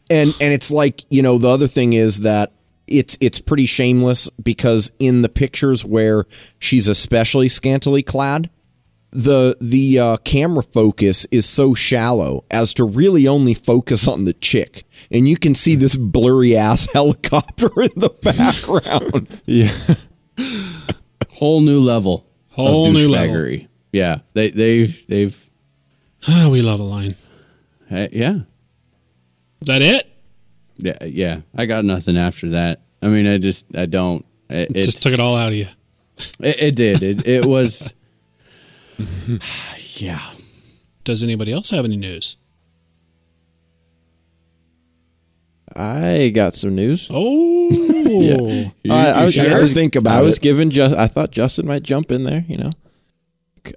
and 0.08 0.28
and 0.40 0.52
it's 0.52 0.70
like 0.70 1.04
you 1.10 1.22
know 1.22 1.38
the 1.38 1.48
other 1.48 1.66
thing 1.66 1.92
is 1.92 2.20
that 2.20 2.52
it's 2.90 3.16
it's 3.20 3.40
pretty 3.40 3.66
shameless 3.66 4.28
because 4.42 4.92
in 4.98 5.22
the 5.22 5.28
pictures 5.28 5.84
where 5.84 6.26
she's 6.58 6.88
especially 6.88 7.48
scantily 7.48 8.02
clad 8.02 8.50
the 9.12 9.56
the 9.60 9.98
uh, 9.98 10.16
camera 10.18 10.62
focus 10.62 11.26
is 11.32 11.44
so 11.44 11.74
shallow 11.74 12.44
as 12.50 12.72
to 12.74 12.84
really 12.84 13.26
only 13.26 13.54
focus 13.54 14.06
on 14.06 14.24
the 14.24 14.32
chick 14.34 14.84
and 15.10 15.28
you 15.28 15.36
can 15.36 15.54
see 15.54 15.74
this 15.74 15.96
blurry 15.96 16.56
ass 16.56 16.86
helicopter 16.92 17.70
in 17.80 17.90
the 17.96 18.10
background 18.22 19.40
Yeah. 19.46 19.72
Whole 21.30 21.60
new 21.60 21.80
level. 21.80 22.26
Whole 22.50 22.92
new 22.92 23.08
level. 23.08 23.58
Yeah, 23.92 24.18
they 24.34 24.50
they 24.50 24.86
they've 24.86 25.50
Oh, 26.28 26.50
we 26.50 26.60
love 26.62 26.80
Align. 26.80 27.14
uh, 27.90 28.08
yeah 28.12 28.34
Is 29.60 29.66
that 29.66 29.82
it? 29.82 30.09
Yeah, 30.82 31.04
yeah. 31.04 31.40
I 31.54 31.66
got 31.66 31.84
nothing 31.84 32.16
after 32.16 32.50
that. 32.50 32.80
I 33.02 33.08
mean, 33.08 33.26
I 33.26 33.38
just, 33.38 33.64
I 33.76 33.86
don't. 33.86 34.24
It, 34.48 34.72
it's, 34.74 34.86
Just 34.86 35.02
took 35.02 35.12
it 35.12 35.20
all 35.20 35.36
out 35.36 35.48
of 35.48 35.54
you. 35.54 35.66
it, 36.40 36.62
it 36.62 36.76
did. 36.76 37.02
It, 37.02 37.26
it 37.26 37.46
was. 37.46 37.94
yeah. 39.96 40.20
Does 41.04 41.22
anybody 41.22 41.52
else 41.52 41.70
have 41.70 41.84
any 41.84 41.96
news? 41.96 42.36
I 45.74 46.30
got 46.34 46.54
some 46.54 46.74
news. 46.74 47.08
Oh, 47.12 48.72
I, 48.90 49.10
I 49.10 49.24
was, 49.24 49.34
should 49.34 49.52
I 49.52 49.60
was 49.60 49.72
think 49.72 49.94
about 49.94 50.18
I 50.18 50.22
was 50.22 50.36
it. 50.36 50.42
given 50.42 50.70
just. 50.70 50.96
I 50.96 51.06
thought 51.06 51.30
Justin 51.30 51.66
might 51.66 51.84
jump 51.84 52.10
in 52.10 52.24
there. 52.24 52.44
You 52.48 52.58
know, 52.58 52.70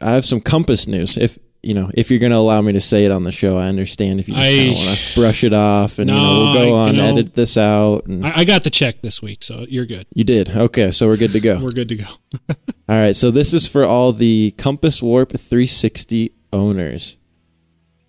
I 0.02 0.14
have 0.14 0.26
some 0.26 0.42
compass 0.42 0.88
news. 0.88 1.18
If 1.18 1.38
you 1.64 1.74
know, 1.74 1.90
if 1.94 2.12
you're 2.12 2.20
going 2.20 2.32
to 2.34 2.38
allow 2.38 2.62
me 2.62 2.74
to 2.74 2.82
say 2.82 3.06
it 3.06 3.12
on 3.12 3.24
the 3.24 3.32
show, 3.32 3.58
I 3.58 3.68
understand. 3.68 4.20
If 4.20 4.28
you 4.28 4.36
just 4.36 4.46
kind 4.46 4.70
of 4.72 4.76
want 4.78 4.98
to 5.00 5.20
brush 5.20 5.44
it 5.46 5.54
off, 5.54 5.98
and 5.98 6.10
you 6.10 6.16
know, 6.16 6.22
we'll 6.24 6.54
go 6.54 6.76
I- 6.76 6.90
on 6.90 6.96
know- 6.98 7.06
edit 7.06 7.34
this 7.34 7.58
out. 7.58 8.06
And 8.06 8.26
I, 8.26 8.40
I 8.40 8.44
got 8.46 8.64
the 8.64 8.70
check 8.70 9.02
this 9.02 9.22
week, 9.22 9.42
so 9.44 9.66
you're 9.70 9.86
good. 9.86 10.06
you 10.14 10.24
did 10.24 10.50
okay, 10.50 10.92
so 10.92 11.08
we're 11.08 11.18
good 11.18 11.32
to 11.32 11.40
go. 11.40 11.60
We're 11.64 11.72
good 11.72 11.90
to 11.90 11.96
go. 11.96 12.06
All 12.90 12.96
right, 12.98 13.16
so 13.16 13.32
this 13.32 13.54
is 13.54 13.66
for 13.68 13.86
all 13.86 14.12
the 14.12 14.54
Compass 14.58 15.02
Warp 15.02 15.30
360 15.32 16.34
owners. 16.52 17.16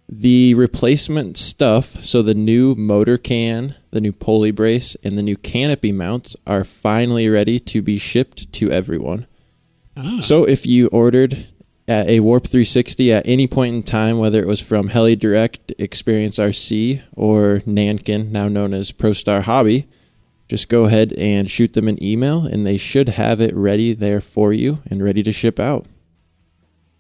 The 0.09 0.53
replacement 0.55 1.39
stuff, 1.39 2.05
so 2.05 2.21
the 2.23 2.35
new 2.35 2.75
motor 2.75 3.17
can, 3.17 3.75
the 3.91 4.01
new 4.01 4.13
pulley 4.13 4.51
brace, 4.51 4.97
and 5.03 5.17
the 5.17 5.23
new 5.23 5.37
canopy 5.37 5.93
mounts 5.93 6.37
are 6.47 6.63
finally 6.65 7.29
ready 7.29 7.59
to 7.61 7.81
be 7.81 7.97
shipped 7.97 8.53
to 8.55 8.71
everyone. 8.71 9.27
Ah. 9.97 10.19
So 10.21 10.45
if 10.45 10.67
you 10.67 10.89
ordered 10.89 11.47
at 11.87 12.09
a 12.09 12.21
Warp 12.21 12.45
360 12.45 13.13
at 13.13 13.27
any 13.27 13.47
point 13.47 13.75
in 13.75 13.83
time, 13.83 14.19
whether 14.19 14.41
it 14.41 14.47
was 14.47 14.61
from 14.61 14.89
Heli 14.89 15.17
Direct, 15.17 15.73
Experience 15.79 16.39
RC, 16.39 17.03
or 17.13 17.63
Nankin, 17.67 18.31
now 18.31 18.49
known 18.49 18.73
as 18.73 18.93
ProStar 18.93 19.43
Hobby, 19.43 19.87
just 20.49 20.69
go 20.69 20.85
ahead 20.85 21.13
and 21.15 21.51
shoot 21.51 21.73
them 21.75 21.89
an 21.89 22.03
email, 22.03 22.47
and 22.47 22.67
they 22.67 22.77
should 22.77 23.11
have 23.11 23.41
it 23.41 23.55
ready 23.55 23.93
there 23.93 24.21
for 24.21 24.53
you 24.53 24.81
and 24.91 25.03
ready 25.03 25.23
to 25.23 25.33
ship 25.33 25.59
out, 25.61 25.87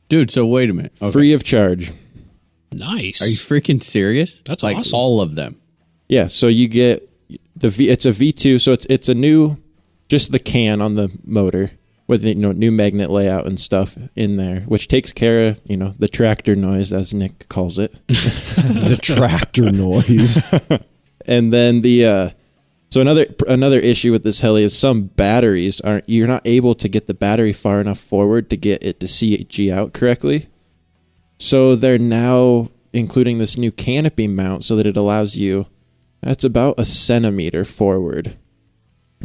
Dude, 0.09 0.30
so 0.30 0.45
wait 0.47 0.70
a 0.70 0.74
minute. 0.74 0.93
Okay. 1.01 1.12
free 1.12 1.32
of 1.32 1.45
charge. 1.45 1.93
Nice. 2.72 3.22
Are 3.22 3.26
you 3.26 3.37
freaking 3.37 3.82
serious? 3.82 4.43
That's 4.45 4.62
like 4.62 4.76
awesome. 4.76 4.99
all 4.99 5.20
of 5.20 5.35
them. 5.35 5.57
Yeah, 6.09 6.26
so 6.26 6.49
you 6.49 6.68
get 6.68 7.09
the 7.57 7.70
V. 7.70 7.89
It's 7.89 8.05
a 8.05 8.12
V2, 8.12 8.61
so 8.61 8.72
it's 8.72 8.87
it's 8.91 9.09
a 9.09 9.14
new, 9.14 9.57
just 10.09 10.32
the 10.32 10.39
can 10.39 10.82
on 10.82 10.95
the 10.95 11.11
motor 11.24 11.70
with 12.07 12.24
you 12.24 12.34
know 12.34 12.52
new 12.52 12.70
magnet 12.70 13.11
layout 13.11 13.46
and 13.46 13.59
stuff 13.59 13.96
in 14.14 14.36
there, 14.36 14.61
which 14.61 14.88
takes 14.88 15.12
care 15.12 15.48
of 15.48 15.61
you 15.64 15.76
know 15.76 15.94
the 15.98 16.09
tractor 16.09 16.55
noise 16.55 16.92
as 16.92 17.14
Nick 17.14 17.48
calls 17.48 17.78
it. 17.78 17.92
the 18.09 18.98
tractor 19.00 19.70
noise 19.70 20.42
and 21.26 21.52
then 21.52 21.80
the 21.82 22.05
uh 22.05 22.30
so 22.90 23.00
another 23.00 23.26
another 23.48 23.80
issue 23.80 24.12
with 24.12 24.22
this 24.22 24.40
heli 24.40 24.62
is 24.62 24.76
some 24.76 25.07
batteries 25.07 25.80
aren't 25.80 26.09
you're 26.09 26.28
not 26.28 26.42
able 26.44 26.74
to 26.74 26.88
get 26.88 27.07
the 27.07 27.14
battery 27.14 27.52
far 27.52 27.80
enough 27.80 27.98
forward 27.98 28.50
to 28.50 28.57
get 28.57 28.84
it 28.84 29.00
to 29.00 29.07
CG 29.07 29.72
out 29.72 29.92
correctly. 29.92 30.48
So 31.38 31.74
they're 31.74 31.98
now 31.98 32.70
including 32.92 33.38
this 33.38 33.57
new 33.57 33.72
canopy 33.72 34.28
mount 34.28 34.62
so 34.62 34.76
that 34.76 34.86
it 34.86 34.96
allows 34.96 35.36
you 35.36 35.66
that's 36.22 36.44
about 36.44 36.78
a 36.78 36.84
centimeter 36.84 37.64
forward. 37.64 38.38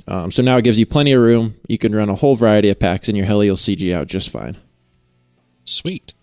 Um, 0.08 0.32
so 0.32 0.42
now 0.42 0.58
it 0.58 0.64
gives 0.64 0.80
you 0.80 0.86
plenty 0.86 1.12
of 1.12 1.22
room. 1.22 1.56
You 1.68 1.78
can 1.78 1.94
run 1.96 2.10
a 2.10 2.16
whole 2.16 2.36
variety 2.36 2.70
of 2.70 2.80
packs, 2.80 3.08
and 3.10 3.18
your 3.18 3.26
heli 3.28 3.50
will 3.50 3.58
CG 3.58 3.94
out 3.94 4.08
just 4.08 4.30
fine. 4.30 4.58
Sweet. 5.64 6.14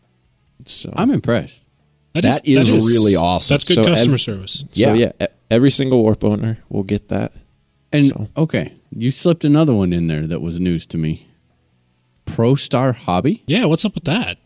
So 0.65 0.93
I'm 0.97 1.11
impressed. 1.11 1.63
That 2.15 2.41
is 2.49 2.71
really 2.71 3.15
awesome. 3.15 3.55
That's 3.55 3.65
good 3.65 3.75
So 3.75 3.85
customer 3.85 4.15
ev- 4.15 4.21
service. 4.21 4.53
so 4.61 4.67
yeah. 4.73 4.95
yeah, 4.95 5.13
e- 5.23 5.27
every 5.51 5.71
single 5.71 6.03
warp 6.03 6.25
owner 6.25 6.59
will 6.71 6.83
get 6.83 7.09
that. 7.09 7.33
And 7.93 8.07
So- 8.07 8.29
okay, 8.39 8.73
you 8.91 9.11
slipped 9.11 9.45
another 9.45 9.75
one 9.75 9.93
in 9.93 10.07
there 10.07 10.27
that 10.27 10.41
was 10.41 10.59
news 10.59 10.87
to 10.87 10.99
me. 10.99 11.27
Pro 12.25 12.55
Star 12.55 12.93
Hobby? 12.93 13.43
Yeah, 13.47 13.67
what's 13.67 13.85
up 13.85 13.95
with 13.95 14.05
that? 14.05 14.39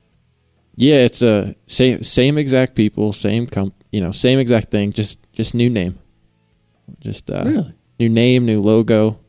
Yeah, 0.77 0.97
it's 0.97 1.23
a 1.23 1.55
same 1.67 2.03
same 2.03 2.37
exact 2.39 2.75
people, 2.75 3.13
same 3.13 3.47
comp, 3.47 3.73
you 3.93 4.01
know, 4.01 4.11
same 4.13 4.39
exact 4.41 4.71
thing, 4.73 4.93
just 4.93 5.21
just 5.33 5.55
new 5.55 5.71
name, 5.71 5.97
just 7.01 7.31
uh, 7.31 7.45
Really? 7.47 7.73
new 8.01 8.09
name, 8.09 8.47
new 8.47 8.61
logo, 8.61 9.20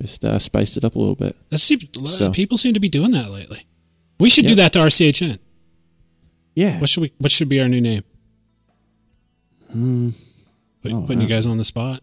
just 0.00 0.24
uh, 0.24 0.38
spiced 0.38 0.76
it 0.76 0.84
up 0.84 0.94
a 0.94 0.98
little 0.98 1.14
bit. 1.16 1.36
That 1.50 1.58
seems, 1.58 1.84
So- 2.16 2.30
people 2.32 2.56
seem 2.58 2.74
to 2.74 2.80
be 2.80 2.88
doing 2.88 3.10
that 3.12 3.30
lately. 3.30 3.66
We 4.20 4.30
should 4.30 4.46
do 4.46 4.54
that 4.56 4.72
to 4.74 4.78
RCHN. 4.80 5.38
Yeah, 6.54 6.78
What 6.80 6.88
should 6.90 7.00
we? 7.00 7.12
What 7.18 7.32
should 7.32 7.48
be 7.48 7.60
our 7.60 7.68
new 7.68 7.80
name? 7.80 8.02
Put, 10.82 10.92
Oh, 10.92 11.02
putting 11.06 11.20
you 11.22 11.28
guys 11.28 11.46
on 11.46 11.56
the 11.58 11.64
spot, 11.64 12.02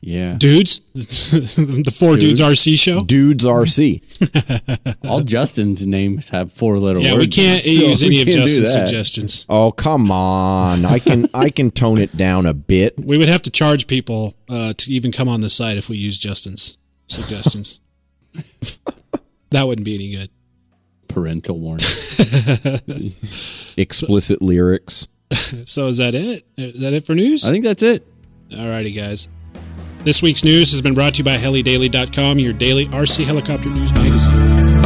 Yeah. 0.00 0.34
dudes. 0.38 0.80
the 0.94 1.94
four 1.96 2.16
dudes 2.16 2.40
RC 2.40 2.76
show. 2.78 3.00
dudes 3.00 3.44
rc 3.44 4.96
All 5.08 5.20
Justin's 5.20 5.86
names 5.86 6.30
have 6.30 6.50
four 6.52 6.78
letter 6.78 6.98
words. 6.98 7.08
Yeah, 7.10 7.16
we 7.18 7.28
can't 7.28 7.64
in 7.64 7.70
it, 7.72 7.76
so 7.76 7.86
use 7.88 8.02
any 8.02 8.22
of 8.22 8.28
Justin's 8.28 8.72
suggestions. 8.72 9.46
oh 9.48 9.70
come 9.72 10.10
on 10.10 10.84
i 10.84 10.98
can 10.98 11.28
i 11.34 11.50
can 11.50 11.70
tone 11.70 11.98
it 11.98 12.16
down 12.16 12.46
a 12.46 12.54
bit 12.54 12.94
We 12.98 13.18
would 13.18 13.28
have 13.28 13.42
to 13.42 13.50
charge 13.50 13.86
people 13.86 14.34
uh, 14.48 14.72
to 14.76 14.92
even 14.92 15.12
come 15.12 15.28
on 15.28 15.42
the 15.42 15.50
site 15.50 15.76
if 15.76 15.88
we 15.88 15.96
use 15.98 16.18
Justin's 16.18 16.78
suggestions. 17.06 17.80
that 19.50 19.66
wouldn't 19.66 19.84
be 19.84 19.94
any 19.94 20.12
good. 20.12 20.30
Parental 21.08 21.58
warning. 21.58 21.84
Explicit 23.76 24.38
so, 24.38 24.44
lyrics. 24.44 25.08
So 25.64 25.86
is 25.86 25.96
that 25.96 26.14
it? 26.14 26.44
Is 26.56 26.80
that 26.80 26.92
it 26.92 27.04
for 27.04 27.14
news? 27.14 27.44
I 27.44 27.50
think 27.50 27.64
that's 27.64 27.82
it. 27.82 28.06
Alrighty, 28.50 28.94
guys. 28.94 29.28
This 30.04 30.22
week's 30.22 30.44
news 30.44 30.70
has 30.70 30.82
been 30.82 30.94
brought 30.94 31.14
to 31.14 31.18
you 31.18 31.24
by 31.24 31.36
helidaily.com, 31.36 32.38
your 32.38 32.52
daily 32.52 32.86
RC 32.86 33.24
helicopter 33.24 33.68
news 33.70 33.92
magazine. 33.92 34.76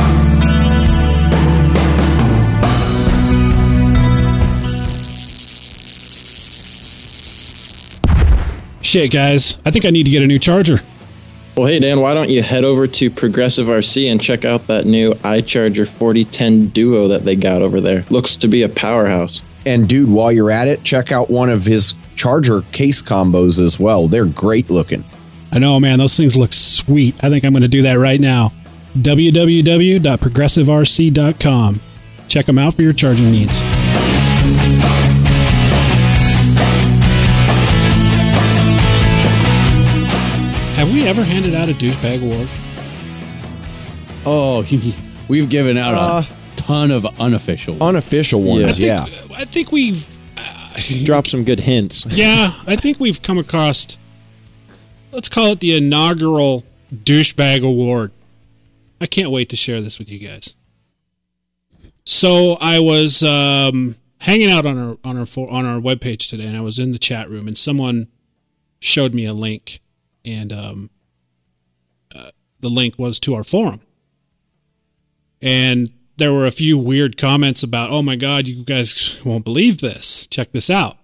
Shit, 8.80 9.12
guys. 9.12 9.58
I 9.64 9.70
think 9.70 9.84
I 9.84 9.90
need 9.90 10.04
to 10.04 10.10
get 10.10 10.22
a 10.22 10.26
new 10.26 10.38
charger. 10.38 10.80
Well, 11.60 11.68
hey, 11.68 11.78
Dan, 11.78 12.00
why 12.00 12.14
don't 12.14 12.30
you 12.30 12.42
head 12.42 12.64
over 12.64 12.86
to 12.86 13.10
Progressive 13.10 13.66
RC 13.66 14.10
and 14.10 14.18
check 14.18 14.46
out 14.46 14.66
that 14.68 14.86
new 14.86 15.12
iCharger 15.12 15.86
4010 15.86 16.68
Duo 16.68 17.08
that 17.08 17.26
they 17.26 17.36
got 17.36 17.60
over 17.60 17.82
there? 17.82 18.06
Looks 18.08 18.38
to 18.38 18.48
be 18.48 18.62
a 18.62 18.68
powerhouse. 18.70 19.42
And 19.66 19.86
dude, 19.86 20.08
while 20.08 20.32
you're 20.32 20.50
at 20.50 20.68
it, 20.68 20.84
check 20.84 21.12
out 21.12 21.28
one 21.28 21.50
of 21.50 21.66
his 21.66 21.92
charger 22.16 22.62
case 22.72 23.02
combos 23.02 23.62
as 23.62 23.78
well. 23.78 24.08
They're 24.08 24.24
great 24.24 24.70
looking. 24.70 25.04
I 25.52 25.58
know, 25.58 25.78
man. 25.78 25.98
Those 25.98 26.16
things 26.16 26.34
look 26.34 26.54
sweet. 26.54 27.22
I 27.22 27.28
think 27.28 27.44
I'm 27.44 27.52
going 27.52 27.60
to 27.60 27.68
do 27.68 27.82
that 27.82 27.98
right 27.98 28.22
now. 28.22 28.54
www.progressiverc.com. 28.94 31.80
Check 32.26 32.46
them 32.46 32.58
out 32.58 32.72
for 32.72 32.80
your 32.80 32.94
charging 32.94 33.30
needs. 33.30 33.79
We 41.00 41.08
ever 41.08 41.24
handed 41.24 41.54
out 41.54 41.68
a 41.68 41.72
douchebag 41.72 42.22
award? 42.22 42.48
Oh, 44.26 44.62
we've 45.28 45.48
given 45.48 45.78
out 45.78 45.94
Uh, 45.94 46.22
a 46.26 46.56
ton 46.56 46.90
of 46.90 47.06
unofficial. 47.18 47.74
ones. 47.74 47.82
Unofficial 47.88 48.42
ones, 48.42 48.64
I 48.64 48.72
think, 48.72 48.84
yeah. 48.84 49.06
I 49.34 49.44
think 49.46 49.72
we've. 49.72 50.18
Drop 51.04 51.26
some 51.26 51.44
good 51.44 51.60
hints. 51.60 52.04
Yeah, 52.10 52.52
I 52.66 52.76
think 52.76 53.00
we've 53.00 53.20
come 53.22 53.38
across. 53.38 53.96
Let's 55.10 55.28
call 55.28 55.52
it 55.52 55.60
the 55.60 55.74
inaugural 55.76 56.64
douchebag 56.94 57.64
award. 57.64 58.12
I 59.00 59.06
can't 59.06 59.30
wait 59.30 59.48
to 59.48 59.56
share 59.56 59.80
this 59.80 59.98
with 59.98 60.10
you 60.12 60.18
guys. 60.28 60.54
So 62.04 62.56
I 62.60 62.78
was 62.78 63.22
um, 63.22 63.96
hanging 64.18 64.50
out 64.50 64.66
on 64.66 64.76
our 64.78 64.98
on 65.04 65.16
our 65.16 65.26
fo- 65.26 65.48
on 65.48 65.64
our 65.64 65.80
webpage 65.80 66.28
today, 66.28 66.46
and 66.46 66.56
I 66.56 66.60
was 66.60 66.78
in 66.78 66.92
the 66.92 66.98
chat 66.98 67.28
room, 67.30 67.46
and 67.48 67.56
someone 67.56 68.08
showed 68.80 69.14
me 69.14 69.24
a 69.26 69.32
link, 69.34 69.80
and 70.24 70.52
um, 70.52 70.90
uh, 72.14 72.30
the 72.60 72.68
link 72.68 72.98
was 72.98 73.18
to 73.20 73.34
our 73.34 73.44
forum, 73.44 73.80
and 75.40 75.92
there 76.16 76.32
were 76.32 76.46
a 76.46 76.50
few 76.50 76.78
weird 76.78 77.16
comments 77.16 77.62
about, 77.62 77.90
"Oh 77.90 78.02
my 78.02 78.16
God, 78.16 78.46
you 78.46 78.64
guys 78.64 79.20
won't 79.24 79.44
believe 79.44 79.80
this. 79.80 80.26
Check 80.26 80.52
this 80.52 80.70
out." 80.70 80.98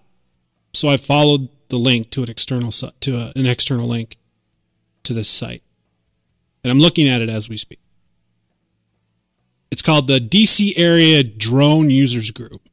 So 0.73 0.89
I 0.89 0.97
followed 0.97 1.49
the 1.69 1.79
link 1.79 2.11
to 2.11 2.23
an 2.23 2.31
external 2.31 2.71
to 2.71 3.17
a, 3.17 3.33
an 3.35 3.47
external 3.47 3.87
link 3.87 4.17
to 5.05 5.14
this 5.14 5.29
site, 5.29 5.62
and 6.62 6.71
I'm 6.71 6.81
looking 6.81 7.09
at 7.09 7.23
it 7.23 7.29
as 7.29 7.49
we 7.49 7.57
speak. 7.57 7.81
It's 9.71 9.83
called 9.83 10.07
the 10.07 10.21
DC 10.21 10.75
Area 10.77 11.25
Drone 11.25 11.91
Users 11.91 12.31
Group. 12.31 12.69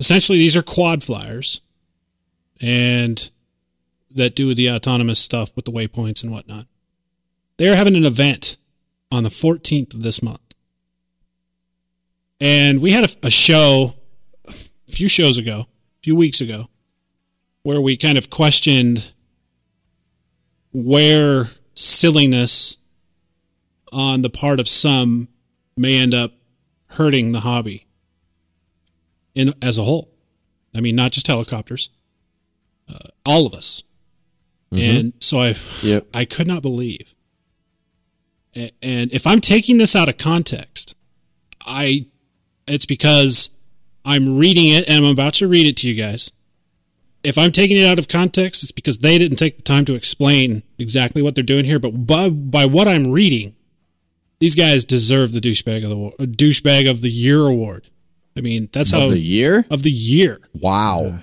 Essentially, 0.00 0.38
these 0.38 0.56
are 0.56 0.62
quad 0.62 1.02
flyers, 1.02 1.60
and 2.60 3.30
that 4.18 4.36
do 4.36 4.54
the 4.54 4.70
autonomous 4.70 5.18
stuff 5.18 5.56
with 5.56 5.64
the 5.64 5.72
waypoints 5.72 6.22
and 6.22 6.30
whatnot. 6.30 6.66
They 7.56 7.68
are 7.68 7.74
having 7.74 7.96
an 7.96 8.04
event 8.04 8.56
on 9.10 9.22
the 9.22 9.30
14th 9.30 9.94
of 9.94 10.02
this 10.02 10.22
month, 10.22 10.54
and 12.40 12.80
we 12.80 12.92
had 12.92 13.04
a, 13.04 13.26
a 13.26 13.30
show 13.30 13.94
a 14.46 14.52
few 14.86 15.08
shows 15.08 15.38
ago, 15.38 15.60
a 15.60 16.02
few 16.02 16.14
weeks 16.14 16.40
ago, 16.40 16.68
where 17.62 17.80
we 17.80 17.96
kind 17.96 18.18
of 18.18 18.30
questioned 18.30 19.12
where 20.72 21.46
silliness 21.74 22.78
on 23.92 24.22
the 24.22 24.30
part 24.30 24.60
of 24.60 24.68
some 24.68 25.28
may 25.76 25.98
end 25.98 26.14
up 26.14 26.32
hurting 26.90 27.32
the 27.32 27.40
hobby 27.40 27.86
in 29.34 29.54
as 29.62 29.78
a 29.78 29.84
whole. 29.84 30.10
I 30.74 30.80
mean, 30.80 30.96
not 30.96 31.12
just 31.12 31.26
helicopters, 31.26 31.90
uh, 32.88 33.08
all 33.24 33.46
of 33.46 33.54
us. 33.54 33.82
Mm-hmm. 34.72 34.96
And 34.96 35.12
so 35.20 35.40
I, 35.40 35.54
Yep. 35.82 36.06
I 36.14 36.24
could 36.24 36.46
not 36.46 36.62
believe. 36.62 37.14
And 38.54 39.12
if 39.12 39.26
I'm 39.26 39.40
taking 39.40 39.78
this 39.78 39.94
out 39.94 40.08
of 40.08 40.16
context, 40.18 40.96
I, 41.64 42.06
it's 42.66 42.86
because 42.86 43.50
I'm 44.04 44.36
reading 44.38 44.68
it 44.70 44.88
and 44.88 45.04
I'm 45.04 45.10
about 45.12 45.34
to 45.34 45.46
read 45.48 45.66
it 45.66 45.76
to 45.78 45.88
you 45.88 45.94
guys. 45.94 46.32
If 47.22 47.36
I'm 47.38 47.52
taking 47.52 47.76
it 47.76 47.84
out 47.84 47.98
of 47.98 48.08
context, 48.08 48.62
it's 48.62 48.72
because 48.72 48.98
they 48.98 49.18
didn't 49.18 49.36
take 49.38 49.56
the 49.56 49.62
time 49.62 49.84
to 49.86 49.94
explain 49.94 50.62
exactly 50.78 51.20
what 51.22 51.34
they're 51.34 51.44
doing 51.44 51.64
here. 51.66 51.78
But 51.78 52.06
by, 52.06 52.30
by 52.30 52.64
what 52.64 52.88
I'm 52.88 53.10
reading, 53.12 53.54
these 54.40 54.54
guys 54.54 54.84
deserve 54.84 55.32
the 55.32 55.40
douchebag 55.40 55.84
of 55.84 55.90
the 55.90 55.96
wa- 55.96 56.10
douchebag 56.18 56.88
of 56.90 57.00
the 57.00 57.10
year 57.10 57.40
award. 57.42 57.88
I 58.36 58.40
mean, 58.40 58.68
that's 58.72 58.92
how 58.92 59.08
the 59.08 59.18
year. 59.18 59.66
of 59.70 59.82
the 59.82 59.90
year, 59.90 60.38
Wow. 60.54 61.20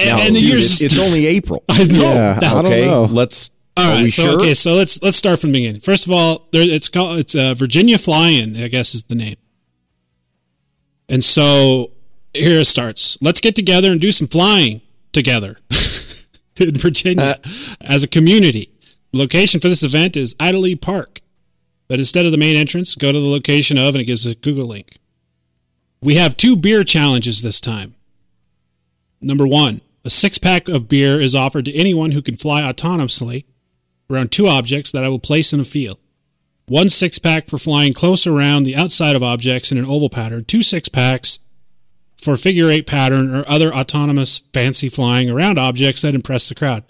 And, 0.00 0.08
Now, 0.08 0.18
and 0.20 0.36
the 0.36 0.40
dude, 0.40 0.48
year's 0.50 0.82
it's, 0.82 0.94
it's 0.94 0.98
only 0.98 1.26
April. 1.26 1.64
I 1.68 1.84
know. 1.84 2.12
Yeah, 2.12 2.40
that- 2.40 2.56
okay, 2.64 2.86
know. 2.86 3.04
let's. 3.04 3.50
all 3.76 4.02
we 4.02 4.08
so 4.08 4.22
sure? 4.22 4.40
okay, 4.40 4.54
so 4.54 4.74
let's 4.74 5.00
let's 5.02 5.16
start 5.16 5.38
from 5.38 5.52
the 5.52 5.58
beginning. 5.58 5.80
First 5.80 6.06
of 6.06 6.12
all, 6.12 6.48
there, 6.52 6.68
it's 6.68 6.88
called 6.88 7.18
it's 7.20 7.34
uh, 7.34 7.54
Virginia 7.54 7.98
Flying, 7.98 8.56
I 8.56 8.68
guess 8.68 8.94
is 8.94 9.04
the 9.04 9.14
name. 9.14 9.36
And 11.08 11.24
so 11.24 11.92
here 12.34 12.60
it 12.60 12.66
starts. 12.66 13.18
Let's 13.22 13.40
get 13.40 13.54
together 13.54 13.90
and 13.90 14.00
do 14.00 14.12
some 14.12 14.28
flying 14.28 14.80
together 15.12 15.58
in 16.56 16.76
Virginia 16.76 17.38
as 17.80 18.04
a 18.04 18.08
community. 18.08 18.70
The 19.12 19.18
location 19.18 19.60
for 19.60 19.68
this 19.68 19.82
event 19.82 20.16
is 20.16 20.36
Idley 20.38 20.76
Park, 20.76 21.20
but 21.88 21.98
instead 21.98 22.26
of 22.26 22.32
the 22.32 22.38
main 22.38 22.56
entrance, 22.56 22.94
go 22.94 23.10
to 23.10 23.18
the 23.18 23.26
location 23.28 23.78
of, 23.78 23.94
and 23.94 24.02
it 24.02 24.04
gives 24.04 24.26
a 24.26 24.34
Google 24.34 24.66
link. 24.66 24.98
We 26.02 26.16
have 26.16 26.36
two 26.36 26.56
beer 26.56 26.84
challenges 26.84 27.40
this 27.42 27.60
time. 27.60 27.94
Number 29.20 29.46
one, 29.46 29.80
a 30.04 30.10
six 30.10 30.38
pack 30.38 30.68
of 30.68 30.88
beer 30.88 31.20
is 31.20 31.34
offered 31.34 31.64
to 31.66 31.74
anyone 31.74 32.12
who 32.12 32.22
can 32.22 32.36
fly 32.36 32.62
autonomously 32.62 33.44
around 34.10 34.30
two 34.32 34.46
objects 34.46 34.90
that 34.92 35.04
I 35.04 35.08
will 35.08 35.18
place 35.18 35.52
in 35.52 35.60
a 35.60 35.64
field. 35.64 35.98
One 36.66 36.88
six 36.88 37.18
pack 37.18 37.48
for 37.48 37.58
flying 37.58 37.92
close 37.94 38.26
around 38.26 38.64
the 38.64 38.76
outside 38.76 39.16
of 39.16 39.22
objects 39.22 39.72
in 39.72 39.78
an 39.78 39.86
oval 39.86 40.10
pattern, 40.10 40.44
two 40.44 40.62
six 40.62 40.88
packs 40.88 41.38
for 42.16 42.36
figure 42.36 42.68
eight 42.70 42.86
pattern 42.86 43.34
or 43.34 43.44
other 43.48 43.72
autonomous 43.72 44.38
fancy 44.52 44.88
flying 44.88 45.30
around 45.30 45.58
objects 45.58 46.02
that 46.02 46.14
impress 46.14 46.48
the 46.48 46.54
crowd. 46.54 46.84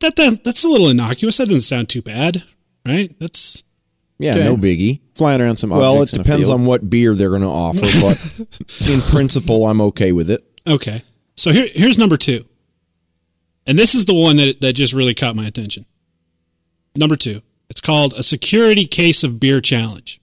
That, 0.00 0.16
that 0.16 0.44
that's 0.44 0.64
a 0.64 0.68
little 0.68 0.88
innocuous. 0.88 1.36
That 1.38 1.46
doesn't 1.46 1.60
sound 1.62 1.88
too 1.88 2.02
bad, 2.02 2.42
right? 2.86 3.14
That's 3.18 3.62
Yeah, 4.18 4.32
Okay. 4.32 4.44
no 4.44 4.56
biggie. 4.56 5.00
Flying 5.14 5.40
around 5.40 5.56
some 5.56 5.70
Well, 5.70 5.82
it 5.94 5.96
objects 5.96 6.12
in 6.14 6.20
a 6.20 6.24
depends 6.24 6.48
field. 6.48 6.60
on 6.60 6.66
what 6.66 6.90
beer 6.90 7.14
they're 7.14 7.30
going 7.30 7.42
to 7.42 7.48
offer, 7.48 7.80
but 8.00 8.88
in 8.90 9.00
principle, 9.02 9.66
I'm 9.66 9.80
okay 9.80 10.12
with 10.12 10.30
it. 10.30 10.44
Okay. 10.66 11.02
So 11.38 11.52
here, 11.52 11.68
here's 11.72 11.98
number 11.98 12.16
two. 12.16 12.44
And 13.64 13.78
this 13.78 13.94
is 13.94 14.06
the 14.06 14.14
one 14.14 14.38
that, 14.38 14.60
that 14.60 14.72
just 14.72 14.92
really 14.92 15.14
caught 15.14 15.36
my 15.36 15.46
attention. 15.46 15.86
Number 16.96 17.14
two. 17.14 17.42
It's 17.70 17.80
called 17.80 18.14
a 18.14 18.24
security 18.24 18.86
case 18.86 19.22
of 19.22 19.38
beer 19.38 19.60
challenge. 19.60 20.20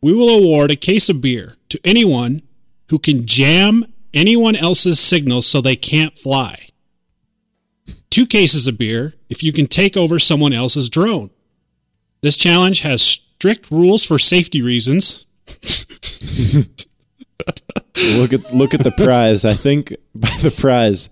We 0.00 0.12
will 0.12 0.30
award 0.30 0.72
a 0.72 0.76
case 0.76 1.08
of 1.08 1.20
beer 1.20 1.56
to 1.68 1.78
anyone 1.84 2.42
who 2.88 2.98
can 2.98 3.26
jam 3.26 3.84
anyone 4.12 4.56
else's 4.56 4.98
signals 4.98 5.46
so 5.46 5.60
they 5.60 5.76
can't 5.76 6.18
fly. 6.18 6.70
Two 8.10 8.26
cases 8.26 8.66
of 8.66 8.76
beer 8.76 9.14
if 9.28 9.44
you 9.44 9.52
can 9.52 9.66
take 9.66 9.96
over 9.96 10.18
someone 10.18 10.52
else's 10.52 10.88
drone. 10.88 11.30
This 12.22 12.36
challenge 12.36 12.80
has 12.80 13.02
strict 13.02 13.70
rules 13.70 14.04
for 14.04 14.18
safety 14.18 14.62
reasons. 14.62 15.26
look 18.16 18.32
at 18.32 18.52
look 18.52 18.74
at 18.74 18.82
the 18.82 18.90
prize. 18.96 19.44
I 19.44 19.54
think 19.54 19.94
by 20.14 20.30
the 20.42 20.50
prize 20.50 21.08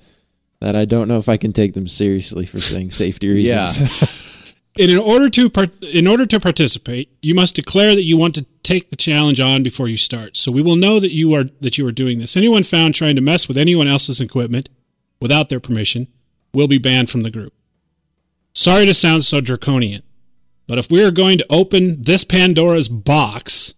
that 0.60 0.76
I 0.76 0.84
don't 0.84 1.08
know 1.08 1.18
if 1.18 1.28
I 1.28 1.36
can 1.36 1.52
take 1.52 1.74
them 1.74 1.88
seriously 1.88 2.46
for 2.46 2.60
saying 2.60 2.90
safety 2.90 3.28
reasons. 3.28 4.28
And 4.78 4.90
in 4.90 4.98
order 4.98 5.28
to 5.28 5.50
part- 5.50 5.82
in 5.82 6.06
order 6.06 6.24
to 6.24 6.40
participate, 6.40 7.10
you 7.20 7.34
must 7.34 7.54
declare 7.54 7.94
that 7.94 8.04
you 8.04 8.16
want 8.16 8.34
to 8.36 8.46
take 8.62 8.88
the 8.88 8.96
challenge 8.96 9.38
on 9.38 9.62
before 9.62 9.86
you 9.86 9.98
start. 9.98 10.36
So 10.36 10.50
we 10.50 10.62
will 10.62 10.76
know 10.76 10.98
that 10.98 11.12
you 11.12 11.34
are 11.34 11.44
that 11.60 11.76
you 11.76 11.86
are 11.86 11.92
doing 11.92 12.18
this. 12.20 12.36
Anyone 12.38 12.62
found 12.62 12.94
trying 12.94 13.16
to 13.16 13.20
mess 13.20 13.48
with 13.48 13.58
anyone 13.58 13.86
else's 13.86 14.20
equipment 14.20 14.70
without 15.20 15.50
their 15.50 15.60
permission 15.60 16.06
will 16.54 16.68
be 16.68 16.78
banned 16.78 17.10
from 17.10 17.22
the 17.22 17.30
group. 17.30 17.52
Sorry 18.54 18.86
to 18.86 18.94
sound 18.94 19.24
so 19.24 19.42
draconian, 19.42 20.02
but 20.66 20.78
if 20.78 20.90
we 20.90 21.04
are 21.04 21.10
going 21.10 21.36
to 21.38 21.46
open 21.50 22.00
this 22.00 22.24
Pandora's 22.24 22.88
box, 22.88 23.74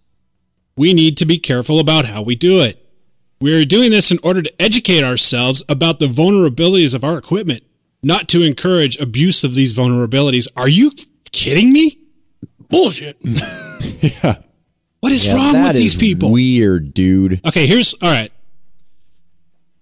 we 0.76 0.94
need 0.94 1.16
to 1.16 1.26
be 1.26 1.38
careful 1.38 1.80
about 1.80 2.04
how 2.04 2.22
we 2.22 2.36
do 2.36 2.60
it. 2.60 2.83
We 3.40 3.54
are 3.60 3.64
doing 3.64 3.90
this 3.90 4.10
in 4.10 4.18
order 4.22 4.42
to 4.42 4.62
educate 4.62 5.02
ourselves 5.04 5.62
about 5.68 5.98
the 5.98 6.06
vulnerabilities 6.06 6.94
of 6.94 7.04
our 7.04 7.18
equipment, 7.18 7.62
not 8.02 8.28
to 8.28 8.42
encourage 8.42 8.96
abuse 8.98 9.44
of 9.44 9.54
these 9.54 9.74
vulnerabilities. 9.74 10.46
Are 10.56 10.68
you 10.68 10.90
kidding 11.32 11.72
me? 11.72 11.98
Bullshit. 12.70 13.16
yeah. 13.22 14.36
What 15.00 15.12
is 15.12 15.26
Yeah, 15.26 15.34
wrong 15.34 15.52
that 15.52 15.72
with 15.74 15.76
these 15.82 15.94
is 15.94 16.00
people? 16.00 16.32
Weird, 16.32 16.94
dude. 16.94 17.40
Okay, 17.46 17.66
here's 17.66 17.92
all 17.94 18.10
right. 18.10 18.32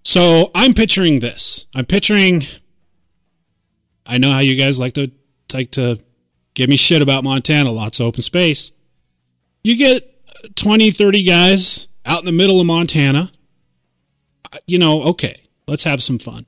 So 0.03 0.51
I'm 0.53 0.73
picturing 0.73 1.19
this. 1.21 1.65
I'm 1.73 1.85
picturing. 1.85 2.43
I 4.05 4.17
know 4.17 4.31
how 4.31 4.39
you 4.39 4.55
guys 4.57 4.79
like 4.79 4.93
to 4.93 5.11
like 5.53 5.71
to 5.71 5.97
give 6.55 6.69
me 6.69 6.75
shit 6.75 7.01
about 7.01 7.23
Montana. 7.23 7.71
Lots 7.71 8.01
of 8.01 8.07
open 8.07 8.21
space. 8.21 8.73
You 9.63 9.77
get 9.77 10.55
20, 10.57 10.91
30 10.91 11.23
guys 11.23 11.87
out 12.05 12.19
in 12.19 12.25
the 12.25 12.33
middle 12.33 12.59
of 12.59 12.65
Montana. 12.67 13.31
You 14.67 14.79
know, 14.79 15.03
okay, 15.03 15.43
let's 15.67 15.83
have 15.83 16.01
some 16.01 16.19
fun. 16.19 16.45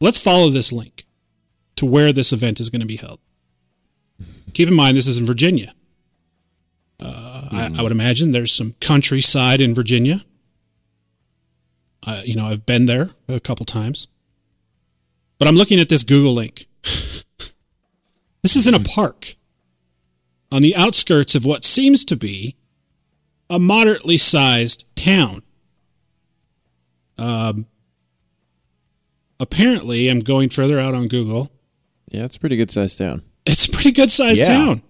Let's 0.00 0.20
follow 0.20 0.50
this 0.50 0.72
link 0.72 1.04
to 1.76 1.86
where 1.86 2.12
this 2.12 2.32
event 2.32 2.60
is 2.60 2.70
going 2.70 2.80
to 2.80 2.86
be 2.86 2.96
held. 2.96 3.20
Keep 4.52 4.68
in 4.68 4.74
mind, 4.74 4.96
this 4.96 5.06
is 5.06 5.18
in 5.18 5.26
Virginia. 5.26 5.74
Uh, 7.00 7.48
I, 7.50 7.74
I 7.78 7.82
would 7.82 7.92
imagine 7.92 8.32
there's 8.32 8.52
some 8.52 8.74
countryside 8.80 9.60
in 9.60 9.74
Virginia. 9.74 10.24
Uh, 12.06 12.22
you 12.24 12.36
know, 12.36 12.46
I've 12.46 12.66
been 12.66 12.86
there 12.86 13.10
a 13.28 13.40
couple 13.40 13.66
times. 13.66 14.08
But 15.38 15.48
I'm 15.48 15.56
looking 15.56 15.80
at 15.80 15.88
this 15.88 16.04
Google 16.04 16.34
link. 16.34 16.66
this 18.42 18.56
is 18.56 18.66
in 18.66 18.74
a 18.74 18.80
park 18.80 19.34
on 20.52 20.62
the 20.62 20.76
outskirts 20.76 21.34
of 21.34 21.44
what 21.44 21.64
seems 21.64 22.04
to 22.04 22.16
be 22.16 22.56
a 23.50 23.58
moderately 23.58 24.16
sized 24.16 24.84
town. 24.96 25.42
Um, 27.18 27.66
apparently, 29.40 30.08
I'm 30.08 30.20
going 30.20 30.48
further 30.48 30.78
out 30.78 30.94
on 30.94 31.08
Google. 31.08 31.50
Yeah, 32.10 32.24
it's 32.24 32.36
a 32.36 32.40
pretty 32.40 32.56
good 32.56 32.70
sized 32.70 32.98
town. 32.98 33.22
It's 33.46 33.66
a 33.66 33.70
pretty 33.70 33.92
good 33.92 34.10
sized 34.10 34.40
Yeah. 34.40 34.46
town. 34.46 34.82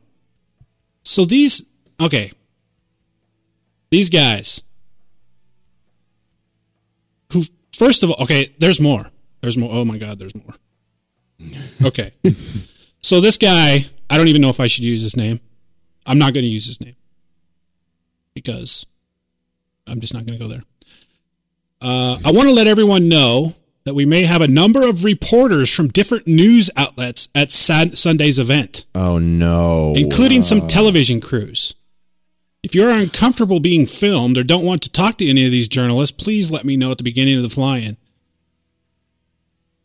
So 1.02 1.24
these, 1.24 1.64
okay, 2.00 2.30
these 3.90 4.08
guys 4.10 4.62
who, 7.32 7.42
first 7.74 8.02
of 8.02 8.10
all, 8.10 8.16
okay, 8.22 8.50
there's 8.58 8.80
more. 8.80 9.06
There's 9.40 9.56
more. 9.58 9.72
Oh 9.72 9.84
my 9.84 9.98
God, 9.98 10.18
there's 10.18 10.34
more. 10.34 10.54
Okay. 11.84 12.12
so 13.02 13.20
this 13.20 13.36
guy, 13.36 13.84
I 14.08 14.16
don't 14.16 14.28
even 14.28 14.40
know 14.40 14.48
if 14.48 14.60
I 14.60 14.66
should 14.68 14.84
use 14.84 15.02
his 15.02 15.16
name. 15.16 15.40
I'm 16.06 16.18
not 16.18 16.32
going 16.32 16.44
to 16.44 16.48
use 16.48 16.66
his 16.66 16.80
name 16.80 16.94
because 18.34 18.86
I'm 19.86 20.00
just 20.00 20.14
not 20.14 20.24
going 20.26 20.38
to 20.38 20.42
go 20.44 20.48
there. 20.50 20.62
Uh, 21.84 22.18
I 22.24 22.32
want 22.32 22.48
to 22.48 22.54
let 22.54 22.66
everyone 22.66 23.10
know 23.10 23.54
that 23.84 23.94
we 23.94 24.06
may 24.06 24.22
have 24.22 24.40
a 24.40 24.48
number 24.48 24.88
of 24.88 25.04
reporters 25.04 25.70
from 25.74 25.88
different 25.88 26.26
news 26.26 26.70
outlets 26.78 27.28
at 27.34 27.50
Sad- 27.52 27.98
Sunday's 27.98 28.38
event 28.38 28.86
Oh 28.94 29.18
no. 29.18 29.92
including 29.94 30.42
some 30.42 30.66
television 30.66 31.20
crews. 31.20 31.74
If 32.62 32.74
you're 32.74 32.88
uncomfortable 32.90 33.60
being 33.60 33.84
filmed 33.84 34.38
or 34.38 34.42
don't 34.42 34.64
want 34.64 34.80
to 34.84 34.90
talk 34.90 35.18
to 35.18 35.28
any 35.28 35.44
of 35.44 35.50
these 35.50 35.68
journalists, 35.68 36.16
please 36.18 36.50
let 36.50 36.64
me 36.64 36.78
know 36.78 36.90
at 36.92 36.96
the 36.96 37.04
beginning 37.04 37.36
of 37.36 37.42
the 37.42 37.50
fly 37.50 37.76
in. 37.78 37.98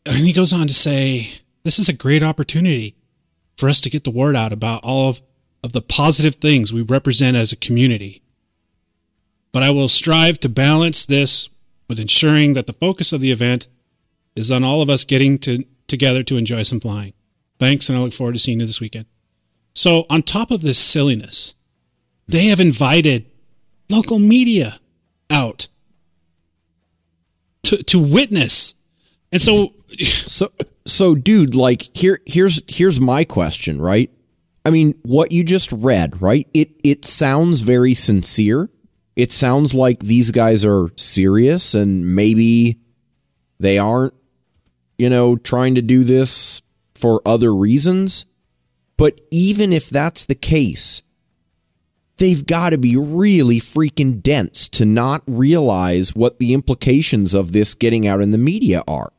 And 0.06 0.26
he 0.26 0.32
goes 0.32 0.54
on 0.54 0.68
to 0.68 0.74
say, 0.74 1.28
This 1.66 1.78
is 1.78 1.90
a 1.90 1.94
great 1.94 2.24
opportunity 2.24 2.96
for 3.58 3.68
us 3.68 3.82
to 3.82 3.90
get 3.90 4.06
the 4.06 4.10
word 4.12 4.38
out 4.38 4.54
about 4.54 4.80
all 4.86 5.10
of, 5.10 5.22
of 5.62 5.74
the 5.74 5.82
positive 5.82 6.36
things 6.36 6.72
we 6.72 6.82
represent 6.82 7.36
as 7.36 7.52
a 7.52 7.58
community. 7.58 8.22
But 9.52 9.64
I 9.64 9.72
will 9.72 9.90
strive 9.90 10.40
to 10.40 10.48
balance 10.48 11.06
this 11.06 11.50
with 11.90 12.00
ensuring 12.00 12.54
that 12.54 12.68
the 12.68 12.74
focus 12.74 13.12
of 13.12 13.20
the 13.20 13.32
event 13.32 13.68
is 14.36 14.52
on 14.52 14.64
all 14.64 14.82
of 14.82 14.90
us 14.90 15.04
getting 15.04 15.38
to, 15.40 15.66
together 15.88 16.24
to 16.24 16.38
enjoy 16.38 16.64
some 16.64 16.80
flying. 16.80 17.14
Thanks, 17.58 17.90
and 17.90 17.98
I 17.98 18.02
look 18.02 18.14
forward 18.14 18.34
to 18.34 18.40
seeing 18.40 18.62
you 18.62 18.66
this 18.66 18.80
weekend. 18.80 19.08
So, 19.74 20.06
on 20.10 20.22
top 20.22 20.52
of 20.52 20.62
this 20.62 20.78
silliness, 20.78 21.56
they 22.28 22.46
have 22.46 22.60
invited 22.60 23.26
local 23.90 24.20
media 24.20 24.80
out 25.30 25.68
to 27.64 27.84
to 27.84 28.00
witness. 28.00 28.76
And 29.32 29.42
so, 29.42 29.74
So 30.00 30.52
so 30.86 31.16
dude, 31.16 31.56
like 31.56 31.90
here 31.96 32.20
here's 32.26 32.62
here's 32.68 33.00
my 33.00 33.24
question, 33.24 33.82
right? 33.82 34.12
I 34.66 34.70
mean, 34.70 35.00
what 35.04 35.32
you 35.32 35.44
just 35.44 35.72
read, 35.72 36.22
right? 36.22 36.48
It 36.54 36.72
it 36.84 37.06
sounds 37.06 37.62
very 37.62 37.94
sincere. 37.94 38.70
It 39.20 39.34
sounds 39.34 39.74
like 39.74 40.00
these 40.00 40.32
guys 40.32 40.64
are 40.64 40.92
serious 40.96 41.74
and 41.74 42.16
maybe 42.16 42.80
they 43.60 43.78
aren't, 43.78 44.14
you 44.98 45.10
know, 45.10 45.36
trying 45.36 45.76
to 45.76 45.82
do 45.82 46.06
this 46.06 46.62
for 46.96 47.22
other 47.26 47.54
reasons. 47.54 48.26
But 48.96 49.20
even 49.30 49.74
if 49.74 49.90
that's 49.90 50.24
the 50.24 50.36
case, 50.36 51.02
they've 52.16 52.46
got 52.46 52.70
to 52.70 52.78
be 52.78 52.96
really 52.96 53.60
freaking 53.60 54.24
dense 54.24 54.70
to 54.70 54.86
not 54.86 55.22
realize 55.28 56.16
what 56.16 56.40
the 56.40 56.54
implications 56.54 57.34
of 57.34 57.52
this 57.52 57.74
getting 57.74 58.08
out 58.08 58.22
in 58.22 58.32
the 58.32 58.38
media 58.38 58.86
are. 58.88 59.12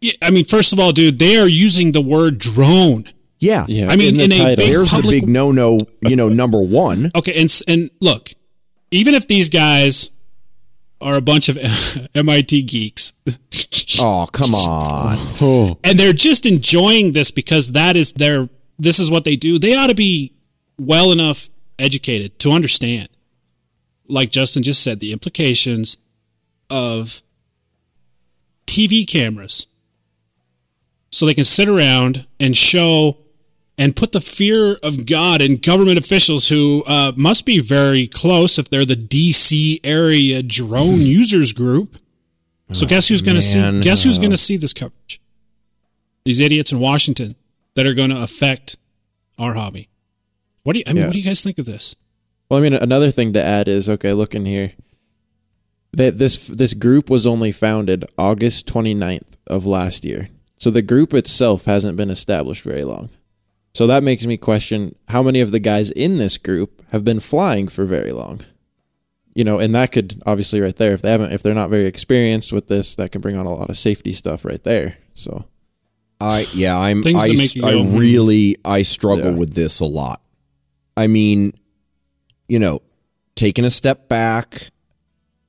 yeah, 0.00 0.14
I 0.20 0.30
mean, 0.30 0.44
first 0.44 0.72
of 0.72 0.80
all, 0.80 0.90
dude, 0.90 1.20
they 1.20 1.36
are 1.36 1.46
using 1.46 1.92
the 1.92 2.00
word 2.00 2.38
drone. 2.38 3.04
Yeah. 3.38 3.66
Yeah, 3.68 3.90
I 3.90 3.96
mean, 3.96 4.16
the 4.16 4.24
in 4.24 4.32
a 4.32 4.56
big 4.56 4.58
There's 4.68 4.90
the 4.90 5.02
big 5.02 5.28
no 5.28 5.52
no, 5.52 5.80
you 6.02 6.16
know, 6.16 6.28
number 6.28 6.60
one. 6.60 7.10
Okay, 7.16 7.34
and 7.40 7.62
and 7.68 7.90
look, 8.00 8.30
even 8.90 9.14
if 9.14 9.28
these 9.28 9.48
guys 9.48 10.10
are 11.00 11.16
a 11.16 11.20
bunch 11.20 11.48
of 11.48 11.58
MIT 12.14 12.62
geeks, 12.62 13.12
Oh, 14.00 14.26
come 14.32 14.54
on. 14.54 15.16
Oh, 15.40 15.78
and 15.84 15.98
they're 15.98 16.12
just 16.12 16.46
enjoying 16.46 17.12
this 17.12 17.30
because 17.30 17.72
that 17.72 17.96
is 17.96 18.12
their 18.12 18.48
this 18.78 18.98
is 18.98 19.10
what 19.10 19.24
they 19.24 19.36
do 19.36 19.58
they 19.58 19.74
ought 19.74 19.86
to 19.88 19.94
be 19.94 20.34
well 20.78 21.12
enough 21.12 21.48
educated 21.78 22.38
to 22.40 22.50
understand 22.50 23.08
like 24.08 24.30
justin 24.30 24.62
just 24.62 24.82
said 24.82 24.98
the 25.00 25.12
implications 25.12 25.96
of 26.70 27.22
tv 28.66 29.06
cameras 29.06 29.66
so 31.10 31.24
they 31.24 31.34
can 31.34 31.44
sit 31.44 31.68
around 31.68 32.26
and 32.40 32.56
show 32.56 33.18
and 33.76 33.96
put 33.96 34.12
the 34.12 34.20
fear 34.20 34.76
of 34.82 35.06
god 35.06 35.42
in 35.42 35.56
government 35.56 35.98
officials 35.98 36.48
who 36.48 36.82
uh, 36.86 37.12
must 37.16 37.44
be 37.44 37.58
very 37.60 38.06
close 38.06 38.58
if 38.58 38.68
they're 38.70 38.84
the 38.84 38.94
dc 38.94 39.80
area 39.84 40.42
drone 40.42 41.00
users 41.00 41.52
group 41.52 41.96
so 42.72 42.86
guess 42.86 43.08
who's 43.08 43.22
going 43.22 43.34
to 43.36 43.42
see 43.42 43.80
guess 43.80 44.04
who's 44.04 44.18
going 44.18 44.30
to 44.30 44.36
see 44.36 44.56
this 44.56 44.72
coverage 44.72 45.20
these 46.24 46.40
idiots 46.40 46.72
in 46.72 46.80
Washington 46.80 47.36
that 47.74 47.86
are 47.86 47.94
going 47.94 48.10
to 48.10 48.20
affect 48.20 48.76
our 49.38 49.54
hobby. 49.54 49.88
What 50.62 50.72
do 50.72 50.78
you? 50.78 50.84
I 50.86 50.92
mean, 50.92 51.02
Yeah. 51.02 51.06
what 51.08 51.12
do 51.12 51.18
you 51.18 51.24
guys 51.24 51.42
think 51.42 51.58
of 51.58 51.66
this? 51.66 51.94
Well, 52.48 52.58
I 52.58 52.62
mean, 52.62 52.72
another 52.72 53.10
thing 53.10 53.32
to 53.34 53.42
add 53.42 53.68
is 53.68 53.88
okay. 53.88 54.12
Look 54.12 54.34
in 54.34 54.46
here. 54.46 54.72
That 55.92 56.18
this 56.18 56.46
this 56.48 56.74
group 56.74 57.08
was 57.10 57.26
only 57.26 57.52
founded 57.52 58.04
August 58.18 58.66
29th 58.66 59.36
of 59.46 59.66
last 59.66 60.04
year, 60.04 60.30
so 60.56 60.70
the 60.70 60.82
group 60.82 61.14
itself 61.14 61.66
hasn't 61.66 61.96
been 61.96 62.10
established 62.10 62.62
very 62.64 62.84
long. 62.84 63.10
So 63.74 63.88
that 63.88 64.04
makes 64.04 64.24
me 64.24 64.36
question 64.36 64.94
how 65.08 65.22
many 65.22 65.40
of 65.40 65.50
the 65.50 65.58
guys 65.58 65.90
in 65.90 66.18
this 66.18 66.38
group 66.38 66.82
have 66.90 67.04
been 67.04 67.20
flying 67.20 67.66
for 67.68 67.84
very 67.84 68.12
long. 68.12 68.42
You 69.34 69.42
know, 69.42 69.58
and 69.58 69.74
that 69.74 69.90
could 69.90 70.22
obviously 70.24 70.60
right 70.60 70.76
there 70.76 70.92
if 70.92 71.02
they 71.02 71.10
haven't 71.10 71.32
if 71.32 71.42
they're 71.42 71.54
not 71.54 71.70
very 71.70 71.86
experienced 71.86 72.52
with 72.52 72.68
this, 72.68 72.94
that 72.96 73.10
can 73.10 73.20
bring 73.20 73.36
on 73.36 73.46
a 73.46 73.52
lot 73.52 73.68
of 73.68 73.76
safety 73.76 74.12
stuff 74.12 74.44
right 74.44 74.62
there. 74.62 74.98
So 75.12 75.44
I 76.20 76.46
yeah, 76.54 76.78
I'm 76.78 77.02
Things 77.02 77.24
I, 77.24 77.28
that 77.28 77.60
I 77.64 77.82
hmm. 77.82 77.98
really 77.98 78.56
I 78.64 78.82
struggle 78.82 79.32
Yeah. 79.32 79.38
with 79.38 79.54
this 79.54 79.80
a 79.80 79.86
lot. 79.86 80.22
I 80.96 81.08
mean, 81.08 81.52
you 82.48 82.60
know, 82.60 82.80
taking 83.34 83.64
a 83.64 83.70
step 83.70 84.08
back 84.08 84.70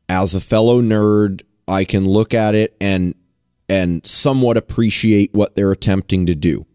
as 0.10 0.34
a 0.34 0.42
fellow 0.42 0.82
nerd, 0.82 1.44
I 1.68 1.84
can 1.84 2.06
look 2.06 2.34
at 2.34 2.56
it 2.56 2.76
and 2.82 3.14
and 3.70 4.06
somewhat 4.06 4.58
appreciate 4.58 5.34
what 5.36 5.56
they're 5.56 5.72
attempting 5.72 6.26
to 6.26 6.34
do. 6.34 6.66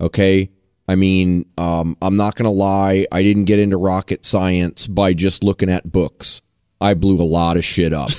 Okay? 0.00 0.50
I 0.90 0.96
mean, 0.96 1.46
um, 1.56 1.96
I'm 2.02 2.16
not 2.16 2.34
going 2.34 2.46
to 2.46 2.50
lie. 2.50 3.06
I 3.12 3.22
didn't 3.22 3.44
get 3.44 3.60
into 3.60 3.76
rocket 3.76 4.24
science 4.24 4.88
by 4.88 5.14
just 5.14 5.44
looking 5.44 5.70
at 5.70 5.92
books. 5.92 6.42
I 6.80 6.94
blew 6.94 7.14
a 7.14 7.22
lot 7.22 7.56
of 7.56 7.64
shit 7.64 7.92
up. 7.92 8.10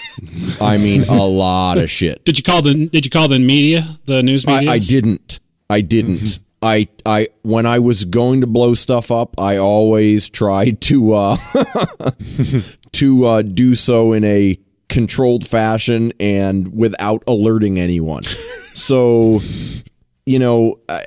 I 0.60 0.76
mean, 0.76 1.04
a 1.04 1.26
lot 1.26 1.78
of 1.78 1.88
shit. 1.88 2.22
Did 2.26 2.36
you 2.36 2.44
call 2.44 2.60
the 2.60 2.88
Did 2.88 3.06
you 3.06 3.10
call 3.10 3.26
the 3.26 3.38
media 3.38 3.98
the 4.04 4.22
news 4.22 4.46
I, 4.46 4.56
media? 4.56 4.70
I 4.70 4.78
didn't. 4.80 5.40
I 5.70 5.80
didn't. 5.80 6.40
I 6.60 6.88
I 7.06 7.28
when 7.40 7.64
I 7.64 7.78
was 7.78 8.04
going 8.04 8.42
to 8.42 8.46
blow 8.46 8.74
stuff 8.74 9.10
up, 9.10 9.40
I 9.40 9.56
always 9.56 10.28
tried 10.28 10.82
to 10.82 11.14
uh 11.14 11.36
to 12.92 13.24
uh 13.24 13.40
do 13.40 13.74
so 13.74 14.12
in 14.12 14.24
a 14.24 14.60
controlled 14.90 15.48
fashion 15.48 16.12
and 16.20 16.76
without 16.76 17.24
alerting 17.26 17.80
anyone. 17.80 18.22
so, 18.24 19.40
you 20.26 20.38
know, 20.38 20.80
I- 20.86 21.06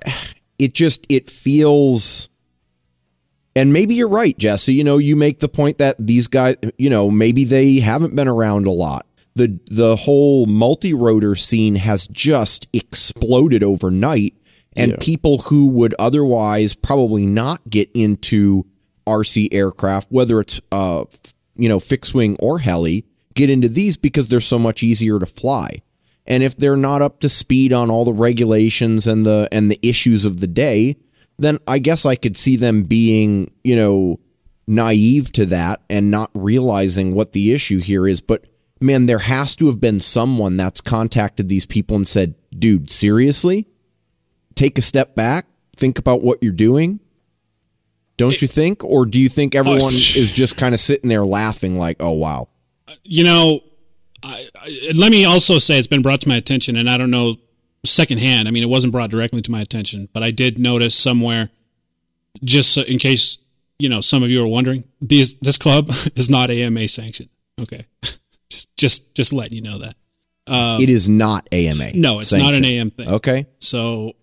it 0.63 0.73
just 0.73 1.05
it 1.09 1.29
feels 1.29 2.29
and 3.55 3.71
maybe 3.71 3.93
you're 3.95 4.07
right, 4.07 4.37
Jesse. 4.37 4.73
You 4.73 4.83
know, 4.83 4.97
you 4.97 5.15
make 5.15 5.39
the 5.39 5.49
point 5.49 5.77
that 5.77 5.95
these 5.99 6.27
guys, 6.27 6.55
you 6.77 6.89
know, 6.89 7.11
maybe 7.11 7.45
they 7.45 7.79
haven't 7.79 8.15
been 8.15 8.27
around 8.27 8.65
a 8.65 8.71
lot. 8.71 9.05
The 9.35 9.59
the 9.69 9.95
whole 9.95 10.45
multi-rotor 10.45 11.35
scene 11.35 11.75
has 11.75 12.07
just 12.07 12.67
exploded 12.73 13.63
overnight 13.63 14.35
and 14.75 14.91
Yeah. 14.91 14.97
people 14.99 15.39
who 15.39 15.67
would 15.67 15.93
otherwise 15.99 16.73
probably 16.73 17.25
not 17.25 17.61
get 17.69 17.89
into 17.93 18.65
RC 19.05 19.49
aircraft, 19.51 20.07
whether 20.11 20.39
it's 20.39 20.61
uh 20.71 21.05
you 21.55 21.69
know, 21.69 21.79
fixed 21.79 22.15
wing 22.15 22.35
or 22.39 22.59
heli, 22.59 23.05
get 23.35 23.49
into 23.49 23.67
these 23.69 23.97
because 23.97 24.27
they're 24.29 24.39
so 24.39 24.57
much 24.57 24.81
easier 24.81 25.19
to 25.19 25.25
fly. 25.27 25.81
And 26.25 26.41
if 26.41 26.55
they're 26.55 26.77
not 26.77 27.01
up 27.01 27.19
to 27.19 27.29
speed 27.29 27.73
on 27.73 27.91
all 27.91 28.05
the 28.05 28.13
regulations 28.13 29.07
and 29.07 29.25
the 29.25 29.47
and 29.51 29.69
the 29.69 29.79
issues 29.81 30.25
of 30.25 30.39
the 30.39 30.47
day, 30.47 30.97
then 31.37 31.59
I 31.67 31.79
guess 31.79 32.05
I 32.05 32.15
could 32.15 32.37
see 32.37 32.55
them 32.55 32.83
being, 32.83 33.51
you 33.63 33.75
know, 33.75 34.19
naive 34.65 35.33
to 35.33 35.45
that 35.47 35.81
and 35.89 36.09
not 36.09 36.31
realizing 36.33 37.13
what 37.13 37.33
the 37.33 37.53
issue 37.53 37.79
here 37.79 38.07
is. 38.07 38.21
But 38.21 38.45
man, 38.79 39.05
there 39.05 39.19
has 39.19 39.55
to 39.57 39.67
have 39.67 39.79
been 39.79 39.99
someone 39.99 40.55
that's 40.55 40.81
contacted 40.81 41.49
these 41.49 41.65
people 41.65 41.97
and 41.97 42.07
said, 42.07 42.35
dude, 42.57 42.89
seriously? 42.89 43.67
Take 44.55 44.77
a 44.77 44.83
step 44.83 45.15
back, 45.15 45.47
think 45.75 45.99
about 45.99 46.21
what 46.21 46.41
you're 46.41 46.51
doing. 46.51 46.99
Don't 48.15 48.39
you 48.41 48.47
think? 48.47 48.83
Or 48.83 49.07
do 49.07 49.19
you 49.19 49.27
think 49.27 49.55
everyone 49.55 49.81
oh, 49.81 49.89
sh- 49.89 50.15
is 50.17 50.31
just 50.31 50.55
kind 50.55 50.75
of 50.75 50.79
sitting 50.79 51.09
there 51.09 51.25
laughing 51.25 51.77
like, 51.77 51.97
oh, 51.99 52.11
wow? 52.11 52.47
you 53.03 53.23
know, 53.23 53.61
I, 54.23 54.47
I, 54.55 54.91
let 54.95 55.11
me 55.11 55.25
also 55.25 55.57
say 55.59 55.77
it's 55.77 55.87
been 55.87 56.01
brought 56.01 56.21
to 56.21 56.29
my 56.29 56.35
attention, 56.37 56.77
and 56.77 56.89
I 56.89 56.97
don't 56.97 57.11
know 57.11 57.35
secondhand. 57.85 58.47
I 58.47 58.51
mean, 58.51 58.63
it 58.63 58.69
wasn't 58.69 58.93
brought 58.93 59.09
directly 59.09 59.41
to 59.41 59.51
my 59.51 59.61
attention, 59.61 60.07
but 60.13 60.23
I 60.23 60.31
did 60.31 60.57
notice 60.57 60.95
somewhere, 60.95 61.49
just 62.43 62.77
in 62.77 62.99
case 62.99 63.37
you 63.79 63.89
know 63.89 64.01
some 64.01 64.23
of 64.23 64.29
you 64.29 64.41
are 64.43 64.47
wondering, 64.47 64.85
these 65.01 65.35
this 65.39 65.57
club 65.57 65.89
is 66.15 66.29
not 66.29 66.49
AMA 66.49 66.87
sanctioned. 66.87 67.29
Okay, 67.59 67.85
just 68.49 68.75
just 68.77 69.15
just 69.15 69.33
letting 69.33 69.55
you 69.55 69.61
know 69.61 69.77
that. 69.79 69.95
it 70.79 70.89
is 70.89 71.07
not 71.07 71.47
AMA. 71.51 71.85
Um, 71.85 71.91
No, 71.95 72.19
it's 72.19 72.33
not 72.33 72.53
an. 72.53 72.65
AM 72.65 72.91
thing. 72.91 73.07
Okay. 73.09 73.45
So 73.59 74.13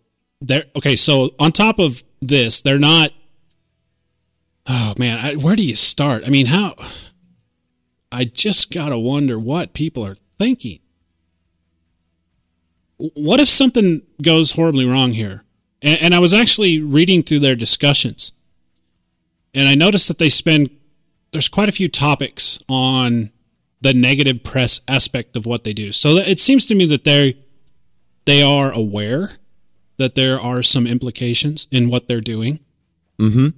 they're 0.40 0.64
okay. 0.76 0.96
So 0.96 1.30
on 1.38 1.52
top 1.52 1.78
of 1.78 2.02
this, 2.20 2.62
they're 2.62 2.78
not. 2.78 3.10
Oh 4.66 4.94
man, 4.98 5.18
I, 5.18 5.34
where 5.34 5.56
do 5.56 5.64
you 5.64 5.74
start? 5.76 6.24
I 6.26 6.30
mean, 6.30 6.46
how? 6.46 6.74
I 8.12 8.24
just 8.24 8.72
gotta 8.72 8.98
wonder 8.98 9.38
what 9.38 9.72
people 9.72 10.04
are 10.04 10.16
thinking. 10.38 10.80
What 12.96 13.40
if 13.40 13.48
something 13.48 14.02
goes 14.20 14.52
horribly 14.52 14.84
wrong 14.84 15.12
here? 15.12 15.44
And, 15.80 16.02
and 16.02 16.14
I 16.14 16.18
was 16.18 16.34
actually 16.34 16.80
reading 16.80 17.22
through 17.22 17.38
their 17.38 17.56
discussions, 17.56 18.32
and 19.54 19.68
I 19.68 19.74
noticed 19.74 20.08
that 20.08 20.18
they 20.18 20.28
spend 20.28 20.70
there's 21.32 21.48
quite 21.48 21.68
a 21.68 21.72
few 21.72 21.88
topics 21.88 22.58
on 22.68 23.30
the 23.80 23.94
negative 23.94 24.42
press 24.42 24.80
aspect 24.88 25.36
of 25.36 25.46
what 25.46 25.64
they 25.64 25.72
do. 25.72 25.92
So 25.92 26.16
it 26.16 26.40
seems 26.40 26.66
to 26.66 26.74
me 26.74 26.84
that 26.86 27.04
they 27.04 27.36
they 28.26 28.42
are 28.42 28.72
aware 28.72 29.30
that 29.96 30.14
there 30.14 30.40
are 30.40 30.62
some 30.62 30.86
implications 30.86 31.66
in 31.70 31.88
what 31.88 32.08
they're 32.08 32.20
doing. 32.20 32.60
Mm-hmm. 33.18 33.48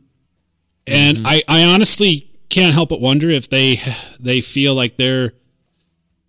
And 0.86 1.18
I, 1.24 1.42
I 1.48 1.64
honestly 1.64 2.31
can't 2.52 2.74
help 2.74 2.90
but 2.90 3.00
wonder 3.00 3.30
if 3.30 3.48
they 3.48 3.80
they 4.20 4.42
feel 4.42 4.74
like 4.74 4.98
they're 4.98 5.32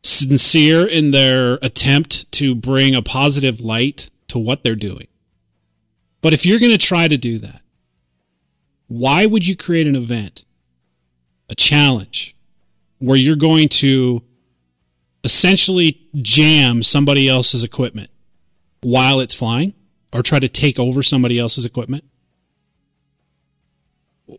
sincere 0.04 0.88
in 0.88 1.12
their 1.12 1.60
attempt 1.62 2.32
to 2.32 2.56
bring 2.56 2.96
a 2.96 3.02
positive 3.02 3.60
light 3.60 4.10
to 4.28 4.40
what 4.40 4.64
they're 4.64 4.76
doing. 4.76 5.08
But 6.22 6.32
if 6.32 6.46
you're 6.46 6.60
going 6.60 6.72
to 6.72 6.78
try 6.78 7.10
to 7.10 7.18
do 7.18 7.40
that, 7.40 7.62
why 8.88 9.26
would 9.26 9.46
you 9.46 9.58
create 9.58 9.86
an 9.86 9.98
event, 9.98 10.46
a 11.50 11.56
challenge, 11.56 12.38
where 13.00 13.18
you're 13.18 13.36
going 13.36 13.68
to 13.68 14.24
essentially 15.26 16.08
jam 16.22 16.84
somebody 16.84 17.28
else's 17.28 17.66
equipment 17.66 18.10
while 18.82 19.20
it's 19.20 19.36
flying 19.36 19.74
or 20.14 20.22
try 20.22 20.40
to 20.40 20.48
take 20.48 20.80
over 20.80 21.04
somebody 21.04 21.38
else's 21.38 21.66
equipment? 21.66 22.06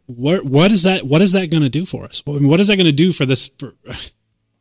What 0.06 0.44
what 0.44 0.72
is 0.72 0.82
that 0.84 1.04
what 1.04 1.20
is 1.20 1.32
that 1.32 1.50
going 1.50 1.62
to 1.62 1.68
do 1.68 1.84
for 1.84 2.04
us? 2.04 2.22
I 2.26 2.32
mean, 2.32 2.48
what 2.48 2.60
is 2.60 2.68
that 2.68 2.76
going 2.76 2.86
to 2.86 2.92
do 2.92 3.12
for 3.12 3.26
this 3.26 3.48
for, 3.58 3.74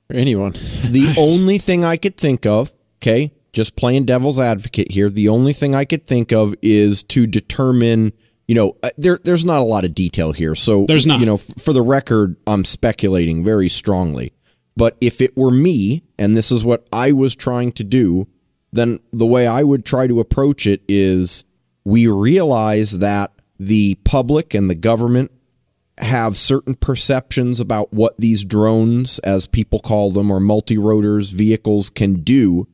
or 0.10 0.16
anyone. 0.16 0.52
The 0.52 1.16
only 1.18 1.58
thing 1.58 1.84
I 1.84 1.98
could 1.98 2.18
think 2.18 2.46
of, 2.46 2.72
okay, 3.02 3.34
just 3.52 3.76
playing 3.76 4.06
devil's 4.06 4.40
advocate 4.40 4.92
here, 4.92 5.10
the 5.10 5.30
only 5.30 5.54
thing 5.54 5.76
I 5.76 5.86
could 5.86 6.08
think 6.08 6.32
of 6.32 6.56
is 6.62 7.04
to 7.04 7.28
determine, 7.28 8.14
you 8.48 8.56
know, 8.56 8.78
uh, 8.84 8.90
there 8.98 9.20
there's 9.24 9.46
not 9.46 9.62
a 9.62 9.66
lot 9.66 9.86
of 9.86 9.94
detail 9.94 10.32
here. 10.32 10.56
So 10.56 10.86
There's 10.86 11.06
not. 11.06 11.20
you 11.20 11.26
know, 11.26 11.38
for 11.38 11.74
the 11.74 11.82
record, 11.82 12.36
I'm 12.48 12.66
speculating 12.66 13.44
very 13.44 13.70
strongly. 13.70 14.34
But 14.76 14.98
if 15.00 15.22
it 15.22 15.38
were 15.38 15.52
me 15.52 16.04
and 16.18 16.36
this 16.36 16.52
is 16.52 16.64
what 16.64 16.88
I 16.92 17.12
was 17.12 17.36
trying 17.36 17.74
to 17.74 17.84
do, 17.84 18.28
then 18.72 19.00
the 19.12 19.26
way 19.26 19.46
I 19.46 19.62
would 19.62 19.86
try 19.86 20.08
to 20.08 20.20
approach 20.20 20.66
it 20.66 20.82
is 20.88 21.44
we 21.86 22.08
realize 22.08 22.98
that 22.98 23.33
the 23.68 23.96
public 24.04 24.54
and 24.54 24.70
the 24.70 24.76
government 24.76 25.32
have 26.00 26.38
certain 26.38 26.76
perceptions 26.76 27.60
about 27.60 27.94
what 27.94 28.18
these 28.18 28.44
drones, 28.44 29.20
as 29.20 29.46
people 29.46 29.80
call 29.80 30.12
them, 30.12 30.32
or 30.32 30.40
multi 30.40 30.78
rotors 30.78 31.30
vehicles 31.30 31.90
can 31.90 32.22
do 32.24 32.68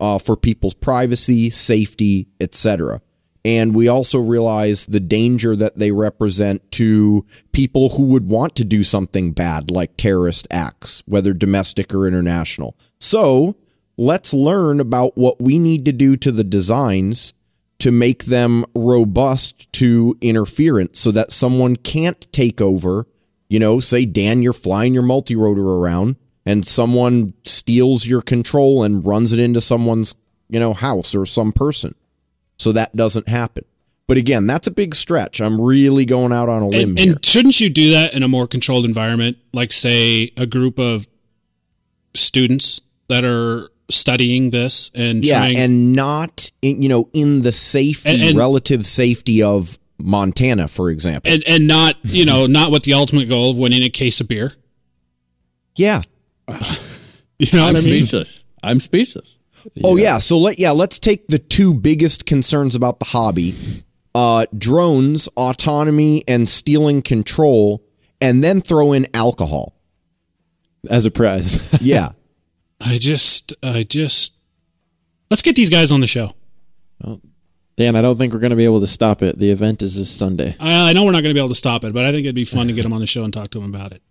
uh, 0.00 0.18
for 0.18 0.36
people's 0.36 0.74
privacy, 0.74 1.50
safety, 1.50 2.28
etc. 2.40 3.00
And 3.44 3.74
we 3.74 3.88
also 3.88 4.18
realize 4.20 4.86
the 4.86 5.00
danger 5.00 5.56
that 5.56 5.78
they 5.78 5.90
represent 5.90 6.70
to 6.72 7.26
people 7.50 7.90
who 7.90 8.04
would 8.04 8.28
want 8.28 8.54
to 8.56 8.64
do 8.64 8.84
something 8.84 9.32
bad, 9.32 9.70
like 9.70 9.96
terrorist 9.96 10.46
acts, 10.50 11.02
whether 11.06 11.32
domestic 11.32 11.92
or 11.92 12.06
international. 12.06 12.76
So 13.00 13.56
let's 13.96 14.32
learn 14.32 14.80
about 14.80 15.18
what 15.18 15.40
we 15.40 15.58
need 15.58 15.84
to 15.86 15.92
do 15.92 16.16
to 16.16 16.30
the 16.30 16.44
designs 16.44 17.34
to 17.82 17.90
make 17.90 18.26
them 18.26 18.64
robust 18.76 19.72
to 19.72 20.16
interference 20.20 21.00
so 21.00 21.10
that 21.10 21.32
someone 21.32 21.74
can't 21.74 22.32
take 22.32 22.60
over. 22.60 23.08
You 23.48 23.58
know, 23.58 23.80
say, 23.80 24.06
Dan, 24.06 24.40
you're 24.40 24.52
flying 24.52 24.94
your 24.94 25.02
multi 25.02 25.34
rotor 25.34 25.68
around 25.68 26.14
and 26.46 26.64
someone 26.64 27.34
steals 27.42 28.06
your 28.06 28.22
control 28.22 28.84
and 28.84 29.04
runs 29.04 29.32
it 29.32 29.40
into 29.40 29.60
someone's, 29.60 30.14
you 30.48 30.60
know, 30.60 30.74
house 30.74 31.12
or 31.12 31.26
some 31.26 31.50
person. 31.50 31.96
So 32.56 32.70
that 32.70 32.94
doesn't 32.94 33.26
happen. 33.26 33.64
But 34.06 34.16
again, 34.16 34.46
that's 34.46 34.68
a 34.68 34.72
big 34.72 34.94
stretch. 34.94 35.40
I'm 35.40 35.60
really 35.60 36.04
going 36.04 36.32
out 36.32 36.48
on 36.48 36.62
a 36.62 36.68
limb 36.68 36.90
and, 36.90 36.98
here. 37.00 37.12
and 37.14 37.26
shouldn't 37.26 37.60
you 37.60 37.68
do 37.68 37.90
that 37.90 38.14
in 38.14 38.22
a 38.22 38.28
more 38.28 38.46
controlled 38.46 38.84
environment, 38.84 39.38
like 39.52 39.72
say 39.72 40.30
a 40.36 40.46
group 40.46 40.78
of 40.78 41.08
students 42.14 42.80
that 43.08 43.24
are 43.24 43.71
studying 43.92 44.50
this 44.50 44.90
and 44.94 45.24
yeah, 45.24 45.38
trying 45.38 45.56
and 45.56 45.92
not 45.94 46.50
in, 46.62 46.82
you 46.82 46.88
know 46.88 47.08
in 47.12 47.42
the 47.42 47.52
safety, 47.52 48.08
And- 48.10 48.22
and- 48.22 48.38
relative 48.38 48.86
safety 48.86 49.42
of 49.42 49.78
Montana, 49.98 50.66
for 50.68 50.90
example. 50.90 51.30
and 51.32 51.42
and 51.46 51.66
not 51.68 51.96
you 52.02 52.24
know 52.24 52.46
not 52.46 52.70
with 52.72 52.82
the 52.84 52.94
ultimate 52.94 53.28
goal 53.28 53.50
of 53.50 53.58
winning 53.58 53.82
a 53.82 53.88
case 53.90 54.20
of 54.20 54.28
beer. 54.28 54.52
yeah. 55.76 56.02
You 57.38 57.58
know 57.58 57.66
I'm 57.66 57.74
what 57.74 57.82
I 57.82 57.86
mean? 57.86 58.04
speechless. 58.06 58.44
I'm 58.62 58.78
speechless. 58.78 59.38
Oh 59.82 59.96
yeah, 59.96 60.18
so 60.18 60.38
let 60.38 60.60
yeah, 60.60 60.70
let's 60.70 61.00
take 61.00 61.26
the 61.26 61.40
two 61.40 61.74
biggest 61.74 62.24
concerns 62.24 62.76
about 62.76 63.00
the 63.00 63.06
hobby. 63.06 63.54
Uh 64.14 64.46
drones, 64.56 65.26
autonomy 65.36 66.22
and 66.28 66.48
stealing 66.48 67.02
control 67.02 67.82
and 68.20 68.44
then 68.44 68.60
throw 68.62 68.92
in 68.92 69.08
alcohol. 69.14 69.74
as 70.88 71.04
a 71.06 71.10
prize. 71.10 71.58
Yeah. 71.82 72.10
I 72.84 72.98
just 72.98 73.54
I 73.62 73.82
just 73.82 74.34
let's 75.30 75.42
get 75.42 75.56
these 75.56 75.70
guys 75.70 75.92
on 75.92 76.00
the 76.00 76.06
show. 76.06 76.32
Dan, 77.76 77.96
I 77.96 78.02
don't 78.02 78.18
think 78.18 78.34
we're 78.34 78.38
going 78.38 78.50
to 78.50 78.56
be 78.56 78.64
able 78.66 78.80
to 78.80 78.86
stop 78.86 79.22
it. 79.22 79.38
The 79.38 79.50
event 79.50 79.80
is 79.80 79.96
this 79.96 80.10
Sunday. 80.10 80.54
I, 80.60 80.90
I 80.90 80.92
know 80.92 81.04
we're 81.04 81.12
not 81.12 81.22
going 81.22 81.30
to 81.30 81.34
be 81.34 81.40
able 81.40 81.48
to 81.48 81.54
stop 81.54 81.84
it, 81.84 81.94
but 81.94 82.04
I 82.04 82.12
think 82.12 82.24
it'd 82.24 82.34
be 82.34 82.44
fun 82.44 82.66
to 82.66 82.72
get 82.74 82.82
them 82.82 82.92
on 82.92 83.00
the 83.00 83.06
show 83.06 83.24
and 83.24 83.32
talk 83.32 83.48
to 83.50 83.60
them 83.60 83.74
about 83.74 83.92
it. 83.92 84.02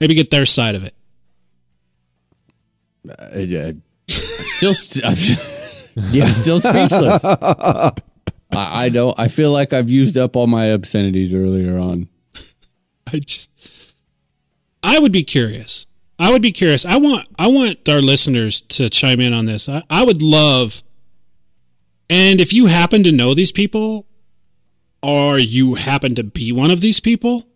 Maybe 0.00 0.14
get 0.14 0.30
their 0.30 0.46
side 0.46 0.74
of 0.74 0.82
it. 0.84 0.94
Uh, 3.06 3.14
I, 3.20 3.74
I, 4.08 4.12
still, 4.12 4.72
st- 4.72 5.04
I'm, 5.04 5.14
Yeah. 6.12 6.24
I'm 6.24 6.32
still 6.32 6.60
speechless. 6.60 7.24
I, 7.24 7.92
I 8.52 8.88
don't. 8.88 9.18
I 9.18 9.28
feel 9.28 9.52
like 9.52 9.72
I've 9.72 9.90
used 9.90 10.16
up 10.16 10.34
all 10.34 10.46
my 10.46 10.72
obscenities 10.72 11.34
earlier 11.34 11.78
on. 11.78 12.08
I 13.12 13.18
just 13.18 13.50
I 14.82 14.98
would 14.98 15.12
be 15.12 15.24
curious. 15.24 15.86
I 16.18 16.30
would 16.30 16.42
be 16.42 16.52
curious. 16.52 16.84
I 16.84 16.98
want 16.98 17.26
I 17.38 17.48
want 17.48 17.88
our 17.88 18.00
listeners 18.00 18.60
to 18.60 18.88
chime 18.88 19.20
in 19.20 19.32
on 19.32 19.46
this. 19.46 19.68
I, 19.68 19.82
I 19.90 20.04
would 20.04 20.22
love 20.22 20.82
and 22.12 22.42
if 22.42 22.52
you 22.52 22.66
happen 22.66 23.02
to 23.04 23.10
know 23.10 23.32
these 23.32 23.52
people 23.52 24.06
or 25.02 25.38
you 25.38 25.76
happen 25.76 26.14
to 26.16 26.22
be 26.22 26.52
one 26.52 26.70
of 26.70 26.82
these 26.82 27.00
people, 27.00 27.48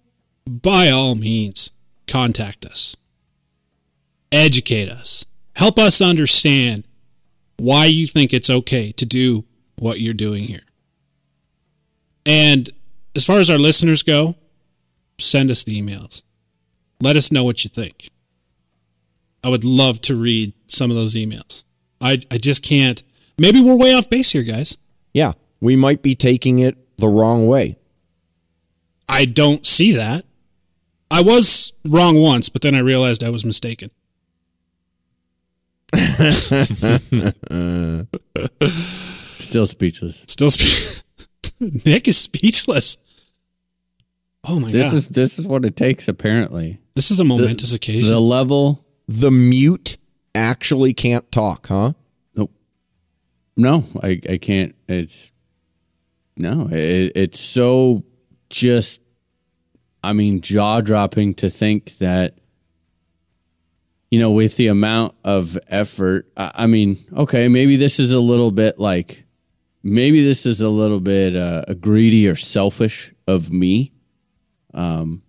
by 0.46 0.88
all 0.88 1.14
means, 1.14 1.72
contact 2.08 2.64
us. 2.64 2.96
Educate 4.32 4.88
us. 4.88 5.26
Help 5.56 5.78
us 5.78 6.00
understand 6.00 6.84
why 7.58 7.84
you 7.84 8.06
think 8.06 8.32
it's 8.32 8.48
okay 8.48 8.92
to 8.92 9.04
do 9.04 9.44
what 9.78 10.00
you're 10.00 10.14
doing 10.14 10.44
here. 10.44 10.62
And 12.24 12.70
as 13.14 13.26
far 13.26 13.40
as 13.40 13.50
our 13.50 13.58
listeners 13.58 14.02
go, 14.02 14.36
send 15.18 15.50
us 15.50 15.64
the 15.64 15.80
emails. 15.80 16.22
Let 17.02 17.16
us 17.16 17.30
know 17.30 17.44
what 17.44 17.62
you 17.62 17.68
think. 17.68 18.08
I 19.46 19.48
would 19.48 19.62
love 19.64 20.00
to 20.00 20.16
read 20.16 20.54
some 20.66 20.90
of 20.90 20.96
those 20.96 21.14
emails. 21.14 21.62
I 22.00 22.20
I 22.32 22.36
just 22.38 22.64
can't. 22.64 23.00
Maybe 23.38 23.60
we're 23.60 23.76
way 23.76 23.94
off 23.94 24.10
base 24.10 24.32
here, 24.32 24.42
guys. 24.42 24.76
Yeah. 25.12 25.34
We 25.60 25.76
might 25.76 26.02
be 26.02 26.16
taking 26.16 26.58
it 26.58 26.76
the 26.98 27.06
wrong 27.06 27.46
way. 27.46 27.78
I 29.08 29.24
don't 29.24 29.64
see 29.64 29.92
that. 29.92 30.24
I 31.12 31.22
was 31.22 31.74
wrong 31.84 32.18
once, 32.18 32.48
but 32.48 32.62
then 32.62 32.74
I 32.74 32.80
realized 32.80 33.22
I 33.22 33.30
was 33.30 33.44
mistaken. 33.44 33.90
Still 39.38 39.66
speechless. 39.68 40.24
Still, 40.26 40.50
spe- 40.50 41.04
Nick 41.86 42.08
is 42.08 42.18
speechless. 42.18 42.98
Oh 44.42 44.58
my 44.58 44.72
This 44.72 44.86
god, 44.86 44.94
is 44.96 45.08
this 45.10 45.38
is 45.38 45.46
what 45.46 45.64
it 45.64 45.76
takes. 45.76 46.08
Apparently, 46.08 46.80
this 46.96 47.12
is 47.12 47.20
a 47.20 47.24
momentous 47.24 47.70
the 47.70 47.76
occasion. 47.76 48.12
The 48.12 48.20
level 48.20 48.85
the 49.08 49.30
mute 49.30 49.98
actually 50.34 50.92
can't 50.92 51.30
talk, 51.32 51.68
huh? 51.68 51.92
Nope. 52.34 52.52
No, 53.56 53.84
I, 54.02 54.20
I 54.28 54.38
can't. 54.38 54.74
It's 54.88 55.32
no, 56.36 56.68
it, 56.70 57.12
it's 57.14 57.40
so 57.40 58.04
just, 58.50 59.00
I 60.02 60.12
mean, 60.12 60.40
jaw 60.40 60.80
dropping 60.80 61.34
to 61.34 61.48
think 61.48 61.96
that, 61.98 62.38
you 64.10 64.20
know, 64.20 64.30
with 64.30 64.56
the 64.56 64.66
amount 64.68 65.14
of 65.24 65.58
effort, 65.68 66.30
I, 66.36 66.52
I 66.54 66.66
mean, 66.66 66.98
okay, 67.16 67.48
maybe 67.48 67.76
this 67.76 67.98
is 67.98 68.12
a 68.12 68.20
little 68.20 68.50
bit 68.50 68.78
like, 68.78 69.24
maybe 69.82 70.22
this 70.24 70.44
is 70.46 70.60
a 70.60 70.68
little 70.68 71.00
bit 71.00 71.34
uh, 71.34 71.64
greedy 71.80 72.28
or 72.28 72.36
selfish 72.36 73.14
of 73.26 73.50
me. 73.50 73.92
Um, 74.74 75.22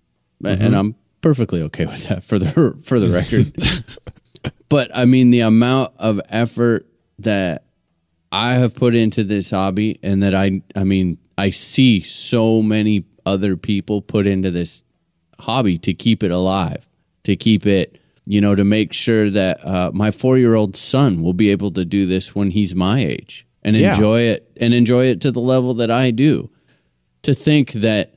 and 0.44 0.76
I'm 0.76 0.96
perfectly 1.28 1.62
okay 1.62 1.86
with 1.86 2.08
that 2.08 2.24
for 2.24 2.40
the 2.40 2.78
for 2.84 3.00
the 3.00 3.10
record. 3.10 3.54
but 4.70 4.90
I 4.96 5.04
mean, 5.06 5.30
the 5.30 5.42
amount 5.42 5.94
of 5.98 6.22
effort 6.30 6.88
that 7.20 7.66
I 8.32 8.54
have 8.54 8.76
put 8.76 8.96
into 8.96 9.24
this 9.26 9.52
hobby, 9.52 10.00
and 10.02 10.24
that 10.24 10.34
I, 10.34 10.62
I 10.76 10.84
mean, 10.86 11.18
I 11.38 11.50
see 11.50 12.02
so 12.02 12.62
many 12.62 13.04
other 13.26 13.58
people 13.58 14.02
put 14.02 14.26
into 14.26 14.52
this 14.52 14.84
hobby 15.40 15.78
to 15.80 15.94
keep 15.94 16.24
it 16.24 16.32
alive, 16.32 16.88
to 17.24 17.36
keep 17.36 17.66
it, 17.66 18.00
you 18.26 18.40
know, 18.40 18.56
to 18.56 18.64
make 18.64 18.94
sure 18.94 19.30
that 19.30 19.66
uh, 19.66 19.92
my 19.94 20.12
four 20.12 20.38
year 20.38 20.56
old 20.56 20.76
son 20.78 21.22
will 21.24 21.34
be 21.34 21.50
able 21.52 21.72
to 21.72 21.84
do 21.84 22.06
this 22.06 22.34
when 22.36 22.52
he's 22.52 22.74
my 22.74 23.00
age 23.00 23.46
and 23.64 23.76
Yeah. 23.76 23.94
enjoy 23.96 24.22
it 24.22 24.50
and 24.62 24.74
enjoy 24.74 25.06
it 25.08 25.20
to 25.22 25.32
the 25.32 25.42
level 25.42 25.74
that 25.76 25.92
I 25.92 26.12
do. 26.12 26.50
To 27.24 27.34
think 27.34 27.74
that, 27.74 28.14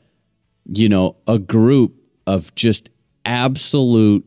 you 0.67 0.89
know, 0.89 1.17
a 1.27 1.39
group 1.41 1.95
of 2.27 2.55
just 2.55 2.91
absolute 3.25 4.25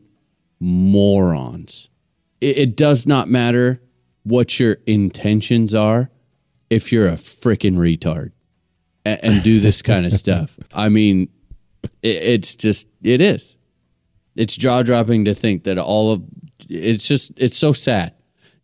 morons. 0.60 1.88
It, 2.40 2.58
it 2.58 2.76
does 2.76 3.06
not 3.06 3.28
matter 3.28 3.80
what 4.22 4.58
your 4.58 4.78
intentions 4.86 5.74
are 5.74 6.10
if 6.70 6.90
you're 6.90 7.08
a 7.08 7.12
freaking 7.12 7.76
retard 7.76 8.32
and, 9.04 9.20
and 9.22 9.42
do 9.42 9.60
this 9.60 9.82
kind 9.82 10.06
of 10.06 10.12
stuff. 10.24 10.58
I 10.72 10.88
mean, 10.88 11.28
it, 12.02 12.16
it's 12.22 12.56
just, 12.56 12.88
it 13.02 13.20
is. 13.20 13.56
It's 14.36 14.56
jaw 14.56 14.82
dropping 14.82 15.26
to 15.26 15.34
think 15.34 15.64
that 15.64 15.78
all 15.78 16.12
of 16.12 16.24
it's 16.68 17.06
just, 17.06 17.32
it's 17.36 17.56
so 17.56 17.72
sad, 17.72 18.14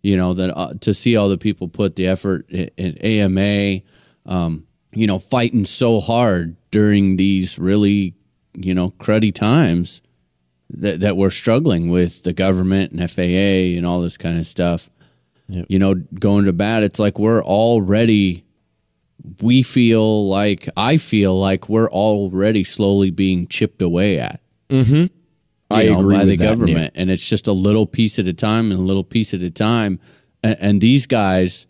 you 0.03 0.17
know, 0.17 0.35
that 0.35 0.57
uh, 0.57 0.75
to 0.81 0.95
see 0.95 1.17
all 1.17 1.29
the 1.29 1.39
people 1.39 1.69
put 1.69 1.97
the 1.97 2.07
effort 2.07 2.51
in, 2.51 2.71
in 2.77 2.99
AMA, 2.99 3.83
um, 4.27 4.67
you 4.93 5.07
know, 5.07 5.19
fighting 5.19 5.65
so 5.65 6.01
hard 6.01 6.57
during 6.71 7.17
these 7.17 7.59
really, 7.59 8.15
you 8.55 8.75
know, 8.75 8.91
cruddy 8.93 9.33
times 9.33 10.03
that, 10.75 11.01
that 11.01 11.17
we're 11.17 11.31
struggling 11.31 11.91
with 11.91 12.23
the 12.23 12.33
government 12.33 12.93
and 12.93 13.11
FAA 13.11 13.77
and 13.77 13.87
all 13.87 14.01
this 14.01 14.17
kind 14.17 14.39
of 14.39 14.47
stuff. 14.47 14.91
You 15.49 15.81
know, 15.81 15.95
going 15.95 16.45
to 16.45 16.53
bat, 16.53 16.85
it's 16.85 17.01
like 17.01 17.19
we're 17.19 17.43
already, 17.43 18.45
we 19.43 19.65
feel 19.65 20.29
like, 20.29 20.69
I 20.77 20.97
feel 20.97 21.37
like 21.39 21.69
we're 21.69 21.91
already 21.91 22.63
slowly 22.63 23.11
being 23.11 23.49
chipped 23.49 23.83
away 23.83 24.21
at. 24.21 24.41
Mm-hmm. 24.69 25.07
I 25.69 25.87
know, 25.87 26.01
agree 26.01 26.17
by 26.17 26.25
with 26.25 26.29
the 26.29 26.37
government, 26.37 26.93
and 26.95 27.11
it's 27.11 27.29
just 27.29 27.49
a 27.49 27.53
little 27.53 27.87
piece 27.87 28.21
at 28.21 28.27
a 28.27 28.33
time 28.33 28.71
and 28.71 28.81
a 28.81 28.85
little 28.85 29.03
piece 29.03 29.35
at 29.35 29.43
a 29.43 29.51
time. 29.51 29.99
And, 30.45 30.57
and 30.61 30.81
these 30.81 31.09
guys 31.09 31.67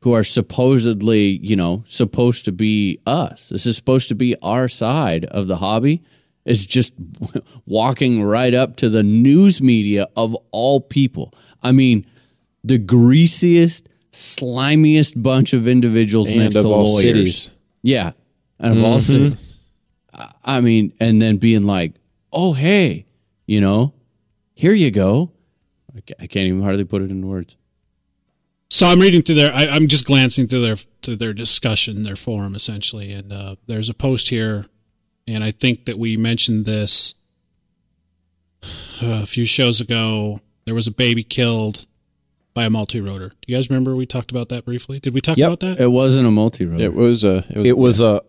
who 0.00 0.14
are 0.14 0.24
supposedly, 0.24 1.38
you 1.42 1.56
know, 1.56 1.84
supposed 1.86 2.44
to 2.46 2.52
be 2.52 2.98
us. 3.04 3.48
This 3.48 3.66
is 3.66 3.76
supposed 3.76 4.08
to 4.08 4.14
be 4.14 4.36
our 4.42 4.68
side 4.68 5.24
of 5.26 5.48
the 5.48 5.56
hobby. 5.56 6.02
Is 6.48 6.64
just 6.66 6.92
walking 7.66 8.22
right 8.22 8.54
up 8.54 8.76
to 8.76 8.88
the 8.88 9.02
news 9.02 9.60
media 9.60 10.08
of 10.16 10.34
all 10.50 10.80
people. 10.80 11.34
I 11.62 11.72
mean, 11.72 12.06
the 12.64 12.78
greasiest, 12.78 13.88
slimiest 14.12 15.20
bunch 15.22 15.52
of 15.52 15.68
individuals 15.68 16.28
And 16.28 16.38
next 16.38 16.56
of 16.56 16.62
to 16.64 16.68
all 16.70 16.84
lawyers. 16.84 17.02
cities. 17.02 17.50
Yeah, 17.82 18.12
and 18.58 18.78
of 18.78 18.84
all 18.84 19.00
cities. 19.00 19.56
I- 20.14 20.32
I 20.44 20.60
mean, 20.60 20.92
and 20.98 21.20
then 21.20 21.36
being 21.36 21.64
like, 21.64 21.92
"Oh, 22.32 22.52
hey, 22.54 23.04
you 23.46 23.60
know, 23.60 23.92
here 24.54 24.72
you 24.72 24.90
go." 24.90 25.30
I 26.20 26.26
can't 26.26 26.46
even 26.46 26.62
hardly 26.62 26.84
put 26.84 27.02
it 27.02 27.10
in 27.10 27.26
words. 27.26 27.56
So 28.70 28.86
I'm 28.86 29.00
reading 29.00 29.22
through 29.22 29.34
their. 29.36 29.52
I, 29.52 29.66
I'm 29.68 29.86
just 29.88 30.04
glancing 30.06 30.46
through 30.46 30.62
their 30.62 30.76
through 31.02 31.16
their 31.16 31.32
discussion, 31.34 32.02
their 32.04 32.16
forum 32.16 32.54
essentially, 32.54 33.12
and 33.12 33.32
uh, 33.32 33.56
there's 33.66 33.88
a 33.90 33.94
post 33.94 34.28
here, 34.30 34.66
and 35.28 35.44
I 35.44 35.50
think 35.50 35.84
that 35.84 35.96
we 35.98 36.16
mentioned 36.16 36.64
this 36.64 37.14
uh, 39.02 39.22
a 39.22 39.26
few 39.26 39.44
shows 39.44 39.80
ago. 39.80 40.40
There 40.64 40.74
was 40.74 40.86
a 40.86 40.90
baby 40.92 41.22
killed 41.22 41.86
by 42.54 42.64
a 42.64 42.70
multi-rotor. 42.70 43.28
Do 43.28 43.36
you 43.46 43.56
guys 43.56 43.70
remember 43.70 43.94
we 43.94 44.06
talked 44.06 44.30
about 44.30 44.48
that 44.48 44.64
briefly? 44.64 44.98
Did 44.98 45.14
we 45.14 45.20
talk 45.20 45.36
Yep. 45.36 45.46
about 45.48 45.60
that? 45.60 45.80
It 45.80 45.88
wasn't 45.88 46.26
a 46.26 46.30
multi 46.30 46.64
road. 46.66 46.80
It 46.80 46.94
was 46.94 47.24
a. 47.24 47.44
It 47.50 47.56
was, 47.58 47.66
It 47.66 47.78
was 47.78 48.00
a 48.00 48.22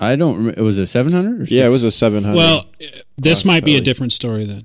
I 0.00 0.16
don't. 0.16 0.36
Remember, 0.36 0.58
it 0.58 0.62
was 0.62 0.78
a 0.78 0.86
seven 0.86 1.12
hundred. 1.12 1.50
Yeah, 1.50 1.66
it 1.66 1.68
was 1.68 1.82
a 1.82 1.90
700. 1.90 2.34
Well, 2.34 2.58
uh, 2.58 2.86
this 3.18 3.42
Cross 3.42 3.44
might 3.44 3.64
be 3.64 3.76
a 3.76 3.82
different 3.82 4.12
story 4.14 4.46
then. 4.46 4.64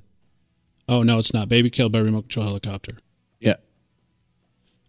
Oh 0.88 1.02
no, 1.02 1.18
it's 1.18 1.34
not. 1.34 1.48
Baby 1.48 1.68
killed 1.68 1.92
by 1.92 1.98
remote 1.98 2.22
control 2.22 2.46
helicopter. 2.46 2.96
Yeah. 3.38 3.56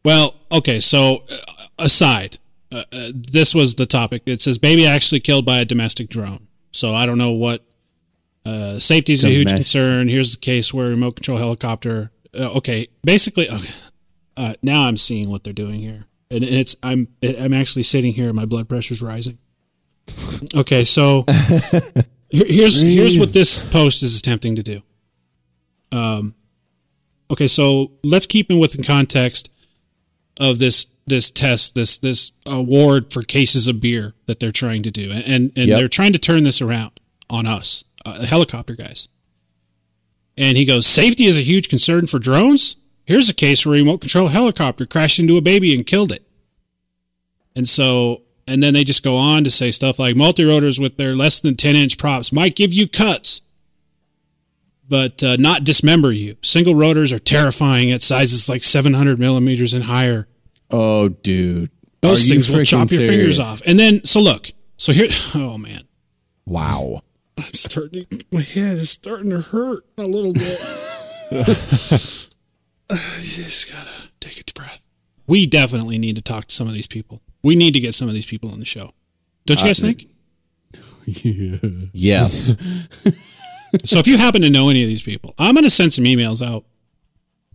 Well, 0.05 0.35
okay. 0.51 0.79
So, 0.79 1.23
uh, 1.29 1.35
aside, 1.79 2.37
uh, 2.71 2.83
uh, 2.93 3.11
this 3.13 3.53
was 3.53 3.75
the 3.75 3.85
topic. 3.85 4.21
It 4.25 4.41
says 4.41 4.57
baby 4.57 4.87
actually 4.87 5.19
killed 5.19 5.45
by 5.45 5.59
a 5.59 5.65
domestic 5.65 6.07
drone. 6.07 6.46
So 6.77 6.93
I 6.93 7.07
don't 7.07 7.17
know 7.17 7.31
what. 7.31 7.63
Uh, 8.45 8.77
safety 8.79 9.11
is 9.13 9.23
a 9.25 9.29
huge 9.29 9.47
Domestic. 9.49 9.57
concern. 9.57 10.07
Here's 10.09 10.31
the 10.33 10.39
case 10.39 10.71
where 10.73 10.87
remote 10.89 11.15
control 11.15 11.37
helicopter. 11.39 12.11
Uh, 12.33 12.51
okay, 12.57 12.87
basically, 13.03 13.49
okay. 13.49 13.73
Uh, 14.37 14.53
now 14.61 14.83
I'm 14.83 14.95
seeing 14.95 15.29
what 15.29 15.43
they're 15.43 15.51
doing 15.53 15.79
here, 15.79 16.05
and 16.29 16.43
it's 16.43 16.75
I'm 16.83 17.07
I'm 17.23 17.51
actually 17.53 17.81
sitting 17.83 18.13
here. 18.13 18.27
and 18.27 18.35
My 18.35 18.45
blood 18.45 18.69
pressure's 18.69 19.01
rising. 19.01 19.39
Okay, 20.55 20.83
so 20.85 21.23
here- 22.29 22.45
here's 22.47 22.79
here's 22.79 23.17
what 23.17 23.33
this 23.33 23.63
post 23.63 24.03
is 24.03 24.17
attempting 24.17 24.55
to 24.55 24.63
do. 24.63 24.77
Um, 25.91 26.35
okay, 27.31 27.47
so 27.47 27.91
let's 28.03 28.27
keep 28.27 28.51
in 28.51 28.59
with 28.59 28.73
the 28.73 28.83
context 28.83 29.51
of 30.39 30.59
this 30.59 30.85
this 31.07 31.31
test, 31.31 31.73
this 31.75 31.97
this 31.97 32.31
award 32.45 33.11
for 33.11 33.21
cases 33.21 33.67
of 33.67 33.79
beer 33.81 34.13
that 34.25 34.39
they're 34.39 34.51
trying 34.51 34.83
to 34.83 34.91
do, 34.91 35.11
and 35.11 35.23
and, 35.23 35.51
and 35.55 35.67
Yep. 35.69 35.79
they're 35.79 35.87
trying 35.87 36.13
to 36.13 36.19
turn 36.19 36.43
this 36.43 36.61
around 36.61 36.99
on 37.29 37.45
us, 37.47 37.83
uh, 38.05 38.25
helicopter 38.25 38.75
guys. 38.75 39.07
And 40.37 40.55
he 40.55 40.65
goes, 40.65 40.85
safety 40.85 41.25
is 41.25 41.37
a 41.37 41.41
huge 41.41 41.67
concern 41.67 42.05
for 42.05 42.19
drones. 42.19 42.75
Here's 43.05 43.27
a 43.27 43.33
case 43.33 43.65
where 43.65 43.75
a 43.75 43.79
remote 43.79 44.01
control 44.01 44.27
helicopter 44.27 44.85
crashed 44.85 45.17
into 45.19 45.35
a 45.37 45.41
baby 45.41 45.73
and 45.73 45.83
killed 45.85 46.11
it. 46.11 46.27
And 47.55 47.67
so, 47.67 48.21
and 48.47 48.61
then 48.61 48.75
they 48.75 48.83
just 48.83 49.01
go 49.03 49.15
on 49.17 49.43
to 49.45 49.49
say 49.49 49.71
stuff 49.71 49.97
like 49.97 50.15
multi 50.15 50.43
rotors 50.45 50.79
with 50.79 50.97
their 50.97 51.15
less 51.15 51.39
than 51.39 51.55
10 51.55 51.75
inch 51.75 51.97
props 51.97 52.31
might 52.31 52.55
give 52.55 52.71
you 52.71 52.87
cuts, 52.87 53.41
but 54.87 55.23
uh, 55.23 55.37
not 55.37 55.63
dismember 55.63 56.11
you. 56.11 56.37
Single 56.43 56.75
rotors 56.75 57.11
are 57.11 57.19
terrifying 57.19 57.91
at 57.91 58.01
sizes 58.03 58.47
like 58.47 58.61
700 58.63 59.17
millimeters 59.19 59.73
and 59.73 59.85
higher. 59.85 60.27
Oh, 60.69 61.09
dude. 61.09 61.71
Those 62.01 62.25
Are 62.25 62.29
things 62.29 62.49
will 62.49 62.63
chop 62.63 62.91
your 62.91 63.01
fingers 63.01 63.39
off. 63.39 63.61
And 63.65 63.79
then, 63.79 64.03
so 64.05 64.19
look, 64.19 64.51
so 64.77 64.91
here, 64.91 65.07
oh 65.35 65.57
man, 65.57 65.83
wow. 66.45 67.01
I'm 67.37 67.53
starting, 67.53 68.05
my 68.31 68.41
head 68.41 68.77
is 68.77 68.89
starting 68.89 69.29
to 69.29 69.41
hurt 69.41 69.85
a 69.97 70.03
little 70.03 70.33
bit. 70.33 70.59
you 71.31 71.45
just 73.43 73.71
gotta 73.71 74.09
take 74.19 74.39
a 74.39 74.43
deep 74.43 74.55
breath. 74.55 74.83
We 75.27 75.45
definitely 75.45 75.97
need 75.97 76.15
to 76.15 76.21
talk 76.21 76.45
to 76.45 76.55
some 76.55 76.67
of 76.67 76.73
these 76.73 76.87
people. 76.87 77.21
We 77.43 77.55
need 77.55 77.73
to 77.73 77.79
get 77.79 77.93
some 77.93 78.07
of 78.07 78.13
these 78.13 78.25
people 78.25 78.51
on 78.51 78.59
the 78.59 78.65
show. 78.65 78.91
Don't 79.45 79.59
you 79.59 79.67
guys 79.67 79.83
uh, 79.83 79.87
think? 79.87 80.07
Yeah. 81.05 81.57
Yes. 81.93 82.55
So 83.83 83.99
if 83.99 84.07
you 84.07 84.17
happen 84.17 84.41
to 84.41 84.49
know 84.49 84.69
any 84.69 84.83
of 84.83 84.89
these 84.89 85.01
people, 85.01 85.33
I'm 85.37 85.53
going 85.53 85.63
to 85.63 85.69
send 85.69 85.93
some 85.93 86.05
emails 86.05 86.45
out. 86.45 86.65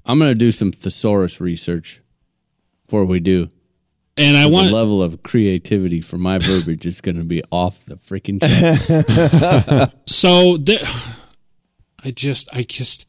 I'm 0.05 0.19
gonna 0.19 0.35
do 0.35 0.53
some 0.53 0.73
thesaurus 0.73 1.41
research 1.41 2.02
before 2.93 3.07
we 3.07 3.21
do. 3.21 3.49
And 4.19 4.37
I 4.37 4.43
the 4.43 4.51
want 4.51 4.71
level 4.71 5.03
of 5.03 5.23
creativity 5.23 6.03
for 6.03 6.19
my 6.19 6.37
verbiage 6.39 6.85
is 6.85 7.01
going 7.01 7.17
to 7.17 7.25
be 7.25 7.43
off 7.51 7.83
the 7.87 7.97
freaking 7.97 8.39
chart. 8.43 9.95
so 10.07 10.59
there 10.59 10.77
I 12.05 12.11
just 12.11 12.55
I 12.55 12.65
just 12.65 13.09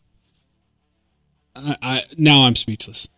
I, 1.53 1.75
I 1.81 2.03
now 2.17 2.43
I'm 2.43 2.55
speechless. 2.55 3.09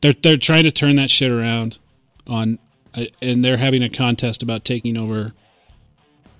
They're 0.00 0.14
they're 0.14 0.38
trying 0.38 0.64
to 0.64 0.70
turn 0.70 0.96
that 0.96 1.10
shit 1.10 1.30
around 1.30 1.76
on 2.26 2.58
uh, 2.94 3.04
and 3.20 3.44
they're 3.44 3.58
having 3.58 3.82
a 3.82 3.90
contest 3.90 4.42
about 4.42 4.64
taking 4.64 4.96
over 4.96 5.34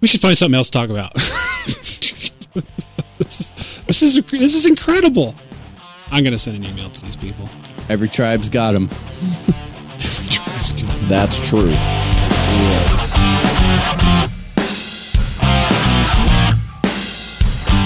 we 0.01 0.09
should 0.09 0.22
find 0.22 0.38
something 0.38 0.57
else 0.57 0.70
to 0.70 0.78
talk 0.78 0.88
about. 0.88 1.12
this, 1.14 2.30
is, 3.18 3.82
this 3.86 4.03
is 4.03 4.24
this 4.24 4.55
is 4.55 4.64
incredible. 4.64 5.34
I'm 6.11 6.24
going 6.24 6.32
to 6.32 6.38
send 6.38 6.57
an 6.57 6.64
email 6.64 6.88
to 6.88 7.03
these 7.03 7.16
people. 7.16 7.51
Every 7.89 8.09
tribe's 8.09 8.49
got 8.49 8.72
them. 8.72 8.89
That's 11.09 11.49
true. 11.49 11.72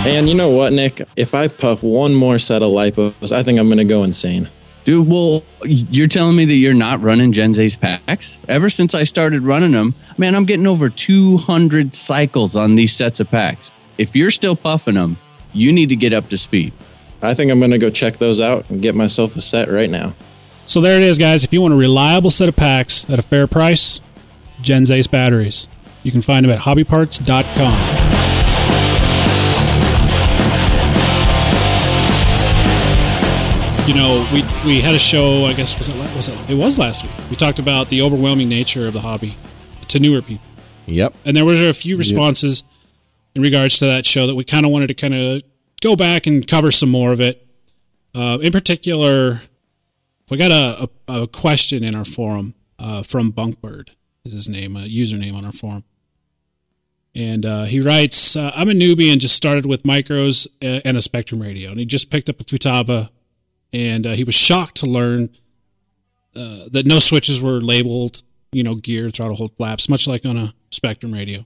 And 0.03 0.27
you 0.27 0.35
know 0.35 0.49
what, 0.49 0.73
Nick? 0.73 1.07
If 1.17 1.35
I 1.35 1.49
puff 1.49 1.83
one 1.83 2.15
more 2.15 2.39
set 2.39 2.63
of 2.63 2.73
lipos, 2.73 3.33
I 3.33 3.43
think 3.43 3.59
I'm 3.59 3.69
going 3.69 3.77
to 3.79 3.85
go 3.85 4.03
insane. 4.03 4.49
Dude, 4.85 5.07
well, 5.07 5.45
you're 5.65 6.07
telling 6.07 6.37
me 6.37 6.47
that 6.47 6.55
you're 6.55 6.73
not 6.73 7.03
running 7.03 7.33
Gens 7.33 7.59
Ace 7.59 7.77
packs? 7.77 8.39
Ever 8.49 8.71
since 8.71 8.95
I 8.95 9.05
started 9.05 9.43
running 9.43 9.73
them, 9.73 9.95
man, 10.17 10.35
I'm 10.35 10.47
getting 10.47 10.67
over 10.67 10.89
200 10.89 11.93
cycles 11.93 12.57
on 12.57 12.77
these 12.77 12.95
sets 12.95 13.21
of 13.21 13.31
packs. 13.31 13.73
If 13.99 14.17
you're 14.17 14.31
still 14.31 14.57
puffing 14.57 14.95
them, 14.95 15.19
you 15.53 15.71
need 15.71 15.91
to 15.91 15.97
get 15.97 16.15
up 16.15 16.31
to 16.31 16.39
speed. 16.39 16.73
I 17.23 17.35
think 17.35 17.51
I'm 17.51 17.59
going 17.59 17.71
to 17.71 17.79
go 17.79 17.91
check 17.91 18.19
those 18.19 18.41
out 18.41 18.71
and 18.71 18.81
get 18.81 18.95
myself 18.95 19.37
a 19.37 19.41
set 19.41 19.69
right 19.69 19.91
now. 19.91 20.15
So 20.67 20.81
there 20.81 20.97
it 20.97 21.03
is, 21.03 21.19
guys. 21.19 21.45
If 21.45 21.53
you 21.53 21.61
want 21.61 21.75
a 21.75 21.77
reliable 21.77 22.31
set 22.31 22.49
of 22.49 22.57
packs 22.57 23.09
at 23.11 23.19
a 23.19 23.23
fair 23.23 23.47
price, 23.47 24.01
Gens 24.63 24.91
Ace 24.91 25.07
batteries. 25.07 25.69
You 26.03 26.13
can 26.13 26.23
find 26.23 26.45
them 26.45 26.53
at 26.53 26.61
hobbyparts.com. 26.61 28.11
You 33.87 33.97
know, 33.97 34.27
we 34.33 34.43
we 34.65 34.81
had 34.81 34.95
a 34.95 34.99
show. 35.01 35.47
I 35.47 35.53
guess 35.53 35.77
was 35.77 35.89
it 35.89 35.97
was 35.97 36.29
it 36.29 36.51
it 36.51 36.55
was 36.55 36.79
last 36.79 37.03
week. 37.03 37.13
We 37.29 37.37
talked 37.37 37.59
about 37.59 37.89
the 37.89 38.03
overwhelming 38.03 38.49
nature 38.49 38.87
of 38.87 38.93
the 38.93 39.01
hobby 39.01 39.37
to 39.89 39.99
newer 39.99 40.23
people. 40.23 40.47
Yep. 40.87 41.15
And 41.27 41.37
there 41.37 41.45
were 41.45 41.55
a 41.69 41.73
few 41.73 41.97
responses 41.97 42.63
in 43.35 43.43
regards 43.43 43.79
to 43.79 43.87
that 43.87 44.07
show 44.07 44.27
that 44.29 44.37
we 44.37 44.45
kind 44.45 44.65
of 44.65 44.73
wanted 44.73 44.87
to 44.89 44.95
kind 44.95 45.15
of 45.15 45.43
go 45.81 45.97
back 45.97 46.27
and 46.27 46.47
cover 46.47 46.71
some 46.71 46.91
more 46.91 47.13
of 47.13 47.21
it. 47.21 47.47
Uh, 48.15 48.39
in 48.43 48.53
particular, 48.53 49.41
we 50.31 50.37
got 50.37 50.51
a, 50.51 50.89
a, 51.09 51.23
a 51.23 51.27
question 51.27 51.85
in 51.85 51.95
our 51.95 52.05
forum 52.05 52.55
uh, 52.79 53.03
from 53.03 53.33
Bunkbird, 53.33 53.91
is 54.25 54.33
his 54.33 54.49
name, 54.49 54.77
a 54.77 54.85
username 54.85 55.37
on 55.37 55.45
our 55.45 55.53
forum. 55.53 55.85
And 57.15 57.45
uh, 57.45 57.65
he 57.65 57.81
writes, 57.81 58.37
uh, 58.37 58.53
I'm 58.55 58.69
a 58.69 58.73
newbie 58.73 59.11
and 59.11 59.21
just 59.21 59.35
started 59.35 59.67
with 59.67 59.83
micros 59.83 60.47
and 60.63 60.97
a 60.97 61.01
Spektrum 61.01 61.45
radio. 61.45 61.71
And 61.71 61.79
he 61.79 61.85
just 61.85 62.11
picked 62.11 62.29
up 62.29 62.41
a 62.41 62.45
Futaba 62.45 63.11
and 63.73 64.07
uh, 64.07 64.13
he 64.13 64.25
was 64.25 64.35
shocked 64.35 64.77
to 64.77 64.87
learn 64.87 65.31
uh, 66.37 66.69
that 66.71 66.87
no 66.87 67.01
switches 67.01 67.43
were 67.43 67.61
labeled, 67.61 68.23
you 68.53 68.63
know, 68.63 68.77
gear, 68.77 69.11
throttle 69.11 69.37
hold 69.37 69.57
flaps, 69.57 69.89
much 69.89 70.07
like 70.07 70.25
on 70.25 70.37
a 70.37 70.55
Spektrum 70.71 71.13
radio. 71.13 71.45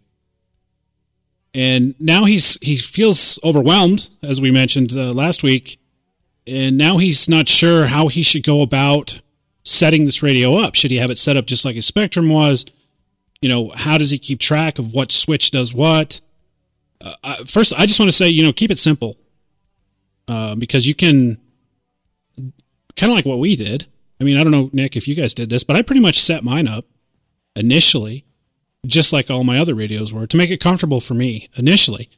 And 1.54 1.94
now 2.00 2.24
he's 2.24 2.58
he 2.60 2.76
feels 2.76 3.38
overwhelmed, 3.44 4.10
as 4.22 4.40
we 4.40 4.50
mentioned 4.50 4.92
uh, 4.96 5.12
last 5.12 5.42
week, 5.42 5.78
and 6.46 6.76
now 6.76 6.98
he's 6.98 7.28
not 7.28 7.48
sure 7.48 7.86
how 7.86 8.08
he 8.08 8.22
should 8.22 8.42
go 8.42 8.60
about 8.60 9.20
setting 9.62 10.04
this 10.04 10.22
radio 10.22 10.56
up. 10.56 10.74
Should 10.74 10.90
he 10.90 10.98
have 10.98 11.10
it 11.10 11.18
set 11.18 11.36
up 11.36 11.46
just 11.46 11.64
like 11.64 11.76
a 11.76 11.80
Spektrum 11.80 12.32
was? 12.32 12.66
You 13.40 13.48
know, 13.48 13.70
how 13.74 13.98
does 13.98 14.10
he 14.10 14.18
keep 14.18 14.40
track 14.40 14.78
of 14.78 14.92
what 14.92 15.12
switch 15.12 15.50
does 15.50 15.72
what? 15.72 16.20
Uh, 17.00 17.36
first, 17.44 17.72
I 17.76 17.86
just 17.86 18.00
want 18.00 18.10
to 18.10 18.16
say, 18.16 18.28
you 18.28 18.42
know, 18.42 18.52
keep 18.52 18.70
it 18.70 18.78
simple 18.78 19.16
uh, 20.26 20.54
because 20.54 20.88
you 20.88 20.94
can 20.94 21.38
kind 22.96 23.10
of 23.10 23.16
like 23.16 23.26
what 23.26 23.38
we 23.38 23.56
did. 23.56 23.86
I 24.20 24.24
mean, 24.24 24.38
I 24.38 24.42
don't 24.42 24.52
know, 24.52 24.70
Nick, 24.72 24.96
if 24.96 25.06
you 25.06 25.14
guys 25.14 25.34
did 25.34 25.50
this, 25.50 25.64
but 25.64 25.76
I 25.76 25.82
pretty 25.82 26.00
much 26.00 26.18
set 26.18 26.42
mine 26.44 26.66
up 26.66 26.86
initially, 27.56 28.23
just 28.86 29.12
like 29.12 29.30
all 29.30 29.44
my 29.44 29.58
other 29.58 29.74
radios 29.74 30.12
were, 30.12 30.26
to 30.26 30.36
make 30.36 30.50
it 30.50 30.60
comfortable 30.60 31.00
for 31.00 31.14
me 31.14 31.48
initially. 31.56 32.08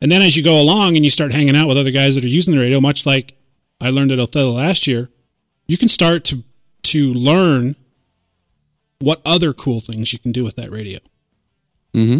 And 0.00 0.10
then 0.10 0.22
as 0.22 0.36
you 0.36 0.42
go 0.44 0.60
along 0.60 0.96
and 0.96 1.04
you 1.04 1.10
start 1.10 1.32
hanging 1.32 1.56
out 1.56 1.66
with 1.68 1.78
other 1.78 1.90
guys 1.90 2.14
that 2.14 2.24
are 2.24 2.28
using 2.28 2.54
the 2.54 2.60
radio, 2.60 2.80
much 2.80 3.06
like 3.06 3.36
I 3.80 3.90
learned 3.90 4.12
at 4.12 4.18
Othello 4.18 4.52
last 4.52 4.86
year, 4.86 5.08
you 5.66 5.76
can 5.78 5.88
start 5.88 6.24
to 6.26 6.42
to 6.84 7.14
learn 7.14 7.76
what 8.98 9.22
other 9.24 9.52
cool 9.54 9.80
things 9.80 10.12
you 10.12 10.18
can 10.18 10.32
do 10.32 10.44
with 10.44 10.56
that 10.56 10.70
radio. 10.70 10.98
Mm-hmm. 11.94 12.18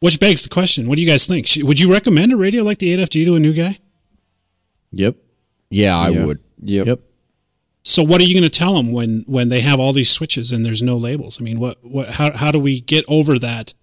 Which 0.00 0.20
begs 0.20 0.42
the 0.42 0.50
question: 0.50 0.86
What 0.88 0.96
do 0.96 1.02
you 1.02 1.08
guys 1.08 1.26
think? 1.26 1.46
Would 1.62 1.80
you 1.80 1.90
recommend 1.90 2.32
a 2.32 2.36
radio 2.36 2.62
like 2.62 2.78
the 2.78 2.94
8FG 2.94 3.24
to 3.24 3.36
a 3.36 3.40
new 3.40 3.54
guy? 3.54 3.78
Yep. 4.92 5.16
Yeah, 5.70 5.96
I 5.98 6.10
Yep. 6.10 6.26
would. 6.26 6.38
Yep. 6.60 6.86
Yep. 6.86 7.00
So 7.86 8.02
what 8.02 8.20
are 8.20 8.24
you 8.24 8.34
going 8.34 8.50
to 8.50 8.58
tell 8.58 8.74
them 8.74 8.92
when 8.92 9.24
when 9.26 9.50
they 9.50 9.60
have 9.60 9.78
all 9.78 9.92
these 9.92 10.10
switches 10.10 10.50
and 10.52 10.64
there's 10.64 10.82
no 10.82 10.96
labels? 10.96 11.40
I 11.40 11.44
mean, 11.44 11.60
what 11.60 11.78
what 11.82 12.08
how 12.14 12.32
how 12.36 12.50
do 12.50 12.58
we 12.58 12.80
get 12.80 13.04
over 13.08 13.38
that? 13.38 13.74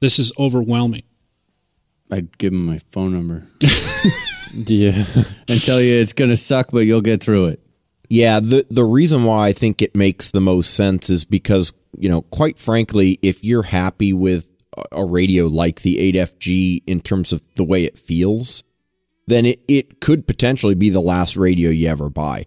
This 0.00 0.18
is 0.18 0.32
overwhelming. 0.38 1.04
I'd 2.10 2.36
give 2.36 2.52
them 2.52 2.66
my 2.66 2.78
phone 2.90 3.12
number 3.14 3.46
Yeah. 4.54 5.04
and 5.48 5.60
tell 5.62 5.80
you 5.80 5.94
it's 5.94 6.12
going 6.12 6.30
to 6.30 6.36
suck, 6.36 6.70
but 6.70 6.80
you'll 6.80 7.00
get 7.00 7.22
through 7.22 7.46
it. 7.46 7.60
Yeah, 8.10 8.40
the 8.40 8.66
the 8.70 8.84
reason 8.84 9.24
why 9.24 9.48
I 9.48 9.52
think 9.52 9.80
it 9.80 9.94
makes 9.96 10.30
the 10.30 10.40
most 10.40 10.74
sense 10.74 11.08
is 11.08 11.24
because, 11.24 11.72
you 11.98 12.08
know, 12.08 12.22
quite 12.22 12.58
frankly, 12.58 13.18
if 13.22 13.42
you're 13.42 13.62
happy 13.62 14.12
with 14.12 14.48
a- 14.76 15.00
a 15.00 15.04
radio 15.04 15.46
like 15.46 15.80
the 15.82 16.12
8FG 16.12 16.82
in 16.86 17.00
terms 17.00 17.32
of 17.32 17.40
the 17.56 17.64
way 17.64 17.84
it 17.84 17.98
feels, 17.98 18.62
then 19.26 19.46
it, 19.46 19.60
it 19.68 20.00
could 20.00 20.26
potentially 20.26 20.74
be 20.74 20.90
the 20.90 21.00
last 21.00 21.36
radio 21.36 21.70
you 21.70 21.88
ever 21.88 22.10
buy. 22.10 22.46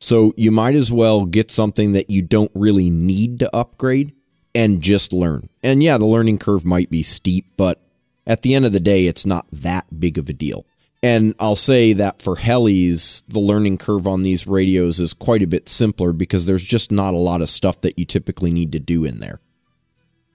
So 0.00 0.32
you 0.36 0.50
might 0.50 0.74
as 0.74 0.90
well 0.90 1.26
get 1.26 1.50
something 1.50 1.92
that 1.92 2.10
you 2.10 2.22
don't 2.22 2.50
really 2.54 2.90
need 2.90 3.38
to 3.40 3.54
upgrade 3.54 4.12
and 4.54 4.80
just 4.82 5.12
learn. 5.12 5.50
And 5.62 5.82
yeah, 5.82 5.98
the 5.98 6.06
learning 6.06 6.38
curve 6.38 6.64
might 6.64 6.90
be 6.90 7.02
steep, 7.02 7.52
but 7.56 7.80
at 8.26 8.42
the 8.42 8.54
end 8.54 8.64
of 8.64 8.72
the 8.72 8.80
day, 8.80 9.06
it's 9.06 9.26
not 9.26 9.46
that 9.52 10.00
big 10.00 10.16
of 10.18 10.28
a 10.28 10.32
deal. 10.32 10.64
And 11.02 11.34
I'll 11.38 11.56
say 11.56 11.92
that 11.94 12.20
for 12.20 12.36
helis, 12.36 13.22
the 13.28 13.40
learning 13.40 13.78
curve 13.78 14.06
on 14.06 14.22
these 14.22 14.46
radios 14.46 15.00
is 15.00 15.12
quite 15.12 15.42
a 15.42 15.46
bit 15.46 15.68
simpler 15.68 16.12
because 16.12 16.46
there's 16.46 16.64
just 16.64 16.90
not 16.90 17.14
a 17.14 17.18
lot 17.18 17.40
of 17.42 17.48
stuff 17.48 17.80
that 17.82 17.98
you 17.98 18.04
typically 18.04 18.50
need 18.50 18.72
to 18.72 18.78
do 18.78 19.04
in 19.04 19.20
there. 19.20 19.40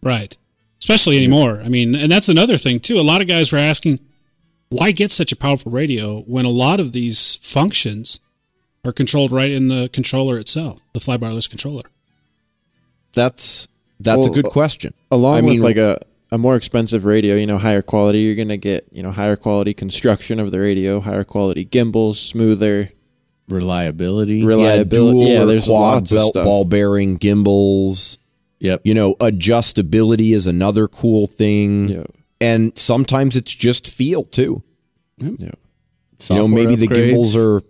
Right. 0.02 0.38
Especially 0.80 1.18
anymore. 1.18 1.62
I 1.64 1.70
mean, 1.70 1.96
and 1.96 2.12
that's 2.12 2.30
another 2.30 2.58
thing 2.58 2.80
too. 2.80 3.00
A 3.00 3.02
lot 3.02 3.22
of 3.22 3.28
guys 3.28 3.52
were 3.52 3.58
asking, 3.58 4.00
why 4.70 4.92
get 4.92 5.12
such 5.12 5.32
a 5.32 5.36
powerful 5.36 5.72
radio 5.72 6.22
when 6.22 6.46
a 6.46 6.50
lot 6.50 6.80
of 6.80 6.92
these 6.92 7.38
functions 7.38 8.20
are 8.86 8.94
controlled 8.94 9.32
right 9.32 9.52
in 9.52 9.68
the 9.68 9.90
controller 9.92 10.40
itself, 10.40 10.80
the 10.94 11.00
fly 11.00 11.18
flybarless 11.18 11.50
controller. 11.50 11.84
That's 13.14 13.68
that's 14.00 14.28
Well, 14.28 14.32
a 14.32 14.34
good 14.42 14.52
question. 14.52 14.94
Along 15.12 15.38
I 15.38 15.42
mean, 15.42 15.62
like 15.62 15.78
a, 15.78 16.00
a 16.32 16.38
more 16.38 16.56
expensive 16.56 17.06
radio, 17.06 17.36
you 17.36 17.48
know, 17.48 17.58
higher 17.58 17.82
quality, 17.82 18.20
you're 18.20 18.36
going 18.36 18.50
to 18.50 18.58
get, 18.58 18.88
you 18.92 19.02
know, 19.02 19.12
higher 19.12 19.38
quality 19.38 19.74
construction 19.74 20.40
of 20.40 20.52
the 20.52 20.60
radio, 20.60 21.00
higher 21.00 21.24
quality 21.24 21.64
gimbals, 21.66 22.20
smoother 22.20 22.92
Reliability. 23.48 24.44
Rel- 24.44 24.60
yeah, 24.60 24.72
reliability- 24.72 25.20
dual 25.20 25.28
yeah, 25.28 25.46
there's 25.46 25.66
quad 25.68 25.80
lots 25.80 26.12
of 26.12 26.18
belt 26.18 26.30
stuff. 26.34 26.44
ball 26.46 26.66
bearing 26.66 27.18
gimbals. 27.18 28.18
yep. 28.60 28.82
You 28.84 28.94
know, 28.96 29.14
adjustability 29.16 30.34
is 30.34 30.48
another 30.48 30.88
cool 30.88 31.28
thing. 31.28 31.86
Yeah. 31.88 32.04
And 32.42 32.78
sometimes 32.78 33.36
it's 33.38 33.54
just 33.54 33.88
feel 33.88 34.24
too. 34.26 34.64
Yeah. 35.20 35.28
you 35.30 35.46
know, 35.46 35.52
Software 36.18 36.48
maybe 36.48 36.76
the 36.76 36.88
gimbals 36.88 37.36
are 37.36 37.62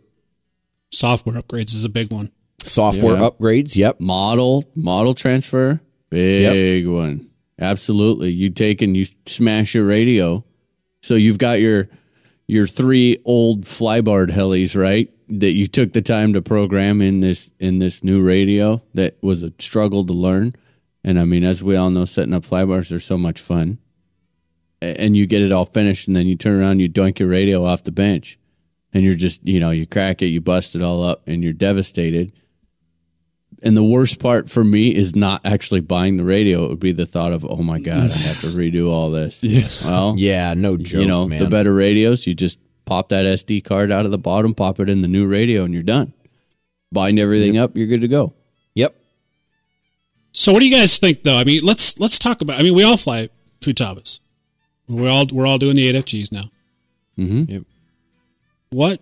Software 0.92 1.36
upgrades 1.42 1.74
is 1.74 1.84
a 1.86 1.90
big 1.90 2.12
one. 2.12 2.32
software 2.64 3.16
Yeah. 3.18 3.30
upgrades. 3.30 3.76
Yep. 3.76 4.00
model 4.00 4.66
model 4.76 5.14
transfer. 5.14 5.82
Big 6.10 6.88
one. 6.88 7.28
Absolutely. 7.60 8.32
You 8.32 8.50
take 8.50 8.82
and 8.82 8.96
you 8.98 9.06
smash 9.26 9.76
your 9.76 9.86
radio. 9.86 10.44
So 11.02 11.16
you've 11.16 11.38
got 11.38 11.60
your 11.62 11.90
your 12.48 12.66
three 12.68 13.18
old 13.26 13.64
flybarred 13.66 14.30
helis, 14.32 14.76
right? 14.76 15.10
That 15.30 15.54
you 15.54 15.68
took 15.68 15.94
the 15.94 16.02
time 16.02 16.34
to 16.34 16.42
program 16.42 17.02
in 17.02 17.20
this 17.20 17.52
in 17.60 17.80
this 17.80 18.04
new 18.04 18.22
radio 18.24 18.82
that 18.94 19.18
was 19.22 19.44
a 19.44 19.52
struggle 19.60 20.06
to 20.06 20.14
learn. 20.14 20.54
And 21.04 21.20
I 21.20 21.26
mean, 21.26 21.44
as 21.44 21.62
we 21.62 21.76
all 21.76 21.90
know, 21.92 22.06
setting 22.06 22.34
up 22.34 22.44
flybars 22.44 22.92
are 22.96 23.00
so 23.00 23.18
much 23.18 23.40
fun. 23.40 23.78
And 24.82 25.16
you 25.16 25.26
get 25.26 25.42
it 25.42 25.52
all 25.52 25.66
finished, 25.66 26.08
and 26.08 26.16
then 26.16 26.28
you 26.28 26.36
turn 26.36 26.60
around, 26.60 26.80
you 26.80 26.90
doink 26.90 27.20
your 27.20 27.30
radio 27.30 27.64
off 27.64 27.84
the 27.84 27.92
bench, 27.92 28.38
and 28.96 29.04
you're 29.04 29.14
just, 29.16 29.46
you 29.46 29.60
know, 29.60 29.72
you 29.72 29.86
crack 29.86 30.22
it, 30.22 30.28
you 30.28 30.40
bust 30.42 30.74
it 30.76 30.82
all 30.82 31.04
up, 31.04 31.22
and 31.28 31.44
you're 31.44 31.54
devastated. 31.54 32.32
And 33.62 33.76
the 33.76 33.84
worst 33.84 34.20
part 34.20 34.50
for 34.50 34.64
me 34.64 34.96
is 34.96 35.16
not 35.16 35.42
actually 35.46 35.82
buying 35.82 36.18
the 36.18 36.24
radio. 36.24 36.64
It 36.66 36.70
would 36.70 36.80
be 36.80 36.92
the 36.94 37.06
thought 37.06 37.34
of, 37.34 37.46
oh 37.46 37.58
my 37.58 37.80
god, 37.80 38.10
I 38.10 38.18
have 38.18 38.42
to 38.42 38.48
redo 38.62 38.90
all 38.90 39.12
this. 39.12 39.44
Yes. 39.44 39.88
Well, 39.88 40.14
Yeah, 40.18 40.54
no 40.54 40.78
joke, 40.78 41.02
you 41.02 41.08
know, 41.08 41.28
man. 41.28 41.40
the 41.40 41.50
better 41.50 41.74
radios, 41.74 42.26
you 42.26 42.34
just 42.34 42.58
pop 42.86 43.10
that 43.10 43.26
SD 43.26 43.64
card 43.66 43.92
out 43.92 44.06
of 44.06 44.12
the 44.12 44.18
bottom, 44.18 44.54
pop 44.54 44.80
it 44.80 44.90
in 44.90 45.02
the 45.02 45.08
new 45.10 45.28
radio, 45.28 45.64
and 45.66 45.74
you're 45.74 45.84
done. 45.84 46.14
Bind 46.92 47.20
everything 47.20 47.58
up, 47.58 47.76
you're 47.76 47.88
good 47.88 48.02
to 48.02 48.08
go. 48.08 48.34
Yep. 48.76 48.96
So 50.32 50.54
what 50.54 50.60
do 50.62 50.68
you 50.68 50.76
guys 50.76 50.98
think 51.00 51.24
though? 51.24 51.38
I 51.38 51.44
mean, 51.44 51.62
let's 51.64 52.00
let's 52.00 52.18
talk 52.20 52.42
about 52.42 52.60
I 52.60 52.64
mean, 52.64 52.76
we 52.76 52.84
all 52.84 52.98
fly 52.98 53.30
Futabas. 53.62 54.20
We're 54.88 55.10
all 55.10 55.26
we're 55.32 55.48
all 55.48 55.58
doing 55.58 55.76
the 55.76 55.92
8FGs 55.92 56.32
now. 56.32 56.44
Mm-hmm. 57.18 57.58
What 58.70 59.02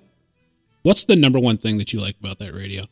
what's 0.81 1.03
the 1.03 1.15
number 1.15 1.39
one 1.39 1.57
thing 1.57 1.77
that 1.77 1.93
you 1.93 2.01
like 2.01 2.15
about 2.19 2.39
that 2.39 2.53
radio? 2.53 2.83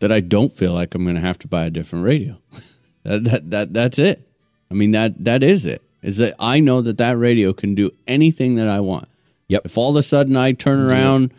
That 0.00 0.12
I 0.12 0.20
don't 0.20 0.52
feel 0.52 0.72
like 0.72 0.94
I'm 0.94 1.04
going 1.04 1.16
to 1.16 1.20
have 1.20 1.38
to 1.40 1.48
buy 1.48 1.64
a 1.66 1.70
different 1.70 2.04
radio. 2.04 2.38
that, 3.02 3.24
that 3.24 3.50
that 3.50 3.74
that's 3.74 3.98
it. 3.98 4.26
I 4.70 4.74
mean 4.74 4.92
that 4.92 5.24
that 5.24 5.42
is 5.42 5.66
it. 5.66 5.82
Is 6.02 6.16
that 6.18 6.34
I 6.38 6.60
know 6.60 6.80
that 6.80 6.98
that 6.98 7.18
radio 7.18 7.52
can 7.52 7.74
do 7.74 7.90
anything 8.06 8.56
that 8.56 8.68
I 8.68 8.80
want. 8.80 9.08
Yep. 9.48 9.66
If 9.66 9.76
all 9.76 9.90
of 9.90 9.96
a 9.96 10.02
sudden 10.02 10.36
I 10.36 10.52
turn 10.52 10.78
around 10.78 11.34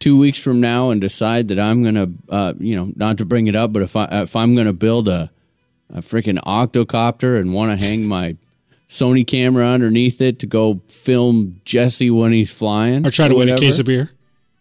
two 0.00 0.18
weeks 0.18 0.38
from 0.38 0.60
now 0.60 0.90
and 0.90 1.00
decide 1.00 1.48
that 1.48 1.60
I'm 1.60 1.82
gonna, 1.82 2.08
uh, 2.28 2.54
you 2.58 2.74
know, 2.74 2.90
not 2.96 3.18
to 3.18 3.24
bring 3.24 3.46
it 3.46 3.54
up, 3.54 3.72
but 3.72 3.82
if 3.82 3.94
I 3.94 4.06
if 4.22 4.34
I'm 4.34 4.56
gonna 4.56 4.72
build 4.72 5.08
a 5.08 5.30
a 5.92 6.00
freaking 6.00 6.38
octocopter 6.44 7.38
and 7.38 7.52
want 7.52 7.78
to 7.78 7.84
hang 7.84 8.06
my 8.06 8.36
Sony 8.90 9.24
camera 9.24 9.68
underneath 9.68 10.20
it 10.20 10.40
to 10.40 10.46
go 10.46 10.80
film 10.88 11.60
Jesse 11.64 12.10
when 12.10 12.32
he's 12.32 12.52
flying, 12.52 13.06
Or 13.06 13.10
try 13.12 13.28
to 13.28 13.36
win 13.36 13.48
a 13.48 13.56
case 13.56 13.78
of 13.78 13.86
beer. 13.86 14.10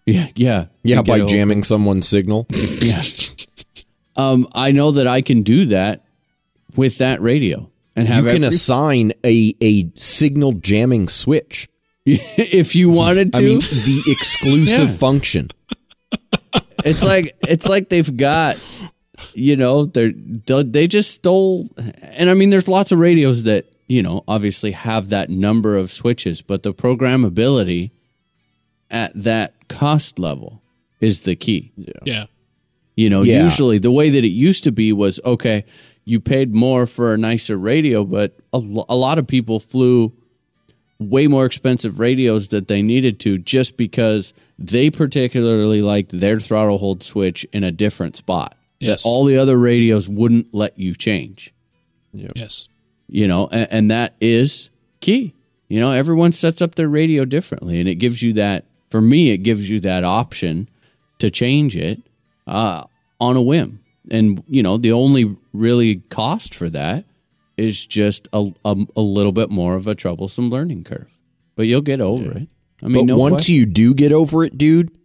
Yeah, 0.06 0.28
yeah, 0.36 0.66
Yeah, 0.84 1.02
by 1.02 1.26
jamming 1.26 1.64
someone's 1.64 2.08
signal. 2.08 2.46
Yes. 2.54 3.32
um, 4.16 4.48
I 4.54 4.72
know 4.72 4.92
that 4.92 5.08
I 5.08 5.22
can 5.22 5.42
do 5.42 5.66
that 5.66 6.06
with 6.76 7.00
that 7.00 7.22
radio 7.24 7.72
and 7.96 8.08
have 8.08 8.26
you 8.26 8.30
can 8.34 8.44
every- 8.44 8.56
assign 8.56 9.14
a 9.26 9.56
a 9.62 9.90
signal 9.96 10.52
jamming 10.54 11.08
switch. 11.10 11.68
if 12.06 12.76
you 12.76 12.92
wanted 12.92 13.34
to. 13.34 13.40
I 13.40 13.42
mean, 13.42 13.60
the 13.60 14.04
exclusive 14.08 14.90
Yeah. 14.92 14.96
function. 14.96 15.50
it's 16.86 17.04
like 17.04 17.36
it's 17.48 17.68
like 17.68 17.90
they've 17.90 18.16
got 18.16 18.58
you 19.34 19.56
know 19.56 19.86
they're 19.86 20.12
they 20.14 20.64
they 20.64 20.88
just 20.88 21.12
stole 21.12 21.68
and 22.02 22.30
i 22.30 22.34
mean 22.34 22.50
there's 22.52 22.68
lots 22.70 22.92
of 22.94 23.00
radios 23.00 23.44
that 23.44 23.66
you 23.90 24.02
know 24.02 24.24
obviously 24.28 24.72
have 24.72 25.10
that 25.10 25.30
number 25.30 25.76
of 25.76 25.90
switches 25.92 26.42
but 26.42 26.64
the 26.64 26.74
programmability 26.74 27.92
at 28.90 29.12
that 29.16 29.54
cost 29.68 30.18
level 30.20 30.62
is 31.02 31.24
the 31.24 31.36
key 31.36 31.72
Yeah. 32.06 32.26
you 32.96 33.10
know 33.10 33.24
Yeah. 33.24 33.44
usually 33.44 33.78
the 33.80 33.92
way 33.92 34.10
that 34.10 34.24
it 34.24 34.30
used 34.30 34.64
to 34.66 34.72
be 34.72 34.94
was 34.94 35.20
okay 35.26 35.66
you 36.06 36.20
paid 36.20 36.54
more 36.54 36.86
for 36.86 37.14
a 37.14 37.18
nicer 37.18 37.58
radio 37.58 38.04
but 38.04 38.38
a, 38.54 38.58
lo- 38.60 38.86
a 38.90 38.96
lot 38.96 39.18
of 39.20 39.28
people 39.28 39.60
flew 39.60 40.14
way 41.00 41.28
more 41.28 41.46
expensive 41.46 42.00
radios 42.00 42.50
that 42.50 42.68
they 42.68 42.82
needed 42.82 43.20
to 43.22 43.38
just 43.38 43.78
because 43.78 44.34
they 44.58 44.90
particularly 44.90 45.82
liked 45.82 46.12
their 46.12 46.40
throttle 46.40 46.78
hold 46.78 47.02
switch 47.04 47.46
in 47.54 47.64
a 47.64 47.72
different 47.72 48.16
spot 48.16 48.56
Yes. 48.80 49.04
that 49.04 49.10
all 49.10 49.26
the 49.26 49.38
other 49.38 49.58
radios 49.58 50.08
wouldn't 50.08 50.54
let 50.54 50.78
you 50.80 50.94
change 50.96 51.54
Yes. 52.36 52.70
You 53.10 53.28
know 53.28 53.48
and, 53.52 53.68
and 53.72 53.92
that 53.92 54.16
is 54.22 54.70
key. 55.02 55.34
You 55.68 55.80
know 55.80 55.92
everyone 55.92 56.32
sets 56.32 56.62
up 56.62 56.76
their 56.76 56.90
radio 56.90 57.26
differently 57.26 57.80
and 57.80 57.88
it 57.88 57.96
gives 57.96 58.22
you 58.22 58.34
that 58.34 58.66
for 58.90 59.02
me 59.02 59.32
it 59.32 59.40
gives 59.40 59.70
you 59.70 59.80
that 59.82 60.04
option 60.04 60.70
to 61.20 61.30
change 61.30 61.76
it 61.76 62.02
uh, 62.48 62.84
on 63.20 63.36
a 63.36 63.42
whim. 63.42 63.80
And 64.10 64.44
you 64.48 64.64
know 64.64 64.78
the 64.78 64.92
only 64.92 65.36
really 65.54 65.98
cost 66.10 66.56
for 66.56 66.70
that 66.70 67.06
is 67.58 67.86
just 67.86 68.28
a, 68.32 68.52
a, 68.64 68.76
a 68.96 69.02
little 69.02 69.34
bit 69.34 69.50
more 69.50 69.76
of 69.76 69.86
a 69.86 69.94
troublesome 69.94 70.50
learning 70.50 70.86
curve. 70.86 71.12
But 71.56 71.64
you'll 71.68 71.82
get 71.82 72.00
over 72.02 72.32
it. 72.32 72.48
I 72.82 72.88
mean 72.88 73.06
But 73.06 73.14
no 73.14 73.18
once 73.18 73.34
question. 73.34 73.56
you 73.56 73.66
do 73.66 73.94
get 73.94 74.14
over 74.14 74.44
it, 74.46 74.58
dude, 74.58 74.98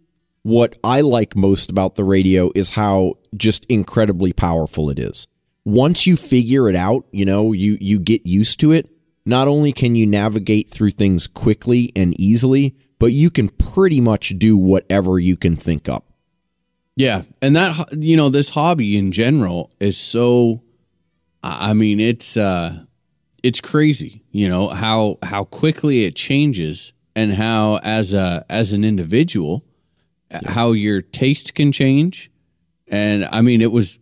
what 0.43 0.77
I 0.83 1.01
like 1.01 1.35
most 1.35 1.69
about 1.69 1.95
the 1.95 2.03
radio 2.03 2.51
is 2.55 2.69
how 2.71 3.15
just 3.35 3.65
incredibly 3.65 4.31
powerful 4.31 4.89
it 4.89 4.97
is. 4.97 5.27
Once 5.65 6.05
you 6.05 6.15
figure 6.15 6.69
it 6.69 6.75
out, 6.75 7.05
you 7.11 7.25
know, 7.25 7.51
you 7.51 7.77
you 7.81 7.99
get 7.99 8.25
used 8.25 8.59
to 8.59 8.71
it, 8.71 8.87
not 9.25 9.47
only 9.47 9.73
can 9.73 9.95
you 9.95 10.05
navigate 10.05 10.69
through 10.69 10.91
things 10.91 11.25
quickly 11.27 11.91
and 11.95 12.17
easily, 12.19 12.75
but 12.99 13.11
you 13.11 13.29
can 13.29 13.49
pretty 13.49 13.99
much 13.99 14.33
do 14.37 14.55
whatever 14.55 15.19
you 15.19 15.35
can 15.35 15.55
think 15.55 15.89
up. 15.89 16.05
Yeah, 16.95 17.23
and 17.41 17.55
that 17.55 17.93
you 17.93 18.15
know 18.15 18.29
this 18.29 18.49
hobby 18.49 18.97
in 18.97 19.11
general 19.11 19.71
is 19.79 19.97
so. 19.97 20.63
I 21.43 21.71
I 21.71 21.73
mean, 21.73 21.99
it's 21.99 22.37
uh, 22.37 22.85
it's 23.43 23.59
crazy. 23.59 24.23
You 24.31 24.47
know 24.47 24.69
how 24.69 25.17
how 25.23 25.43
quickly 25.43 26.05
it 26.05 26.15
changes, 26.15 26.93
and 27.15 27.33
how 27.33 27.79
as 27.83 28.13
a 28.13 28.45
as 28.49 28.71
an 28.71 28.85
individual, 28.85 29.65
how 30.31 30.71
your 30.71 31.01
taste 31.01 31.53
can 31.53 31.71
change. 31.71 32.31
And 32.87 33.25
I 33.25 33.41
mean, 33.41 33.61
it 33.61 33.71
was 33.71 33.99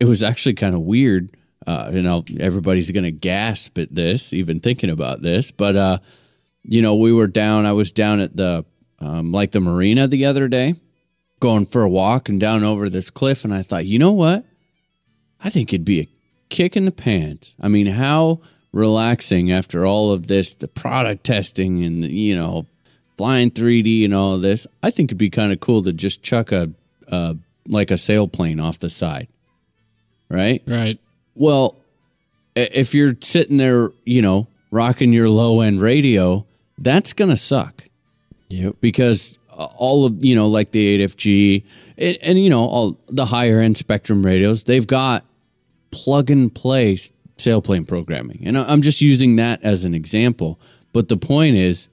it 0.00 0.06
was 0.06 0.22
actually 0.22 0.54
kind 0.54 0.74
of 0.74 0.82
weird. 0.82 1.36
Uh, 1.66 1.90
you 1.92 2.02
know, 2.02 2.24
everybody's 2.38 2.90
gonna 2.90 3.10
gasp 3.10 3.78
at 3.78 3.94
this, 3.94 4.32
even 4.32 4.60
thinking 4.60 4.90
about 4.90 5.22
this. 5.22 5.50
But 5.50 5.76
uh, 5.76 5.98
you 6.62 6.82
know, 6.82 6.96
we 6.96 7.12
were 7.12 7.26
down. 7.26 7.66
I 7.66 7.72
was 7.72 7.92
down 7.92 8.20
at 8.20 8.36
the 8.36 8.64
um, 9.00 9.32
like 9.32 9.52
the 9.52 9.60
marina 9.60 10.06
the 10.06 10.26
other 10.26 10.48
day 10.48 10.74
going 11.40 11.66
for 11.66 11.82
a 11.82 11.88
walk 11.88 12.28
and 12.28 12.40
down 12.40 12.64
over 12.64 12.88
this 12.88 13.10
cliff 13.10 13.44
and 13.44 13.52
I 13.52 13.60
thought, 13.60 13.84
you 13.84 13.98
know 13.98 14.12
what? 14.12 14.46
I 15.42 15.50
think 15.50 15.74
it'd 15.74 15.84
be 15.84 16.00
a 16.00 16.08
kick 16.48 16.74
in 16.74 16.86
the 16.86 16.90
pants. 16.90 17.52
I 17.60 17.68
mean, 17.68 17.86
how 17.86 18.40
relaxing 18.72 19.52
after 19.52 19.84
all 19.84 20.10
of 20.10 20.26
this, 20.26 20.54
the 20.54 20.68
product 20.68 21.24
testing 21.24 21.84
and 21.84 22.04
you 22.04 22.34
know, 22.34 22.66
flying 23.18 23.50
3D 23.50 24.04
and 24.04 24.14
all 24.14 24.34
of 24.34 24.42
this. 24.42 24.66
I 24.82 24.90
think 24.90 25.08
it'd 25.08 25.18
be 25.18 25.30
kind 25.30 25.52
of 25.52 25.60
cool 25.60 25.82
to 25.82 25.92
just 25.92 26.22
chuck 26.22 26.50
a 26.50 26.70
uh, 27.08 27.34
like 27.68 27.90
a 27.90 27.94
sailplane 27.94 28.62
off 28.62 28.78
the 28.78 28.90
side, 28.90 29.28
right? 30.28 30.62
Right. 30.66 30.98
Well, 31.34 31.78
if 32.54 32.94
you're 32.94 33.14
sitting 33.20 33.56
there, 33.56 33.90
you 34.04 34.22
know, 34.22 34.46
rocking 34.70 35.12
your 35.12 35.28
low 35.28 35.60
end 35.60 35.80
radio, 35.80 36.46
that's 36.78 37.12
gonna 37.12 37.36
suck 37.36 37.88
Yep. 38.48 38.76
because 38.80 39.38
uh, 39.50 39.66
all 39.76 40.04
of 40.04 40.24
you 40.24 40.34
know 40.34 40.48
like 40.48 40.70
the 40.72 40.98
8fg 40.98 41.64
and, 41.98 42.18
and 42.22 42.42
you 42.42 42.50
know 42.50 42.64
all 42.64 42.98
the 43.08 43.24
higher 43.26 43.60
end 43.60 43.76
spektrum 43.76 44.24
radios 44.24 44.64
they've 44.64 44.86
got 44.86 45.24
plug 45.92 46.30
and 46.30 46.52
play 46.54 46.96
sailplane 47.38 47.86
programming 47.86 48.42
and 48.44 48.58
I- 48.58 48.64
i'm 48.70 48.82
just 48.82 49.00
using 49.00 49.36
that 49.36 49.62
as 49.62 49.84
an 49.84 49.94
example 49.94 50.58
but 50.92 51.08
the 51.08 51.16
point 51.16 51.54
is 51.56 51.88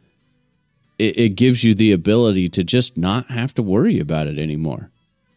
it, 0.97 1.17
it 1.17 1.29
gives 1.35 1.63
you 1.63 1.73
the 1.75 1.91
ability 1.91 2.49
to 2.49 2.63
just 2.63 2.97
not 2.97 3.27
have 3.29 3.53
to 3.55 3.61
worry 3.63 3.99
about 3.99 4.25
it 4.27 4.37
anymore 4.39 4.89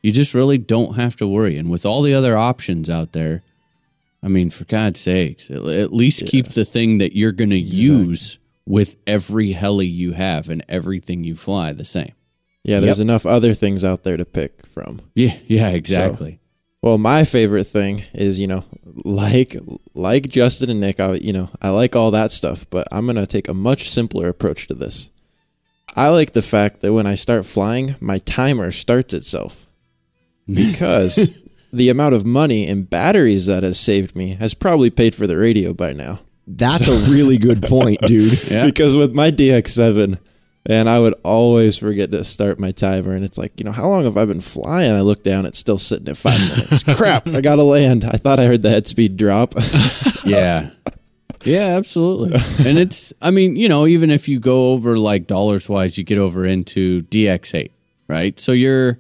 you 0.05 0.13
just 0.13 0.35
really 0.35 0.59
don't 0.59 0.97
have 0.97 1.17
to 1.17 1.27
worry 1.27 1.57
and 1.57 1.71
with 1.71 1.87
all 1.87 2.03
the 2.03 2.15
other 2.15 2.37
options 2.37 2.91
out 2.91 3.13
there 3.13 3.43
i 4.23 4.29
mean 4.29 4.51
for 4.51 4.65
god's 4.67 5.01
sakes 5.01 5.51
at, 5.51 5.65
at 5.65 5.93
least 5.93 6.27
keep 6.27 6.49
the 6.49 6.65
thing 6.65 6.99
that 6.99 7.17
you're 7.17 7.33
going 7.33 7.51
to 7.51 7.59
use 7.59 8.39
with 8.67 8.97
every 9.07 9.53
heli 9.53 9.87
you 9.87 10.13
have 10.13 10.49
and 10.51 10.65
everything 10.69 11.25
you 11.25 11.35
fly 11.35 11.73
the 11.73 11.85
same 11.85 12.13
Yeah, 12.65 12.81
there's 12.81 13.01
enough 13.01 13.27
other 13.27 13.55
things 13.55 13.85
out 13.85 14.05
there 14.05 14.17
to 14.17 14.25
pick 14.25 14.67
from. 14.69 15.01
yeah 15.15 15.37
yeah 15.47 15.69
exactly 15.71 16.39
Well, 16.83 16.99
my 16.99 17.25
favorite 17.25 17.65
thing 17.65 18.05
is, 18.13 18.39
you 18.39 18.47
know, 18.47 18.63
like 19.07 19.57
like 19.95 20.29
Justin 20.29 20.69
and 20.69 20.81
Nick, 20.81 21.01
I 21.01 21.15
you 21.15 21.33
know, 21.33 21.49
I 21.63 21.71
like 21.71 21.97
all 21.97 22.11
that 22.11 22.31
stuff, 22.31 22.69
but 22.69 22.87
I'm 22.93 23.07
going 23.07 23.17
to 23.17 23.27
take 23.27 23.49
a 23.49 23.55
much 23.55 23.89
simpler 23.89 24.29
approach 24.29 24.67
to 24.69 24.75
this. 24.75 25.09
I 25.97 26.11
like 26.11 26.33
the 26.35 26.43
fact 26.43 26.81
that 26.83 26.93
when 26.93 27.07
I 27.07 27.15
start 27.17 27.47
flying, 27.47 27.97
my 28.01 28.19
timer 28.19 28.71
starts 28.71 29.15
itself. 29.15 29.67
Because 30.47 31.43
the 31.73 31.89
amount 31.89 32.15
of 32.15 32.25
money 32.27 32.67
and 32.67 32.89
batteries 32.89 33.47
that 33.47 33.63
has 33.63 33.79
saved 33.79 34.15
me 34.15 34.35
has 34.35 34.55
probably 34.55 34.91
paid 34.91 35.15
for 35.15 35.27
the 35.27 35.37
radio 35.37 35.73
by 35.75 35.93
now. 35.93 36.21
That's 36.47 36.87
a 36.89 36.97
really 37.11 37.39
good 37.39 37.63
point, 37.63 38.01
dude. 38.07 38.51
Yeah. 38.51 38.67
Because 38.67 38.95
with 38.95 39.15
my 39.15 39.31
DX7, 39.31 40.19
and 40.67 40.89
I 40.89 40.99
would 40.99 41.15
always 41.25 41.79
forget 41.79 42.11
to 42.13 42.23
start 42.25 42.59
my 42.59 42.73
timer, 42.73 43.15
and 43.15 43.25
it's 43.25 43.39
like, 43.39 43.59
you 43.59 43.65
know, 43.65 43.73
how 43.73 43.89
long 43.89 44.05
have 44.05 44.17
I 44.17 44.25
been 44.27 44.41
flying? 44.41 44.93
I 44.93 45.01
look 45.01 45.23
down, 45.25 45.47
it's 45.47 45.59
still 45.59 45.79
sitting 45.79 46.09
at 46.09 46.17
five 46.17 46.39
minutes. 46.41 46.83
Crap, 46.97 47.27
I 47.29 47.41
gotta 47.41 47.63
land. 47.63 48.05
I 48.05 48.19
thought 48.19 48.41
I 48.41 48.47
heard 48.47 48.63
the 48.63 48.71
head 48.71 48.87
speed 48.87 49.17
drop. 49.17 49.55
yeah 50.25 50.71
yeah 51.45 51.77
absolutely 51.77 52.33
and 52.67 52.79
it's 52.79 53.13
i 53.21 53.31
mean 53.31 53.55
you 53.55 53.69
know 53.69 53.87
even 53.87 54.11
if 54.11 54.29
you 54.29 54.41
go 54.41 54.73
over 54.73 54.99
like 54.99 55.27
dollars 55.27 55.69
wise 55.69 55.99
you 55.99 56.05
get 56.05 56.17
over 56.17 56.47
into 56.47 57.03
dx8 57.03 57.71
right 58.09 58.41
so 58.41 58.53
you're 58.53 58.99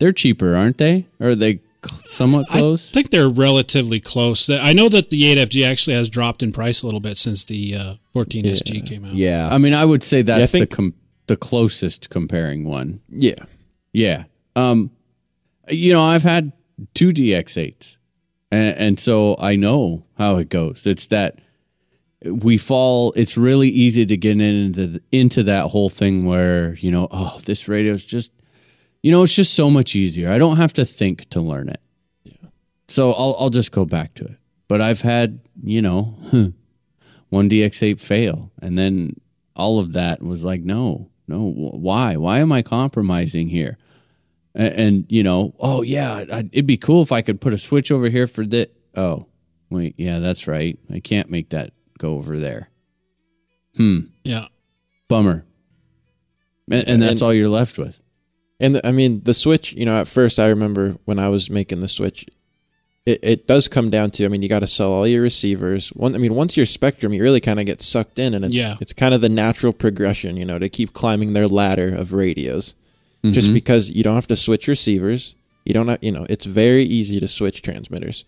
they're 0.00 0.10
cheaper 0.12 0.56
aren't 0.56 0.78
they 0.78 1.06
or 1.20 1.28
are 1.28 1.34
they 1.36 1.60
somewhat 2.06 2.48
close 2.48 2.90
I 2.90 2.92
think 2.92 3.10
they're 3.10 3.28
relatively 3.30 4.00
close. 4.00 4.50
I 4.50 4.72
know 4.74 4.88
that 4.90 5.08
the 5.08 5.22
8FG 5.34 5.64
actually 5.64 5.94
has 5.96 6.10
dropped 6.10 6.42
in 6.42 6.52
price 6.52 6.82
a 6.82 6.86
little 6.86 7.00
bit 7.00 7.16
since 7.16 7.44
the 7.46 7.74
uh, 7.76 7.94
14SG 8.14 8.86
came 8.86 9.04
out. 9.04 9.14
yeah 9.14 9.48
i 9.50 9.56
mean 9.56 9.72
i 9.72 9.84
would 9.84 10.02
say 10.02 10.20
that's 10.22 10.50
think- 10.52 10.68
the 10.68 10.76
com- 10.76 10.94
the 11.26 11.36
closest 11.36 12.10
comparing 12.10 12.64
one 12.64 13.00
yeah. 13.08 13.44
Yeah. 13.92 14.24
Um, 14.56 14.90
you 15.68 15.92
know, 15.92 16.02
I've 16.02 16.22
had 16.22 16.52
two 16.94 17.10
DX8s, 17.10 17.96
and, 18.50 18.76
and 18.76 18.98
so 18.98 19.36
I 19.38 19.56
know 19.56 20.04
how 20.18 20.36
it 20.36 20.48
goes. 20.48 20.86
It's 20.86 21.08
that 21.08 21.38
we 22.24 22.58
fall. 22.58 23.12
It's 23.16 23.36
really 23.36 23.68
easy 23.68 24.04
to 24.06 24.16
get 24.16 24.40
into 24.40 25.00
into 25.12 25.42
that 25.44 25.66
whole 25.66 25.88
thing 25.88 26.24
where 26.24 26.74
you 26.74 26.90
know, 26.90 27.08
oh, 27.10 27.40
this 27.44 27.68
radio 27.68 27.92
is 27.94 28.04
just, 28.04 28.32
you 29.02 29.10
know, 29.10 29.22
it's 29.22 29.34
just 29.34 29.54
so 29.54 29.70
much 29.70 29.94
easier. 29.96 30.30
I 30.30 30.38
don't 30.38 30.56
have 30.58 30.72
to 30.74 30.84
think 30.84 31.28
to 31.30 31.40
learn 31.40 31.68
it. 31.68 31.80
Yeah. 32.24 32.48
So 32.88 33.12
I'll 33.12 33.36
I'll 33.38 33.50
just 33.50 33.72
go 33.72 33.84
back 33.84 34.14
to 34.14 34.24
it. 34.24 34.36
But 34.68 34.80
I've 34.80 35.00
had 35.00 35.40
you 35.62 35.82
know, 35.82 36.16
one 37.28 37.48
DX8 37.50 38.00
fail, 38.00 38.50
and 38.62 38.78
then 38.78 39.16
all 39.56 39.78
of 39.78 39.92
that 39.94 40.22
was 40.22 40.42
like, 40.44 40.62
no, 40.62 41.10
no, 41.28 41.40
why? 41.50 42.16
Why 42.16 42.38
am 42.38 42.52
I 42.52 42.62
compromising 42.62 43.48
here? 43.48 43.76
And, 44.54 44.72
and 44.74 45.06
you 45.08 45.22
know, 45.22 45.54
oh 45.60 45.82
yeah, 45.82 46.20
it'd 46.52 46.66
be 46.66 46.76
cool 46.76 47.02
if 47.02 47.12
I 47.12 47.22
could 47.22 47.40
put 47.40 47.52
a 47.52 47.58
switch 47.58 47.90
over 47.92 48.08
here 48.08 48.26
for 48.26 48.44
that. 48.46 48.74
Oh, 48.96 49.26
wait, 49.70 49.94
yeah, 49.98 50.18
that's 50.18 50.46
right. 50.48 50.78
I 50.92 51.00
can't 51.00 51.30
make 51.30 51.50
that 51.50 51.72
go 51.98 52.14
over 52.16 52.38
there. 52.38 52.70
Hmm, 53.76 54.00
Yeah. 54.24 54.46
bummer. 55.08 55.44
And, 56.70 56.88
and 56.88 57.02
that's 57.02 57.12
And- 57.20 57.22
all 57.22 57.32
you're 57.34 57.48
left 57.48 57.78
with. 57.78 58.00
And 58.60 58.74
the, 58.74 58.86
I 58.86 58.92
mean, 58.92 59.22
the 59.24 59.34
switch, 59.34 59.72
you 59.72 59.86
know, 59.86 59.98
at 59.98 60.08
first 60.08 60.38
I 60.38 60.48
remember 60.48 60.96
when 61.06 61.18
I 61.18 61.28
was 61.28 61.48
making 61.50 61.80
the 61.80 61.88
switch, 61.88 62.26
it, 63.06 63.18
it 63.22 63.46
does 63.46 63.66
come 63.66 63.88
down 63.88 64.10
to 64.12 64.24
I 64.24 64.28
mean 64.28 64.42
you 64.42 64.48
got 64.48 64.60
to 64.60 64.66
sell 64.66 64.92
all 64.92 65.06
your 65.06 65.22
receivers. 65.22 65.88
One 65.88 66.14
I 66.14 66.18
mean 66.18 66.34
once 66.34 66.56
your 66.56 66.66
spektrum 66.66 67.14
you 67.14 67.22
really 67.22 67.40
kind 67.40 67.58
of 67.58 67.66
get 67.66 67.80
sucked 67.80 68.18
in 68.18 68.34
and 68.34 68.44
it's 68.44 68.54
Yeah. 68.54 68.76
it's 68.80 68.92
kind 68.92 69.14
of 69.14 69.22
the 69.22 69.28
natural 69.30 69.72
progression, 69.72 70.36
you 70.36 70.44
know, 70.44 70.58
to 70.58 70.68
keep 70.68 70.92
climbing 70.92 71.32
their 71.32 71.48
ladder 71.48 71.88
of 71.94 72.12
radios. 72.12 72.74
Just 73.22 73.48
mm-hmm. 73.48 73.54
because 73.54 73.90
you 73.90 74.02
don't 74.02 74.14
have 74.14 74.26
to 74.28 74.36
switch 74.36 74.66
receivers, 74.66 75.34
you 75.66 75.74
don't 75.74 75.88
have, 75.88 76.02
you 76.02 76.10
know, 76.10 76.26
it's 76.30 76.46
very 76.46 76.84
easy 76.84 77.20
to 77.20 77.28
switch 77.28 77.60
transmitters. 77.60 78.24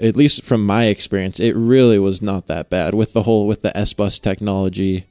At 0.00 0.16
least 0.16 0.42
from 0.42 0.66
my 0.66 0.86
experience, 0.86 1.38
it 1.38 1.54
really 1.54 1.98
was 1.98 2.20
not 2.20 2.48
that 2.48 2.70
bad 2.70 2.94
with 2.94 3.12
the 3.12 3.22
whole 3.22 3.46
with 3.46 3.62
the 3.62 3.76
S 3.76 3.92
bus 3.92 4.18
technology. 4.18 5.06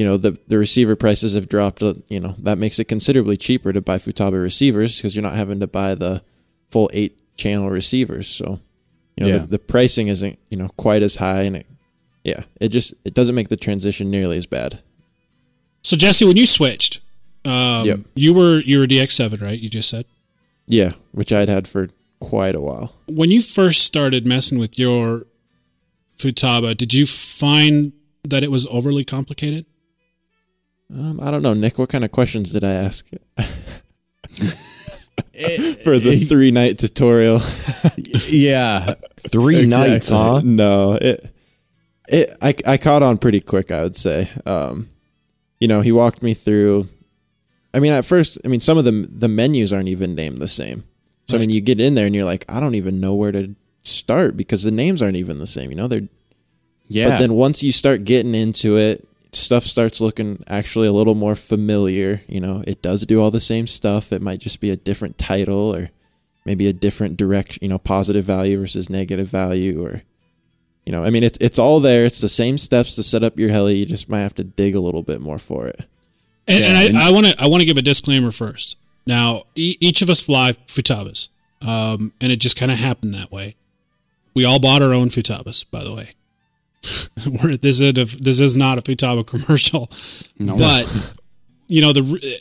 You 0.00 0.06
know, 0.06 0.16
the 0.16 0.38
the 0.48 0.56
receiver 0.56 0.96
prices 0.96 1.34
have 1.34 1.46
dropped, 1.46 1.82
uh, 1.82 1.92
you 2.08 2.20
know, 2.20 2.34
that 2.38 2.56
makes 2.56 2.78
it 2.78 2.86
considerably 2.86 3.36
cheaper 3.36 3.70
to 3.70 3.82
buy 3.82 3.98
Futaba 3.98 4.42
receivers 4.42 4.96
because 4.96 5.14
you're 5.14 5.22
not 5.22 5.34
having 5.34 5.60
to 5.60 5.66
buy 5.66 5.94
the 5.94 6.22
full 6.70 6.88
8 6.94 7.36
channel 7.36 7.68
receivers. 7.68 8.26
So, 8.26 8.60
you 9.16 9.24
know, 9.26 9.30
Yeah. 9.32 9.38
the, 9.40 9.46
the 9.48 9.58
pricing 9.58 10.08
isn't, 10.08 10.38
you 10.48 10.56
know, 10.56 10.68
quite 10.78 11.02
as 11.02 11.16
high 11.16 11.42
and 11.42 11.56
it 11.56 11.66
yeah, 12.24 12.44
it 12.60 12.68
just 12.68 12.94
it 13.04 13.12
doesn't 13.12 13.34
make 13.34 13.48
the 13.50 13.58
transition 13.58 14.10
nearly 14.10 14.38
as 14.38 14.46
bad. 14.46 14.80
So 15.82 15.96
Jesse, 15.98 16.24
when 16.24 16.38
you 16.38 16.46
switched, 16.46 17.00
um, 17.44 17.86
Yep. 17.86 18.00
you 18.14 18.32
were 18.32 18.60
you 18.60 18.78
were 18.78 18.86
DX7, 18.86 19.42
right? 19.42 19.58
You 19.60 19.68
just 19.68 19.90
said 19.90 20.06
Yeah, 20.66 20.92
which 21.12 21.30
I'd 21.30 21.48
had 21.50 21.68
for 21.68 21.90
quite 22.20 22.54
a 22.54 22.60
while. 22.62 22.94
when 23.06 23.30
you 23.30 23.42
first 23.42 23.82
started 23.82 24.26
messing 24.26 24.58
with 24.58 24.78
your 24.78 25.26
Futaba, 26.18 26.74
did 26.74 26.94
you 26.94 27.04
find 27.06 27.92
that 28.24 28.42
it 28.42 28.50
was 28.50 28.66
overly 28.70 29.04
complicated? 29.04 29.66
Um, 30.92 31.20
I 31.20 31.30
don't 31.30 31.42
know, 31.42 31.54
Nick. 31.54 31.78
What 31.78 31.88
kind 31.88 32.04
of 32.04 32.10
questions 32.10 32.50
did 32.50 32.64
I 32.64 32.72
ask 32.72 33.06
for 35.84 35.98
the 35.98 36.24
three 36.28 36.50
night 36.50 36.78
tutorial? 36.78 37.40
yeah. 38.28 38.94
Three 39.18 39.60
Exactly. 39.60 39.90
nights, 39.90 40.08
huh? 40.08 40.40
no, 40.44 40.94
it 40.94 41.30
it 42.08 42.36
I 42.42 42.54
I 42.66 42.76
caught 42.76 43.02
on 43.02 43.18
pretty 43.18 43.40
quick. 43.40 43.70
I 43.70 43.82
would 43.82 43.96
say. 43.96 44.28
Um, 44.46 44.88
you 45.60 45.68
know, 45.68 45.80
he 45.80 45.92
walked 45.92 46.22
me 46.22 46.34
through. 46.34 46.88
I 47.72 47.78
mean, 47.80 47.92
at 47.92 48.04
first, 48.04 48.38
I 48.44 48.48
mean, 48.48 48.60
some 48.60 48.78
of 48.78 48.84
the 48.84 48.90
the 48.92 49.28
menus 49.28 49.72
aren't 49.72 49.88
even 49.88 50.14
named 50.14 50.38
the 50.38 50.48
same. 50.48 50.84
So 51.28 51.36
I 51.36 51.40
mean, 51.40 51.50
you 51.50 51.60
get 51.60 51.80
in 51.80 51.94
there 51.94 52.06
and 52.06 52.14
you're 52.14 52.24
like, 52.24 52.44
I 52.48 52.58
don't 52.58 52.74
even 52.74 52.98
know 52.98 53.14
where 53.14 53.30
to 53.30 53.54
start 53.84 54.36
because 54.36 54.64
the 54.64 54.72
names 54.72 55.00
aren't 55.00 55.16
even 55.16 55.38
the 55.38 55.46
same. 55.46 55.70
You 55.70 55.76
know, 55.76 55.86
they're 55.86 56.08
Yeah. 56.88 57.10
But 57.10 57.18
then 57.20 57.34
once 57.34 57.62
you 57.62 57.70
start 57.70 58.02
getting 58.02 58.34
into 58.34 58.76
it, 58.76 59.06
stuff 59.32 59.64
starts 59.64 60.00
looking 60.00 60.42
actually 60.46 60.88
a 60.88 60.92
little 60.92 61.14
more 61.14 61.34
familiar. 61.36 62.22
You 62.28 62.40
know, 62.40 62.62
it 62.66 62.82
does 62.82 63.04
do 63.06 63.20
all 63.20 63.30
the 63.30 63.40
same 63.40 63.66
stuff. 63.66 64.12
It 64.12 64.22
might 64.22 64.40
just 64.40 64.60
be 64.60 64.70
a 64.70 64.76
different 64.76 65.18
title 65.18 65.74
or 65.74 65.90
maybe 66.44 66.66
a 66.66 66.72
different 66.72 67.16
direction, 67.16 67.58
you 67.62 67.68
know, 67.68 67.78
positive 67.78 68.24
value 68.24 68.58
versus 68.58 68.88
negative 68.90 69.28
value 69.28 69.84
or 69.84 70.02
you 70.86 70.92
know, 70.92 71.04
I 71.04 71.10
mean 71.10 71.22
it's 71.22 71.38
it's 71.40 71.58
all 71.58 71.78
there. 71.78 72.04
It's 72.04 72.20
the 72.20 72.28
same 72.28 72.56
steps 72.58 72.94
to 72.96 73.02
set 73.02 73.22
up 73.22 73.38
your 73.38 73.50
heli. 73.50 73.76
You 73.76 73.84
just 73.86 74.08
might 74.08 74.20
have 74.22 74.34
to 74.36 74.44
dig 74.44 74.74
a 74.74 74.80
little 74.80 75.02
bit 75.02 75.20
more 75.20 75.38
for 75.38 75.66
it. 75.66 75.84
And, 76.48 76.64
Yeah, 76.64 76.70
and 76.80 76.88
and- 76.88 76.98
I 76.98 77.12
want 77.12 77.26
to 77.26 77.36
I 77.40 77.46
want 77.46 77.60
to 77.60 77.66
give 77.66 77.76
a 77.76 77.82
disclaimer 77.82 78.30
first. 78.30 78.76
Now, 79.06 79.44
e- 79.54 79.76
each 79.80 80.02
of 80.02 80.10
us 80.10 80.20
fly 80.22 80.52
futabas, 80.66 81.28
um, 81.62 82.12
and 82.20 82.32
it 82.32 82.36
just 82.36 82.56
kind 82.56 82.72
of 82.72 82.78
happened 82.78 83.14
that 83.14 83.30
way. 83.30 83.56
We 84.34 84.44
all 84.44 84.58
bought 84.58 84.82
our 84.82 84.92
own 84.94 85.08
futabas, 85.08 85.64
by 85.70 85.84
the 85.84 85.92
way. 85.94 86.10
This 87.60 87.80
is 87.80 87.90
a, 87.90 87.92
this 87.92 88.40
is 88.40 88.56
not 88.56 88.78
a 88.78 88.80
futaba 88.82 89.26
commercial, 89.26 89.90
but 90.38 91.14
you 91.68 91.82
know 91.82 91.92
the 91.92 92.40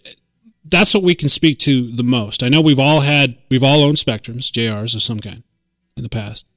that's 0.64 0.94
what 0.94 1.04
we 1.04 1.16
can 1.16 1.30
speak 1.30 1.58
to 1.60 1.92
the 1.92 2.04
most. 2.04 2.44
I 2.44 2.50
know 2.50 2.62
we've 2.62 2.80
all 2.80 3.02
had 3.02 3.38
we've 3.50 3.64
all 3.64 3.84
owned 3.84 3.98
spektrums, 3.98 4.52
JRs 4.52 4.96
of 4.96 5.02
some 5.02 5.20
kind, 5.20 5.44
in 5.98 6.04
the 6.04 6.10
past. 6.10 6.48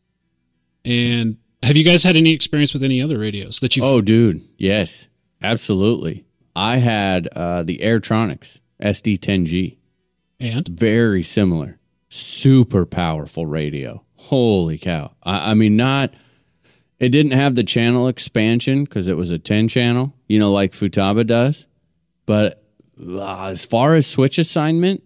And 0.84 1.38
have 1.62 1.76
you 1.76 1.84
guys 1.84 2.02
had 2.02 2.16
any 2.16 2.32
experience 2.32 2.72
with 2.74 2.82
any 2.82 3.00
other 3.00 3.18
radios 3.18 3.60
that 3.60 3.76
you? 3.76 3.84
Oh, 3.84 4.00
dude. 4.00 4.42
Yes, 4.58 5.08
absolutely. 5.42 6.24
I 6.54 6.76
had 6.76 7.28
uh, 7.28 7.62
the 7.62 7.78
Airtronics 7.78 8.60
SD10G. 8.82 9.78
and 10.40 10.66
Very 10.68 11.22
similar. 11.22 11.78
Super 12.08 12.84
powerful 12.84 13.46
radio. 13.46 14.04
Holy 14.16 14.76
cow. 14.76 15.12
I, 15.22 15.52
I 15.52 15.54
mean, 15.54 15.76
not. 15.76 16.12
It 17.02 17.10
didn't 17.10 17.32
have 17.32 17.56
the 17.56 17.64
channel 17.64 18.06
expansion 18.06 18.84
because 18.84 19.08
it 19.08 19.16
was 19.16 19.32
a 19.32 19.38
10 19.38 19.66
channel, 19.66 20.14
you 20.28 20.38
know, 20.38 20.52
like 20.52 20.70
Futaba 20.70 21.26
does. 21.26 21.66
But 22.26 22.62
uh, 23.04 23.46
as 23.46 23.64
far 23.64 23.96
as 23.96 24.06
switch 24.06 24.38
assignment, 24.38 25.02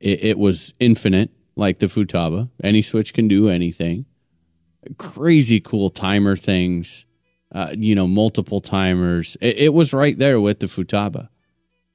it, 0.00 0.24
it 0.24 0.38
was 0.38 0.72
infinite, 0.80 1.30
like 1.54 1.80
the 1.80 1.86
Futaba. 1.86 2.48
Any 2.64 2.80
switch 2.80 3.12
can 3.12 3.28
do 3.28 3.50
anything. 3.50 4.06
Crazy 4.96 5.60
cool 5.60 5.90
timer 5.90 6.34
things, 6.34 7.04
uh, 7.52 7.74
you 7.76 7.94
know, 7.94 8.06
multiple 8.06 8.62
timers. 8.62 9.36
It, 9.42 9.58
it 9.58 9.74
was 9.74 9.92
right 9.92 10.18
there 10.18 10.40
with 10.40 10.60
the 10.60 10.66
Futaba. 10.66 11.28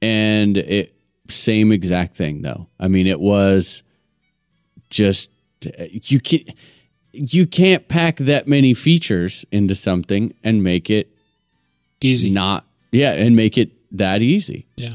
And 0.00 0.56
it, 0.56 0.94
same 1.28 1.72
exact 1.72 2.14
thing 2.14 2.42
though. 2.42 2.68
I 2.78 2.86
mean, 2.86 3.08
it 3.08 3.18
was 3.18 3.82
just, 4.90 5.28
you 5.90 6.20
can't, 6.20 6.48
you 7.14 7.46
can't 7.46 7.86
pack 7.88 8.16
that 8.16 8.46
many 8.48 8.74
features 8.74 9.44
into 9.52 9.74
something 9.74 10.34
and 10.42 10.62
make 10.62 10.90
it 10.90 11.08
easy, 12.00 12.30
not, 12.30 12.64
yeah, 12.92 13.12
and 13.12 13.36
make 13.36 13.56
it 13.56 13.70
that 13.92 14.22
easy. 14.22 14.66
Yeah. 14.76 14.94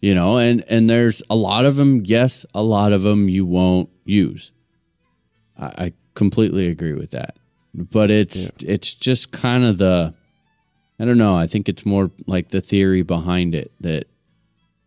you 0.00 0.14
know 0.14 0.36
and 0.36 0.64
and 0.68 0.88
there's 0.88 1.22
a 1.28 1.34
lot 1.34 1.64
of 1.64 1.76
them 1.76 2.02
yes 2.04 2.46
a 2.54 2.62
lot 2.62 2.92
of 2.92 3.02
them 3.02 3.28
you 3.28 3.44
won't 3.44 3.88
use. 4.04 4.52
I, 5.58 5.66
I 5.86 5.92
completely 6.14 6.68
agree 6.68 6.94
with 6.94 7.10
that. 7.10 7.36
But 7.74 8.10
it's 8.10 8.50
it's 8.60 8.94
just 8.94 9.32
kind 9.32 9.64
of 9.64 9.78
the 9.78 10.14
i 11.00 11.04
don't 11.04 11.18
know 11.18 11.34
i 11.36 11.46
think 11.48 11.68
it's 11.68 11.84
more 11.84 12.12
like 12.26 12.50
the 12.50 12.60
theory 12.60 13.02
behind 13.02 13.52
it 13.52 13.72
that 13.80 14.06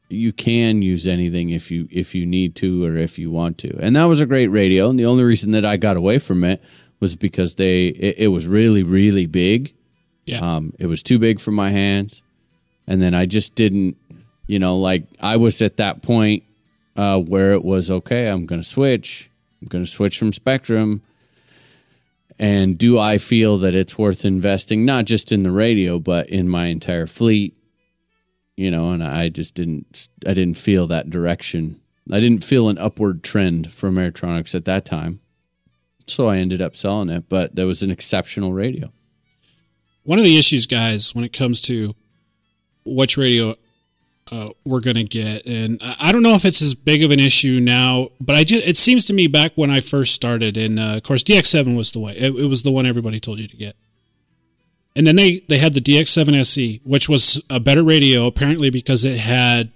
you 0.09 0.31
can 0.31 0.81
use 0.81 1.05
anything 1.05 1.49
if 1.49 1.69
you 1.69 1.87
if 1.91 2.15
you 2.15 2.25
need 2.25 2.55
to 2.55 2.85
or 2.85 2.95
if 2.95 3.19
you 3.19 3.29
want 3.29 3.57
to 3.57 3.77
and 3.79 3.95
that 3.95 4.05
was 4.05 4.21
a 4.21 4.25
great 4.25 4.47
radio 4.47 4.89
and 4.89 4.97
the 4.97 5.05
only 5.05 5.23
reason 5.23 5.51
that 5.51 5.65
i 5.65 5.75
got 5.77 5.97
away 5.97 6.17
from 6.17 6.43
it 6.43 6.61
was 6.99 7.15
because 7.15 7.55
they 7.55 7.87
it, 7.87 8.15
it 8.19 8.27
was 8.29 8.47
really 8.47 8.83
really 8.83 9.25
big 9.25 9.73
Yeah. 10.25 10.39
um, 10.39 10.73
it 10.79 10.87
was 10.87 11.03
too 11.03 11.19
big 11.19 11.39
for 11.39 11.51
my 11.51 11.69
hands, 11.71 12.21
and 12.87 13.01
then 13.01 13.13
I 13.13 13.25
just 13.25 13.53
didn't, 13.55 13.97
you 14.47 14.59
know, 14.59 14.77
like 14.77 15.03
I 15.21 15.35
was 15.37 15.61
at 15.61 15.77
that 15.77 16.01
point 16.01 16.43
uh, 16.95 17.19
where 17.19 17.51
it 17.53 17.63
was 17.63 17.89
okay. 17.91 18.27
I'm 18.29 18.45
going 18.45 18.61
to 18.61 18.67
switch. 18.67 19.29
I'm 19.61 19.67
going 19.67 19.83
to 19.85 19.89
switch 19.91 20.17
from 20.17 20.31
Spektrum. 20.31 21.01
And 22.39 22.77
do 22.77 22.99
I 22.99 23.17
feel 23.17 23.57
that 23.59 23.73
it's 23.73 23.97
worth 23.97 24.23
investing 24.23 24.85
not 24.85 25.05
just 25.05 25.31
in 25.31 25.43
the 25.43 25.51
radio 25.51 25.99
but 25.99 26.29
in 26.29 26.47
my 26.47 26.67
entire 26.67 27.07
fleet? 27.07 27.56
You 28.57 28.71
know, 28.71 28.89
and 28.91 29.03
I 29.03 29.29
just 29.29 29.53
didn't. 29.53 30.09
I 30.25 30.33
didn't 30.33 30.57
feel 30.57 30.87
that 30.87 31.09
direction. 31.09 31.79
I 32.11 32.19
didn't 32.19 32.43
feel 32.43 32.69
an 32.69 32.77
upward 32.77 33.23
trend 33.23 33.71
from 33.71 33.95
Airtronics 33.95 34.55
at 34.55 34.65
that 34.65 34.83
time, 34.83 35.19
so 36.07 36.27
I 36.27 36.37
ended 36.37 36.61
up 36.61 36.75
selling 36.75 37.09
it. 37.09 37.29
But 37.29 37.55
there 37.55 37.67
was 37.67 37.83
an 37.83 37.91
exceptional 37.91 38.53
radio. 38.53 38.91
one 40.03 40.17
of 40.17 40.25
the 40.25 40.37
issues, 40.39 40.65
guys, 40.65 41.13
when 41.13 41.23
it 41.23 41.33
comes 41.33 41.61
to 41.61 41.93
which 42.85 43.15
radio 43.17 43.55
uh, 44.31 44.49
we're 44.65 44.79
going 44.79 44.95
to 44.95 45.03
get, 45.03 45.45
and 45.45 45.77
I 45.83 45.95
I 46.09 46.11
don't 46.11 46.23
know 46.23 46.33
if 46.33 46.43
it's 46.45 46.61
as 46.61 46.73
big 46.73 47.03
of 47.03 47.11
an 47.11 47.19
issue 47.19 47.59
now, 47.59 48.09
but 48.19 48.35
I 48.35 48.43
just, 48.43 48.65
it 48.65 48.75
seems 48.77 49.05
to 49.05 49.13
me 49.13 49.27
back 49.27 49.51
when 49.55 49.69
I 49.69 49.81
first 49.81 50.15
started, 50.15 50.57
and 50.57 50.79
uh, 50.79 50.95
of 50.95 51.03
course 51.03 51.21
DX7 51.23 51.77
was 51.77 51.91
the 51.91 51.99
way. 51.99 52.13
It, 52.17 52.33
it 52.35 52.45
was 52.47 52.63
the 52.63 52.71
one 52.71 52.85
everybody 52.87 53.19
told 53.19 53.39
you 53.39 53.47
to 53.47 53.55
get. 53.57 53.75
And 54.97 55.05
then 55.05 55.15
they, 55.15 55.41
they 55.47 55.59
had 55.59 55.75
the 55.75 55.79
DX7 55.79 56.39
SE, 56.39 56.81
which 56.83 57.07
was 57.07 57.39
a 57.51 57.59
better 57.59 57.83
radio 57.83 58.25
apparently 58.25 58.71
because 58.71 59.05
it 59.05 59.17
had 59.19 59.69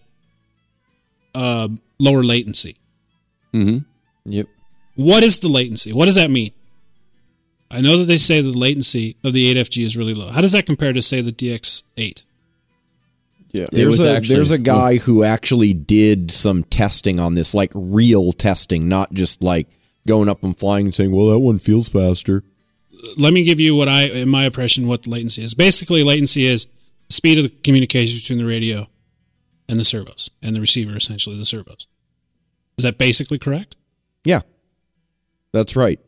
uh, 1.35 1.67
lower 1.99 2.23
latency. 2.23 2.77
Mm-hmm. 3.53 3.85
Yep. 4.25 4.47
What 4.95 5.23
is 5.23 5.39
the 5.39 5.47
latency? 5.47 5.93
What 5.93 6.05
does 6.05 6.15
that 6.15 6.31
mean? 6.31 6.53
I 7.69 7.81
know 7.81 7.97
that 7.97 8.05
they 8.05 8.17
say 8.17 8.41
the 8.41 8.49
latency 8.57 9.15
of 9.23 9.33
the 9.33 9.53
8FG 9.53 9.85
is 9.85 9.95
really 9.95 10.15
low. 10.15 10.29
How 10.29 10.41
does 10.41 10.53
that 10.53 10.65
compare 10.65 10.91
to 10.91 11.03
say 11.03 11.21
the 11.21 11.31
DX8? 11.31 12.23
Yeah. 13.51 13.63
It 13.65 13.71
There's 13.71 13.91
was 13.91 13.99
a 14.01 14.15
actually- 14.15 14.35
there's 14.37 14.51
a 14.51 14.57
guy 14.57 14.97
who 14.97 15.23
actually 15.23 15.73
did 15.75 16.31
some 16.31 16.63
testing 16.63 17.19
on 17.19 17.35
this, 17.35 17.53
like 17.53 17.71
real 17.75 18.31
testing, 18.33 18.89
not 18.89 19.13
just 19.13 19.43
like 19.43 19.67
going 20.07 20.29
up 20.29 20.43
and 20.43 20.57
flying 20.57 20.87
and 20.87 20.95
saying, 20.95 21.11
"Well, 21.11 21.27
that 21.27 21.39
one 21.39 21.59
feels 21.59 21.89
faster." 21.89 22.43
Let 23.17 23.33
me 23.33 23.43
give 23.43 23.59
you 23.59 23.75
what 23.75 23.87
I, 23.87 24.03
in 24.03 24.29
my 24.29 24.45
impression, 24.45 24.87
what 24.87 25.07
latency 25.07 25.43
is. 25.43 25.53
Basically, 25.53 26.03
latency 26.03 26.45
is 26.45 26.67
speed 27.09 27.37
of 27.37 27.43
the 27.45 27.49
communication 27.63 28.19
between 28.19 28.39
the 28.39 28.47
radio 28.47 28.87
and 29.67 29.79
the 29.79 29.83
servos, 29.83 30.29
and 30.41 30.55
the 30.55 30.61
receiver, 30.61 30.95
essentially 30.95 31.37
the 31.37 31.45
servos. 31.45 31.87
Is 32.77 32.83
that 32.83 32.97
basically 32.97 33.39
correct? 33.39 33.77
Yeah, 34.23 34.41
that's 35.53 35.75
right. 35.75 35.99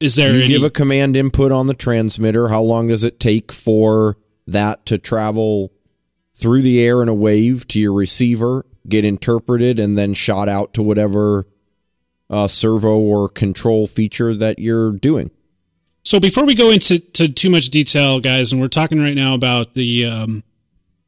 Is 0.00 0.16
there 0.16 0.32
you 0.32 0.44
any? 0.44 0.48
give 0.48 0.62
a 0.62 0.70
command 0.70 1.16
input 1.16 1.52
on 1.52 1.66
the 1.66 1.74
transmitter. 1.74 2.48
How 2.48 2.62
long 2.62 2.88
does 2.88 3.04
it 3.04 3.18
take 3.20 3.52
for 3.52 4.16
that 4.46 4.86
to 4.86 4.96
travel 4.96 5.72
through 6.34 6.62
the 6.62 6.80
air 6.80 7.02
in 7.02 7.08
a 7.08 7.14
wave 7.14 7.66
to 7.68 7.80
your 7.80 7.92
receiver, 7.92 8.64
get 8.88 9.04
interpreted, 9.04 9.78
and 9.78 9.98
then 9.98 10.14
shot 10.14 10.48
out 10.48 10.72
to 10.74 10.82
whatever 10.82 11.46
uh, 12.30 12.46
servo 12.46 12.96
or 12.96 13.28
control 13.28 13.86
feature 13.86 14.34
that 14.36 14.58
you're 14.58 14.92
doing. 14.92 15.30
So 16.08 16.18
before 16.18 16.46
we 16.46 16.54
go 16.54 16.70
into 16.70 17.00
to 17.00 17.28
too 17.28 17.50
much 17.50 17.68
detail, 17.68 18.18
guys, 18.18 18.50
and 18.50 18.62
we're 18.62 18.68
talking 18.68 18.98
right 18.98 19.14
now 19.14 19.34
about 19.34 19.74
the 19.74 20.06
um, 20.06 20.42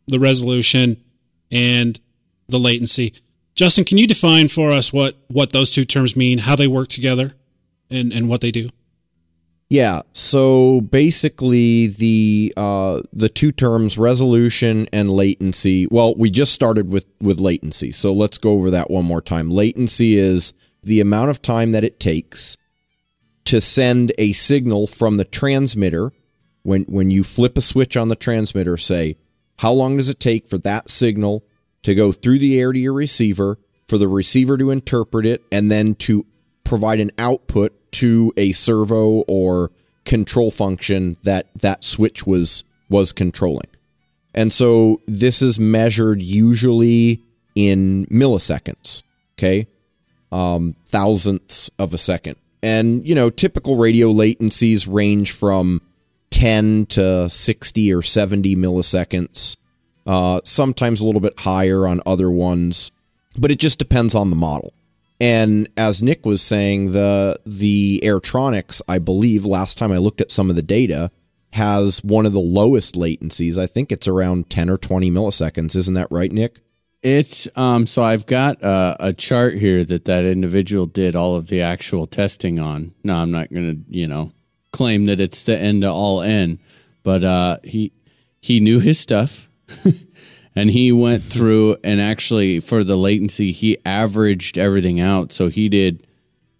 the 0.06 0.20
resolution 0.20 1.02
and 1.51 1.98
the 2.51 2.59
latency. 2.59 3.14
Justin, 3.55 3.85
can 3.86 3.97
you 3.97 4.06
define 4.06 4.48
for 4.48 4.70
us 4.70 4.93
what 4.93 5.16
what 5.28 5.52
those 5.52 5.70
two 5.70 5.86
terms 5.86 6.16
mean, 6.16 6.40
how 6.40 6.55
they 6.55 6.66
work 6.66 6.89
together, 6.89 7.32
and 7.89 8.12
and 8.12 8.28
what 8.28 8.43
they 8.43 8.51
do? 8.51 8.68
Yeah. 9.70 10.02
So 10.12 10.82
basically, 10.82 11.86
the 11.86 12.52
uh, 12.59 13.01
the 13.10 13.31
two 13.31 13.52
terms 13.52 13.97
resolution 13.97 14.86
and 14.93 15.10
latency. 15.10 15.86
Well, 15.86 16.14
we 16.14 16.28
just 16.28 16.52
started 16.52 16.93
with 16.93 17.06
with 17.22 17.40
latency, 17.40 17.90
so 17.93 18.12
let's 18.12 18.36
go 18.36 18.51
over 18.51 18.70
that 18.72 18.90
one 18.90 19.06
more 19.06 19.22
time. 19.22 19.51
Latency 19.51 20.18
is 20.18 20.52
the 20.82 21.01
amount 21.01 21.31
of 21.31 21.40
time 21.40 21.72
that 21.72 21.85
it 21.85 21.98
takes 21.98 22.59
to 23.45 23.61
send 23.61 24.12
a 24.19 24.33
signal 24.33 24.87
from 24.87 25.17
the 25.17 25.25
transmitter 25.25 26.12
when 26.62 26.83
when 26.85 27.11
you 27.11 27.25
flip 27.25 27.57
a 27.57 27.62
switch 27.62 27.97
on 27.97 28.09
the 28.09 28.17
transmitter. 28.17 28.77
Say, 28.77 29.17
how 29.59 29.73
long 29.73 29.97
does 29.97 30.09
it 30.09 30.21
take 30.21 30.49
for 30.49 30.59
that 30.59 30.91
signal 30.91 31.45
to 31.83 31.95
go 31.95 32.12
through 32.12 32.39
the 32.39 32.61
air 32.61 32.73
to 32.73 32.79
your 32.79 32.93
receiver, 32.93 33.59
for 33.89 33.99
the 33.99 34.09
receiver 34.09 34.57
to 34.59 34.71
interpret 34.71 35.27
it, 35.27 35.43
and 35.51 35.71
then 35.71 35.95
to 35.97 36.27
provide 36.65 37.01
an 37.01 37.11
output 37.19 37.73
to 37.93 38.33
a 38.37 38.53
servo 38.53 39.25
or 39.27 39.71
control 40.05 40.51
function 40.51 41.17
that 41.23 41.47
that 41.55 41.85
switch 41.85 42.27
was 42.27 42.65
was 42.89 43.12
controlling. 43.12 43.69
And 44.35 44.53
so 44.53 45.01
this 45.07 45.43
is 45.43 45.59
measured 45.59 46.23
usually 46.23 47.23
in 47.55 48.07
milliseconds, 48.07 49.03
okay? 49.37 49.67
Um, 50.31 50.77
thousandths 50.87 51.71
of 51.79 51.93
a 51.93 51.99
second. 51.99 52.37
And, 52.62 53.07
you 53.07 53.15
know, 53.15 53.31
typical 53.31 53.77
radio 53.77 54.12
latencies 54.12 54.87
range 54.91 55.32
from 55.32 55.81
10 56.31 56.87
to 56.87 57.28
60 57.28 57.93
or 57.93 58.03
70 58.03 58.57
milliseconds, 58.57 59.57
uh, 60.07 60.41
sometimes 60.45 61.01
a 61.01 61.07
little 61.07 61.20
bit 61.20 61.39
higher 61.41 61.87
on 61.87 62.01
other 62.07 62.31
ones, 62.31 62.91
but 63.37 63.51
it 63.51 63.59
just 63.59 63.78
depends 63.78 64.15
on 64.15 64.31
the 64.31 64.37
model. 64.37 64.73
And 65.20 65.69
as 65.77 66.01
Nick 66.01 66.24
was 66.24 66.41
saying, 66.41 66.93
the 66.93 67.39
the 67.45 68.01
Airtronics, 68.03 68.81
I 68.89 68.99
believe, 68.99 69.45
last 69.45 69.77
time 69.77 69.93
I 69.93 69.99
looked 69.99 70.23
at 70.23 70.31
some 70.31 70.49
of 70.49 70.57
the 70.57 70.62
data, 70.62 71.11
has 71.53 72.03
one 72.03 72.24
of 72.24 72.32
the 72.32 72.41
lowest 72.41 72.95
latencies. 72.95 73.59
I 73.59 73.66
think 73.66 73.93
it's 73.93 74.09
around 74.09 74.49
10 74.49 74.70
or 74.70 74.78
20 74.78 75.11
milliseconds. 75.11 75.77
Isn't 75.77 75.95
that 75.95 76.11
right, 76.11 76.32
Nick? 76.32 76.61
It's 77.02 77.48
um. 77.56 77.86
So 77.86 78.02
I've 78.02 78.27
got 78.27 78.62
uh, 78.62 78.97
a 79.01 79.12
chart 79.12 79.55
here 79.55 79.85
that 79.85 80.05
that 80.05 80.24
individual 80.24 80.86
did 80.86 81.16
all 81.16 81.35
of 81.35 81.47
the 81.48 81.62
actual 81.62 82.06
testing 82.06 82.59
on. 82.59 82.93
No, 83.02 83.16
I'm 83.16 83.31
not 83.31 83.51
going 83.52 83.74
to 83.74 83.82
you 83.89 84.06
know 84.06 84.32
claim 84.72 85.06
that 85.06 85.18
it's 85.18 85.44
the 85.44 85.56
end 85.56 85.82
to 85.82 85.90
all 85.90 86.20
end, 86.20 86.59
but 87.02 87.24
uh, 87.24 87.59
he 87.64 87.93
he 88.40 88.60
knew 88.60 88.81
his 88.81 88.98
stuff. 88.98 89.48
and 90.56 90.70
he 90.70 90.93
went 90.93 91.22
through 91.24 91.77
and 91.85 92.01
actually 92.01 92.60
for 92.60 92.82
the 92.82 92.97
latency 92.97 93.52
he 93.52 93.78
averaged 93.85 94.59
everything 94.59 95.01
out 95.01 95.32
so 95.32 95.48
he 95.48 95.68
did 95.68 96.05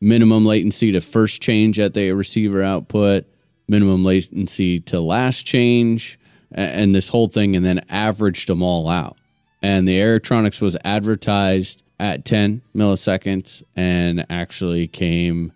minimum 0.01 0.45
latency 0.47 0.93
to 0.93 1.01
first 1.01 1.43
change 1.43 1.79
at 1.79 1.95
the 1.95 2.13
receiver 2.13 2.63
output 2.63 3.27
minimum 3.69 4.05
latency 4.05 4.79
to 4.81 5.01
last 5.01 5.45
change 5.45 6.19
a- 6.53 6.61
and 6.61 6.95
this 6.95 7.09
whole 7.09 7.29
thing 7.29 7.57
and 7.57 7.67
then 7.67 7.81
averaged 7.89 8.49
them 8.49 8.63
all 8.63 8.89
out 8.89 9.17
and 9.63 9.87
the 9.87 9.99
Airtronics 9.99 10.61
was 10.61 10.77
advertised 10.85 11.83
at 11.99 12.25
10 12.25 12.63
milliseconds 12.75 13.63
and 13.77 14.25
actually 14.31 14.87
came 14.89 15.53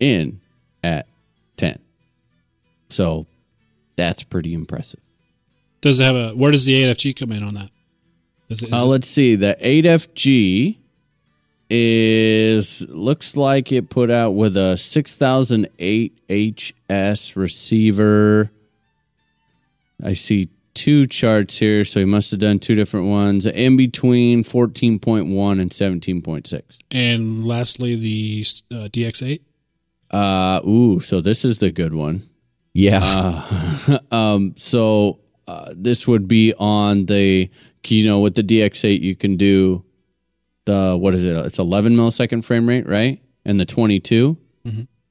in 0.00 0.40
at 0.82 1.06
10 1.56 1.78
so 2.88 3.26
that's 3.96 4.22
pretty 4.22 4.54
impressive 4.54 5.00
Does 5.80 6.00
it 6.00 6.04
have 6.04 6.16
a 6.16 6.30
where 6.30 6.50
does 6.50 6.64
the 6.64 6.84
8FG 6.84 7.16
come 7.18 7.32
in 7.32 7.42
on 7.42 7.54
that? 7.54 7.70
Does 8.48 8.62
it, 8.62 8.68
is 8.68 8.72
Uh, 8.72 8.84
let's 8.86 9.08
see. 9.08 9.34
The 9.34 9.56
8FG 9.60 10.76
is 11.70 12.82
looks 12.88 13.34
like 13.36 13.72
it 13.72 13.88
put 13.88 14.10
out 14.10 14.32
with 14.32 14.56
a 14.56 14.76
6008 14.76 16.12
HS 16.78 17.34
receiver. 17.36 18.50
I 20.02 20.12
see 20.12 20.50
two 20.74 21.06
charts 21.06 21.58
here, 21.58 21.84
so 21.84 22.00
he 22.00 22.06
must 22.06 22.30
have 22.30 22.40
done 22.40 22.58
two 22.58 22.74
different 22.74 23.06
ones. 23.08 23.46
In 23.46 23.76
between 23.76 24.42
14.1 24.44 25.60
and 25.60 25.70
17.6. 25.70 26.62
and 26.90 27.44
lastly 27.46 27.94
the 27.96 28.44
uh, 28.74 28.88
DX8. 28.88 29.40
Uh 30.10 30.60
ooh, 30.66 31.00
so 31.00 31.20
this 31.20 31.44
is 31.44 31.58
the 31.58 31.70
good 31.70 31.94
one. 31.94 32.22
Yeah. 32.74 33.44
Um, 34.10 34.54
so 34.56 35.18
uh, 35.48 35.72
this 35.76 36.06
would 36.06 36.28
be 36.28 36.54
on 36.58 37.06
the, 37.06 37.50
you 37.86 38.06
know, 38.06 38.20
with 38.20 38.34
the 38.36 38.42
DX8, 38.44 39.00
you 39.00 39.16
can 39.16 39.36
do 39.36 39.84
the 40.66 40.96
what 40.98 41.14
is 41.14 41.24
it? 41.24 41.34
It's 41.46 41.58
11 41.58 41.96
millisecond 41.96 42.44
frame 42.44 42.68
rate, 42.68 42.86
right? 42.86 43.20
And 43.44 43.58
the 43.58 43.64
22, 43.66 44.36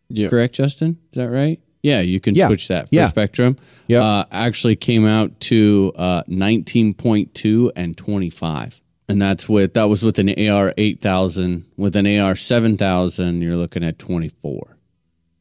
Yeah. 0.10 0.30
correct, 0.30 0.56
Justin? 0.56 0.98
Is 1.12 1.18
that 1.18 1.30
right? 1.30 1.60
Yeah, 1.84 2.02
you 2.02 2.20
can 2.20 2.36
Yeah. 2.36 2.48
switch 2.48 2.68
that 2.68 2.90
for 2.90 2.96
Yeah. 2.96 3.10
Spektrum. 3.12 3.58
Yep. 3.88 4.02
Uh, 4.04 4.26
actually 4.32 4.76
came 4.76 5.06
out 5.08 5.40
to 5.42 5.92
uh, 5.96 6.24
19.2 6.30 7.72
and 7.76 7.98
25. 7.98 8.80
And 9.10 9.22
that's 9.22 9.50
with 9.50 9.74
that 9.74 9.90
was 9.90 10.04
with 10.04 10.20
an 10.20 10.30
AR 10.30 10.74
8000. 10.78 11.66
With 11.78 11.96
an 11.96 12.08
AR 12.08 12.36
7000, 12.36 13.42
you're 13.42 13.58
looking 13.58 13.84
at 13.84 14.00
24. 14.00 14.78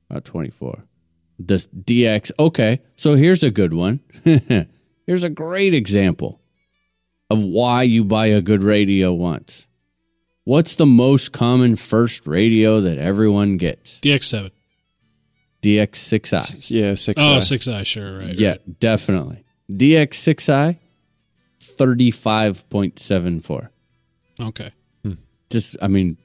About 0.08 0.24
24 0.24 0.84
the 1.38 1.54
DX. 1.56 2.32
Okay, 2.38 2.80
so 2.96 3.14
here's 3.14 3.42
a 3.42 3.50
good 3.50 3.72
one. 3.72 4.00
here's 5.06 5.24
a 5.24 5.30
great 5.30 5.72
example 5.72 6.40
of 7.30 7.40
why 7.40 7.82
you 7.82 8.04
buy 8.04 8.26
a 8.26 8.40
good 8.42 8.62
radio 8.62 9.12
once. 9.12 9.66
What's 10.44 10.74
the 10.74 10.84
most 10.86 11.32
common 11.32 11.76
first 11.76 12.26
radio 12.26 12.80
that 12.80 12.98
everyone 12.98 13.56
gets? 13.56 14.00
DX7. 14.00 14.50
DX6i. 15.62 16.70
Yeah, 16.70 16.94
six. 16.94 17.20
Oh, 17.22 17.38
uh, 17.38 17.40
six 17.40 17.68
I 17.68 17.82
sure, 17.82 18.14
right. 18.14 18.34
Yeah, 18.34 18.50
right. 18.50 18.80
definitely. 18.80 19.44
DX6i, 19.70 20.78
35.74. 21.60 23.68
Okay. 24.40 24.70
Just, 25.50 25.76
I 25.82 25.88
mean, 25.88 26.16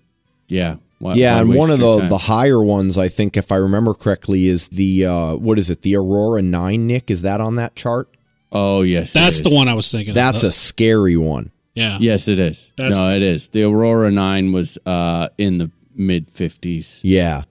yeah. 0.48 0.76
Why, 1.00 1.16
yeah, 1.16 1.36
why 1.36 1.42
and 1.42 1.54
one 1.56 1.72
of 1.72 1.80
the, 1.80 2.00
time? 2.00 2.10
the 2.10 2.18
higher 2.18 2.62
ones, 2.64 2.98
I 2.98 3.10
think, 3.10 3.36
if 3.36 3.52
I 3.52 3.58
remember 3.58 3.94
correctly, 3.94 4.48
is 4.48 4.70
the 4.70 5.06
uh, 5.06 5.36
what 5.36 5.60
is 5.60 5.70
it? 5.70 5.82
The 5.82 5.98
Aurora 5.98 6.42
Nine. 6.42 6.88
Nick, 6.88 7.12
is 7.12 7.24
that 7.24 7.42
on 7.42 7.56
that 7.56 7.76
chart? 7.76 8.08
Oh, 8.52 8.82
yes. 8.84 9.12
That's 9.12 9.38
is. 9.38 9.42
the 9.42 9.50
one 9.50 9.68
I 9.68 9.74
was 9.74 9.92
thinking. 9.92 10.12
of. 10.12 10.16
That's 10.16 10.44
Uh, 10.46 10.48
a 10.48 10.52
scary 10.52 11.18
one. 11.18 11.52
yeah. 11.74 11.98
Yes, 12.00 12.28
it 12.30 12.40
is. 12.40 12.72
That's- 12.78 12.98
no, 12.98 13.14
it 13.14 13.24
is. 13.24 13.50
The 13.50 13.64
Aurora 13.64 14.10
9 14.12 14.54
was 14.54 14.78
uh, 14.86 15.28
in 15.38 15.58
the 15.58 15.70
mid 15.96 16.34
50s. 16.34 17.02
Yeah. 17.04 17.44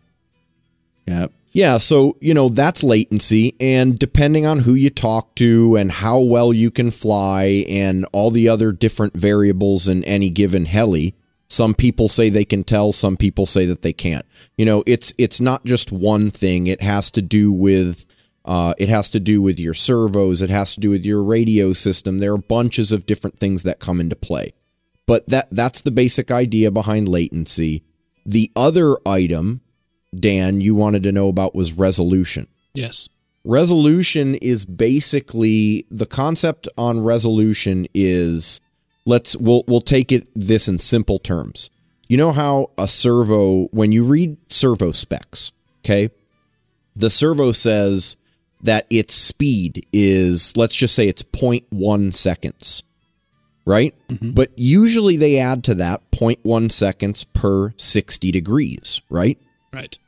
Yep. 1.06 1.32
Yeah, 1.54 1.78
so 1.78 2.16
you 2.20 2.34
know 2.34 2.48
that's 2.48 2.82
latency, 2.82 3.54
and 3.60 3.96
depending 3.96 4.44
on 4.44 4.58
who 4.58 4.74
you 4.74 4.90
talk 4.90 5.36
to 5.36 5.76
and 5.76 5.90
how 5.92 6.18
well 6.18 6.52
you 6.52 6.68
can 6.72 6.90
fly, 6.90 7.64
and 7.68 8.04
all 8.12 8.32
the 8.32 8.48
other 8.48 8.72
different 8.72 9.14
variables 9.14 9.86
in 9.86 10.02
any 10.02 10.30
given 10.30 10.64
heli, 10.64 11.14
some 11.48 11.72
people 11.72 12.08
say 12.08 12.28
they 12.28 12.44
can 12.44 12.64
tell, 12.64 12.90
some 12.90 13.16
people 13.16 13.46
say 13.46 13.66
that 13.66 13.82
they 13.82 13.92
can't. 13.92 14.26
You 14.56 14.64
know, 14.64 14.82
it's 14.84 15.14
it's 15.16 15.40
not 15.40 15.64
just 15.64 15.92
one 15.92 16.32
thing. 16.32 16.66
It 16.66 16.80
has 16.80 17.12
to 17.12 17.22
do 17.22 17.52
with 17.52 18.04
uh, 18.44 18.74
it 18.76 18.88
has 18.88 19.08
to 19.10 19.20
do 19.20 19.40
with 19.40 19.60
your 19.60 19.74
servos. 19.74 20.42
It 20.42 20.50
has 20.50 20.74
to 20.74 20.80
do 20.80 20.90
with 20.90 21.06
your 21.06 21.22
radio 21.22 21.72
system. 21.72 22.18
There 22.18 22.34
are 22.34 22.38
bunches 22.38 22.90
of 22.90 23.06
different 23.06 23.38
things 23.38 23.62
that 23.62 23.78
come 23.78 24.00
into 24.00 24.16
play, 24.16 24.54
but 25.06 25.28
that 25.28 25.46
that's 25.52 25.82
the 25.82 25.92
basic 25.92 26.32
idea 26.32 26.72
behind 26.72 27.06
latency. 27.08 27.84
The 28.26 28.50
other 28.56 28.96
item 29.06 29.60
Dan, 30.20 30.60
you 30.60 30.74
wanted 30.74 31.02
to 31.04 31.12
know 31.12 31.28
about 31.28 31.54
was 31.54 31.72
resolution. 31.72 32.46
Yes. 32.74 33.08
Resolution 33.44 34.36
is 34.36 34.64
basically 34.64 35.86
the 35.90 36.06
concept 36.06 36.66
on 36.78 37.00
resolution 37.00 37.86
is 37.92 38.60
let's 39.04 39.36
we'll 39.36 39.64
we'll 39.66 39.80
take 39.80 40.10
it 40.12 40.26
this 40.34 40.66
in 40.68 40.78
simple 40.78 41.18
terms. 41.18 41.70
You 42.08 42.16
know 42.16 42.32
how 42.32 42.70
a 42.78 42.88
servo 42.88 43.66
when 43.66 43.92
you 43.92 44.04
read 44.04 44.36
servo 44.50 44.92
specs, 44.92 45.52
okay? 45.84 46.10
The 46.96 47.10
servo 47.10 47.52
says 47.52 48.16
that 48.62 48.86
its 48.88 49.14
speed 49.14 49.86
is 49.92 50.56
let's 50.56 50.76
just 50.76 50.94
say 50.94 51.08
it's 51.08 51.22
0.1 51.22 52.14
seconds. 52.14 52.82
Right? 53.66 53.94
Mm-hmm. 54.08 54.32
But 54.32 54.50
usually 54.56 55.16
they 55.16 55.38
add 55.38 55.64
to 55.64 55.74
that 55.76 56.10
0.1 56.10 56.70
seconds 56.70 57.24
per 57.24 57.72
60 57.78 58.30
degrees, 58.30 59.00
right? 59.08 59.38
Right. 59.72 59.98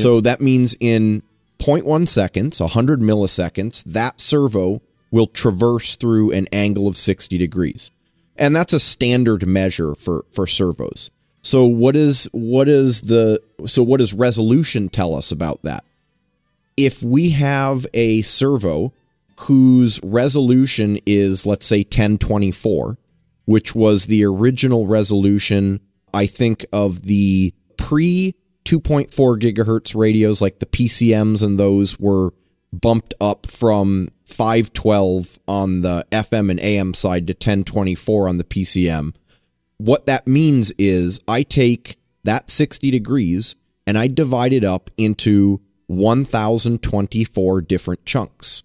So 0.00 0.20
that 0.20 0.40
means 0.40 0.76
in 0.80 1.22
0.1 1.58 2.08
seconds, 2.08 2.60
100 2.60 3.00
milliseconds, 3.00 3.84
that 3.84 4.20
servo 4.20 4.82
will 5.10 5.26
traverse 5.26 5.94
through 5.94 6.32
an 6.32 6.48
angle 6.52 6.88
of 6.88 6.96
60 6.96 7.38
degrees. 7.38 7.90
And 8.36 8.54
that's 8.54 8.72
a 8.72 8.80
standard 8.80 9.46
measure 9.46 9.94
for, 9.94 10.24
for 10.32 10.46
servos. 10.46 11.10
So 11.42 11.66
what 11.66 11.94
is 11.94 12.28
what 12.32 12.68
is 12.68 13.02
the 13.02 13.40
so 13.66 13.82
what 13.82 13.98
does 13.98 14.14
resolution 14.14 14.88
tell 14.88 15.14
us 15.14 15.30
about 15.30 15.62
that? 15.62 15.84
If 16.76 17.02
we 17.02 17.30
have 17.30 17.86
a 17.92 18.22
servo 18.22 18.94
whose 19.40 20.02
resolution 20.02 20.98
is 21.04 21.44
let's 21.44 21.66
say 21.66 21.80
1024, 21.80 22.96
which 23.44 23.74
was 23.74 24.06
the 24.06 24.24
original 24.24 24.86
resolution 24.86 25.80
I 26.14 26.26
think 26.26 26.64
of 26.72 27.02
the 27.02 27.52
pre 27.76 28.34
2.4 28.64 29.10
gigahertz 29.38 29.94
radios 29.94 30.40
like 30.40 30.58
the 30.58 30.66
PCMs 30.66 31.42
and 31.42 31.58
those 31.58 31.98
were 31.98 32.32
bumped 32.72 33.14
up 33.20 33.46
from 33.46 34.10
512 34.26 35.38
on 35.46 35.82
the 35.82 36.06
FM 36.10 36.50
and 36.50 36.60
AM 36.60 36.94
side 36.94 37.26
to 37.26 37.32
1024 37.32 38.28
on 38.28 38.38
the 38.38 38.44
PCM. 38.44 39.14
What 39.76 40.06
that 40.06 40.26
means 40.26 40.72
is 40.78 41.20
I 41.28 41.42
take 41.42 41.98
that 42.24 42.50
60 42.50 42.90
degrees 42.90 43.54
and 43.86 43.98
I 43.98 44.08
divide 44.08 44.52
it 44.52 44.64
up 44.64 44.90
into 44.96 45.60
1024 45.88 47.60
different 47.62 48.04
chunks. 48.04 48.62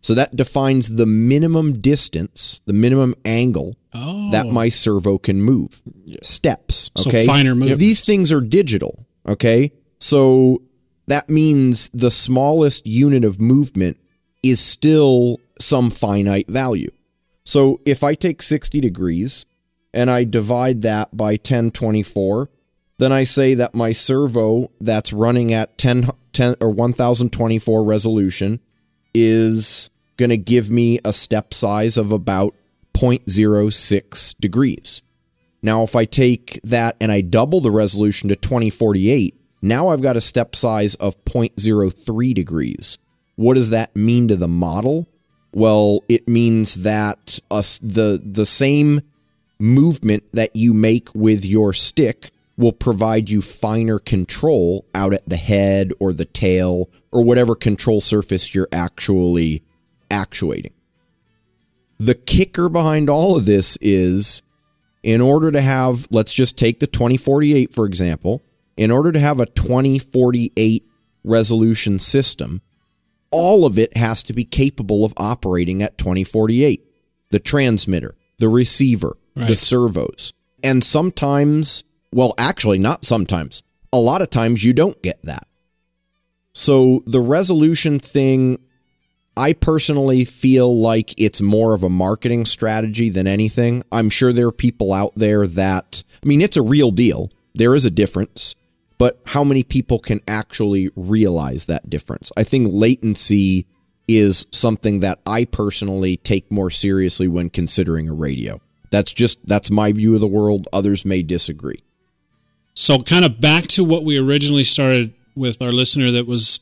So 0.00 0.14
that 0.14 0.36
defines 0.36 0.96
the 0.96 1.06
minimum 1.06 1.80
distance, 1.80 2.60
the 2.66 2.72
minimum 2.72 3.14
angle 3.24 3.76
Oh. 3.94 4.30
that 4.32 4.46
my 4.48 4.66
oh. 4.66 4.70
servo 4.70 5.18
can 5.18 5.40
move. 5.42 5.80
Steps. 6.22 6.90
So 6.96 7.10
Okay. 7.10 7.26
finer 7.26 7.54
movements. 7.54 7.78
These 7.78 8.04
things 8.04 8.32
are 8.32 8.40
digital. 8.40 9.06
Okay. 9.26 9.72
So 9.98 10.62
that 11.06 11.28
means 11.28 11.90
the 11.94 12.10
smallest 12.10 12.86
unit 12.86 13.24
of 13.24 13.40
movement 13.40 13.98
is 14.42 14.60
still 14.60 15.40
some 15.60 15.90
finite 15.90 16.48
value. 16.48 16.90
So 17.44 17.80
if 17.84 18.02
I 18.02 18.14
take 18.14 18.42
60 18.42 18.80
degrees 18.80 19.46
and 19.92 20.10
I 20.10 20.24
divide 20.24 20.82
that 20.82 21.16
by 21.16 21.32
1024, 21.32 22.50
then 22.98 23.12
I 23.12 23.24
say 23.24 23.54
that 23.54 23.74
my 23.74 23.92
servo 23.92 24.70
that's 24.80 25.12
running 25.12 25.52
at 25.52 25.76
10, 25.78 26.10
10 26.32 26.56
or 26.60 26.70
1024 26.70 27.84
resolution 27.84 28.60
is 29.14 29.90
going 30.16 30.30
to 30.30 30.36
give 30.36 30.70
me 30.70 31.00
a 31.04 31.12
step 31.12 31.52
size 31.52 31.96
of 31.96 32.12
about 32.12 32.54
0.06 32.94 34.34
degrees. 34.38 35.02
Now, 35.62 35.82
if 35.82 35.96
I 35.96 36.04
take 36.04 36.60
that 36.62 36.96
and 37.00 37.10
I 37.10 37.20
double 37.22 37.60
the 37.60 37.70
resolution 37.70 38.28
to 38.28 38.36
2048, 38.36 39.34
now 39.62 39.88
I've 39.88 40.02
got 40.02 40.16
a 40.16 40.20
step 40.20 40.54
size 40.54 40.94
of 40.96 41.22
0.03 41.24 42.34
degrees. 42.34 42.98
What 43.36 43.54
does 43.54 43.70
that 43.70 43.96
mean 43.96 44.28
to 44.28 44.36
the 44.36 44.46
model? 44.46 45.08
Well, 45.52 46.02
it 46.06 46.28
means 46.28 46.74
that 46.74 47.38
us 47.50 47.78
the 47.78 48.20
the 48.22 48.44
same 48.44 49.00
movement 49.58 50.24
that 50.32 50.54
you 50.54 50.74
make 50.74 51.08
with 51.14 51.44
your 51.44 51.72
stick 51.72 52.30
will 52.58 52.72
provide 52.72 53.30
you 53.30 53.40
finer 53.40 53.98
control 53.98 54.84
out 54.94 55.14
at 55.14 55.26
the 55.26 55.36
head 55.36 55.92
or 55.98 56.12
the 56.12 56.26
tail 56.26 56.90
or 57.10 57.24
whatever 57.24 57.54
control 57.54 58.02
surface 58.02 58.54
you're 58.54 58.68
actually 58.70 59.62
actuating. 60.10 60.73
The 61.98 62.14
kicker 62.14 62.68
behind 62.68 63.08
all 63.08 63.36
of 63.36 63.44
this 63.44 63.78
is 63.80 64.42
in 65.02 65.20
order 65.20 65.52
to 65.52 65.60
have, 65.60 66.06
let's 66.10 66.32
just 66.32 66.56
take 66.56 66.80
the 66.80 66.86
2048 66.86 67.72
for 67.72 67.86
example, 67.86 68.42
in 68.76 68.90
order 68.90 69.12
to 69.12 69.20
have 69.20 69.38
a 69.40 69.46
2048 69.46 70.86
resolution 71.22 71.98
system, 71.98 72.62
all 73.30 73.66
of 73.66 73.78
it 73.78 73.96
has 73.96 74.22
to 74.24 74.32
be 74.32 74.44
capable 74.44 75.04
of 75.04 75.12
operating 75.16 75.82
at 75.82 75.98
2048. 75.98 76.84
The 77.30 77.40
transmitter, 77.40 78.14
the 78.38 78.48
receiver, 78.48 79.16
the 79.34 79.56
servos. 79.56 80.32
And 80.62 80.84
sometimes, 80.84 81.84
well, 82.12 82.34
actually, 82.38 82.78
not 82.78 83.04
sometimes, 83.04 83.62
a 83.92 83.98
lot 83.98 84.22
of 84.22 84.30
times 84.30 84.64
you 84.64 84.72
don't 84.72 85.00
get 85.02 85.20
that. 85.24 85.46
So 86.52 87.02
the 87.06 87.20
resolution 87.20 87.98
thing, 87.98 88.58
I 89.36 89.52
personally 89.52 90.24
feel 90.24 90.78
like 90.80 91.14
it's 91.20 91.40
more 91.40 91.74
of 91.74 91.82
a 91.82 91.88
marketing 91.88 92.46
strategy 92.46 93.10
than 93.10 93.26
anything. 93.26 93.82
I'm 93.90 94.10
sure 94.10 94.32
there 94.32 94.46
are 94.46 94.52
people 94.52 94.92
out 94.92 95.12
there 95.16 95.46
that, 95.46 96.04
I 96.22 96.26
mean, 96.26 96.40
it's 96.40 96.56
a 96.56 96.62
real 96.62 96.90
deal. 96.90 97.30
There 97.54 97.74
is 97.74 97.84
a 97.84 97.90
difference, 97.90 98.54
but 98.98 99.20
how 99.26 99.42
many 99.42 99.62
people 99.62 99.98
can 99.98 100.20
actually 100.28 100.90
realize 100.94 101.66
that 101.66 101.90
difference? 101.90 102.30
I 102.36 102.44
think 102.44 102.68
latency 102.72 103.66
is 104.06 104.46
something 104.52 105.00
that 105.00 105.20
I 105.26 105.44
personally 105.44 106.16
take 106.18 106.50
more 106.50 106.70
seriously 106.70 107.26
when 107.26 107.50
considering 107.50 108.08
a 108.08 108.14
radio. 108.14 108.60
That's 108.90 109.12
just 109.12 109.38
that's 109.46 109.70
my 109.70 109.92
view 109.92 110.14
of 110.14 110.20
the 110.20 110.26
world. 110.28 110.68
Others 110.72 111.04
may 111.04 111.22
disagree. 111.22 111.80
So, 112.74 112.98
kind 112.98 113.24
of 113.24 113.40
back 113.40 113.64
to 113.68 113.84
what 113.84 114.04
we 114.04 114.18
originally 114.18 114.64
started 114.64 115.14
with 115.34 115.62
our 115.62 115.72
listener 115.72 116.10
that 116.12 116.26
was 116.26 116.60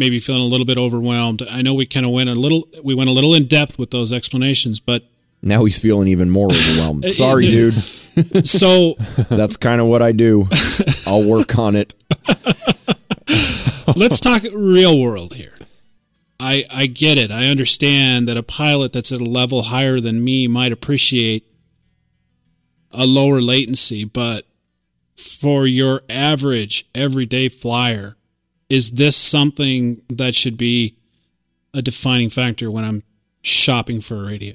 maybe 0.00 0.18
feeling 0.18 0.40
a 0.42 0.46
little 0.46 0.66
bit 0.66 0.78
overwhelmed. 0.78 1.42
I 1.48 1.60
know 1.62 1.74
we 1.74 1.86
kind 1.86 2.04
of 2.06 2.10
went 2.10 2.28
a 2.30 2.34
little, 2.34 2.66
we 2.82 2.94
went 2.94 3.08
a 3.08 3.12
little 3.12 3.34
in 3.34 3.44
depth 3.46 3.78
with 3.78 3.90
those 3.92 4.12
explanations, 4.12 4.80
but 4.80 5.04
Now 5.42 5.64
he's 5.66 5.78
feeling 5.78 6.08
even 6.08 6.30
more 6.30 6.46
overwhelmed. 6.46 7.04
Sorry, 7.12 7.46
dude. 7.46 7.74
so 8.46 8.94
That's 9.28 9.56
kind 9.56 9.80
of 9.80 9.86
what 9.86 10.02
I 10.02 10.12
do. 10.12 10.48
I'll 11.06 11.28
work 11.28 11.56
on 11.58 11.76
it. 11.76 11.94
let's 13.94 14.20
talk 14.20 14.42
real 14.54 14.98
world 14.98 15.34
here. 15.34 15.54
I 16.40 16.64
I 16.72 16.86
get 16.86 17.18
it. 17.18 17.30
I 17.30 17.46
understand 17.48 18.26
that 18.28 18.36
a 18.38 18.42
pilot 18.42 18.92
that's 18.92 19.12
at 19.12 19.20
a 19.20 19.24
level 19.24 19.62
higher 19.64 20.00
than 20.00 20.24
me 20.24 20.48
might 20.48 20.72
appreciate 20.72 21.44
a 22.90 23.04
lower 23.06 23.40
latency, 23.42 24.04
but 24.04 24.46
for 25.16 25.66
your 25.66 26.02
average 26.08 26.86
everyday 26.94 27.48
flyer, 27.50 28.16
is 28.70 28.92
this 28.92 29.16
something 29.16 30.00
that 30.08 30.34
should 30.34 30.56
be 30.56 30.96
a 31.74 31.82
defining 31.82 32.30
factor 32.30 32.70
when 32.70 32.84
I'm 32.84 33.02
shopping 33.42 34.00
for 34.00 34.22
a 34.22 34.26
radio? 34.26 34.54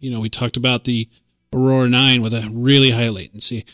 You 0.00 0.10
know, 0.10 0.20
we 0.20 0.30
talked 0.30 0.56
about 0.56 0.84
the 0.84 1.08
Aurora 1.52 1.88
9 1.88 2.22
with 2.22 2.32
a 2.32 2.48
really 2.50 2.90
high 2.90 3.08
latency. 3.08 3.66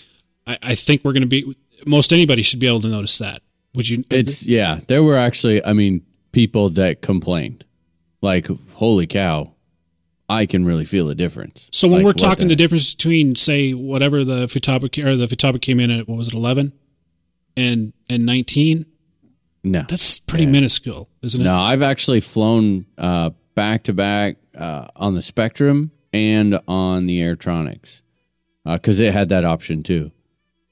I, 0.46 0.58
I 0.62 0.74
think 0.74 1.04
we're 1.04 1.12
going 1.12 1.22
to 1.22 1.28
be, 1.28 1.54
most 1.86 2.12
anybody 2.12 2.42
should 2.42 2.58
be 2.58 2.66
able 2.66 2.80
to 2.80 2.88
notice 2.88 3.16
that. 3.18 3.42
Would 3.74 3.88
you? 3.88 4.04
It's 4.10 4.42
yeah. 4.42 4.80
There 4.88 5.02
were 5.02 5.16
actually, 5.16 5.62
I 5.64 5.74
mean, 5.74 6.04
people 6.32 6.70
that 6.70 7.02
complained, 7.02 7.62
like, 8.22 8.48
"Holy 8.72 9.06
cow, 9.06 9.52
I 10.30 10.46
can 10.46 10.64
really 10.64 10.86
feel 10.86 11.10
a 11.10 11.14
difference." 11.14 11.68
So 11.72 11.86
when 11.86 11.98
Like, 11.98 12.06
we're 12.06 12.12
talking 12.14 12.48
the, 12.48 12.54
the 12.54 12.56
difference 12.56 12.94
between, 12.94 13.34
say, 13.34 13.72
whatever 13.72 14.24
the 14.24 14.46
Futaba 14.46 14.84
or 15.04 15.16
the 15.16 15.26
Futaba 15.26 15.60
came 15.60 15.78
in 15.78 15.90
at, 15.90 16.08
what 16.08 16.16
was 16.16 16.28
it, 16.28 16.34
eleven, 16.34 16.72
and 17.54 17.92
and 18.08 18.24
nineteen, 18.24 18.86
no, 19.66 19.82
that's 19.88 20.20
pretty 20.20 20.46
minuscule, 20.46 21.08
isn't 21.22 21.40
it? 21.40 21.44
no. 21.44 21.58
I've 21.58 21.82
actually 21.82 22.20
flown 22.20 22.86
uh, 22.96 23.30
back 23.54 23.84
to 23.84 23.92
back 23.92 24.36
uh, 24.56 24.86
on 24.94 25.14
the 25.14 25.20
Spektrum 25.20 25.90
and 26.12 26.58
on 26.68 27.04
the 27.04 27.20
Airtronics 27.20 28.02
because 28.64 29.00
it 29.00 29.12
had 29.12 29.28
that 29.30 29.44
option 29.44 29.82
too. 29.82 30.12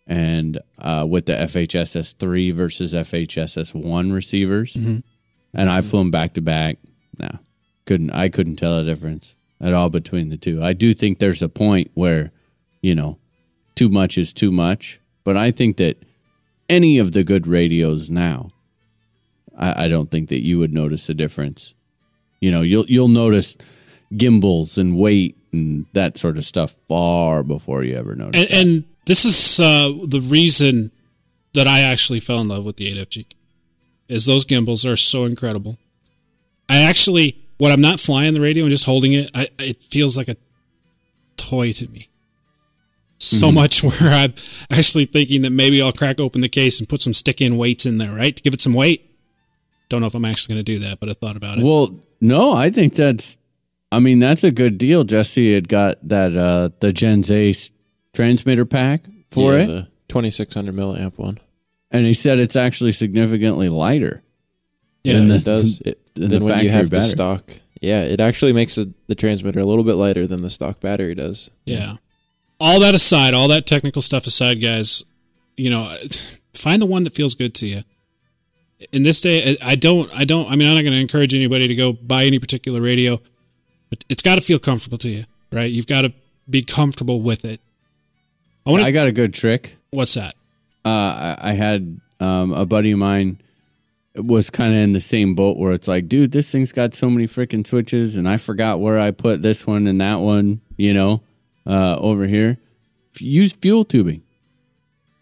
And 0.06 0.60
uh, 0.78 1.06
with 1.08 1.26
the 1.26 1.32
FHSS 1.32 2.16
three 2.18 2.50
versus 2.50 2.92
FHSS 2.92 3.74
one 3.74 4.12
receivers, 4.12 4.76
and 4.76 5.02
I've 5.54 5.86
flown 5.86 6.10
back 6.10 6.34
to 6.34 6.40
back. 6.40 6.78
No, 7.18 7.38
couldn't 7.86 8.10
I 8.10 8.28
couldn't 8.28 8.56
tell 8.56 8.78
a 8.78 8.84
difference 8.84 9.34
at 9.60 9.72
all 9.72 9.88
between 9.88 10.28
the 10.30 10.36
two. 10.36 10.62
I 10.62 10.72
do 10.72 10.92
think 10.94 11.18
there's 11.18 11.42
a 11.42 11.48
point 11.48 11.90
where, 11.94 12.32
you 12.82 12.94
know, 12.94 13.18
too 13.74 13.88
much 13.88 14.18
is 14.18 14.32
too 14.32 14.52
much. 14.52 15.00
But 15.24 15.36
I 15.38 15.50
think 15.50 15.78
that 15.78 16.02
any 16.68 16.98
of 16.98 17.12
the 17.12 17.24
good 17.24 17.46
radios 17.46 18.10
now, 18.10 18.50
I, 19.56 19.84
I 19.84 19.88
don't 19.88 20.10
think 20.10 20.28
that 20.28 20.42
you 20.42 20.58
would 20.58 20.72
notice 20.72 21.08
a 21.08 21.14
difference. 21.14 21.74
You 22.40 22.50
know, 22.50 22.62
you'll 22.62 22.86
you'll 22.86 23.08
notice 23.08 23.56
gimbals 24.16 24.78
and 24.78 24.96
weight 24.96 25.36
and 25.52 25.86
that 25.92 26.16
sort 26.16 26.36
of 26.36 26.44
stuff 26.44 26.74
far 26.88 27.42
before 27.42 27.84
you 27.84 27.96
ever 27.96 28.14
notice. 28.14 28.42
And, 28.42 28.50
and 28.50 28.84
this 29.06 29.24
is 29.24 29.60
uh, 29.60 29.92
the 30.06 30.20
reason 30.20 30.90
that 31.54 31.66
I 31.66 31.80
actually 31.80 32.20
fell 32.20 32.40
in 32.40 32.48
love 32.48 32.64
with 32.64 32.76
the 32.76 32.92
8FG, 32.92 33.26
is 34.08 34.26
those 34.26 34.44
gimbals 34.44 34.84
are 34.84 34.96
so 34.96 35.24
incredible. 35.24 35.78
I 36.68 36.82
actually, 36.82 37.42
when 37.58 37.72
I'm 37.72 37.80
not 37.80 38.00
flying 38.00 38.34
the 38.34 38.40
radio 38.40 38.64
and 38.64 38.70
just 38.70 38.84
holding 38.84 39.12
it, 39.12 39.30
I, 39.34 39.48
it 39.58 39.82
feels 39.82 40.16
like 40.16 40.28
a 40.28 40.36
toy 41.36 41.72
to 41.72 41.88
me. 41.88 42.08
So 43.18 43.50
much 43.52 43.82
where 43.82 44.10
I'm 44.10 44.34
actually 44.70 45.06
thinking 45.06 45.42
that 45.42 45.50
maybe 45.50 45.80
I'll 45.80 45.92
crack 45.92 46.20
open 46.20 46.40
the 46.40 46.48
case 46.48 46.78
and 46.78 46.88
put 46.88 47.00
some 47.00 47.12
stick 47.12 47.40
in 47.40 47.56
weights 47.56 47.86
in 47.86 47.98
there, 47.98 48.12
right? 48.12 48.36
To 48.36 48.42
give 48.42 48.52
it 48.52 48.60
some 48.60 48.74
weight. 48.74 49.13
Don't 49.88 50.00
know 50.00 50.06
if 50.06 50.14
I'm 50.14 50.24
actually 50.24 50.54
going 50.54 50.64
to 50.64 50.72
do 50.72 50.78
that, 50.80 50.98
but 51.00 51.08
I 51.08 51.12
thought 51.12 51.36
about 51.36 51.58
it. 51.58 51.64
Well, 51.64 52.00
no, 52.20 52.52
I 52.54 52.70
think 52.70 52.94
that's. 52.94 53.36
I 53.92 54.00
mean, 54.00 54.18
that's 54.18 54.42
a 54.42 54.50
good 54.50 54.76
deal. 54.78 55.04
Jesse 55.04 55.54
had 55.54 55.68
got 55.68 55.96
that 56.08 56.36
uh 56.36 56.70
the 56.80 56.92
Gens 56.92 57.30
Ace 57.30 57.70
transmitter 58.12 58.64
pack 58.64 59.04
for 59.30 59.52
Yeah, 59.54 59.58
it, 59.64 59.66
the 59.66 59.88
2600 60.08 60.74
milliamp 60.74 61.16
one. 61.18 61.38
and 61.90 62.04
he 62.06 62.14
said 62.14 62.38
it's 62.38 62.56
actually 62.56 62.92
significantly 62.92 63.68
lighter. 63.68 64.22
yeah, 65.04 65.16
and 65.16 65.30
the- 65.30 65.36
it 65.36 65.44
does. 65.44 65.80
It, 65.82 66.00
than 66.14 66.30
then 66.30 66.40
the 66.40 66.44
when 66.46 66.54
you 66.64 66.70
factory 66.70 66.70
have 66.70 66.90
the 66.90 67.02
stock, 67.02 67.52
yeah, 67.80 68.02
it 68.04 68.20
actually 68.20 68.52
makes 68.52 68.76
the 68.76 68.92
the 69.08 69.14
transmitter 69.14 69.60
a 69.60 69.64
little 69.64 69.84
bit 69.84 69.94
lighter 69.94 70.26
than 70.26 70.42
the 70.42 70.50
stock 70.50 70.80
battery 70.80 71.14
does. 71.14 71.50
Yeah. 71.66 71.96
all 72.60 72.80
that 72.80 72.94
aside, 72.94 73.34
all 73.34 73.48
that 73.48 73.66
technical 73.66 74.00
stuff 74.02 74.26
aside, 74.26 74.60
guys, 74.62 75.04
you 75.56 75.70
know, 75.70 75.96
find 76.54 76.80
the 76.80 76.86
one 76.86 77.02
that 77.04 77.14
feels 77.14 77.34
good 77.34 77.52
to 77.56 77.66
you. 77.66 77.82
In 78.92 79.02
this 79.02 79.20
day, 79.20 79.56
I 79.62 79.76
don't, 79.76 80.10
I 80.12 80.24
don't, 80.24 80.50
I 80.50 80.56
mean, 80.56 80.68
I'm 80.68 80.74
not 80.74 80.82
going 80.82 80.92
to 80.92 81.00
encourage 81.00 81.34
anybody 81.34 81.68
to 81.68 81.74
go 81.74 81.92
buy 81.92 82.24
any 82.24 82.38
particular 82.38 82.80
radio, 82.80 83.20
but 83.88 84.04
it's 84.08 84.22
got 84.22 84.34
to 84.34 84.40
feel 84.40 84.58
comfortable 84.58 84.98
to 84.98 85.08
you, 85.08 85.24
right? 85.52 85.70
You've 85.70 85.86
got 85.86 86.02
to 86.02 86.12
be 86.48 86.62
comfortable 86.62 87.20
with 87.20 87.44
it. 87.44 87.60
I 88.66 88.70
wanna, 88.70 88.84
I 88.84 88.90
got 88.90 89.06
a 89.06 89.12
good 89.12 89.34
trick. 89.34 89.76
what's 89.90 90.14
that? 90.14 90.34
Uh, 90.84 91.36
I, 91.38 91.50
I 91.50 91.52
had 91.52 92.00
um, 92.20 92.52
a 92.52 92.66
buddy 92.66 92.90
of 92.92 92.98
mine 92.98 93.40
was 94.16 94.50
kind 94.50 94.72
of 94.72 94.80
in 94.80 94.92
the 94.92 95.00
same 95.00 95.34
boat 95.34 95.56
where 95.56 95.72
it's 95.72 95.88
like, 95.88 96.08
dude, 96.08 96.32
this 96.32 96.50
thing's 96.50 96.72
got 96.72 96.94
so 96.94 97.10
many 97.10 97.26
freaking 97.26 97.66
switches, 97.66 98.16
and 98.16 98.28
I 98.28 98.36
forgot 98.36 98.80
where 98.80 98.98
I 98.98 99.10
put 99.10 99.42
this 99.42 99.66
one 99.66 99.86
and 99.86 100.00
that 100.00 100.16
one, 100.16 100.60
you 100.76 100.94
know, 100.94 101.22
uh, 101.66 101.96
over 101.98 102.26
here. 102.26 102.58
Use 103.18 103.52
fuel 103.52 103.84
tubing. 103.84 104.22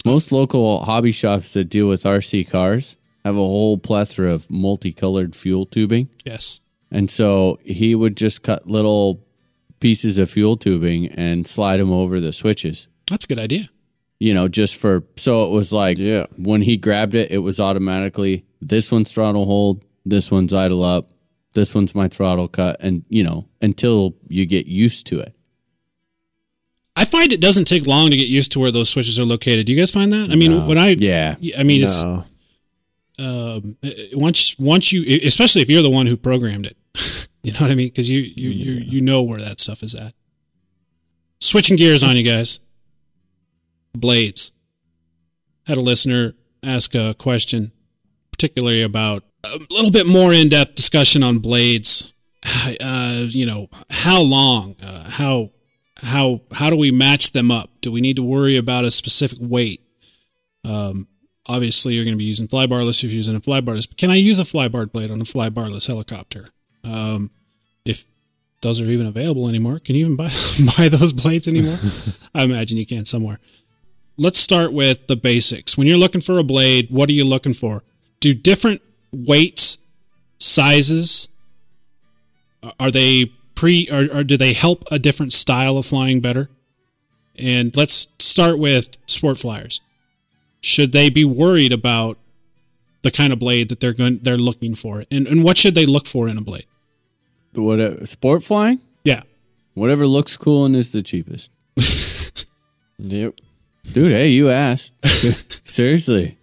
Most 0.04 0.32
local 0.32 0.84
hobby 0.84 1.12
shops 1.12 1.52
that 1.52 1.64
deal 1.64 1.88
with 1.88 2.02
RC 2.02 2.48
cars 2.48 2.96
have 3.24 3.34
a 3.36 3.38
whole 3.38 3.78
plethora 3.78 4.32
of 4.32 4.50
multicolored 4.50 5.34
fuel 5.36 5.66
tubing. 5.66 6.08
Yes. 6.24 6.60
And 6.90 7.10
so 7.10 7.58
he 7.64 7.94
would 7.94 8.16
just 8.16 8.42
cut 8.42 8.66
little 8.66 9.24
pieces 9.80 10.18
of 10.18 10.30
fuel 10.30 10.56
tubing 10.56 11.08
and 11.08 11.46
slide 11.46 11.78
them 11.78 11.90
over 11.90 12.20
the 12.20 12.32
switches 12.32 12.86
That's 13.10 13.24
a 13.24 13.28
good 13.28 13.38
idea. 13.38 13.68
you 14.20 14.32
know, 14.34 14.46
just 14.48 14.76
for 14.76 15.04
so 15.16 15.46
it 15.46 15.50
was 15.50 15.72
like 15.72 15.98
Yeah. 15.98 16.26
when 16.36 16.62
he 16.62 16.76
grabbed 16.76 17.14
it, 17.14 17.30
it 17.30 17.38
was 17.38 17.58
automatically 17.58 18.44
this 18.60 18.92
one's 18.92 19.10
throttle 19.10 19.46
hold, 19.46 19.84
this 20.06 20.30
one's 20.30 20.52
idle 20.52 20.84
up, 20.84 21.10
this 21.54 21.74
one's 21.74 21.94
my 21.94 22.06
throttle 22.08 22.46
cut, 22.48 22.76
and 22.80 23.04
you 23.08 23.22
know, 23.24 23.48
until 23.60 24.14
you 24.28 24.46
get 24.46 24.66
used 24.66 25.06
to 25.08 25.18
it. 25.20 25.34
I 26.94 27.04
find 27.04 27.32
it 27.32 27.40
doesn't 27.40 27.64
take 27.64 27.86
long 27.86 28.10
to 28.10 28.16
get 28.16 28.28
used 28.28 28.52
to 28.52 28.60
where 28.60 28.70
those 28.70 28.88
switches 28.90 29.18
are 29.18 29.24
located. 29.24 29.66
Do 29.66 29.72
you 29.72 29.78
guys 29.78 29.90
find 29.90 30.12
that? 30.12 30.30
I 30.30 30.36
mean, 30.36 30.66
when 30.66 30.78
I, 30.78 30.90
Yeah. 30.98 31.36
I 31.58 31.62
mean, 31.64 31.82
it's 31.82 32.02
No. 32.02 32.24
Um, 33.22 33.76
uh, 33.84 33.90
once 34.14 34.56
once 34.58 34.92
you, 34.92 35.20
especially 35.24 35.62
if 35.62 35.70
you're 35.70 35.82
the 35.82 35.90
one 35.90 36.06
who 36.06 36.16
programmed 36.16 36.66
it, 36.66 37.28
you 37.42 37.52
know 37.52 37.60
what 37.60 37.70
I 37.70 37.74
mean? 37.74 37.88
Because 37.88 38.10
you 38.10 38.20
you 38.20 38.50
you 38.50 38.72
you 38.72 39.00
know 39.00 39.22
where 39.22 39.40
that 39.40 39.60
stuff 39.60 39.82
is 39.82 39.94
at. 39.94 40.14
Switching 41.40 41.76
gears 41.76 42.02
on 42.02 42.16
you 42.16 42.24
guys. 42.24 42.60
Blades. 43.94 44.52
Had 45.66 45.76
a 45.76 45.80
listener 45.80 46.34
ask 46.64 46.94
a 46.94 47.14
question, 47.14 47.72
particularly 48.30 48.82
about 48.82 49.24
a 49.44 49.58
little 49.70 49.90
bit 49.90 50.06
more 50.06 50.32
in 50.32 50.48
depth 50.48 50.74
discussion 50.74 51.22
on 51.22 51.38
blades. 51.38 52.12
Uh, 52.80 53.26
you 53.28 53.46
know, 53.46 53.68
how 53.90 54.20
long? 54.20 54.76
Uh, 54.82 55.08
how 55.08 55.50
how 55.98 56.40
how 56.52 56.70
do 56.70 56.76
we 56.76 56.90
match 56.90 57.32
them 57.32 57.50
up? 57.50 57.70
Do 57.80 57.92
we 57.92 58.00
need 58.00 58.16
to 58.16 58.22
worry 58.22 58.56
about 58.56 58.84
a 58.84 58.90
specific 58.90 59.38
weight? 59.40 59.80
Um, 60.64 61.06
obviously, 61.46 61.94
you're 61.94 62.04
going 62.04 62.14
to 62.14 62.18
be 62.18 62.24
using 62.24 62.48
flybarless 62.48 63.02
if 63.02 63.10
you're 63.10 63.18
using 63.18 63.36
a 63.36 63.40
flybarless. 63.40 63.88
But 63.88 63.98
can 63.98 64.10
I 64.10 64.16
use 64.16 64.38
a 64.38 64.44
flybar 64.44 64.90
blade 64.90 65.10
on 65.10 65.20
a 65.20 65.24
flybarless 65.24 65.86
helicopter? 65.86 66.48
Um, 66.84 67.30
if 67.84 68.04
those 68.60 68.80
are 68.80 68.86
even 68.86 69.06
available 69.06 69.48
anymore, 69.48 69.78
can 69.78 69.96
you 69.96 70.04
even 70.04 70.16
buy 70.16 70.30
buy 70.76 70.88
those 70.88 71.12
blades 71.12 71.48
anymore? 71.48 71.78
I 72.34 72.44
imagine 72.44 72.78
you 72.78 72.86
can 72.86 73.04
somewhere. 73.04 73.38
Let's 74.16 74.38
start 74.38 74.72
with 74.72 75.06
the 75.06 75.16
basics. 75.16 75.76
When 75.76 75.86
you're 75.86 75.98
looking 75.98 76.20
for 76.20 76.38
a 76.38 76.44
blade, 76.44 76.88
what 76.90 77.08
are 77.08 77.14
you 77.14 77.24
looking 77.24 77.54
for? 77.54 77.82
Do 78.20 78.34
different 78.34 78.82
weights, 79.10 79.78
sizes, 80.38 81.28
are 82.78 82.90
they 82.90 83.32
pre 83.54 83.88
or, 83.90 84.18
or 84.18 84.24
do 84.24 84.36
they 84.36 84.52
help 84.52 84.84
a 84.90 84.98
different 84.98 85.32
style 85.32 85.76
of 85.76 85.86
flying 85.86 86.20
better? 86.20 86.50
And 87.36 87.74
let's 87.76 88.08
start 88.18 88.58
with 88.58 88.96
sport 89.06 89.38
flyers. 89.38 89.80
Should 90.62 90.92
they 90.92 91.10
be 91.10 91.24
worried 91.24 91.72
about 91.72 92.16
the 93.02 93.10
kind 93.10 93.32
of 93.32 93.38
blade 93.38 93.68
that 93.68 93.80
they're 93.80 93.92
going 93.92 94.20
they're 94.22 94.38
looking 94.38 94.74
for? 94.74 95.04
And 95.10 95.26
and 95.26 95.44
what 95.44 95.56
should 95.58 95.74
they 95.74 95.84
look 95.86 96.06
for 96.06 96.28
in 96.28 96.38
a 96.38 96.40
blade? 96.42 96.66
What 97.52 98.08
sport 98.08 98.42
flying? 98.44 98.80
Yeah. 99.04 99.22
Whatever 99.74 100.06
looks 100.06 100.36
cool 100.36 100.64
and 100.64 100.74
is 100.76 100.92
the 100.92 101.02
cheapest. 101.02 101.50
Yep. 102.98 103.34
Dude, 103.92 104.12
hey, 104.12 104.28
you 104.28 104.48
asked. 104.48 104.92
Seriously. 105.66 106.38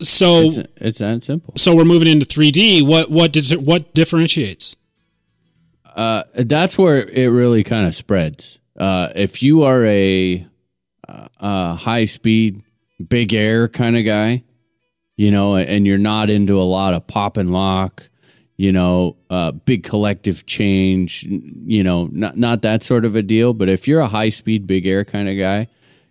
So 0.00 0.40
It's, 0.40 0.58
it's 0.76 0.98
that 0.98 1.22
simple. 1.22 1.54
so 1.56 1.76
we're 1.76 1.84
moving 1.84 2.08
into 2.08 2.26
3D. 2.26 2.82
What 2.84 3.08
what 3.08 3.32
did 3.32 3.48
what 3.64 3.94
differentiates? 3.94 4.74
Uh, 5.94 6.24
that's 6.34 6.76
where 6.76 7.06
it 7.08 7.26
really 7.28 7.62
kind 7.62 7.86
of 7.86 7.94
spreads. 7.94 8.58
Uh, 8.76 9.10
if 9.14 9.42
you 9.44 9.62
are 9.62 9.84
a, 9.84 10.44
uh, 11.08 11.28
a 11.38 11.74
high 11.74 12.06
speed, 12.06 12.62
big 13.08 13.34
air 13.34 13.68
kind 13.68 13.96
of 13.96 14.04
guy, 14.04 14.44
you 15.16 15.30
know, 15.30 15.56
and 15.56 15.86
you're 15.86 15.98
not 15.98 16.30
into 16.30 16.60
a 16.60 16.64
lot 16.64 16.94
of 16.94 17.06
pop 17.06 17.36
and 17.36 17.52
lock, 17.52 18.08
you 18.56 18.72
know, 18.72 19.16
uh, 19.30 19.52
big 19.52 19.82
collective 19.82 20.46
change, 20.46 21.24
you 21.24 21.82
know, 21.82 22.08
not 22.12 22.36
not 22.36 22.62
that 22.62 22.82
sort 22.82 23.04
of 23.04 23.16
a 23.16 23.22
deal. 23.22 23.54
But 23.54 23.68
if 23.68 23.86
you're 23.86 24.00
a 24.00 24.08
high 24.08 24.30
speed, 24.30 24.66
big 24.66 24.86
air 24.86 25.04
kind 25.04 25.28
of 25.28 25.38
guy, 25.38 25.68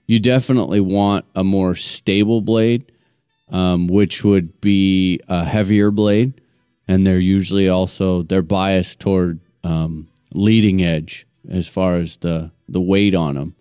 you 0.08 0.20
definitely 0.20 0.80
want 0.82 1.26
a 1.36 1.44
more 1.44 1.76
stable 1.76 2.42
blade, 2.42 2.92
um, 3.50 3.88
which 3.88 4.24
would 4.24 4.60
be 4.62 5.20
a 5.28 5.44
heavier 5.44 5.92
blade 5.92 6.42
and 6.92 7.08
they're 7.08 7.20
usually 7.20 7.70
also 7.70 8.22
they're 8.24 8.42
biased 8.42 9.00
toward 9.00 9.40
um, 9.64 10.10
leading 10.34 10.84
edge 10.84 11.26
as 11.50 11.66
far 11.66 11.96
as 11.96 12.18
the 12.18 12.52
the 12.68 12.82
weight 12.82 13.16
on 13.16 13.36
them. 13.36 13.56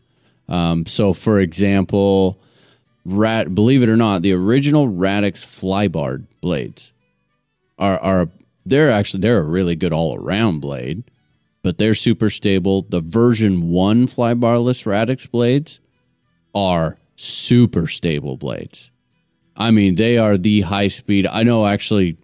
Um, 0.48 0.84
so, 0.84 1.12
for 1.12 1.38
example, 1.38 2.42
rat 3.04 3.54
believe 3.54 3.82
it 3.82 3.88
or 3.88 3.96
not, 3.96 4.22
the 4.22 4.32
original 4.32 4.88
Radix 4.88 5.44
Flybarred 5.44 6.26
blades 6.40 6.92
are 7.78 7.98
are 7.98 8.28
they're 8.66 8.90
actually 8.90 9.20
they're 9.20 9.38
a 9.38 9.42
really 9.44 9.74
good 9.76 9.92
all 9.92 10.14
around 10.16 10.60
blade, 10.60 11.04
but 11.62 11.78
they're 11.78 11.94
super 11.94 12.30
stable. 12.30 12.82
The 12.82 13.00
version 13.00 13.70
one 13.70 14.06
Flybarless 14.06 14.84
Radix 14.86 15.26
blades 15.26 15.80
are 16.54 16.96
super 17.16 17.86
stable 17.86 18.36
blades. 18.36 18.90
I 19.56 19.70
mean, 19.70 19.94
they 19.96 20.16
are 20.16 20.38
the 20.38 20.62
high 20.62 20.88
speed. 20.88 21.26
I 21.26 21.42
know 21.42 21.66
actually 21.66 22.16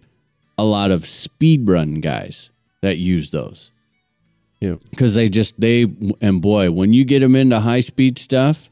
a 0.57 0.63
lot 0.63 0.89
of 0.91 1.05
speed 1.05 1.67
run 1.69 2.01
guys 2.01 2.49
that 2.81 2.97
use 2.97 3.29
those 3.31 3.71
Yeah. 4.59 4.73
because 4.89 5.13
they 5.13 5.29
just 5.29 5.59
they 5.59 5.85
and 6.21 6.41
boy 6.41 6.71
when 6.71 6.93
you 6.93 7.03
get 7.05 7.19
them 7.19 7.35
into 7.35 7.59
high 7.59 7.81
speed 7.81 8.17
stuff 8.17 8.71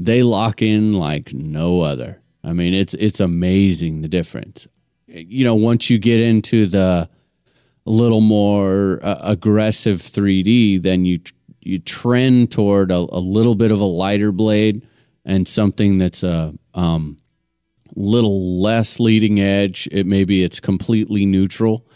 they 0.00 0.22
lock 0.22 0.62
in 0.62 0.92
like 0.92 1.32
no 1.32 1.80
other 1.80 2.20
i 2.42 2.52
mean 2.52 2.74
it's 2.74 2.94
it's 2.94 3.20
amazing 3.20 4.02
the 4.02 4.08
difference 4.08 4.66
you 5.06 5.44
know 5.44 5.54
once 5.54 5.90
you 5.90 5.98
get 5.98 6.20
into 6.20 6.66
the 6.66 7.08
little 7.84 8.20
more 8.20 8.98
uh, 9.02 9.18
aggressive 9.22 9.98
3d 9.98 10.82
then 10.82 11.04
you 11.04 11.20
you 11.60 11.78
trend 11.78 12.50
toward 12.50 12.90
a, 12.90 12.96
a 12.96 13.20
little 13.20 13.54
bit 13.54 13.70
of 13.70 13.80
a 13.80 13.84
lighter 13.84 14.32
blade 14.32 14.86
and 15.24 15.46
something 15.46 15.98
that's 15.98 16.22
a 16.22 16.54
um 16.74 17.16
little 17.96 18.60
less 18.60 19.00
leading 19.00 19.40
edge. 19.40 19.88
It 19.90 20.06
maybe 20.06 20.42
it's 20.42 20.60
completely 20.60 21.26
neutral 21.26 21.86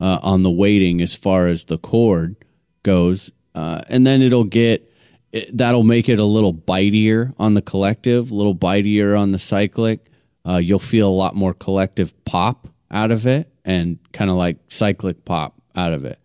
uh, 0.00 0.18
on 0.22 0.42
the 0.42 0.50
weighting 0.50 1.00
as 1.00 1.14
far 1.14 1.46
as 1.46 1.64
the 1.64 1.78
chord 1.78 2.36
goes, 2.82 3.30
uh, 3.54 3.80
and 3.88 4.06
then 4.06 4.22
it'll 4.22 4.44
get 4.44 4.90
it, 5.34 5.56
that'll 5.56 5.82
make 5.82 6.08
it 6.08 6.18
a 6.18 6.24
little 6.24 6.54
bitier 6.54 7.34
on 7.38 7.54
the 7.54 7.62
collective, 7.62 8.30
a 8.30 8.34
little 8.34 8.54
bitier 8.54 9.18
on 9.18 9.32
the 9.32 9.38
cyclic. 9.38 10.10
Uh, 10.46 10.56
you'll 10.56 10.78
feel 10.78 11.08
a 11.08 11.10
lot 11.10 11.34
more 11.34 11.54
collective 11.54 12.12
pop 12.24 12.68
out 12.90 13.10
of 13.10 13.26
it, 13.26 13.50
and 13.64 13.98
kind 14.12 14.30
of 14.30 14.36
like 14.36 14.58
cyclic 14.68 15.24
pop 15.24 15.60
out 15.74 15.92
of 15.92 16.04
it. 16.04 16.18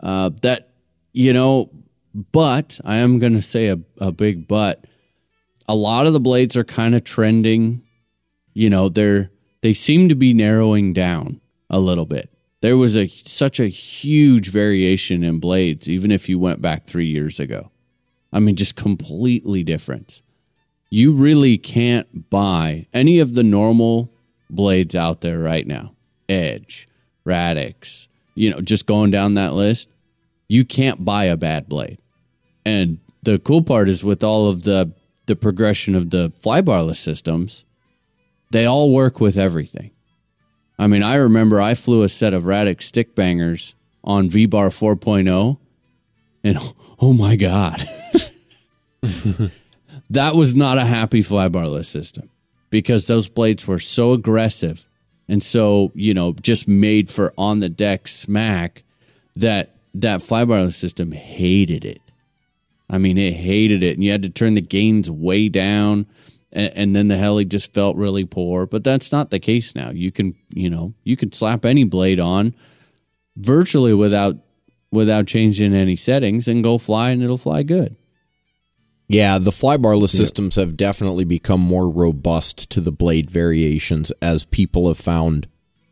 Uh, 0.00 0.30
that 0.42 0.70
you 1.12 1.32
know, 1.32 1.70
but 2.32 2.80
I 2.84 2.96
am 2.96 3.18
going 3.18 3.34
to 3.34 3.42
say 3.42 3.68
a, 3.68 3.78
a 3.98 4.12
big 4.12 4.48
but. 4.48 4.86
A 5.68 5.74
lot 5.74 6.06
of 6.08 6.12
the 6.12 6.18
blades 6.18 6.56
are 6.56 6.64
kind 6.64 6.96
of 6.96 7.04
trending 7.04 7.84
you 8.54 8.70
know 8.70 8.88
they're 8.88 9.30
they 9.62 9.74
seem 9.74 10.08
to 10.08 10.14
be 10.14 10.34
narrowing 10.34 10.92
down 10.92 11.40
a 11.68 11.78
little 11.78 12.06
bit 12.06 12.30
there 12.60 12.76
was 12.76 12.96
a 12.96 13.08
such 13.08 13.60
a 13.60 13.68
huge 13.68 14.50
variation 14.50 15.22
in 15.22 15.38
blades 15.38 15.88
even 15.88 16.10
if 16.10 16.28
you 16.28 16.38
went 16.38 16.60
back 16.60 16.86
3 16.86 17.06
years 17.06 17.40
ago 17.40 17.70
i 18.32 18.40
mean 18.40 18.56
just 18.56 18.76
completely 18.76 19.62
different. 19.62 20.22
You 20.92 21.12
really 21.12 21.56
can't 21.56 22.28
buy 22.30 22.86
any 22.92 23.20
of 23.20 23.34
the 23.34 23.44
normal 23.44 24.12
blades 24.48 24.96
out 24.96 25.20
there 25.20 25.38
right 25.38 25.66
now. 25.66 25.94
Edge 26.28 26.88
radix 27.24 28.08
you 28.34 28.50
know 28.50 28.60
just 28.60 28.86
going 28.86 29.10
down 29.10 29.34
that 29.34 29.52
list 29.52 29.88
you 30.48 30.64
can't 30.64 31.04
buy 31.04 31.24
a 31.24 31.36
bad 31.36 31.68
blade. 31.68 31.98
And 32.64 32.98
the 33.22 33.38
cool 33.38 33.62
part 33.62 33.88
is 33.88 34.02
with 34.02 34.24
all 34.24 34.48
of 34.48 34.64
the 34.64 34.92
the 35.26 35.36
progression 35.36 35.94
of 35.94 36.10
the 36.10 36.32
flybarless 36.42 36.96
systems 36.96 37.64
they 38.50 38.66
all 38.66 38.92
work 38.92 39.20
with 39.20 39.38
everything. 39.38 39.92
I 40.78 40.86
mean, 40.86 41.02
I 41.02 41.16
remember 41.16 41.60
I 41.60 41.74
flew 41.74 42.02
a 42.02 42.08
set 42.08 42.34
of 42.34 42.46
Radix 42.46 42.86
stick 42.86 43.14
bangers 43.14 43.74
on 44.02 44.28
V 44.28 44.46
Bar 44.46 44.70
4.0, 44.70 45.58
and 46.42 46.58
oh 47.00 47.12
my 47.12 47.36
God. 47.36 47.84
that 50.10 50.34
was 50.34 50.54
not 50.54 50.78
a 50.78 50.84
happy 50.84 51.22
flybarless 51.22 51.86
system 51.86 52.30
because 52.70 53.06
those 53.06 53.28
blades 53.28 53.66
were 53.66 53.78
so 53.78 54.12
aggressive 54.12 54.86
and 55.30 55.42
so 55.42 55.92
you 55.94 56.12
know 56.12 56.34
just 56.42 56.68
made 56.68 57.08
for 57.08 57.32
on 57.38 57.60
the 57.60 57.68
deck 57.68 58.08
smack 58.08 58.82
that 59.36 59.76
that 59.94 60.20
flybarless 60.20 60.74
system 60.74 61.12
hated 61.12 61.84
it. 61.84 62.02
I 62.88 62.98
mean, 62.98 63.16
it 63.16 63.34
hated 63.34 63.82
it, 63.84 63.94
and 63.94 64.04
you 64.04 64.10
had 64.10 64.24
to 64.24 64.30
turn 64.30 64.54
the 64.54 64.60
gains 64.60 65.08
way 65.08 65.48
down, 65.48 66.06
and, 66.52 66.72
and 66.74 66.96
then 66.96 67.06
the 67.06 67.16
heli 67.16 67.44
just 67.44 67.72
felt 67.72 67.96
really 67.96 68.24
poor. 68.24 68.66
But 68.66 68.82
that's 68.82 69.12
not 69.12 69.30
the 69.30 69.38
case 69.38 69.74
now. 69.74 69.90
You 69.90 70.10
can 70.10 70.34
you 70.52 70.68
know 70.68 70.94
you 71.04 71.16
can 71.16 71.32
slap 71.32 71.64
any 71.64 71.84
blade 71.84 72.20
on 72.20 72.54
virtually 73.36 73.94
without 73.94 74.36
without 74.92 75.26
changing 75.26 75.74
any 75.74 75.96
settings 75.96 76.48
and 76.48 76.64
go 76.64 76.78
fly, 76.78 77.10
and 77.10 77.22
it'll 77.22 77.38
fly 77.38 77.62
good. 77.62 77.96
Yeah, 79.08 79.38
the 79.38 79.50
flybarless 79.50 80.10
systems 80.10 80.54
have 80.54 80.76
definitely 80.76 81.24
become 81.24 81.60
more 81.60 81.88
robust 81.88 82.70
to 82.70 82.80
the 82.80 82.92
blade 82.92 83.28
variations 83.28 84.12
as 84.22 84.44
people 84.44 84.86
have 84.86 84.98
found 84.98 85.48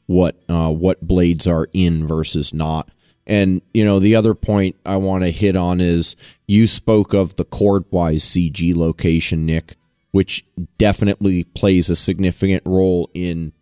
what 0.06 0.40
uh, 0.48 0.70
what 0.70 1.06
blades 1.06 1.46
are 1.46 1.68
in 1.72 2.06
versus 2.06 2.54
not. 2.54 2.88
And 3.26 3.60
you 3.74 3.84
know, 3.84 3.98
the 3.98 4.14
other 4.14 4.34
point 4.34 4.76
I 4.86 4.96
want 4.96 5.24
to 5.24 5.30
hit 5.30 5.56
on 5.56 5.80
is 5.80 6.14
you 6.46 6.66
spoke 6.66 7.12
of 7.12 7.34
the 7.36 7.44
chordwise 7.44 8.22
CG 8.22 8.74
location, 8.74 9.44
Nick, 9.44 9.76
which 10.12 10.44
definitely 10.78 11.44
plays 11.44 11.90
a 11.90 11.96
significant 11.96 12.62
role 12.64 13.10
in 13.14 13.52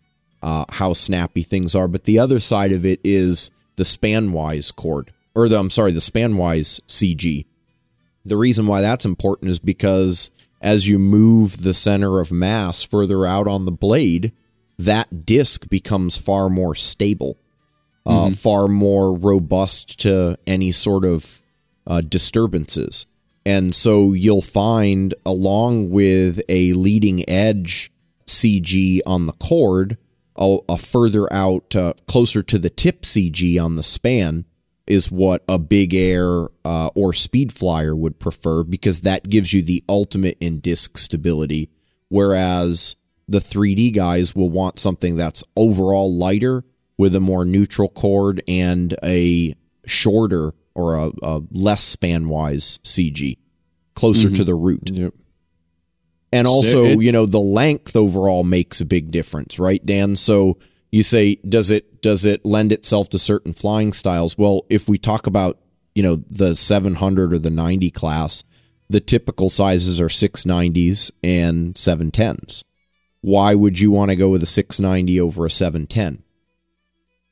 uh, 0.42 0.66
how 0.68 0.92
snappy 0.92 1.42
things 1.42 1.74
are. 1.74 1.88
But 1.88 2.04
the 2.04 2.18
other 2.18 2.38
side 2.38 2.72
of 2.72 2.86
it 2.86 3.00
is 3.02 3.50
the 3.76 3.82
spanwise 3.82 4.74
chord, 4.74 5.12
or 5.36 5.48
the 5.48 5.58
I'm 5.58 5.70
sorry, 5.70 5.92
the 5.92 6.00
spanwise 6.00 6.80
CG. 6.88 7.44
The 8.24 8.36
reason 8.36 8.66
why 8.66 8.80
that's 8.80 9.04
important 9.04 9.50
is 9.50 9.60
because 9.60 10.30
as 10.60 10.88
you 10.88 10.98
move 10.98 11.62
the 11.62 11.74
center 11.74 12.18
of 12.18 12.32
mass 12.32 12.82
further 12.82 13.26
out 13.26 13.46
on 13.46 13.66
the 13.66 13.70
blade, 13.70 14.32
that 14.78 15.26
disc 15.26 15.68
becomes 15.68 16.16
far 16.16 16.48
more 16.48 16.74
stable, 16.74 17.38
uh, 18.06 18.30
far 18.30 18.66
more 18.66 19.12
robust 19.12 20.00
to 20.00 20.38
any 20.46 20.72
sort 20.72 21.04
of 21.04 21.42
uh, 21.86 22.00
disturbances. 22.00 23.06
And 23.44 23.74
so 23.74 24.12
you'll 24.12 24.42
find, 24.42 25.14
along 25.24 25.90
with 25.90 26.40
a 26.48 26.72
leading 26.72 27.28
edge 27.28 27.92
CG 28.26 29.00
on 29.06 29.26
the 29.26 29.32
chord, 29.34 29.98
a, 30.34 30.58
a 30.68 30.78
further 30.78 31.32
out, 31.32 31.76
uh, 31.76 31.92
closer 32.08 32.42
to 32.42 32.58
the 32.58 32.70
tip 32.70 33.02
CG 33.02 33.62
on 33.62 33.76
the 33.76 33.82
span, 33.82 34.46
is 34.86 35.10
what 35.10 35.42
a 35.48 35.58
big 35.58 35.94
air 35.94 36.46
uh, 36.64 36.88
or 36.94 37.12
speed 37.12 37.52
flyer 37.52 37.94
would 37.94 38.18
prefer 38.20 38.62
because 38.62 39.00
that 39.00 39.28
gives 39.28 39.52
you 39.52 39.62
the 39.62 39.82
ultimate 39.88 40.36
in 40.40 40.60
disc 40.60 40.96
stability. 40.98 41.68
Whereas 42.08 42.96
the 43.26 43.38
3D 43.40 43.92
guys 43.94 44.34
will 44.36 44.48
want 44.50 44.78
something 44.78 45.16
that's 45.16 45.42
overall 45.56 46.14
lighter 46.16 46.64
with 46.96 47.14
a 47.16 47.20
more 47.20 47.44
neutral 47.44 47.88
chord 47.88 48.42
and 48.46 48.94
a 49.02 49.54
shorter 49.86 50.54
or 50.74 50.94
a, 50.96 51.10
a 51.22 51.42
less 51.50 51.82
span 51.82 52.28
wise 52.28 52.78
CG 52.84 53.38
closer 53.94 54.30
to 54.30 54.44
the 54.44 54.54
root. 54.54 54.90
Yep. 54.90 55.14
And 56.32 56.46
also, 56.46 56.84
it's- 56.84 57.02
you 57.02 57.12
know, 57.12 57.26
the 57.26 57.40
length 57.40 57.96
overall 57.96 58.44
makes 58.44 58.80
a 58.80 58.84
big 58.84 59.10
difference, 59.10 59.58
right, 59.58 59.84
Dan? 59.84 60.16
So 60.16 60.58
you 60.96 61.02
say, 61.02 61.34
does 61.46 61.68
it 61.68 62.00
does 62.00 62.24
it 62.24 62.42
lend 62.46 62.72
itself 62.72 63.10
to 63.10 63.18
certain 63.18 63.52
flying 63.52 63.92
styles? 63.92 64.38
Well, 64.38 64.64
if 64.70 64.88
we 64.88 64.96
talk 64.96 65.26
about, 65.26 65.58
you 65.94 66.02
know, 66.02 66.22
the 66.30 66.56
700 66.56 67.34
or 67.34 67.38
the 67.38 67.50
90 67.50 67.90
class, 67.90 68.44
the 68.88 69.00
typical 69.00 69.50
sizes 69.50 70.00
are 70.00 70.08
690s 70.08 71.10
and 71.22 71.74
710s. 71.74 72.64
Why 73.20 73.54
would 73.54 73.78
you 73.78 73.90
want 73.90 74.10
to 74.10 74.16
go 74.16 74.30
with 74.30 74.42
a 74.42 74.46
690 74.46 75.20
over 75.20 75.44
a 75.44 75.50
710? 75.50 76.22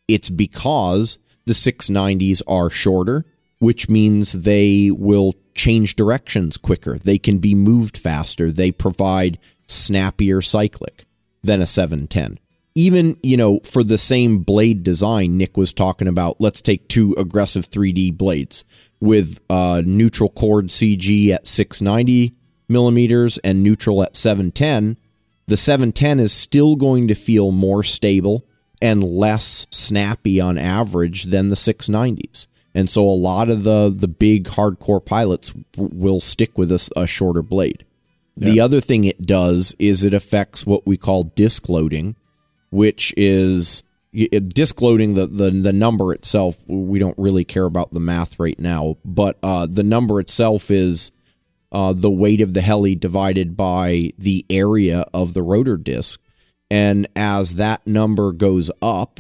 It's 0.09 0.29
because 0.29 1.19
the 1.47 1.55
690s 1.55 2.43
are 2.47 2.69
shorter, 2.69 3.25
which 3.61 3.89
means 3.89 4.33
they 4.33 4.91
will 4.91 5.37
change 5.55 5.97
directions 5.97 6.59
quicker. 6.59 6.99
They 6.99 7.17
can 7.17 7.39
be 7.39 7.55
moved 7.55 7.97
faster. 7.97 8.53
They 8.53 8.73
provide 8.73 9.39
snappier 9.69 10.43
cyclic 10.43 11.07
than 11.43 11.63
a 11.63 11.67
710. 11.67 12.41
Even, 12.75 13.19
you 13.23 13.37
know, 13.37 13.61
for 13.61 13.85
the 13.85 13.99
same 13.99 14.39
blade 14.39 14.83
design 14.83 15.37
Nick 15.37 15.57
was 15.57 15.73
talking 15.73 16.09
about, 16.09 16.41
let's 16.41 16.61
take 16.61 16.89
two 16.89 17.15
aggressive 17.17 17.71
3D 17.71 18.17
blades 18.17 18.65
with 19.01 19.41
uh, 19.49 19.83
neutral 19.85 20.31
chord 20.31 20.69
CG 20.69 21.31
at 21.31 21.47
690 21.47 22.35
millimeters 22.69 23.39
and 23.39 23.63
neutral 23.63 24.03
at 24.03 24.17
710 24.17 24.97
the 25.47 25.57
710 25.57 26.21
is 26.21 26.33
still 26.33 26.77
going 26.77 27.09
to 27.09 27.15
feel 27.15 27.53
more 27.53 27.83
stable 27.83 28.47
and 28.81 29.05
less 29.05 29.67
snappy 29.71 30.41
on 30.41 30.59
average 30.59 31.25
than 31.25 31.49
the 31.49 31.55
690s. 31.55 32.47
And 32.75 32.91
so 32.91 33.09
a 33.09 33.13
lot 33.13 33.51
of 33.51 33.63
the 33.63 33.95
the 33.95 34.09
big 34.09 34.49
hardcore 34.49 35.05
pilots 35.05 35.55
w- 35.75 35.95
will 35.95 36.19
stick 36.19 36.59
with 36.59 36.73
a 36.73 37.07
shorter 37.07 37.43
blade. 37.43 37.85
The 38.37 38.59
other 38.59 38.81
thing 38.81 39.05
it 39.05 39.25
does 39.25 39.77
is 39.79 40.03
it 40.03 40.13
affects 40.13 40.67
what 40.67 40.85
we 40.85 40.97
call 40.97 41.23
disc 41.23 41.69
loading, 41.69 42.17
which 42.75 43.15
is 43.17 43.83
y- 44.13 44.29
it- 44.33 44.53
disc 44.55 44.83
loading 44.83 45.15
the, 45.15 45.27
the 45.27 45.51
the 45.51 45.73
number 45.73 46.13
itself 46.13 46.57
we 46.69 46.99
don't 46.99 47.17
really 47.19 47.45
care 47.45 47.65
about 47.65 47.95
the 47.95 48.01
math 48.01 48.39
right 48.39 48.59
now 48.59 48.97
but 49.05 49.39
uh, 49.43 49.67
the 49.67 49.83
number 49.85 50.21
itself 50.21 50.71
is 50.71 51.13
uh, 51.75 51.93
the 51.93 52.11
weight 52.11 52.41
of 52.41 52.55
the 52.55 52.61
heli 52.61 52.95
divided 52.95 53.57
by 53.57 54.13
the 54.17 54.47
area 54.49 55.05
of 55.13 55.35
the 55.35 55.43
rotor 55.43 55.77
disc. 55.77 56.23
And 56.71 57.09
as 57.17 57.57
that 57.57 57.85
number 57.85 58.31
goes 58.31 58.71
up, 58.81 59.19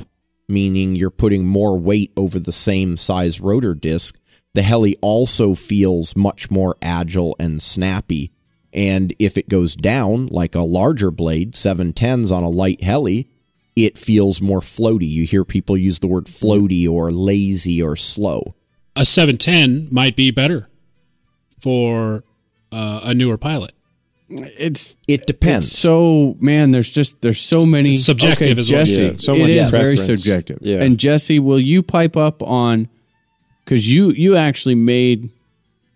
meaning 0.49 0.95
you're 0.95 1.11
putting 1.11 1.45
more 1.47 1.77
weight 1.77 2.13
over 2.17 2.39
the 2.39 2.53
same 2.53 2.97
size 2.97 3.41
rotor 3.41 3.75
disc, 3.75 4.21
the 4.55 4.63
heli 4.63 4.95
also 5.03 5.55
feels 5.55 6.15
much 6.15 6.49
more 6.49 6.77
agile 6.81 7.35
and 7.41 7.61
snappy. 7.61 8.31
And 8.73 9.13
if 9.19 9.37
it 9.37 9.49
goes 9.49 9.75
down, 9.75 10.29
like 10.29 10.55
a 10.55 10.61
larger 10.61 11.11
blade, 11.11 11.55
710s 11.55 12.31
on 12.31 12.45
a 12.45 12.49
light 12.49 12.83
heli, 12.85 13.29
it 13.77 13.99
feels 13.99 14.41
more 14.41 14.61
floaty. 14.61 15.09
You 15.09 15.25
hear 15.25 15.45
people 15.45 15.77
use 15.77 15.99
the 15.99 16.07
word 16.07 16.27
floaty 16.27 16.89
or 16.89 17.11
lazy 17.11 17.83
or 17.83 17.97
slow. 17.97 18.55
A 18.97 19.05
710 19.05 19.89
might 19.91 20.15
be 20.15 20.31
better 20.31 20.69
for 21.61 22.25
uh, 22.71 23.01
a 23.03 23.15
newer 23.15 23.37
pilot. 23.37 23.73
It's 24.29 24.97
It 25.07 25.27
depends. 25.27 25.67
It's 25.67 25.79
so 25.79 26.37
man, 26.41 26.71
there's 26.71 26.91
just 26.91 27.21
there's 27.21 27.41
so 27.41 27.67
many 27.67 27.95
It's 27.95 28.05
subjective 28.05 28.53
okay, 28.53 28.61
as 28.61 28.71
well. 28.71 28.85
Jesse, 28.85 29.03
Yeah, 29.03 29.13
so 29.17 29.35
it 29.35 29.41
much 29.41 29.51
is 29.51 29.71
very 29.71 29.97
subjective. 29.97 30.59
Yeah. 30.63 30.83
And 30.83 30.99
Jesse, 30.99 31.39
will 31.39 31.61
you 31.61 31.83
pipe 31.83 32.17
up 32.17 32.43
on 32.43 32.89
because 33.65 33.93
you 33.93 34.11
you 34.13 34.37
actually 34.37 34.77
made 34.77 35.31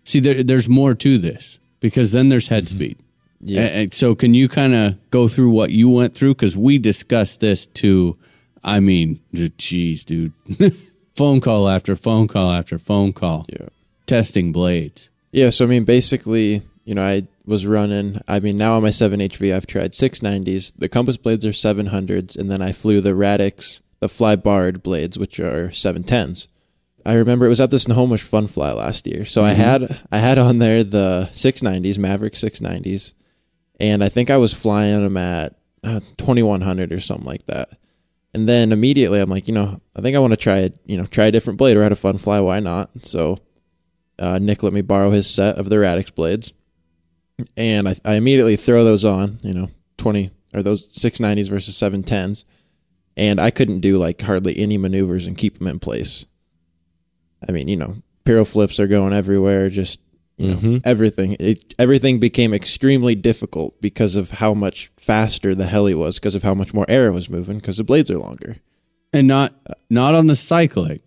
see 0.03 0.19
there, 0.19 0.43
there's 0.43 0.69
more 0.69 0.93
to 0.95 1.17
this 1.17 1.59
because 1.79 2.11
then 2.11 2.29
there's 2.29 2.47
head 2.47 2.67
speed. 2.67 2.99
Yeah. 3.41 3.61
And, 3.61 3.75
and 3.75 3.93
so 3.93 4.15
can 4.15 4.33
you 4.33 4.47
kind 4.47 4.73
of 4.73 5.09
go 5.11 5.27
through 5.27 5.51
what 5.51 5.71
you 5.71 5.89
went 5.89 6.13
through 6.13 6.35
because 6.35 6.57
we 6.57 6.77
discussed 6.77 7.39
this 7.39 7.65
too. 7.67 8.17
I 8.63 8.79
mean, 8.79 9.21
geez, 9.57 10.03
dude, 10.03 10.33
phone 11.15 11.41
call 11.41 11.69
after 11.69 11.95
phone 11.95 12.27
call 12.27 12.51
after 12.51 12.77
phone 12.77 13.13
call. 13.13 13.45
Yeah. 13.49 13.67
testing 14.05 14.51
blades. 14.51 15.09
Yeah, 15.31 15.49
so 15.49 15.65
I 15.65 15.67
mean, 15.67 15.85
basically, 15.85 16.63
you 16.83 16.95
know, 16.95 17.03
I 17.03 17.27
was 17.45 17.65
running. 17.65 18.19
I 18.27 18.39
mean, 18.39 18.57
now 18.57 18.75
on 18.75 18.83
my 18.83 18.89
7HV, 18.89 19.53
I've 19.53 19.67
tried 19.67 19.91
690s. 19.91 20.73
The 20.77 20.89
compass 20.89 21.17
blades 21.17 21.45
are 21.45 21.49
700s, 21.49 22.35
and 22.35 22.49
then 22.49 22.61
I 22.61 22.71
flew 22.71 22.99
the 22.99 23.15
Radix, 23.15 23.81
the 23.99 24.09
fly 24.09 24.35
barred 24.35 24.81
blades, 24.81 25.17
which 25.17 25.39
are 25.39 25.69
710s. 25.69 26.47
I 27.05 27.13
remember 27.13 27.45
it 27.45 27.49
was 27.49 27.61
at 27.61 27.71
the 27.71 27.79
Snohomish 27.79 28.21
Fun 28.21 28.47
Fly 28.47 28.71
last 28.73 29.07
year, 29.07 29.23
so 29.23 29.43
I 29.43 29.51
mm-hmm. 29.51 29.61
had 29.61 29.99
I 30.11 30.17
had 30.17 30.37
on 30.37 30.59
there 30.59 30.83
the 30.83 31.29
690s, 31.31 31.97
Maverick 31.97 32.33
690s, 32.33 33.13
and 33.79 34.03
I 34.03 34.09
think 34.09 34.29
I 34.29 34.37
was 34.37 34.53
flying 34.53 35.03
them 35.03 35.17
at 35.17 35.55
uh, 35.83 36.01
2100 36.17 36.91
or 36.91 36.99
something 36.99 37.25
like 37.25 37.45
that. 37.47 37.69
And 38.33 38.47
then 38.47 38.71
immediately, 38.71 39.19
I'm 39.19 39.29
like, 39.29 39.47
you 39.47 39.53
know, 39.53 39.81
I 39.95 40.01
think 40.01 40.15
I 40.15 40.19
want 40.19 40.33
to 40.33 40.37
try 40.37 40.59
it. 40.59 40.79
You 40.85 40.97
know, 40.97 41.05
try 41.05 41.25
a 41.25 41.31
different 41.31 41.57
blade 41.57 41.77
or 41.77 41.83
had 41.83 41.91
a 41.91 41.95
fun 41.95 42.17
fly. 42.17 42.39
Why 42.39 42.59
not? 42.59 43.05
So 43.05 43.39
uh, 44.19 44.37
Nick 44.39 44.61
let 44.61 44.73
me 44.73 44.81
borrow 44.81 45.09
his 45.09 45.27
set 45.27 45.57
of 45.57 45.69
the 45.69 45.79
Radix 45.79 46.11
blades, 46.11 46.53
and 47.57 47.89
I, 47.89 47.95
I 48.05 48.15
immediately 48.15 48.55
throw 48.55 48.83
those 48.83 49.03
on. 49.03 49.39
You 49.41 49.53
know, 49.53 49.69
twenty 49.97 50.29
or 50.53 50.61
those 50.61 50.89
six 50.91 51.19
nineties 51.19 51.47
versus 51.47 51.75
seven 51.75 52.03
tens, 52.03 52.45
and 53.17 53.39
I 53.39 53.49
couldn't 53.49 53.79
do 53.79 53.97
like 53.97 54.21
hardly 54.21 54.57
any 54.59 54.77
maneuvers 54.77 55.25
and 55.25 55.37
keep 55.37 55.57
them 55.57 55.67
in 55.67 55.79
place. 55.79 56.25
I 57.47 57.51
mean, 57.51 57.67
you 57.67 57.77
know, 57.77 57.95
piro 58.25 58.45
flips 58.45 58.79
are 58.79 58.87
going 58.87 59.13
everywhere. 59.13 59.69
Just 59.69 60.01
you 60.39 60.49
know, 60.49 60.55
mm-hmm. 60.55 60.77
everything. 60.83 61.35
It 61.39 61.73
everything 61.77 62.19
became 62.19 62.53
extremely 62.53 63.15
difficult 63.15 63.79
because 63.81 64.15
of 64.15 64.31
how 64.31 64.53
much 64.53 64.91
faster 64.97 65.53
the 65.53 65.65
heli 65.67 65.93
was, 65.93 66.19
because 66.19 66.35
of 66.35 66.43
how 66.43 66.53
much 66.53 66.73
more 66.73 66.85
air 66.87 67.11
was 67.11 67.29
moving, 67.29 67.57
because 67.57 67.77
the 67.77 67.83
blades 67.83 68.09
are 68.09 68.19
longer. 68.19 68.57
and 69.11 69.27
not 69.27 69.53
not 69.89 70.13
on 70.15 70.27
the 70.27 70.35
cyclic 70.35 71.01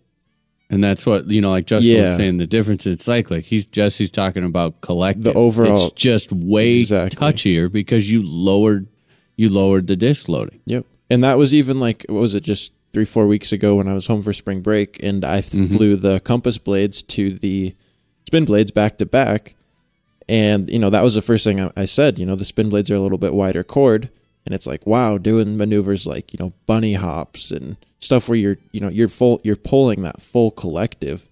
And 0.69 0.83
that's 0.83 1.05
what 1.05 1.29
you 1.29 1.39
know, 1.41 1.51
like 1.51 1.65
Justin 1.65 1.91
Yeah. 1.95 2.03
was 2.09 2.17
saying, 2.17 2.37
the 2.37 2.47
difference 2.47 2.85
in 2.85 2.97
cyclic. 2.99 3.45
He's 3.45 3.65
just 3.65 3.97
he's 3.97 4.11
talking 4.11 4.43
about 4.43 4.81
collective. 4.81 5.23
The 5.23 5.33
overall- 5.33 5.87
it's 5.87 5.91
just 5.93 6.31
way 6.31 6.79
Exactly. 6.79 7.15
touchier 7.27 7.71
because 7.71 8.09
you 8.09 8.23
lowered 8.23 8.87
you 9.35 9.49
lowered 9.49 9.87
the 9.87 9.95
disc 9.95 10.27
loading. 10.29 10.59
Yep. 10.65 10.85
And 11.09 11.23
that 11.23 11.37
was 11.37 11.53
even 11.53 11.79
like 11.79 12.05
what 12.09 12.21
was 12.21 12.35
it 12.35 12.43
just 12.43 12.73
three 12.91 13.05
four 13.05 13.27
weeks 13.27 13.51
ago 13.51 13.75
when 13.75 13.87
I 13.87 13.93
was 13.93 14.07
home 14.07 14.21
for 14.21 14.33
spring 14.33 14.61
break 14.61 15.01
and 15.03 15.23
I 15.25 15.41
mm-hmm. 15.41 15.67
flew 15.67 15.95
the 15.95 16.19
compass 16.19 16.57
blades 16.57 17.01
to 17.03 17.31
the 17.31 17.75
spin 18.25 18.45
blades 18.45 18.71
back 18.71 18.97
to 18.99 19.05
back, 19.05 19.55
and 20.27 20.69
you 20.69 20.79
know 20.79 20.89
that 20.89 21.03
was 21.03 21.15
the 21.15 21.21
first 21.21 21.43
thing 21.43 21.59
I, 21.59 21.71
I 21.75 21.85
said. 21.85 22.17
You 22.19 22.25
know 22.25 22.35
the 22.35 22.45
spin 22.45 22.69
blades 22.69 22.89
are 22.91 22.95
a 22.95 22.99
little 22.99 23.17
bit 23.17 23.33
wider 23.33 23.63
chord, 23.63 24.09
and 24.45 24.53
it's 24.53 24.67
like 24.67 24.85
wow, 24.85 25.17
doing 25.17 25.57
maneuvers 25.57 26.05
like 26.05 26.33
you 26.33 26.37
know 26.39 26.53
bunny 26.65 26.93
hops 26.93 27.51
and 27.51 27.77
stuff 27.99 28.27
where 28.29 28.37
you're 28.37 28.57
you 28.71 28.79
know 28.79 28.89
you're 28.89 29.09
full 29.09 29.41
you're 29.43 29.55
pulling 29.55 30.01
that 30.03 30.21
full 30.21 30.51
collective. 30.51 31.27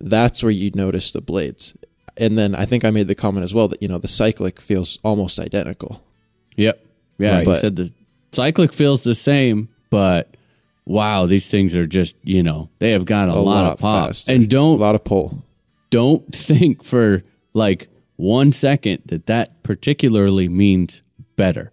That's 0.00 0.42
where 0.42 0.52
you 0.52 0.70
notice 0.74 1.12
the 1.12 1.20
blades. 1.20 1.74
And 2.16 2.38
then 2.38 2.54
I 2.54 2.64
think 2.64 2.84
I 2.84 2.90
made 2.90 3.08
the 3.08 3.14
comment 3.14 3.44
as 3.44 3.54
well 3.54 3.68
that 3.68 3.82
you 3.82 3.88
know 3.88 3.98
the 3.98 4.08
cyclic 4.08 4.60
feels 4.60 4.98
almost 5.02 5.38
identical. 5.38 6.02
Yep. 6.56 6.84
Yeah, 7.18 7.44
But- 7.44 7.60
said 7.60 7.76
the 7.76 7.92
cyclic 8.32 8.72
feels 8.72 9.04
the 9.04 9.14
same, 9.14 9.68
but 9.90 10.36
wow, 10.84 11.26
these 11.26 11.48
things 11.48 11.74
are 11.74 11.86
just 11.86 12.16
you 12.22 12.42
know 12.42 12.68
they 12.78 12.90
have 12.90 13.04
got 13.04 13.28
a, 13.28 13.34
lot, 13.34 13.72
of 13.72 13.78
pop. 13.78 14.08
faster. 14.08 14.32
And 14.32 14.48
don't 14.48 14.78
a 14.78 14.80
lot 14.80 14.94
of 14.94 15.04
pull. 15.04 15.42
Don't 15.94 16.34
think 16.34 16.82
for 16.84 17.22
like 17.52 17.88
one 18.16 18.52
second 18.52 19.02
that 19.06 19.26
that 19.26 19.62
particularly 19.62 20.48
means 20.48 21.02
better. 21.36 21.72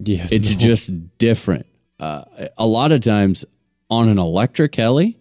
Yeah, 0.00 0.26
It's 0.30 0.52
no. 0.52 0.58
just 0.58 1.18
different. 1.18 1.66
Uh, 2.00 2.24
a 2.58 2.66
lot 2.66 2.90
of 2.92 3.00
times 3.00 3.44
on 3.88 4.08
an 4.08 4.18
electric 4.18 4.74
heli, 4.74 5.16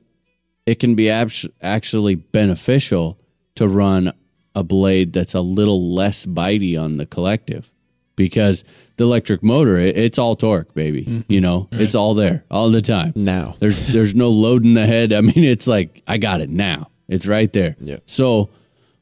it 0.66 0.80
can 0.80 0.96
be 0.96 1.10
abs- 1.10 1.46
actually 1.62 2.16
beneficial 2.16 3.20
to 3.56 3.68
run 3.68 4.12
a 4.56 4.64
blade 4.64 5.14
that's 5.14 5.34
a 5.36 5.42
little 5.42 5.94
less 5.94 6.26
bitey 6.26 6.80
on 6.80 6.98
the 6.98 7.06
collective 7.06 7.72
because 8.16 8.64
the 8.98 9.04
electric 9.04 9.44
motor, 9.44 9.78
it, 9.78 9.98
it's 9.98 10.18
all 10.18 10.36
torque, 10.36 10.74
baby. 10.74 11.24
You 11.28 11.42
know, 11.42 11.68
it's 11.72 11.96
all 11.96 12.14
there 12.16 12.46
all 12.52 12.70
the 12.72 12.82
time. 12.82 13.14
now. 13.16 13.56
There's 13.60 13.88
there's 13.94 14.14
no 14.16 14.30
load 14.30 14.64
in 14.64 14.74
the 14.76 14.86
head. 14.86 15.14
I 15.14 15.22
mean, 15.22 15.44
it's 15.44 15.68
like 15.68 16.02
I 16.08 16.18
got 16.18 16.42
it 16.42 16.50
now. 16.50 16.86
It's 17.14 17.27
right 17.27 17.52
there. 17.53 17.76
Yeah. 17.80 17.98
So 18.06 18.49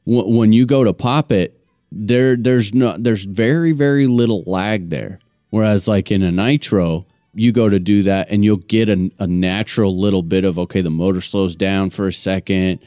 w- 0.06 0.36
when 0.38 0.52
you 0.52 0.66
go 0.66 0.84
to 0.84 0.92
pop 0.92 1.32
it, 1.32 1.58
there 1.90 2.36
there's 2.36 2.72
no 2.72 2.96
there's 2.98 3.24
very 3.24 3.72
very 3.72 4.06
little 4.06 4.42
lag 4.46 4.90
there. 4.90 5.18
Whereas 5.50 5.86
like 5.86 6.10
in 6.10 6.22
a 6.22 6.32
nitro, 6.32 7.06
you 7.34 7.52
go 7.52 7.68
to 7.68 7.78
do 7.78 8.02
that 8.04 8.30
and 8.30 8.44
you'll 8.44 8.56
get 8.56 8.88
a, 8.88 9.10
a 9.18 9.26
natural 9.26 9.98
little 9.98 10.22
bit 10.22 10.44
of 10.44 10.58
okay, 10.58 10.80
the 10.80 10.90
motor 10.90 11.20
slows 11.20 11.56
down 11.56 11.90
for 11.90 12.06
a 12.06 12.12
second. 12.12 12.78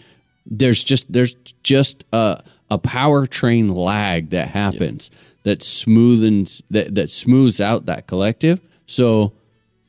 There's 0.46 0.84
just 0.84 1.12
there's 1.12 1.36
just 1.64 2.04
a 2.14 2.44
a 2.72 2.80
powertrain 2.80 3.76
lag 3.76 4.32
that 4.32 4.48
happens 4.48 5.12
that 5.44 5.60
smoothens 5.60 6.62
that 6.72 6.96
that 6.96 7.12
smooths 7.12 7.62
out 7.62 7.86
that 7.86 8.08
collective. 8.08 8.60
So 8.88 9.34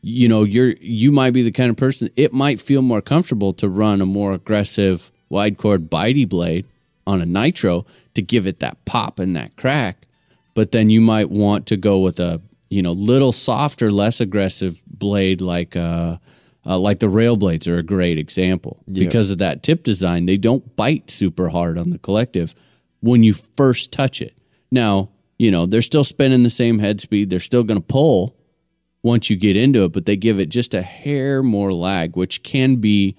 you 0.03 0.29
know 0.29 0.45
you're 0.45 0.75
you 0.81 1.11
might 1.11 1.33
be 1.33 1.43
the 1.43 1.51
kind 1.51 1.71
of 1.71 1.77
person 1.77 2.11
it 2.17 2.33
might 2.33 2.61
feel 2.61 2.83
more 2.83 3.03
comfortable 3.03 3.53
to 3.55 3.69
run 3.69 4.01
a 4.01 4.07
more 4.07 4.33
aggressive 4.33 5.11
wide 5.29 5.59
chord 5.59 5.91
bitey 5.91 6.29
blade 6.29 6.67
on 7.07 7.21
a 7.21 7.27
nitro 7.27 7.87
to 8.15 8.23
give 8.23 8.47
it 8.47 8.61
that 8.61 8.85
pop 8.85 9.19
and 9.19 9.37
that 9.37 9.57
crack. 9.57 10.07
But 10.55 10.73
then 10.73 10.91
you 10.91 11.01
might 11.01 11.31
want 11.31 11.67
to 11.67 11.77
go 11.77 11.99
with 11.99 12.19
a 12.21 12.41
you 12.69 12.83
know 12.83 12.93
little 12.93 13.33
softer 13.33 13.93
less 13.93 14.21
aggressive 14.21 14.83
blade 14.87 15.41
like 15.41 15.77
uh, 15.77 16.17
uh 16.65 16.79
like 16.79 16.99
the 16.99 17.09
rail 17.09 17.37
blades 17.37 17.69
are 17.69 17.79
a 17.79 17.83
great 17.83 18.19
example. 18.19 18.83
Because 19.05 19.31
of 19.31 19.39
that 19.39 19.63
tip 19.63 19.83
design 19.83 20.27
they 20.27 20.37
don't 20.37 20.75
bite 20.77 21.11
super 21.11 21.49
hard 21.49 21.79
on 21.79 21.91
the 21.91 21.99
collective 21.99 22.55
when 23.01 23.23
you 23.23 23.35
first 23.35 23.93
touch 23.93 24.21
it. 24.21 24.37
Now 24.71 25.11
you 25.39 25.51
know 25.51 25.67
they're 25.67 25.83
still 25.83 26.05
spinning 26.05 26.43
the 26.43 26.51
same 26.51 26.79
head 26.79 27.01
speed. 27.01 27.31
They're 27.31 27.41
still 27.41 27.63
going 27.63 27.81
to 27.81 27.87
pull 27.87 28.37
once 29.07 29.31
you 29.31 29.37
get 29.37 29.57
into 29.57 29.85
it, 29.85 29.93
but 29.93 30.05
they 30.05 30.17
give 30.17 30.41
it 30.41 30.49
just 30.49 30.75
a 30.75 30.83
hair 30.83 31.43
more 31.43 31.73
lag, 31.73 32.17
which 32.17 32.43
can 32.43 32.77
be 32.77 33.17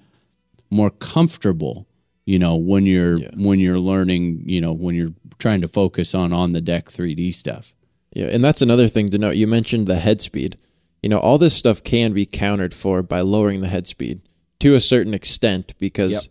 more 0.70 0.90
comfortable, 0.90 1.87
you 2.28 2.38
know, 2.38 2.56
when 2.56 2.84
you're 2.84 3.18
when 3.36 3.58
you're 3.58 3.80
learning, 3.80 4.42
you 4.44 4.60
know, 4.60 4.70
when 4.70 4.94
you're 4.94 5.14
trying 5.38 5.62
to 5.62 5.68
focus 5.68 6.14
on 6.14 6.30
on 6.30 6.52
the 6.52 6.60
deck 6.60 6.90
3D 6.90 7.34
stuff. 7.34 7.72
Yeah, 8.12 8.26
and 8.26 8.44
that's 8.44 8.60
another 8.60 8.86
thing 8.86 9.08
to 9.08 9.18
note. 9.18 9.36
You 9.36 9.46
mentioned 9.46 9.86
the 9.86 9.96
head 9.96 10.20
speed. 10.20 10.58
You 11.02 11.08
know, 11.08 11.18
all 11.20 11.38
this 11.38 11.54
stuff 11.54 11.82
can 11.82 12.12
be 12.12 12.26
countered 12.26 12.74
for 12.74 13.02
by 13.02 13.22
lowering 13.22 13.62
the 13.62 13.68
head 13.68 13.86
speed 13.86 14.20
to 14.60 14.74
a 14.74 14.80
certain 14.80 15.14
extent 15.14 15.72
because 15.78 16.12
Yep. 16.12 16.22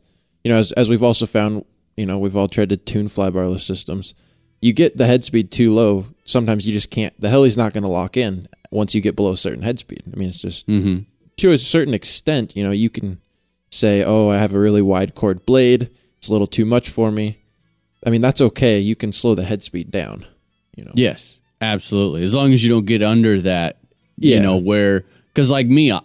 you 0.43 0.51
know, 0.51 0.59
as 0.59 0.71
as 0.73 0.87
we've 0.87 1.01
also 1.01 1.25
found, 1.25 1.65
you 1.95 2.05
know, 2.05 2.19
we've 2.19 2.35
all 2.35 2.47
tried 2.47 2.69
to 2.69 2.77
tune 2.77 3.09
flybarless 3.09 3.61
systems. 3.61 4.13
You 4.61 4.73
get 4.73 4.97
the 4.97 5.07
head 5.07 5.23
speed 5.23 5.51
too 5.51 5.73
low, 5.73 6.05
sometimes 6.25 6.67
you 6.67 6.73
just 6.73 6.91
can't 6.91 7.19
the 7.19 7.29
heli's 7.29 7.57
not 7.57 7.73
going 7.73 7.85
to 7.85 7.89
lock 7.89 8.17
in 8.17 8.47
once 8.69 8.93
you 8.93 9.01
get 9.01 9.15
below 9.15 9.31
a 9.31 9.37
certain 9.37 9.63
head 9.63 9.79
speed. 9.79 10.03
I 10.13 10.15
mean, 10.15 10.29
it's 10.29 10.41
just 10.41 10.67
mm-hmm. 10.67 11.09
to 11.37 11.51
a 11.53 11.57
certain 11.57 11.95
extent, 11.95 12.55
you 12.55 12.63
know, 12.63 12.69
you 12.69 12.91
can 12.91 13.19
say, 13.69 14.03
"Oh, 14.03 14.29
I 14.29 14.37
have 14.37 14.53
a 14.53 14.59
really 14.59 14.81
wide 14.81 15.15
chord 15.15 15.45
blade. 15.45 15.89
It's 16.17 16.29
a 16.29 16.31
little 16.31 16.47
too 16.47 16.65
much 16.65 16.89
for 16.89 17.11
me." 17.11 17.37
I 18.05 18.09
mean, 18.09 18.21
that's 18.21 18.41
okay. 18.41 18.79
You 18.79 18.95
can 18.95 19.11
slow 19.11 19.35
the 19.35 19.43
head 19.43 19.63
speed 19.63 19.91
down, 19.91 20.25
you 20.75 20.85
know. 20.85 20.91
Yes, 20.95 21.39
absolutely. 21.61 22.23
As 22.23 22.33
long 22.33 22.53
as 22.53 22.63
you 22.63 22.69
don't 22.69 22.85
get 22.85 23.01
under 23.01 23.41
that, 23.41 23.77
you 24.17 24.35
Yeah. 24.35 24.41
know, 24.41 24.57
where 24.57 25.03
because 25.33 25.49
like 25.51 25.67
me, 25.67 25.91
I, 25.91 26.01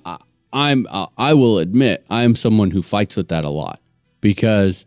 I'm 0.52 0.86
I 1.18 1.34
will 1.34 1.59
admit 1.59 2.05
I 2.10 2.22
am 2.22 2.34
someone 2.36 2.70
who 2.70 2.82
fights 2.82 3.16
with 3.16 3.28
that 3.28 3.44
a 3.44 3.51
lot 3.51 3.80
because 4.20 4.84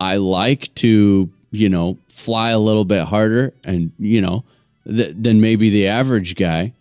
I 0.00 0.16
like 0.16 0.74
to 0.76 1.30
you 1.52 1.68
know 1.68 1.98
fly 2.08 2.50
a 2.50 2.58
little 2.58 2.84
bit 2.84 3.04
harder 3.04 3.52
and 3.64 3.92
you 3.98 4.20
know 4.20 4.44
th- 4.86 5.14
than 5.16 5.40
maybe 5.40 5.70
the 5.70 5.88
average 5.88 6.36
guy. 6.36 6.72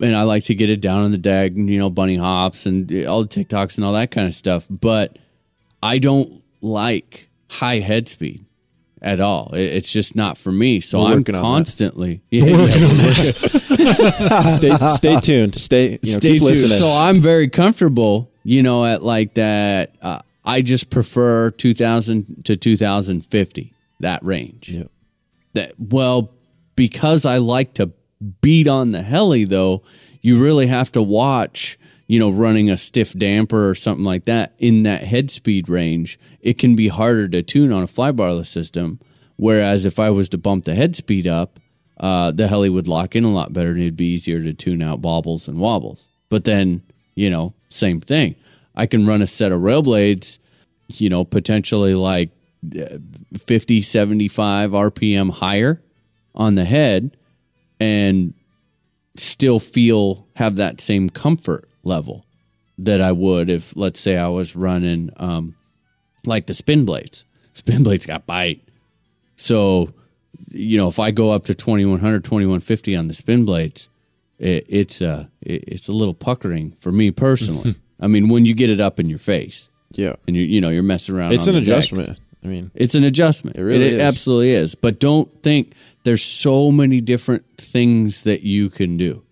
And 0.00 0.14
I 0.14 0.22
like 0.22 0.44
to 0.44 0.54
get 0.54 0.70
it 0.70 0.80
down 0.80 1.04
on 1.04 1.10
the 1.10 1.18
deck, 1.18 1.52
and, 1.52 1.68
you 1.68 1.78
know, 1.78 1.90
bunny 1.90 2.16
hops 2.16 2.66
and 2.66 2.90
all 3.06 3.22
the 3.22 3.28
TikToks 3.28 3.76
and 3.76 3.84
all 3.84 3.92
that 3.94 4.10
kind 4.10 4.28
of 4.28 4.34
stuff. 4.34 4.66
But 4.70 5.18
I 5.82 5.98
don't 5.98 6.42
like 6.60 7.28
high 7.50 7.78
head 7.80 8.08
speed 8.08 8.44
at 9.02 9.20
all. 9.20 9.50
It, 9.54 9.60
it's 9.62 9.92
just 9.92 10.14
not 10.16 10.38
for 10.38 10.52
me. 10.52 10.80
So 10.80 11.00
We're 11.00 11.06
I'm 11.06 11.18
working 11.18 11.34
on 11.34 11.42
that. 11.42 11.48
constantly 11.48 12.22
yeah, 12.30 12.44
yeah, 12.46 12.70
stay 14.50 14.76
stay 14.86 15.20
tuned. 15.20 15.54
Stay 15.54 15.98
you 16.02 16.12
know, 16.12 16.18
stay 16.18 16.32
keep 16.32 16.42
tuned. 16.42 16.50
listening. 16.50 16.78
So 16.78 16.92
I'm 16.92 17.20
very 17.20 17.48
comfortable, 17.48 18.30
you 18.44 18.62
know, 18.62 18.84
at 18.84 19.02
like 19.02 19.34
that. 19.34 19.94
Uh, 20.02 20.20
I 20.44 20.62
just 20.62 20.90
prefer 20.90 21.50
2000 21.50 22.44
to 22.44 22.56
2050 22.56 23.72
that 24.00 24.24
range. 24.24 24.70
Yep. 24.70 24.90
That 25.54 25.72
well, 25.78 26.30
because 26.74 27.26
I 27.26 27.38
like 27.38 27.74
to 27.74 27.90
beat 28.40 28.66
on 28.66 28.92
the 28.92 29.02
heli 29.02 29.44
though, 29.44 29.82
you 30.20 30.42
really 30.42 30.66
have 30.66 30.92
to 30.92 31.02
watch. 31.02 31.78
You 32.06 32.18
know, 32.18 32.30
running 32.30 32.70
a 32.70 32.78
stiff 32.78 33.12
damper 33.12 33.68
or 33.68 33.74
something 33.74 34.04
like 34.04 34.24
that 34.24 34.54
in 34.58 34.84
that 34.84 35.02
head 35.02 35.30
speed 35.30 35.68
range, 35.68 36.18
it 36.40 36.56
can 36.56 36.74
be 36.74 36.88
harder 36.88 37.28
to 37.28 37.42
tune 37.42 37.70
on 37.70 37.82
a 37.82 37.86
flybarless 37.86 38.46
system. 38.46 38.98
Whereas 39.36 39.84
if 39.84 39.98
I 39.98 40.08
was 40.08 40.30
to 40.30 40.38
bump 40.38 40.64
the 40.64 40.74
head 40.74 40.96
speed 40.96 41.26
up, 41.26 41.60
uh, 42.00 42.30
the 42.30 42.48
heli 42.48 42.70
would 42.70 42.88
lock 42.88 43.14
in 43.14 43.24
a 43.24 43.30
lot 43.30 43.52
better 43.52 43.70
and 43.70 43.80
it'd 43.80 43.96
be 43.96 44.12
easier 44.12 44.42
to 44.42 44.54
tune 44.54 44.80
out 44.80 45.02
bobbles 45.02 45.48
and 45.48 45.58
wobbles. 45.58 46.08
But 46.30 46.44
then, 46.44 46.82
you 47.14 47.28
know, 47.28 47.52
same 47.68 48.00
thing. 48.00 48.36
I 48.74 48.86
can 48.86 49.06
run 49.06 49.20
a 49.20 49.26
set 49.26 49.52
of 49.52 49.60
rail 49.60 49.82
blades, 49.82 50.38
you 50.88 51.10
know, 51.10 51.24
potentially 51.24 51.94
like 51.94 52.30
uh, 52.80 52.98
50, 53.38 53.82
75 53.82 54.70
RPM 54.70 55.30
higher 55.30 55.82
on 56.34 56.54
the 56.54 56.64
head 56.64 57.16
and 57.80 58.34
still 59.16 59.58
feel 59.60 60.26
have 60.36 60.56
that 60.56 60.80
same 60.80 61.10
comfort 61.10 61.68
level 61.82 62.24
that 62.78 63.00
I 63.00 63.10
would 63.12 63.50
if 63.50 63.74
let's 63.76 63.98
say 63.98 64.16
I 64.16 64.28
was 64.28 64.54
running 64.54 65.10
um 65.16 65.56
like 66.24 66.46
the 66.46 66.54
spin 66.54 66.84
blades. 66.84 67.24
Spin 67.54 67.82
blades 67.82 68.06
got 68.06 68.24
bite. 68.26 68.62
So, 69.36 69.88
you 70.48 70.78
know, 70.78 70.86
if 70.88 70.98
I 71.00 71.10
go 71.10 71.30
up 71.32 71.46
to 71.46 71.54
2100, 71.54 72.22
2150 72.22 72.94
on 72.96 73.08
the 73.08 73.14
spin 73.14 73.44
blades, 73.44 73.88
it, 74.38 74.64
it's 74.68 75.02
uh 75.02 75.26
it, 75.40 75.64
it's 75.66 75.88
a 75.88 75.92
little 75.92 76.14
puckering 76.14 76.76
for 76.80 76.92
me 76.92 77.10
personally. 77.10 77.74
I 78.00 78.06
mean, 78.06 78.28
when 78.28 78.44
you 78.46 78.54
get 78.54 78.70
it 78.70 78.80
up 78.80 79.00
in 79.00 79.08
your 79.08 79.18
face 79.18 79.68
yeah, 79.92 80.14
and 80.28 80.36
you 80.36 80.42
you 80.42 80.60
know, 80.60 80.68
you're 80.68 80.82
messing 80.84 81.16
around 81.16 81.32
it's 81.32 81.48
on 81.48 81.54
an 81.56 81.64
the 81.64 81.66
deck. 81.66 81.78
adjustment. 81.78 82.18
I 82.44 82.46
mean, 82.46 82.70
It's 82.76 82.94
an 82.94 83.02
adjustment. 83.02 83.56
It 83.56 83.62
really 83.64 83.86
It, 83.86 83.94
is. 83.94 84.02
absolutely 84.02 84.50
is. 84.50 84.76
But 84.76 85.00
don't 85.00 85.42
think 85.42 85.72
there's 86.08 86.24
so 86.24 86.72
many 86.72 87.02
different 87.02 87.44
things 87.58 88.22
that 88.22 88.40
you 88.42 88.70
can 88.70 88.96
do. 88.96 89.26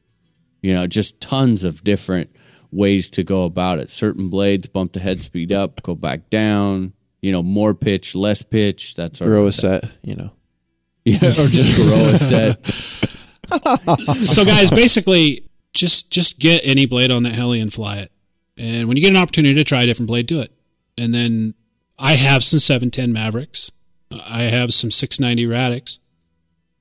You 0.60 0.74
know, 0.74 0.86
just 0.86 1.18
tons 1.22 1.64
of 1.64 1.82
different 1.82 2.36
ways 2.70 3.08
to 3.10 3.24
go 3.24 3.44
about 3.44 3.78
it. 3.78 3.88
Certain 3.88 4.28
blades 4.28 4.66
bump 4.66 4.92
the 4.92 5.00
head 5.00 5.22
speed 5.22 5.52
up, 5.52 5.82
go 5.82 5.94
back 5.94 6.28
down. 6.28 6.92
You 7.22 7.32
know, 7.32 7.42
more 7.42 7.72
pitch, 7.72 8.14
less 8.14 8.42
pitch. 8.42 8.94
That's 8.94 9.22
our 9.22 9.26
grow 9.26 9.46
a 9.46 9.52
set. 9.52 9.90
You 10.02 10.16
know, 10.16 10.32
Yeah, 11.06 11.16
or 11.16 11.46
just 11.46 11.76
grow 11.76 12.10
a 12.10 12.18
set. 12.18 12.66
so 14.20 14.44
guys, 14.44 14.68
basically, 14.68 15.48
just 15.72 16.12
just 16.12 16.38
get 16.38 16.60
any 16.62 16.84
blade 16.84 17.10
on 17.10 17.22
that 17.22 17.34
heli 17.34 17.58
and 17.58 17.72
fly 17.72 18.00
it. 18.00 18.12
And 18.58 18.86
when 18.86 18.98
you 18.98 19.02
get 19.02 19.12
an 19.12 19.16
opportunity 19.16 19.54
to 19.54 19.64
try 19.64 19.84
a 19.84 19.86
different 19.86 20.08
blade, 20.08 20.26
do 20.26 20.42
it. 20.42 20.52
And 20.98 21.14
then 21.14 21.54
I 21.98 22.16
have 22.16 22.44
some 22.44 22.58
710 22.58 23.14
Mavericks. 23.14 23.72
I 24.10 24.42
have 24.42 24.74
some 24.74 24.90
690 24.90 25.46
Radix. 25.46 26.00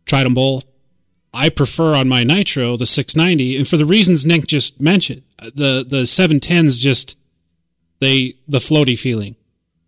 Tried 0.06 0.24
them 0.26 0.34
both. 0.34 0.66
I 1.34 1.50
prefer 1.50 1.96
on 1.96 2.08
my 2.08 2.24
Nitro 2.24 2.78
the 2.78 2.86
690, 2.86 3.58
and 3.58 3.68
for 3.68 3.76
the 3.78 3.86
reasons 3.86 4.26
Nick 4.26 4.48
just 4.48 4.80
mentioned, 4.80 5.24
the 5.40 5.86
the 5.88 6.04
710s 6.04 6.80
just 6.80 7.18
they 8.00 8.36
the 8.48 8.60
floaty 8.60 8.98
feeling. 8.98 9.36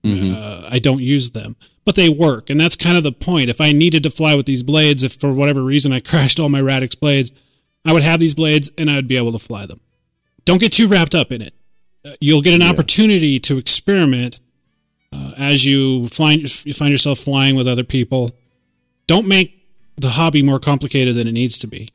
Uh, 0.05 0.65
I 0.69 0.79
don't 0.79 1.01
use 1.01 1.31
them, 1.31 1.57
but 1.83 1.95
they 1.95 2.07
work, 2.07 2.49
and 2.49 2.57
that's 2.57 2.77
kind 2.77 2.95
of 2.97 3.03
the 3.03 3.11
point. 3.11 3.49
If 3.49 3.59
I 3.59 3.73
needed 3.73 4.03
to 4.03 4.09
fly 4.09 4.35
with 4.35 4.45
these 4.45 4.63
blades, 4.63 5.03
if 5.03 5.15
for 5.15 5.33
whatever 5.33 5.61
reason 5.63 5.91
I 5.91 5.99
crashed 6.11 6.39
all 6.39 6.47
my 6.47 6.61
Radix 6.61 6.95
blades, 6.95 7.33
I 7.83 7.91
would 7.91 8.03
have 8.03 8.19
these 8.21 8.33
blades 8.35 8.71
and 8.77 8.89
I 8.89 8.95
would 8.95 9.07
be 9.07 9.17
able 9.17 9.33
to 9.33 9.39
fly 9.39 9.65
them. 9.65 9.77
Don't 10.45 10.59
get 10.61 10.71
too 10.71 10.87
wrapped 10.87 11.13
up 11.15 11.31
in 11.31 11.41
it. 11.41 11.53
Uh, 12.05 12.11
You'll 12.21 12.41
get 12.41 12.53
an 12.53 12.61
opportunity 12.63 13.37
to 13.41 13.57
experiment 13.57 14.39
uh, 15.11 15.31
as 15.37 15.65
you 15.65 16.07
find 16.07 16.41
you 16.65 16.73
find 16.73 16.91
yourself 16.91 17.19
flying 17.19 17.55
with 17.57 17.67
other 17.67 17.83
people. 17.83 18.31
Don't 19.07 19.27
make 19.27 19.56
the 19.97 20.09
hobby 20.09 20.41
more 20.41 20.59
complicated 20.59 21.15
than 21.15 21.27
it 21.27 21.33
needs 21.33 21.57
to 21.59 21.67
be. 21.67 21.89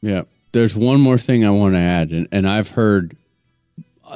Yeah. 0.00 0.22
There's 0.52 0.76
one 0.76 1.00
more 1.00 1.18
thing 1.18 1.44
I 1.44 1.50
want 1.50 1.74
to 1.74 1.78
add, 1.78 2.10
and, 2.10 2.28
and 2.30 2.46
I've 2.46 2.72
heard 2.72 3.16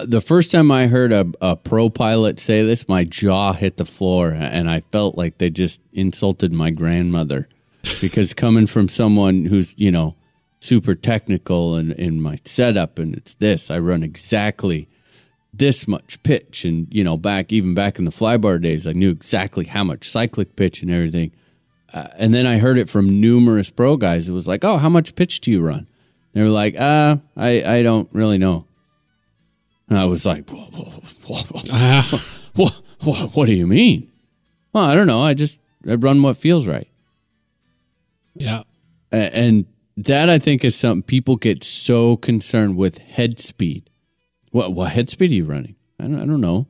the 0.05 0.20
first 0.20 0.51
time 0.51 0.70
I 0.70 0.86
heard 0.86 1.12
a, 1.12 1.26
a 1.40 1.56
pro 1.56 1.88
pilot 1.88 2.38
say 2.40 2.62
this, 2.62 2.88
my 2.88 3.05
jaw 3.05 3.52
hit 3.52 3.76
the 3.76 3.84
floor, 3.84 4.30
and 4.30 4.70
I 4.70 4.80
felt 4.93 5.16
like 5.16 5.38
they 5.38 5.51
just 5.51 5.80
insulted 5.93 6.52
my 6.52 6.70
grandmother 6.70 7.48
because 8.01 8.34
coming 8.34 8.66
from 8.66 8.88
someone 8.88 9.47
who's 9.47 9.74
you 9.78 9.90
know 9.90 10.14
super 10.60 10.94
technical 10.94 11.76
and 11.76 11.93
in 11.93 12.20
my 12.20 12.38
setup, 12.44 12.98
and 12.98 13.14
it's 13.14 13.34
this, 13.34 13.70
I 13.70 13.78
run 13.78 14.02
exactly 14.02 14.88
this 15.55 15.88
much 15.88 16.22
pitch, 16.22 16.64
and 16.64 16.93
you 16.93 17.05
know 17.05 17.16
back 17.16 17.52
even 17.52 17.74
back 17.74 17.98
in 17.98 18.05
the 18.05 18.10
flybar 18.10 18.60
days, 18.60 18.86
I 18.86 18.93
knew 18.93 19.10
exactly 19.10 19.64
how 19.64 19.84
much 19.84 20.09
cyclic 20.09 20.56
pitch 20.56 20.82
and 20.82 20.90
everything. 20.90 21.32
Uh, 21.93 22.09
and 22.19 22.35
then 22.35 22.47
I 22.47 22.59
heard 22.59 22.79
it 22.79 22.89
from 22.89 23.21
numerous 23.21 23.71
pro 23.71 23.97
guys. 23.97 24.29
It 24.29 24.33
was 24.33 24.47
like, 24.47 24.65
"Oh, 24.65 24.79
how 24.79 24.89
much 24.89 25.15
pitch 25.15 25.41
do 25.41 25.51
you 25.51 25.61
run?" 25.63 25.87
They 26.33 26.43
were 26.43 26.49
like, 26.49 26.75
"Uh, 26.79 27.17
I 27.37 27.79
I 27.79 27.83
don't 27.83 28.09
really 28.13 28.39
know." 28.39 28.67
And 29.89 29.99
I 29.99 30.05
was 30.07 30.27
like, 30.27 30.49
"Whoa, 30.51 30.67
whoa, 30.73 31.03
whoa, 31.27 31.37
whoa. 31.37 32.19
what, 32.55 32.83
what, 33.03 33.37
what 33.37 33.47
do 33.47 33.55
you 33.55 33.67
mean?" 33.67 34.11
Well, 34.73 34.85
I 34.85 34.95
don't 34.95 35.07
know. 35.07 35.21
I 35.21 35.35
just 35.35 35.59
I 35.89 35.95
run 35.95 36.23
what 36.23 36.37
feels 36.37 36.67
right, 36.67 36.89
Yeah. 38.35 38.63
And 39.13 39.67
that 39.97 40.29
I 40.29 40.39
think 40.39 40.65
is 40.65 40.77
something 40.77 41.03
people 41.03 41.37
get 41.37 41.65
so 41.65 42.17
concerned 42.17 42.77
with 42.77 42.99
head 42.99 43.39
speed. 43.41 43.89
What 44.51 44.75
what 44.75 44.93
head 44.93 45.09
speed 45.09 45.31
are 45.31 45.35
you 45.35 45.45
running? 45.45 45.77
I 45.99 46.05
don't 46.05 46.21
I 46.21 46.27
don't 46.27 46.41
know. 46.41 46.67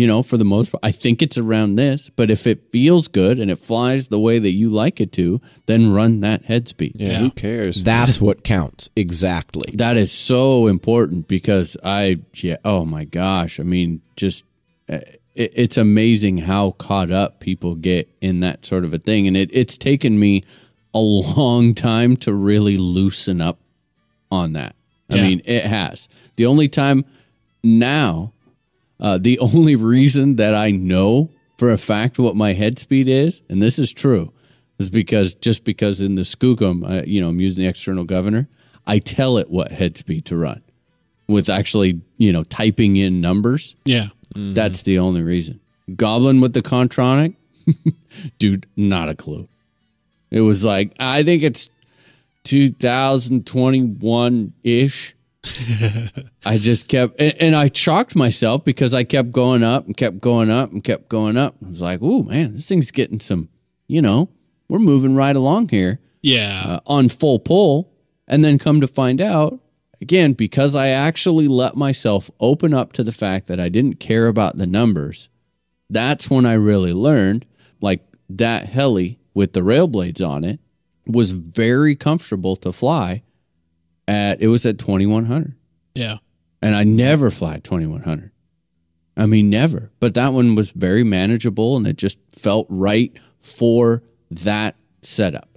You 0.00 0.06
know, 0.06 0.22
for 0.22 0.38
the 0.38 0.46
most 0.46 0.72
part, 0.72 0.80
I 0.82 0.92
think 0.92 1.20
it's 1.20 1.36
around 1.36 1.74
this. 1.74 2.10
But 2.16 2.30
if 2.30 2.46
it 2.46 2.72
feels 2.72 3.06
good 3.06 3.38
and 3.38 3.50
it 3.50 3.56
flies 3.58 4.08
the 4.08 4.18
way 4.18 4.38
that 4.38 4.52
you 4.52 4.70
like 4.70 4.98
it 4.98 5.12
to, 5.12 5.42
then 5.66 5.92
run 5.92 6.20
that 6.20 6.46
head 6.46 6.68
speed. 6.68 6.92
Yeah, 6.94 7.10
Yeah. 7.10 7.18
who 7.18 7.30
cares? 7.30 7.82
That's 7.82 8.18
what 8.18 8.42
counts. 8.42 8.88
Exactly. 8.96 9.70
That 9.76 9.98
is 9.98 10.10
so 10.10 10.68
important 10.68 11.28
because 11.28 11.76
I, 11.84 12.16
yeah, 12.36 12.56
oh 12.64 12.86
my 12.86 13.04
gosh. 13.04 13.60
I 13.60 13.62
mean, 13.62 14.00
just, 14.16 14.44
uh, 14.88 15.00
it, 15.34 15.52
it's 15.54 15.76
amazing 15.76 16.38
how 16.38 16.70
caught 16.70 17.10
up 17.10 17.40
people 17.40 17.74
get 17.74 18.08
in 18.22 18.40
that 18.40 18.64
sort 18.64 18.84
of 18.84 18.94
a 18.94 18.98
thing. 18.98 19.26
And 19.28 19.36
it, 19.36 19.50
it's 19.52 19.76
taken 19.76 20.18
me 20.18 20.44
a 20.94 20.98
long 20.98 21.74
time 21.74 22.16
to 22.24 22.32
really 22.32 22.78
loosen 22.78 23.42
up 23.42 23.58
on 24.32 24.54
that. 24.54 24.74
I 25.10 25.16
Yeah. 25.16 25.22
mean, 25.28 25.42
it 25.44 25.64
has. 25.66 26.08
The 26.36 26.46
only 26.46 26.68
time 26.68 27.04
now, 27.62 28.32
uh, 29.00 29.18
the 29.18 29.38
only 29.40 29.76
reason 29.76 30.36
that 30.36 30.54
I 30.54 30.70
know 30.70 31.30
for 31.58 31.70
a 31.70 31.78
fact 31.78 32.18
what 32.18 32.36
my 32.36 32.52
head 32.52 32.78
speed 32.78 33.08
is, 33.08 33.42
and 33.48 33.60
this 33.60 33.78
is 33.78 33.92
true, 33.92 34.32
is 34.78 34.90
because 34.90 35.34
just 35.34 35.64
because 35.64 36.00
in 36.00 36.14
the 36.14 36.22
Skookum, 36.22 36.88
uh, 36.88 37.04
you 37.06 37.20
know, 37.20 37.28
I'm 37.28 37.40
using 37.40 37.64
the 37.64 37.68
external 37.68 38.04
governor, 38.04 38.48
I 38.86 38.98
tell 38.98 39.36
it 39.36 39.50
what 39.50 39.70
head 39.70 39.96
speed 39.96 40.24
to 40.26 40.36
run 40.36 40.62
with 41.28 41.48
actually, 41.48 42.00
you 42.16 42.32
know, 42.32 42.44
typing 42.44 42.96
in 42.96 43.20
numbers. 43.20 43.76
Yeah. 43.84 44.08
That's 44.54 44.82
the 44.82 44.98
only 44.98 45.22
reason. 45.22 45.60
Goblin 45.96 46.40
with 46.40 46.52
the 46.52 46.62
Kontronik, 46.62 47.34
dude, 48.38 48.66
not 48.76 49.08
a 49.08 49.14
clue. 49.14 49.46
It 50.30 50.42
was 50.42 50.64
like, 50.64 50.94
I 51.00 51.22
think 51.22 51.42
it's 51.42 51.70
2021 52.44 54.52
ish. 54.62 55.14
I 56.44 56.58
just 56.58 56.88
kept, 56.88 57.20
and, 57.20 57.34
and 57.40 57.56
I 57.56 57.70
shocked 57.72 58.14
myself 58.14 58.64
because 58.64 58.94
I 58.94 59.04
kept 59.04 59.32
going 59.32 59.62
up 59.62 59.86
and 59.86 59.96
kept 59.96 60.20
going 60.20 60.50
up 60.50 60.70
and 60.72 60.82
kept 60.84 61.08
going 61.08 61.36
up. 61.36 61.56
I 61.64 61.68
was 61.70 61.80
like, 61.80 62.02
"Ooh, 62.02 62.22
man, 62.24 62.54
this 62.54 62.66
thing's 62.68 62.90
getting 62.90 63.20
some, 63.20 63.48
you 63.86 64.02
know, 64.02 64.30
we're 64.68 64.78
moving 64.78 65.14
right 65.14 65.34
along 65.34 65.68
here 65.70 66.00
Yeah. 66.22 66.62
uh, 66.66 66.80
on 66.86 67.08
full 67.08 67.38
pull." 67.38 67.92
And 68.28 68.44
then 68.44 68.58
come 68.58 68.80
to 68.80 68.86
find 68.86 69.20
out, 69.20 69.58
again, 70.00 70.34
because 70.34 70.76
I 70.76 70.88
actually 70.90 71.48
let 71.48 71.74
myself 71.76 72.30
open 72.38 72.72
up 72.72 72.92
to 72.92 73.02
the 73.02 73.10
fact 73.10 73.48
that 73.48 73.58
I 73.58 73.68
didn't 73.68 73.98
care 73.98 74.28
about 74.28 74.56
the 74.56 74.66
numbers, 74.66 75.28
that's 75.88 76.30
when 76.30 76.46
I 76.46 76.52
really 76.52 76.92
learned 76.92 77.44
like 77.80 78.06
that 78.28 78.66
heli 78.66 79.18
with 79.34 79.52
the 79.52 79.62
rail 79.64 79.88
blades 79.88 80.20
on 80.20 80.44
it 80.44 80.60
was 81.06 81.32
very 81.32 81.96
comfortable 81.96 82.54
to 82.56 82.72
fly 82.72 83.22
at, 84.10 84.40
it 84.42 84.48
was 84.48 84.66
at 84.66 84.78
2100 84.78 85.54
yeah. 85.94 86.16
and 86.62 86.74
I 86.74 86.84
never 86.84 87.30
fly 87.30 87.54
at 87.54 87.64
2100. 87.64 88.30
I 89.16 89.26
mean, 89.26 89.50
never. 89.50 89.90
But 90.00 90.14
that 90.14 90.32
one 90.32 90.54
was 90.54 90.70
very 90.70 91.04
manageable 91.04 91.76
and 91.76 91.86
it 91.86 91.96
just 91.96 92.18
felt 92.30 92.66
right 92.70 93.12
for 93.40 94.02
that 94.30 94.76
setup. 95.02 95.48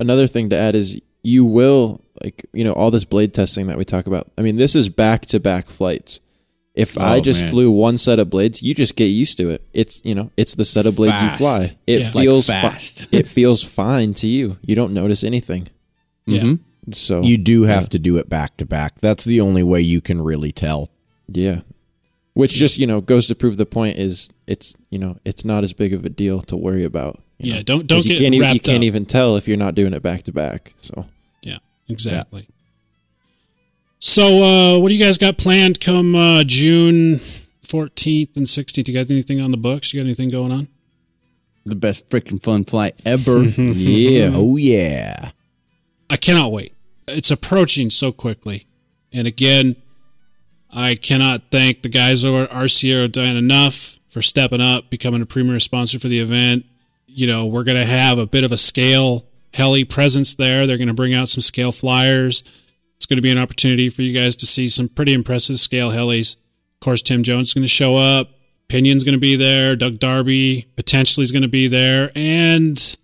Another 0.00 0.26
thing 0.26 0.50
to 0.50 0.56
add 0.56 0.74
is 0.74 1.00
you 1.22 1.44
will 1.44 2.04
like 2.22 2.44
you 2.52 2.64
know 2.64 2.72
all 2.72 2.90
this 2.90 3.04
blade 3.04 3.32
testing 3.34 3.66
that 3.68 3.78
we 3.78 3.84
talk 3.84 4.06
about. 4.06 4.30
I 4.38 4.42
mean, 4.42 4.56
this 4.56 4.76
is 4.76 4.88
back 4.88 5.26
to 5.26 5.40
back 5.40 5.68
flights. 5.68 6.20
If 6.74 6.96
I 6.96 7.16
Oh, 7.16 7.20
just 7.20 7.42
man. 7.42 7.50
flew 7.50 7.70
one 7.72 7.98
set 7.98 8.18
of 8.20 8.30
blades, 8.30 8.62
you 8.62 8.74
just 8.74 8.94
get 8.94 9.06
used 9.06 9.36
to 9.38 9.50
it. 9.50 9.62
It's 9.72 10.00
you 10.04 10.14
know 10.14 10.30
it's 10.36 10.54
the 10.54 10.64
set 10.64 10.86
of 10.86 10.94
blades 10.96 11.14
Fast. 11.18 11.32
you 11.40 11.46
fly. 11.46 11.76
It 11.86 12.00
Yeah. 12.00 12.10
Like 12.14 12.24
feels 12.24 12.46
fi- 12.46 12.62
fast. 12.62 13.08
it 13.12 13.26
feels 13.28 13.64
fine 13.64 14.14
to 14.14 14.26
you. 14.28 14.56
You 14.62 14.76
don't 14.76 14.92
notice 14.94 15.24
anything. 15.24 15.66
Yeah. 16.26 16.42
Mhm. 16.42 16.58
So 16.94 17.22
You 17.22 17.38
do 17.38 17.62
have 17.64 17.88
to 17.90 17.98
do 17.98 18.16
it 18.18 18.28
back 18.28 18.56
to 18.58 18.66
back. 18.66 19.00
That's 19.00 19.24
the 19.24 19.40
only 19.40 19.62
way 19.62 19.80
you 19.80 20.00
can 20.00 20.20
really 20.22 20.52
tell. 20.52 20.90
Yeah. 21.28 21.60
Which 22.34 22.52
just, 22.54 22.78
you 22.78 22.86
know, 22.86 23.00
goes 23.00 23.26
to 23.26 23.34
prove 23.34 23.56
the 23.56 23.66
point 23.66 23.98
is 23.98 24.30
it's, 24.46 24.76
you 24.90 24.98
know, 24.98 25.18
it's 25.24 25.44
not 25.44 25.64
as 25.64 25.72
big 25.72 25.92
of 25.92 26.04
a 26.04 26.08
deal 26.08 26.40
to 26.42 26.56
worry 26.56 26.84
about. 26.84 27.20
Yeah, 27.38 27.56
know, 27.56 27.62
don't- 27.62 27.86
don't 27.86 27.98
'cause 27.98 28.06
you 28.06 28.12
get 28.12 28.18
can't 28.20 28.34
even, 28.34 28.46
you 28.46 28.52
wrapped 28.54 28.64
can't 28.64 28.84
even 28.84 29.06
tell 29.06 29.36
if 29.36 29.48
you're 29.48 29.56
not 29.56 29.74
doing 29.74 29.92
it 29.92 30.02
back 30.02 30.22
to 30.24 30.32
back. 30.32 30.74
So 30.78 31.06
Yeah, 31.42 31.58
exactly. 31.88 32.46
So, 34.00 34.42
uh, 34.44 34.78
what 34.78 34.88
do 34.88 34.94
you 34.94 35.02
guys 35.04 35.18
got 35.18 35.38
planned 35.38 35.80
come 35.80 36.14
uh, 36.14 36.44
June 36.44 37.16
14th 37.66 38.36
and 38.36 38.46
16th? 38.46 38.86
You 38.88 38.94
guys 38.94 39.10
anything 39.10 39.40
on 39.40 39.50
the 39.50 39.56
books? 39.56 39.92
You 39.92 40.00
got 40.00 40.06
anything 40.06 40.30
going 40.30 40.52
on? 40.52 40.68
The 41.66 41.74
best 41.74 42.08
freaking 42.08 42.40
fun 42.42 42.64
flight 42.64 42.94
ever. 43.04 43.42
Yeah. 43.58 44.30
Oh 44.34 44.56
yeah. 44.56 45.32
I 46.08 46.16
cannot 46.16 46.52
wait. 46.52 46.72
It's 47.08 47.30
approaching 47.30 47.90
so 47.90 48.12
quickly. 48.12 48.66
And 49.12 49.26
again, 49.26 49.76
I 50.72 50.94
cannot 50.94 51.50
thank 51.50 51.82
the 51.82 51.88
guys 51.88 52.24
over 52.24 52.44
at 52.44 52.50
RCA 52.50 53.16
are 53.16 53.38
enough 53.38 53.98
for 54.08 54.22
stepping 54.22 54.60
up, 54.60 54.90
becoming 54.90 55.22
a 55.22 55.26
premier 55.26 55.60
sponsor 55.60 55.98
for 55.98 56.08
the 56.08 56.20
event. 56.20 56.64
You 57.06 57.26
know, 57.26 57.46
we're 57.46 57.64
going 57.64 57.78
to 57.78 57.86
have 57.86 58.18
a 58.18 58.26
bit 58.26 58.44
of 58.44 58.52
a 58.52 58.56
scale 58.56 59.24
heli 59.54 59.84
presence 59.84 60.34
there. 60.34 60.66
They're 60.66 60.76
going 60.76 60.88
to 60.88 60.94
bring 60.94 61.14
out 61.14 61.28
some 61.28 61.40
scale 61.40 61.72
flyers. 61.72 62.42
It's 62.96 63.06
going 63.06 63.16
to 63.16 63.22
be 63.22 63.30
an 63.30 63.38
opportunity 63.38 63.88
for 63.88 64.02
you 64.02 64.18
guys 64.18 64.36
to 64.36 64.46
see 64.46 64.68
some 64.68 64.88
pretty 64.88 65.14
impressive 65.14 65.58
scale 65.58 65.90
helis. 65.90 66.36
Of 66.36 66.80
course, 66.80 67.02
Tim 67.02 67.22
Jones 67.22 67.48
is 67.48 67.54
going 67.54 67.62
to 67.62 67.68
show 67.68 67.96
up. 67.96 68.30
Pinion's 68.68 69.04
going 69.04 69.14
to 69.14 69.20
be 69.20 69.34
there. 69.34 69.76
Doug 69.76 69.98
Darby 69.98 70.66
potentially 70.76 71.24
is 71.24 71.32
going 71.32 71.42
to 71.42 71.48
be 71.48 71.68
there. 71.68 72.10
And 72.14 72.96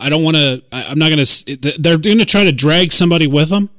I 0.00 0.08
don't 0.08 0.22
want 0.22 0.36
to. 0.36 0.62
I'm 0.72 0.98
not 0.98 1.10
going 1.12 1.24
to. 1.24 1.56
They're 1.78 1.98
going 1.98 2.18
to 2.18 2.24
try 2.24 2.44
to 2.44 2.52
drag 2.52 2.90
somebody 2.92 3.26
with 3.26 3.48
them, 3.50 3.70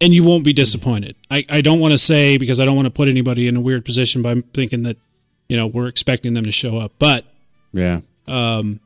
and 0.00 0.12
you 0.12 0.24
won't 0.24 0.44
be 0.44 0.52
disappointed. 0.52 1.16
I, 1.30 1.44
I 1.50 1.60
don't 1.60 1.80
want 1.80 1.92
to 1.92 1.98
say 1.98 2.38
because 2.38 2.60
I 2.60 2.64
don't 2.64 2.76
want 2.76 2.86
to 2.86 2.90
put 2.90 3.08
anybody 3.08 3.46
in 3.48 3.56
a 3.56 3.60
weird 3.60 3.84
position 3.84 4.22
by 4.22 4.40
thinking 4.52 4.82
that 4.84 4.96
you 5.48 5.56
know 5.56 5.66
we're 5.66 5.88
expecting 5.88 6.32
them 6.34 6.44
to 6.44 6.50
show 6.52 6.78
up. 6.78 6.92
But 6.98 7.24
yeah. 7.72 8.00
um, 8.26 8.80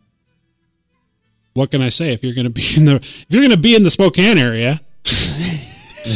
what 1.54 1.70
can 1.70 1.82
I 1.82 1.88
say? 1.88 2.12
If 2.12 2.22
you're 2.22 2.34
going 2.34 2.46
to 2.46 2.52
be 2.52 2.64
in 2.76 2.84
the 2.84 2.96
if 2.96 3.26
you're 3.28 3.42
going 3.42 3.52
to 3.52 3.56
be 3.58 3.74
in 3.76 3.82
the 3.82 3.90
Spokane 3.90 4.38
area, 4.38 4.80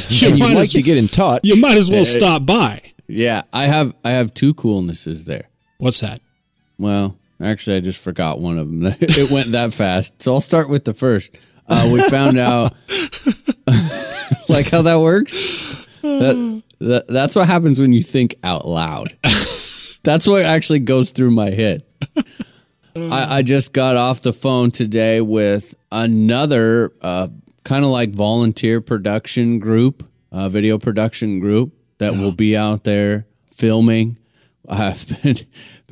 you 0.08 0.28
And 0.30 0.38
might 0.38 0.54
like 0.54 0.62
as, 0.64 0.72
to 0.72 0.82
get 0.82 0.96
in 0.96 1.08
touch. 1.08 1.40
you 1.44 1.60
might 1.60 1.76
as 1.76 1.90
well 1.90 2.04
stop 2.04 2.46
by. 2.46 2.82
Yeah. 3.08 3.42
I 3.52 3.64
have 3.64 3.94
I 4.04 4.10
have 4.12 4.32
two 4.34 4.54
coolnesses 4.54 5.24
there. 5.26 5.48
What's 5.78 6.00
that? 6.00 6.20
Well, 6.78 7.16
actually, 7.43 7.77
I 7.77 7.81
just 7.81 8.01
forgot 8.01 8.40
one 8.40 8.59
of 8.59 8.69
them. 8.69 8.82
it 9.01 9.31
went 9.31 9.48
that 9.48 9.74
fast. 9.74 10.23
So 10.23 10.35
I'll 10.35 10.40
start 10.40 10.69
with 10.69 10.85
the 10.85 10.94
first. 10.94 11.36
Uh, 11.66 11.90
we 11.93 12.02
found 12.09 12.39
out, 12.39 12.73
like 14.48 14.69
how 14.69 14.82
that 14.82 14.98
works. 15.01 15.32
That, 16.02 16.62
that 16.81 17.06
that's 17.09 17.36
what 17.36 17.47
happens 17.47 17.78
when 17.78 17.93
you 17.93 18.02
think 18.02 18.35
out 18.43 18.66
loud. 18.66 19.16
That's 20.05 20.27
what 20.27 20.44
actually 20.44 20.81
goes 20.81 21.12
through 21.12 21.31
my 21.31 21.51
head. 21.51 21.85
I, 22.97 23.36
I 23.36 23.43
just 23.43 23.73
got 23.73 23.97
off 23.97 24.23
the 24.23 24.32
phone 24.32 24.73
today 24.73 25.20
with 25.20 25.77
another 25.93 26.93
uh, 27.01 27.28
kind 27.62 27.85
of 27.85 27.93
like 27.93 28.10
volunteer 28.10 28.81
production 28.81 29.60
group, 29.60 30.05
uh, 30.32 30.48
video 30.48 30.77
production 30.77 31.39
group 31.39 31.73
that 31.98 32.14
will 32.14 32.32
be 32.32 32.56
out 32.56 32.82
there 32.82 33.27
filming. 33.47 34.19
I've 34.69 35.23
been 35.23 35.36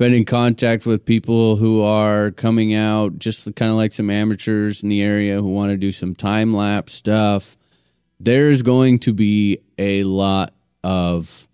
been 0.01 0.13
in 0.15 0.25
contact 0.25 0.87
with 0.87 1.05
people 1.05 1.57
who 1.57 1.83
are 1.83 2.31
coming 2.31 2.73
out, 2.73 3.19
just 3.19 3.55
kind 3.55 3.69
of 3.69 3.77
like 3.77 3.93
some 3.93 4.09
amateurs 4.09 4.81
in 4.81 4.89
the 4.89 4.99
area 5.03 5.35
who 5.35 5.47
want 5.47 5.69
to 5.69 5.77
do 5.77 5.91
some 5.91 6.15
time 6.15 6.55
lapse 6.55 6.91
stuff. 6.93 7.55
There's 8.19 8.63
going 8.63 8.97
to 9.01 9.13
be 9.13 9.59
a 9.77 10.03
lot 10.03 10.55
of 10.83 11.47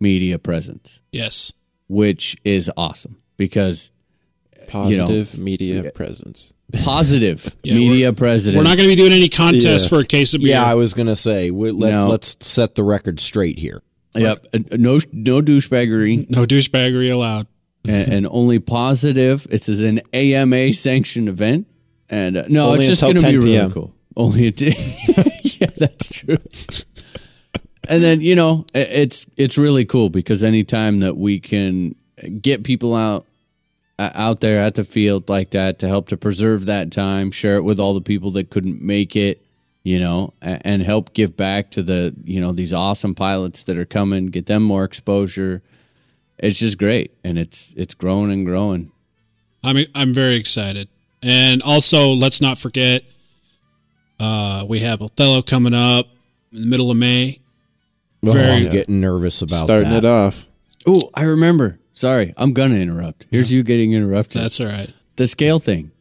media 0.00 0.38
presence, 0.38 1.00
Yes. 1.12 1.54
which 1.88 2.36
is 2.44 2.70
awesome 2.76 3.16
because 3.38 3.90
Positive 4.68 5.38
media 5.38 5.90
presence. 5.92 6.52
positive 6.82 7.56
Yeah, 7.62 7.74
media 7.74 8.12
presence. 8.12 8.54
We're 8.54 8.64
not 8.64 8.76
going 8.76 8.88
to 8.90 8.94
be 8.94 9.00
doing 9.00 9.12
any 9.14 9.30
contests 9.30 9.84
Yeah. 9.84 9.88
for 9.88 10.00
a 10.00 10.04
case 10.04 10.34
of 10.34 10.42
beer. 10.42 10.50
Yeah, 10.50 10.64
I 10.64 10.74
was 10.74 10.92
gonna 10.92 11.16
say 11.16 11.50
let, 11.50 11.74
No. 11.92 12.08
let's 12.08 12.36
set 12.40 12.74
the 12.74 12.82
record 12.82 13.18
straight 13.20 13.58
here. 13.58 13.80
Yep, 14.14 14.46
no 14.72 14.98
no 15.12 15.40
douchebaggery 15.40 16.28
no 16.30 16.44
douchebaggery 16.46 17.10
allowed. 17.10 17.46
And, 17.86 18.12
and 18.12 18.26
only 18.30 18.58
positive. 18.58 19.46
It's 19.50 19.68
an 19.68 20.00
AMA 20.12 20.72
sanctioned 20.72 21.28
event, 21.28 21.66
and 22.10 22.36
uh, 22.36 22.44
no, 22.48 22.70
Only 22.70 22.80
it's 22.80 22.88
just 22.88 23.02
going 23.02 23.16
to 23.16 23.22
be 23.22 23.28
10 23.32 23.34
really 23.40 23.50
p.m.. 23.52 23.70
cool. 23.72 23.94
Only 24.16 24.46
a 24.46 24.50
day. 24.52 24.74
yeah, 25.42 25.66
that's 25.76 26.08
true. 26.12 26.38
and 27.88 28.02
then 28.02 28.20
you 28.20 28.34
know 28.34 28.64
i- 28.74 28.78
it's 28.78 29.26
it's 29.36 29.58
really 29.58 29.84
cool 29.84 30.08
because 30.08 30.42
anytime 30.42 31.00
that 31.00 31.16
we 31.16 31.38
can 31.40 31.94
get 32.40 32.62
people 32.64 32.94
out 32.94 33.26
uh, 33.98 34.10
out 34.14 34.40
there 34.40 34.60
at 34.60 34.74
the 34.74 34.84
field 34.84 35.28
like 35.28 35.50
that 35.50 35.78
to 35.80 35.88
help 35.88 36.08
to 36.08 36.16
preserve 36.16 36.66
that 36.66 36.90
time, 36.90 37.30
share 37.30 37.56
it 37.56 37.62
with 37.62 37.78
all 37.78 37.94
the 37.94 38.00
people 38.00 38.30
that 38.32 38.50
couldn't 38.50 38.80
make 38.82 39.14
it, 39.14 39.44
you 39.84 40.00
know, 40.00 40.32
and 40.42 40.82
help 40.82 41.12
give 41.14 41.36
back 41.36 41.70
to 41.72 41.82
the 41.82 42.14
you 42.24 42.40
know 42.40 42.52
these 42.52 42.72
awesome 42.72 43.14
pilots 43.14 43.64
that 43.64 43.76
are 43.78 43.84
coming, 43.84 44.26
get 44.26 44.46
them 44.46 44.62
more 44.62 44.84
exposure. 44.84 45.62
It's 46.38 46.58
just 46.58 46.78
great, 46.78 47.12
and 47.24 47.38
it's 47.38 47.72
it's 47.76 47.94
growing 47.94 48.32
and 48.32 48.44
growing. 48.44 48.90
I'm 49.62 49.78
I'm 49.94 50.12
very 50.12 50.34
excited. 50.36 50.88
And 51.22 51.62
also, 51.62 52.08
let's 52.12 52.42
not 52.42 52.58
forget, 52.58 53.02
uh, 54.20 54.64
we 54.68 54.80
have 54.80 55.00
Othello 55.00 55.40
coming 55.42 55.72
up 55.72 56.06
in 56.52 56.60
the 56.60 56.66
middle 56.66 56.90
of 56.90 56.96
May. 56.98 57.40
Very 58.22 58.66
I'm 58.66 58.72
getting 58.72 59.00
nervous 59.00 59.40
about 59.42 59.64
Starting 59.64 59.90
that. 59.90 60.04
it 60.04 60.08
off. 60.08 60.46
Oh, 60.86 61.10
I 61.14 61.22
remember. 61.22 61.78
Sorry, 61.94 62.34
I'm 62.36 62.52
gonna 62.52 62.76
interrupt. 62.76 63.26
Here's 63.30 63.50
you 63.52 63.62
getting 63.62 63.92
interrupted. 63.92 64.42
That's 64.42 64.60
all 64.60 64.66
right. 64.66 64.92
the 65.16 65.26
scale 65.26 65.58
thing. 65.60 65.92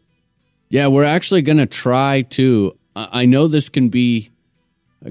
Yeah, 0.69 0.87
we're 0.87 1.03
actually 1.03 1.43
going 1.43 1.57
to 1.59 1.67
try 1.67 2.23
to. 2.31 2.75
I 2.95 3.09
I 3.21 3.25
know 3.25 3.47
this 3.47 3.69
can 3.69 3.89
be 3.89 4.29
a 4.29 4.32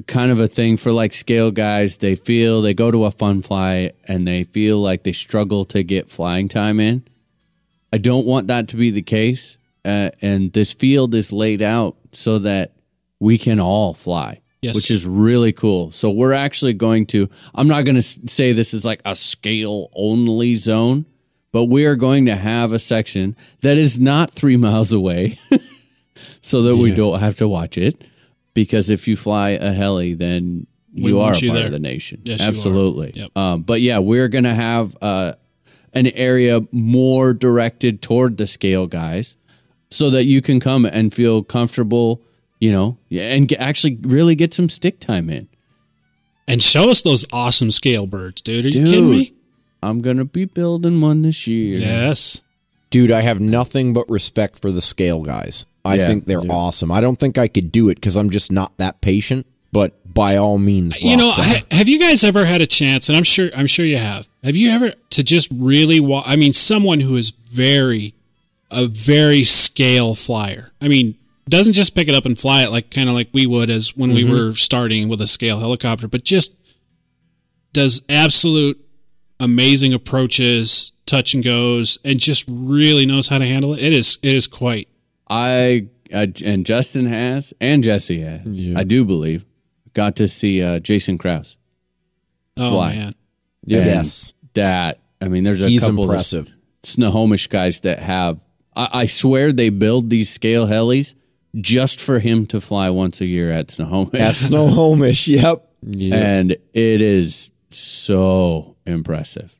kind 0.07 0.31
of 0.31 0.41
a 0.41 0.49
thing 0.49 0.77
for 0.77 0.93
like 0.93 1.13
scale 1.13 1.51
guys. 1.51 1.99
They 1.99 2.15
feel 2.15 2.63
they 2.63 2.75
go 2.75 2.91
to 2.91 3.05
a 3.05 3.11
fun 3.11 3.43
fly 3.43 3.93
and 4.09 4.27
they 4.27 4.45
feel 4.45 4.79
like 4.79 5.03
they 5.03 5.13
struggle 5.13 5.65
to 5.67 5.83
get 5.83 6.11
flying 6.11 6.49
time 6.49 6.81
in. 6.81 7.05
I 7.93 7.99
don't 7.99 8.27
want 8.27 8.47
that 8.47 8.69
to 8.69 8.77
be 8.77 8.91
the 8.91 9.03
case. 9.03 9.59
Uh, 9.85 10.11
and 10.23 10.53
this 10.53 10.73
field 10.73 11.15
is 11.15 11.33
laid 11.33 11.61
out 11.61 11.97
so 12.13 12.39
that 12.41 12.73
we 13.21 13.37
can 13.37 13.61
all 13.61 13.95
fly. 13.95 14.41
Yes. 14.63 14.77
Which 14.77 14.91
is 14.93 15.05
really 15.05 15.53
cool. 15.53 15.91
So 15.91 16.11
we're 16.11 16.33
actually 16.33 16.73
going 16.73 17.07
to, 17.07 17.29
I'm 17.53 17.67
not 17.67 17.85
going 17.85 17.97
to 17.97 18.03
say 18.03 18.53
this 18.53 18.73
is 18.73 18.85
like 18.85 19.03
a 19.05 19.17
scale 19.17 19.91
only 19.93 20.55
zone, 20.55 21.05
but 21.51 21.65
we 21.65 21.85
are 21.85 21.97
going 21.97 22.27
to 22.27 22.37
have 22.37 22.73
a 22.73 22.79
section 22.79 23.37
that 23.63 23.77
is 23.77 23.99
not 23.99 24.31
three 24.31 24.57
miles 24.57 24.93
away 24.93 25.37
so 26.41 26.63
that 26.63 26.77
we 26.77 26.93
don't 26.95 27.19
have 27.19 27.37
to 27.37 27.49
watch 27.49 27.77
it. 27.77 28.05
Because 28.55 28.91
if 28.91 29.09
you 29.09 29.17
fly 29.17 29.51
a 29.51 29.73
heli, 29.73 30.15
then 30.15 30.67
We 30.95 31.11
you 31.11 31.21
are 31.21 31.33
a 31.33 31.39
you 31.39 31.49
part 31.51 31.59
there. 31.59 31.67
of 31.67 31.73
the 31.73 31.79
nation. 31.79 32.21
Yes, 32.25 32.41
you 32.41 32.45
are. 32.47 32.49
Absolutely. 32.49 33.13
Yep. 33.15 33.31
Um, 33.37 33.63
but 33.63 33.81
yeah, 33.81 33.99
we're 33.99 34.29
going 34.29 34.45
to 34.45 34.55
have 34.55 34.97
uh, 35.01 35.33
an 35.95 36.09
area 36.09 36.61
more 36.71 37.33
directed 37.33 38.03
toward 38.03 38.37
the 38.37 38.47
scale 38.47 38.87
guys 38.87 39.37
so 39.91 40.11
that 40.11 40.25
you 40.25 40.43
can 40.43 40.61
come 40.61 40.85
and 40.85 41.13
feel 41.15 41.43
comfortable, 41.43 42.21
you 42.61 42.73
know, 42.73 42.99
and 43.11 43.49
get, 43.49 43.59
actually 43.61 43.99
really 44.03 44.35
get 44.35 44.53
some 44.53 44.69
stick 44.69 45.01
time 45.01 45.31
in. 45.31 45.49
And 46.49 46.63
show 46.63 46.91
us 46.91 47.03
those 47.03 47.25
awesome 47.33 47.71
scale 47.71 48.07
birds, 48.07 48.43
dude. 48.43 48.67
Are 48.67 48.69
you 48.69 48.85
kidding 48.85 49.11
me? 49.11 49.35
I'm 49.83 50.01
going 50.03 50.17
to 50.19 50.25
be 50.25 50.45
building 50.45 51.01
one 51.01 51.23
this 51.23 51.47
year. 51.47 51.79
Yes. 51.79 52.43
Dude, 52.91 53.11
I 53.11 53.23
have 53.23 53.41
nothing 53.41 53.93
but 53.95 54.09
respect 54.11 54.59
for 54.59 54.71
the 54.71 54.83
scale 54.83 55.23
guys. 55.23 55.65
I 55.85 55.97
Yeah, 55.97 56.09
think 56.09 56.27
they're 56.27 56.41
awesome. 56.51 56.93
I 56.93 57.01
don't 57.01 57.19
think 57.19 57.39
I 57.39 57.49
could 57.49 57.73
do 57.73 57.89
it 57.89 57.97
because 57.97 58.17
I'm 58.17 58.31
just 58.31 58.53
not 58.53 58.77
that 58.79 59.01
patient. 59.01 59.47
But 59.73 59.95
by 60.13 60.37
all 60.37 60.59
means, 60.59 61.01
You 61.01 61.17
know, 61.17 61.29
rock 61.29 61.39
them. 61.39 61.47
ha- 61.47 61.63
have 61.71 61.89
you 61.89 61.99
guys 61.99 62.23
ever 62.25 62.45
had 62.45 62.61
a 62.61 62.67
chance? 62.67 63.09
And 63.09 63.17
I'm 63.17 63.23
sure, 63.25 63.49
I'm 63.57 63.67
sure 63.67 63.87
you 63.87 63.97
have. 63.97 64.29
Have 64.45 64.55
you 64.55 64.71
ever 64.71 64.93
to 65.11 65.23
just 65.23 65.49
really? 65.51 65.99
Wa- 65.99 66.25
I 66.27 66.37
mean, 66.37 66.53
someone 66.53 67.01
who 67.01 67.17
is 67.17 67.31
very, 67.31 68.15
a 68.71 68.85
very 68.87 69.45
scale 69.45 70.15
flyer. 70.15 70.71
I 70.83 70.89
mean, 70.89 71.17
doesn't 71.49 71.73
just 71.73 71.95
pick 71.95 72.07
it 72.07 72.15
up 72.15 72.27
and 72.27 72.39
fly 72.39 72.65
it 72.65 72.71
like 72.71 72.91
kind 72.91 73.09
of 73.09 73.15
like 73.15 73.31
we 73.33 73.47
would 73.47 73.71
as 73.71 73.97
when 73.97 74.13
we 74.13 74.25
mm-hmm. 74.25 74.33
were 74.33 74.53
starting 74.55 75.09
with 75.09 75.23
a 75.23 75.27
scale 75.27 75.59
helicopter, 75.59 76.07
but 76.07 76.23
just 76.23 76.55
does 77.73 78.03
absolute 78.11 78.79
amazing 79.41 79.95
approaches, 79.95 80.93
touch 81.07 81.33
and 81.33 81.43
goes, 81.43 81.97
and 82.05 82.21
just 82.21 82.45
really 82.47 83.07
knows 83.07 83.29
how 83.29 83.39
to 83.39 83.47
handle 83.47 83.73
it. 83.73 83.81
It 83.81 83.95
is, 83.95 84.19
it 84.23 84.35
is 84.35 84.47
quite. 84.47 84.89
I, 85.33 85.87
I 86.15 86.33
and 86.45 86.67
Justin 86.67 87.07
has 87.07 87.55
and 87.61 87.83
Jesse 87.83 88.21
has. 88.21 88.41
I 88.77 88.85
do 88.85 89.05
believe 89.05 89.45
got 89.95 90.17
to 90.17 90.29
see 90.29 90.63
uh, 90.63 90.79
Jason 90.79 91.17
Krause. 91.19 91.57
Oh 92.57 92.71
Fly. 92.71 92.95
man, 92.95 93.07
And 93.09 93.15
Yes. 93.65 94.35
that 94.55 94.99
I 95.21 95.29
mean, 95.29 95.45
there's 95.45 95.61
a 95.63 95.69
He's 95.69 95.83
couple 95.85 96.05
impressive. 96.05 96.49
of 96.49 96.53
Snohomish 96.83 97.47
guys 97.49 97.81
that 97.81 97.99
have. 98.01 98.41
I, 98.77 98.89
I 98.93 99.07
swear 99.07 99.53
they 99.53 99.71
build 99.71 100.11
these 100.11 100.29
scale 100.31 100.67
helis 100.67 101.15
just 101.61 102.01
for 102.01 102.19
him 102.19 102.47
to 102.47 102.61
fly 102.61 102.91
once 102.91 103.21
a 103.21 103.27
year 103.27 103.51
at 103.51 103.71
Snohomish, 103.71 104.21
At 104.21 104.35
Snohomish, 104.49 105.29
yep. 105.29 105.69
and 105.83 106.53
it 106.53 107.01
is 107.01 107.51
so 107.71 108.77
impressive. 108.87 109.55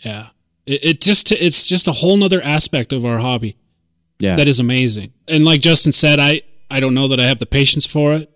yeah. 0.00 0.28
It, 0.66 0.84
it 0.84 1.00
just, 1.00 1.30
it's 1.30 1.68
just 1.68 1.86
a 1.86 1.92
whole 1.92 2.16
nother 2.16 2.42
aspect 2.42 2.92
of 2.92 3.04
our 3.04 3.18
hobby. 3.18 3.56
Yeah, 4.18 4.36
that 4.36 4.48
is 4.48 4.60
amazing. 4.60 5.12
And 5.28 5.44
like 5.44 5.60
Justin 5.60 5.92
said, 5.92 6.18
I 6.18 6.42
I 6.70 6.80
don't 6.80 6.94
know 6.94 7.08
that 7.08 7.20
I 7.20 7.24
have 7.24 7.38
the 7.38 7.46
patience 7.46 7.86
for 7.86 8.14
it, 8.14 8.30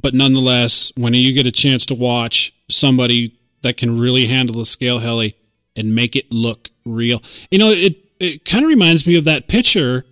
but 0.00 0.14
nonetheless, 0.14 0.92
when 0.96 1.12
you 1.14 1.32
get 1.34 1.46
a 1.46 1.52
chance 1.52 1.84
to 1.86 1.94
watch 1.94 2.52
somebody 2.68 3.36
that 3.62 3.76
can 3.76 3.98
really 3.98 4.26
handle 4.26 4.60
a 4.60 4.66
scale 4.66 4.98
heli 5.00 5.34
and 5.74 5.94
make 5.94 6.14
it 6.16 6.30
look 6.32 6.70
real, 6.84 7.20
you 7.50 7.58
know, 7.58 7.70
it 7.70 7.96
it 8.20 8.44
kind 8.44 8.64
of 8.64 8.68
reminds 8.68 9.06
me 9.06 9.16
of 9.18 9.24
that 9.24 9.48
picture 9.48 10.04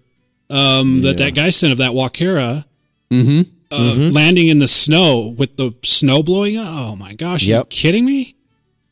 um, 0.50 1.02
that 1.02 1.16
that 1.18 1.34
guy 1.34 1.50
sent 1.50 1.72
of 1.72 1.78
that 1.78 1.92
Walkera. 1.92 2.64
Uh, 3.70 3.94
Landing 4.12 4.46
in 4.48 4.58
the 4.60 4.68
snow 4.68 5.34
with 5.36 5.56
the 5.56 5.72
snow 5.82 6.22
blowing 6.22 6.56
up. 6.56 6.66
Oh 6.68 6.94
my 6.96 7.12
gosh! 7.14 7.42
Are 7.42 7.46
you 7.50 7.54
Yep. 7.56 7.70
kidding 7.70 8.04
me? 8.04 8.36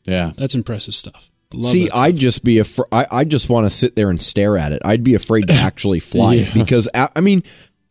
yeah. 0.05 0.31
That's 0.35 0.55
impressive 0.55 0.93
stuff. 0.93 1.29
Love 1.53 1.71
See, 1.71 1.85
that. 1.85 1.95
I'd 1.95 2.15
just 2.15 2.43
be 2.43 2.59
afraid. 2.59 2.87
I 2.91 3.05
I 3.11 3.23
just 3.23 3.49
want 3.49 3.65
to 3.65 3.69
sit 3.69 3.95
there 3.95 4.09
and 4.09 4.21
stare 4.21 4.57
at 4.57 4.71
it. 4.71 4.81
I'd 4.83 5.03
be 5.03 5.13
afraid 5.13 5.47
to 5.47 5.53
actually 5.61 5.99
fly 5.99 6.35
it 6.35 6.53
because 6.53 6.89
I, 6.93 7.09
I 7.15 7.21
mean, 7.21 7.43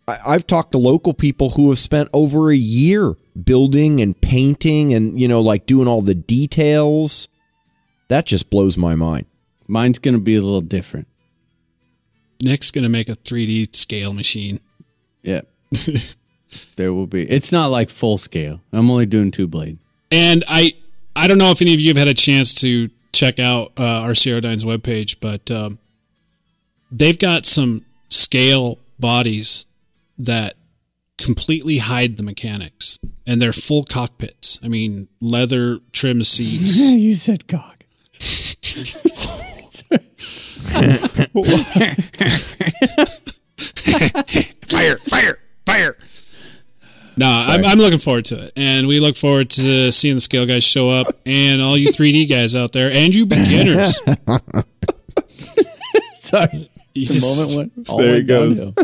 I, 0.08 0.18
I've 0.26 0.46
talked 0.46 0.72
to 0.72 0.78
local 0.78 1.14
people 1.14 1.50
who 1.50 1.68
have 1.68 1.78
spent 1.78 2.08
over 2.12 2.50
a 2.50 2.56
year 2.56 3.14
building 3.42 4.00
and 4.00 4.20
painting 4.20 4.92
and 4.92 5.18
you 5.18 5.28
know 5.28 5.40
like 5.40 5.66
doing 5.66 5.88
all 5.88 6.02
the 6.02 6.14
details. 6.14 7.28
That 8.08 8.26
just 8.26 8.50
blows 8.50 8.76
my 8.76 8.94
mind. 8.94 9.26
Mine's 9.68 9.98
gonna 9.98 10.20
be 10.20 10.34
a 10.34 10.42
little 10.42 10.60
different. 10.60 11.08
Nick's 12.42 12.70
gonna 12.70 12.88
make 12.88 13.08
a 13.08 13.14
3D 13.16 13.74
scale 13.74 14.12
machine. 14.12 14.60
Yeah, 15.22 15.42
there 16.76 16.92
will 16.92 17.06
be. 17.06 17.22
It's 17.30 17.52
not 17.52 17.66
like 17.66 17.88
full 17.88 18.18
scale. 18.18 18.60
I'm 18.72 18.90
only 18.90 19.06
doing 19.06 19.30
two 19.30 19.46
blade. 19.46 19.78
And 20.10 20.44
I 20.48 20.72
I 21.14 21.28
don't 21.28 21.38
know 21.38 21.50
if 21.50 21.62
any 21.62 21.74
of 21.74 21.80
you 21.80 21.88
have 21.88 21.96
had 21.96 22.08
a 22.08 22.14
chance 22.14 22.60
to 22.60 22.90
check 23.12 23.38
out 23.38 23.72
uh, 23.78 24.00
our 24.00 24.14
Dyne's 24.40 24.64
webpage, 24.64 25.16
but 25.20 25.50
um, 25.50 25.78
they've 26.90 27.18
got 27.18 27.46
some 27.46 27.80
scale 28.08 28.78
bodies 28.98 29.66
that 30.18 30.56
completely 31.18 31.78
hide 31.78 32.16
the 32.16 32.22
mechanics, 32.22 32.98
and 33.26 33.40
they're 33.40 33.52
full 33.52 33.84
cockpits. 33.84 34.58
I 34.62 34.68
mean, 34.68 35.08
leather 35.20 35.80
trim 35.92 36.22
seats. 36.24 36.76
you 36.78 37.14
said 37.14 37.48
cock. 37.48 37.84
fire! 44.68 44.96
Fire! 44.96 45.38
Fire! 45.66 45.96
No, 47.16 47.26
I'm, 47.28 47.64
I'm 47.64 47.78
looking 47.78 47.98
forward 47.98 48.24
to 48.26 48.38
it, 48.46 48.52
and 48.56 48.86
we 48.86 48.98
look 49.00 49.16
forward 49.16 49.50
to 49.50 49.92
seeing 49.92 50.14
the 50.14 50.20
scale 50.20 50.46
guys 50.46 50.64
show 50.64 50.88
up, 50.90 51.14
and 51.26 51.60
all 51.60 51.76
you 51.76 51.88
3D 51.88 52.28
guys 52.30 52.54
out 52.56 52.72
there, 52.72 52.90
and 52.90 53.14
you 53.14 53.26
beginners. 53.26 54.00
Sorry. 56.14 56.70
You 56.94 57.06
The 57.06 57.14
just, 57.14 57.56
moment 57.56 57.74
went 57.76 57.88
all 57.88 57.98
There 57.98 58.06
the 58.06 58.12
way 58.12 58.18
it 58.20 58.26
goes. 58.26 58.58
downhill. 58.58 58.74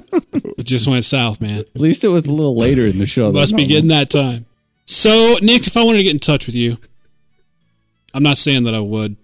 it 0.59 0.65
just 0.65 0.89
went 0.89 1.05
south, 1.05 1.41
man. 1.41 1.61
At 1.61 1.77
least 1.81 2.05
it 2.05 2.09
was 2.09 2.27
a 2.27 2.33
little 2.33 2.57
later 2.57 2.87
in 2.87 2.99
the 2.99 3.07
show. 3.07 3.27
than 3.27 3.35
Must 3.35 3.55
be 3.55 3.63
normal. 3.63 3.69
getting 3.69 3.89
that 3.91 4.11
time. 4.11 4.47
So, 4.87 5.37
Nick, 5.43 5.67
if 5.67 5.77
I 5.77 5.85
wanted 5.85 5.99
to 5.99 6.05
get 6.05 6.13
in 6.15 6.19
touch 6.19 6.47
with 6.47 6.55
you, 6.55 6.79
I'm 8.15 8.23
not 8.23 8.39
saying 8.39 8.65
that 8.65 8.75
I 8.75 8.81
would, 8.81 9.17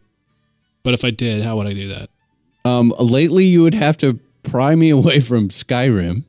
but 0.82 0.92
if 0.92 1.02
I 1.04 1.10
did, 1.10 1.42
how 1.42 1.56
would 1.56 1.66
I 1.66 1.72
do 1.72 1.88
that? 1.88 2.10
Um, 2.66 2.92
lately, 2.98 3.44
you 3.44 3.62
would 3.62 3.74
have 3.74 3.96
to 3.98 4.18
pry 4.42 4.74
me 4.74 4.90
away 4.90 5.20
from 5.20 5.48
Skyrim. 5.48 6.24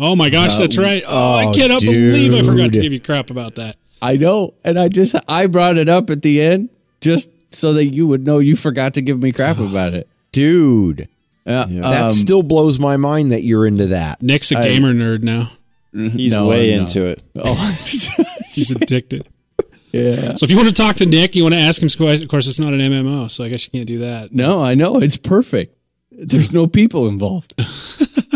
Oh 0.00 0.14
my 0.14 0.30
gosh, 0.30 0.56
that's 0.58 0.78
right. 0.78 1.02
Oh, 1.06 1.34
I 1.34 1.52
cannot 1.52 1.80
believe 1.82 2.32
I 2.34 2.42
forgot 2.42 2.72
to 2.72 2.80
give 2.80 2.92
you 2.92 3.00
crap 3.00 3.30
about 3.30 3.56
that. 3.56 3.76
I 4.00 4.16
know, 4.16 4.54
and 4.64 4.78
I 4.78 4.88
just 4.88 5.16
I 5.28 5.46
brought 5.46 5.76
it 5.76 5.88
up 5.88 6.08
at 6.10 6.22
the 6.22 6.40
end 6.40 6.68
just 7.00 7.30
so 7.52 7.72
that 7.72 7.86
you 7.86 8.06
would 8.06 8.24
know 8.24 8.38
you 8.38 8.54
forgot 8.54 8.94
to 8.94 9.02
give 9.02 9.20
me 9.20 9.32
crap 9.32 9.58
about 9.58 9.94
it. 9.94 10.08
Dude, 10.30 11.08
Uh, 11.46 11.64
that 11.66 12.04
um, 12.06 12.12
still 12.12 12.42
blows 12.44 12.78
my 12.78 12.96
mind 12.96 13.32
that 13.32 13.42
you're 13.42 13.66
into 13.66 13.86
that. 13.88 14.22
Nick's 14.22 14.52
a 14.52 14.58
I- 14.58 14.62
gamer 14.62 14.92
nerd 14.92 15.22
now. 15.24 15.50
He's 15.92 16.30
No, 16.32 16.46
way 16.46 16.70
no. 16.76 16.82
into 16.82 17.06
it. 17.06 17.22
Oh, 17.34 17.76
He's 18.50 18.70
addicted. 18.70 19.26
yeah. 19.90 20.34
So 20.34 20.44
if 20.44 20.50
you 20.50 20.56
want 20.56 20.68
to 20.68 20.74
talk 20.74 20.96
to 20.96 21.06
Nick, 21.06 21.34
you 21.34 21.42
want 21.42 21.54
to 21.54 21.60
ask 21.60 21.82
him 21.82 21.88
questions. 21.88 22.20
Of 22.22 22.28
course, 22.28 22.46
it's 22.46 22.58
not 22.60 22.72
an 22.74 22.78
MMO, 22.80 23.28
so 23.30 23.42
I 23.42 23.48
guess 23.48 23.64
you 23.66 23.70
can't 23.72 23.88
do 23.88 23.98
that. 24.00 24.32
No, 24.32 24.62
I 24.62 24.74
know 24.74 25.00
it's 25.00 25.16
perfect. 25.16 25.74
There's 26.12 26.52
no 26.52 26.66
people 26.68 27.08
involved. 27.08 27.54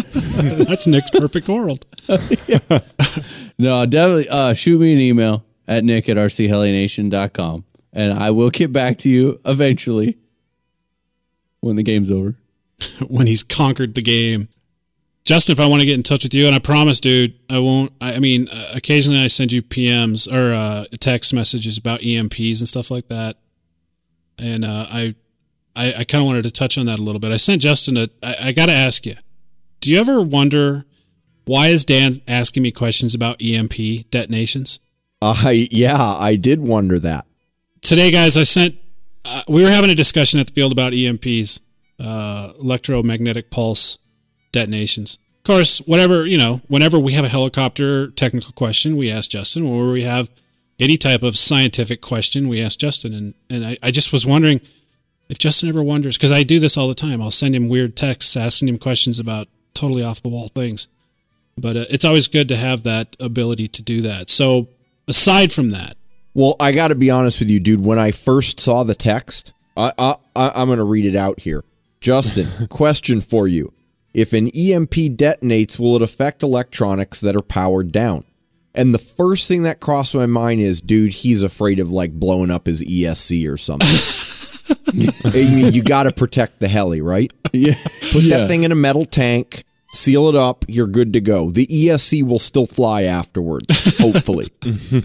That's 0.64 0.86
Nick's 0.86 1.10
perfect 1.10 1.48
world. 1.48 1.84
No, 3.58 3.86
definitely 3.86 4.28
uh, 4.28 4.54
shoot 4.54 4.80
me 4.80 4.92
an 4.92 4.98
email 4.98 5.44
at 5.68 5.84
nick 5.84 6.08
at 6.08 6.16
rchelination.com 6.16 7.64
and 7.92 8.12
I 8.12 8.30
will 8.30 8.50
get 8.50 8.72
back 8.72 8.98
to 8.98 9.08
you 9.08 9.40
eventually 9.44 10.18
when 11.60 11.76
the 11.76 11.82
game's 11.82 12.10
over. 12.10 12.36
when 13.06 13.26
he's 13.26 13.42
conquered 13.42 13.94
the 13.94 14.02
game. 14.02 14.48
Justin, 15.24 15.52
if 15.52 15.60
I 15.60 15.66
want 15.68 15.80
to 15.80 15.86
get 15.86 15.94
in 15.94 16.02
touch 16.02 16.24
with 16.24 16.34
you, 16.34 16.46
and 16.46 16.54
I 16.56 16.58
promise, 16.58 16.98
dude, 16.98 17.38
I 17.48 17.60
won't. 17.60 17.92
I, 18.00 18.14
I 18.14 18.18
mean, 18.18 18.48
uh, 18.48 18.72
occasionally 18.74 19.20
I 19.20 19.28
send 19.28 19.52
you 19.52 19.62
PMs 19.62 20.26
or 20.32 20.52
uh, 20.52 20.86
text 20.98 21.32
messages 21.32 21.78
about 21.78 22.00
EMPs 22.00 22.58
and 22.58 22.66
stuff 22.66 22.90
like 22.90 23.06
that, 23.06 23.36
and 24.36 24.64
uh, 24.64 24.86
I, 24.90 25.14
I, 25.76 25.94
I 25.98 26.04
kind 26.04 26.22
of 26.22 26.26
wanted 26.26 26.42
to 26.42 26.50
touch 26.50 26.76
on 26.76 26.86
that 26.86 26.98
a 26.98 27.02
little 27.02 27.20
bit. 27.20 27.30
I 27.30 27.36
sent 27.36 27.62
Justin 27.62 27.96
a. 27.96 28.08
I, 28.20 28.48
I 28.48 28.52
got 28.52 28.66
to 28.66 28.72
ask 28.72 29.06
you, 29.06 29.14
do 29.82 29.92
you 29.92 30.00
ever 30.00 30.22
wonder 30.22 30.86
why 31.44 31.68
is 31.68 31.84
Dan 31.84 32.14
asking 32.28 32.62
me 32.62 32.70
questions 32.70 33.14
about 33.14 33.42
EMP 33.42 34.08
detonations? 34.10 34.80
I 35.20 35.68
yeah, 35.70 36.00
I 36.00 36.36
did 36.36 36.60
wonder 36.60 36.98
that. 37.00 37.26
today, 37.82 38.10
guys, 38.10 38.36
I 38.36 38.44
sent. 38.44 38.76
Uh, 39.24 39.42
we 39.48 39.62
were 39.62 39.70
having 39.70 39.90
a 39.90 39.94
discussion 39.94 40.40
at 40.40 40.46
the 40.46 40.52
field 40.52 40.72
about 40.72 40.92
EMPs, 40.92 41.60
uh, 42.00 42.52
electromagnetic 42.60 43.50
pulse 43.50 43.98
detonations. 44.52 45.18
Of 45.38 45.44
course, 45.44 45.78
whatever 45.80 46.26
you 46.26 46.38
know, 46.38 46.60
whenever 46.68 46.98
we 46.98 47.12
have 47.12 47.24
a 47.24 47.28
helicopter 47.28 48.10
technical 48.10 48.52
question, 48.52 48.96
we 48.96 49.10
ask 49.10 49.30
Justin. 49.30 49.64
Or 49.64 49.90
we 49.90 50.02
have 50.02 50.30
any 50.78 50.96
type 50.96 51.22
of 51.22 51.36
scientific 51.36 52.00
question, 52.00 52.48
we 52.48 52.62
ask 52.62 52.78
Justin. 52.78 53.14
And 53.14 53.34
and 53.50 53.66
I, 53.66 53.78
I 53.82 53.90
just 53.90 54.12
was 54.12 54.24
wondering 54.24 54.60
if 55.28 55.38
Justin 55.38 55.68
ever 55.68 55.82
wonders 55.82 56.16
because 56.16 56.32
I 56.32 56.44
do 56.44 56.60
this 56.60 56.76
all 56.76 56.86
the 56.86 56.94
time. 56.94 57.20
I'll 57.20 57.32
send 57.32 57.56
him 57.56 57.68
weird 57.68 57.96
texts 57.96 58.36
asking 58.36 58.68
him 58.68 58.78
questions 58.78 59.18
about 59.18 59.48
totally 59.74 60.02
off 60.02 60.22
the 60.22 60.28
wall 60.28 60.48
things. 60.48 60.88
But 61.56 61.76
uh, 61.76 61.84
it's 61.90 62.04
always 62.04 62.28
good 62.28 62.48
to 62.48 62.56
have 62.56 62.82
that 62.84 63.16
ability 63.20 63.68
to 63.68 63.82
do 63.82 64.00
that. 64.02 64.30
So 64.30 64.68
aside 65.06 65.52
from 65.52 65.70
that, 65.70 65.96
Well, 66.34 66.56
I 66.58 66.72
got 66.72 66.88
to 66.88 66.94
be 66.94 67.10
honest 67.10 67.40
with 67.40 67.50
you, 67.50 67.60
dude. 67.60 67.84
When 67.84 67.98
I 67.98 68.10
first 68.10 68.58
saw 68.60 68.84
the 68.84 68.94
text, 68.94 69.52
I, 69.76 69.92
I, 69.98 70.16
I 70.34 70.52
I'm 70.54 70.68
going 70.68 70.78
to 70.78 70.84
read 70.84 71.04
it 71.04 71.16
out 71.16 71.40
here. 71.40 71.62
Justin, 72.00 72.66
question 72.68 73.20
for 73.20 73.46
you: 73.46 73.72
If 74.14 74.32
an 74.32 74.48
EMP 74.48 74.94
detonates, 75.16 75.78
will 75.78 75.96
it 75.96 76.02
affect 76.02 76.42
electronics 76.42 77.20
that 77.20 77.36
are 77.36 77.42
powered 77.42 77.92
down? 77.92 78.24
And 78.74 78.94
the 78.94 78.98
first 78.98 79.48
thing 79.48 79.64
that 79.64 79.80
crossed 79.80 80.14
my 80.14 80.24
mind 80.24 80.62
is, 80.62 80.80
dude, 80.80 81.12
he's 81.12 81.42
afraid 81.42 81.78
of 81.78 81.90
like 81.90 82.12
blowing 82.12 82.50
up 82.50 82.64
his 82.66 82.82
ESC 82.82 83.50
or 83.52 83.58
something. 83.58 83.86
I 85.24 85.30
mean, 85.32 85.72
you 85.72 85.82
got 85.82 86.04
to 86.04 86.12
protect 86.12 86.60
the 86.60 86.68
heli, 86.68 87.00
right? 87.00 87.32
Yeah. 87.52 87.74
Put 88.12 88.24
that 88.30 88.48
thing 88.48 88.64
in 88.64 88.72
a 88.72 88.76
metal 88.76 89.04
tank, 89.04 89.64
seal 89.92 90.28
it 90.28 90.34
up, 90.34 90.64
you're 90.68 90.86
good 90.86 91.12
to 91.14 91.20
go. 91.20 91.50
The 91.50 91.66
ESC 91.66 92.26
will 92.26 92.38
still 92.38 92.66
fly 92.66 93.02
afterwards, 93.02 93.98
hopefully. 93.98 94.48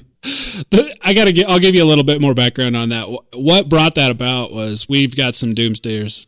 I 1.03 1.13
gotta 1.13 1.31
get. 1.31 1.47
I'll 1.47 1.59
give 1.59 1.75
you 1.75 1.83
a 1.83 1.85
little 1.85 2.03
bit 2.03 2.19
more 2.19 2.33
background 2.33 2.75
on 2.75 2.89
that. 2.89 3.05
What 3.33 3.69
brought 3.69 3.95
that 3.95 4.11
about 4.11 4.51
was 4.51 4.89
we've 4.89 5.15
got 5.15 5.35
some 5.35 5.53
doomsdayers 5.53 6.25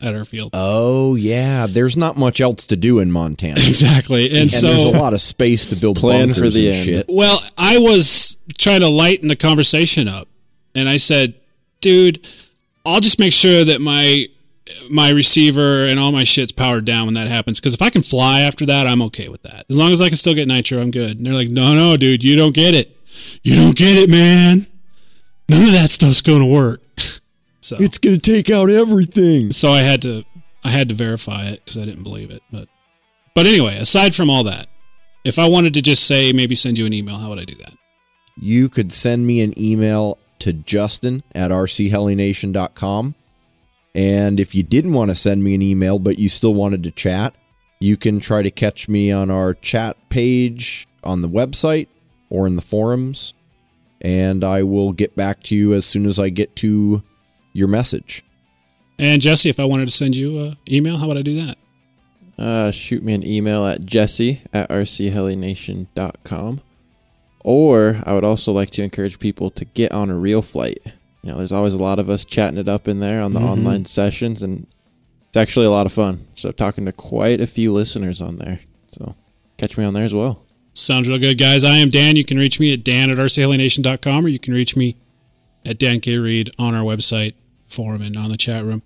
at 0.00 0.14
our 0.14 0.24
field. 0.24 0.50
Oh 0.52 1.14
yeah, 1.14 1.66
there's 1.66 1.96
not 1.96 2.16
much 2.16 2.40
else 2.40 2.66
to 2.66 2.76
do 2.76 2.98
in 2.98 3.10
Montana, 3.10 3.54
exactly, 3.56 4.38
and, 4.38 4.50
so 4.50 4.66
there's 4.66 4.84
a 4.84 4.98
lot 4.98 5.14
of 5.14 5.22
space 5.22 5.66
to 5.66 5.76
build 5.76 5.96
Plan 5.96 6.28
bunkers 6.28 6.38
for 6.38 6.50
the 6.50 6.68
and 6.68 6.76
end. 6.76 6.84
shit. 6.84 7.06
well, 7.08 7.40
I 7.56 7.78
was 7.78 8.36
trying 8.58 8.80
to 8.80 8.88
lighten 8.88 9.28
the 9.28 9.36
conversation 9.36 10.08
up, 10.08 10.28
and 10.74 10.88
I 10.88 10.98
said, 10.98 11.34
"Dude, 11.80 12.28
I'll 12.88 13.00
just 13.00 13.18
make 13.18 13.32
sure 13.32 13.64
that 13.64 13.80
my 13.80 14.26
my 14.90 15.10
receiver 15.10 15.84
and 15.84 15.98
all 15.98 16.12
my 16.12 16.24
shit's 16.24 16.52
powered 16.52 16.84
down 16.84 17.06
when 17.06 17.14
that 17.14 17.26
happens. 17.28 17.60
Because 17.60 17.74
if 17.74 17.82
I 17.82 17.90
can 17.90 18.02
fly 18.02 18.40
after 18.40 18.66
that, 18.66 18.86
I'm 18.86 19.02
okay 19.02 19.28
with 19.28 19.42
that. 19.42 19.64
As 19.70 19.78
long 19.78 19.92
as 19.92 20.00
I 20.00 20.08
can 20.08 20.16
still 20.16 20.34
get 20.34 20.48
nitro, 20.48 20.80
I'm 20.80 20.90
good." 20.90 21.18
And 21.18 21.26
they're 21.26 21.34
like, 21.34 21.48
"No, 21.48 21.74
no, 21.74 21.96
dude, 21.96 22.24
you 22.24 22.36
don't 22.36 22.54
get 22.54 22.74
it. 22.74 22.96
You 23.42 23.56
don't 23.56 23.76
get 23.76 23.96
it, 23.96 24.08
man. 24.10 24.66
None 25.48 25.64
of 25.64 25.72
that 25.72 25.90
stuff's 25.90 26.22
going 26.22 26.40
to 26.40 26.46
work." 26.46 26.82
So 27.60 27.76
It's 27.80 27.98
gonna 27.98 28.18
take 28.18 28.50
out 28.50 28.70
everything. 28.70 29.50
so 29.50 29.68
I 29.70 29.80
had 29.80 30.00
to 30.02 30.24
I 30.62 30.70
had 30.70 30.88
to 30.90 30.94
verify 30.94 31.46
it 31.46 31.62
because 31.64 31.76
I 31.76 31.84
didn't 31.84 32.04
believe 32.04 32.30
it. 32.30 32.40
But 32.52 32.68
but 33.34 33.46
anyway, 33.46 33.76
aside 33.78 34.14
from 34.14 34.30
all 34.30 34.44
that, 34.44 34.68
if 35.24 35.40
I 35.40 35.48
wanted 35.48 35.74
to 35.74 35.82
just 35.82 36.06
say 36.06 36.32
maybe 36.32 36.54
send 36.54 36.78
you 36.78 36.86
an 36.86 36.92
email, 36.92 37.16
how 37.16 37.30
would 37.30 37.40
I 37.40 37.44
do 37.44 37.56
that? 37.56 37.74
You 38.40 38.68
could 38.68 38.92
send 38.92 39.26
me 39.26 39.40
an 39.40 39.58
email 39.60 40.18
to 40.40 40.52
Justin 40.52 41.22
at 41.34 41.50
rchelination.com. 41.50 43.14
And 43.94 44.38
if 44.38 44.54
you 44.54 44.62
didn't 44.62 44.92
want 44.92 45.10
to 45.10 45.14
send 45.14 45.42
me 45.42 45.54
an 45.54 45.62
email, 45.62 45.98
but 45.98 46.18
you 46.18 46.28
still 46.28 46.54
wanted 46.54 46.82
to 46.84 46.90
chat, 46.90 47.34
you 47.80 47.96
can 47.96 48.20
try 48.20 48.42
to 48.42 48.50
catch 48.50 48.88
me 48.88 49.10
on 49.10 49.30
our 49.30 49.54
chat 49.54 49.96
page 50.08 50.86
on 51.02 51.22
the 51.22 51.28
website 51.28 51.88
or 52.30 52.46
in 52.46 52.56
the 52.56 52.62
forums. 52.62 53.34
And 54.00 54.44
I 54.44 54.62
will 54.62 54.92
get 54.92 55.16
back 55.16 55.42
to 55.44 55.56
you 55.56 55.74
as 55.74 55.84
soon 55.84 56.06
as 56.06 56.20
I 56.20 56.28
get 56.28 56.54
to 56.56 57.02
your 57.52 57.68
message. 57.68 58.24
And 58.98 59.20
Jesse, 59.20 59.48
if 59.48 59.58
I 59.58 59.64
wanted 59.64 59.86
to 59.86 59.90
send 59.90 60.16
you 60.16 60.38
an 60.40 60.56
email, 60.68 60.98
how 60.98 61.08
would 61.08 61.18
I 61.18 61.22
do 61.22 61.40
that? 61.40 61.58
Uh, 62.38 62.70
shoot 62.70 63.02
me 63.02 63.14
an 63.14 63.26
email 63.26 63.66
at 63.66 63.84
jesse 63.84 64.42
at 64.52 64.68
rchelination.com. 64.70 66.60
Or 67.44 68.00
I 68.04 68.14
would 68.14 68.24
also 68.24 68.52
like 68.52 68.70
to 68.70 68.82
encourage 68.82 69.18
people 69.18 69.50
to 69.50 69.64
get 69.64 69.92
on 69.92 70.10
a 70.10 70.14
RealFlight. 70.14 70.92
You 71.22 71.30
know, 71.32 71.38
there's 71.38 71.52
always 71.52 71.74
a 71.74 71.82
lot 71.82 71.98
of 71.98 72.10
us 72.10 72.24
chatting 72.24 72.58
it 72.58 72.68
up 72.68 72.88
in 72.88 73.00
there 73.00 73.22
on 73.22 73.32
the 73.32 73.40
mm-hmm. 73.40 73.48
online 73.48 73.84
sessions, 73.84 74.42
and 74.42 74.66
it's 75.28 75.36
actually 75.36 75.66
a 75.66 75.70
lot 75.70 75.86
of 75.86 75.92
fun. 75.92 76.26
So, 76.34 76.52
talking 76.52 76.84
to 76.86 76.92
quite 76.92 77.40
a 77.40 77.46
few 77.46 77.72
listeners 77.72 78.20
on 78.20 78.36
there. 78.36 78.60
So, 78.92 79.14
catch 79.56 79.76
me 79.76 79.84
on 79.84 79.94
there 79.94 80.04
as 80.04 80.14
well. 80.14 80.42
Sounds 80.74 81.08
real 81.08 81.18
good, 81.18 81.38
guys. 81.38 81.64
I 81.64 81.78
am 81.78 81.88
Dan. 81.88 82.16
You 82.16 82.24
can 82.24 82.38
reach 82.38 82.60
me 82.60 82.72
at 82.72 82.84
dan 82.84 83.10
at 83.10 83.18
rchelination.com 83.18 84.24
or 84.24 84.28
you 84.28 84.38
can 84.38 84.54
reach 84.54 84.76
me 84.76 84.96
at 85.64 85.78
Dan 85.78 86.00
K. 86.00 86.18
Reed 86.18 86.50
on 86.58 86.74
our 86.74 86.84
website, 86.84 87.34
forum, 87.66 88.00
and 88.00 88.16
on 88.16 88.30
the 88.30 88.36
chat 88.36 88.64
room. 88.64 88.82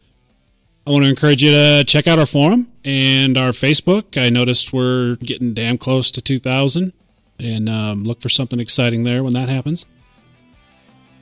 I 0.87 0.91
want 0.91 1.05
to 1.05 1.11
encourage 1.11 1.45
you 1.45 1.51
to 1.51 1.85
check 1.87 2.09
out 2.09 2.19
our 2.19 2.27
forum 2.27 2.73
and 2.85 3.37
our 3.37 3.51
Facebook. 3.51 4.20
I 4.20 4.31
noticed 4.31 4.73
we're 4.73 5.16
getting 5.16 5.55
damn 5.55 5.79
close 5.79 6.11
to 6.12 6.20
2,000 6.20 6.93
and 7.38 7.68
um, 7.68 8.04
look 8.04 8.20
for 8.20 8.28
something 8.28 8.60
exciting 8.60 9.04
there 9.04 9.22
when 9.22 9.32
that 9.34 9.48
happens. 9.48 9.86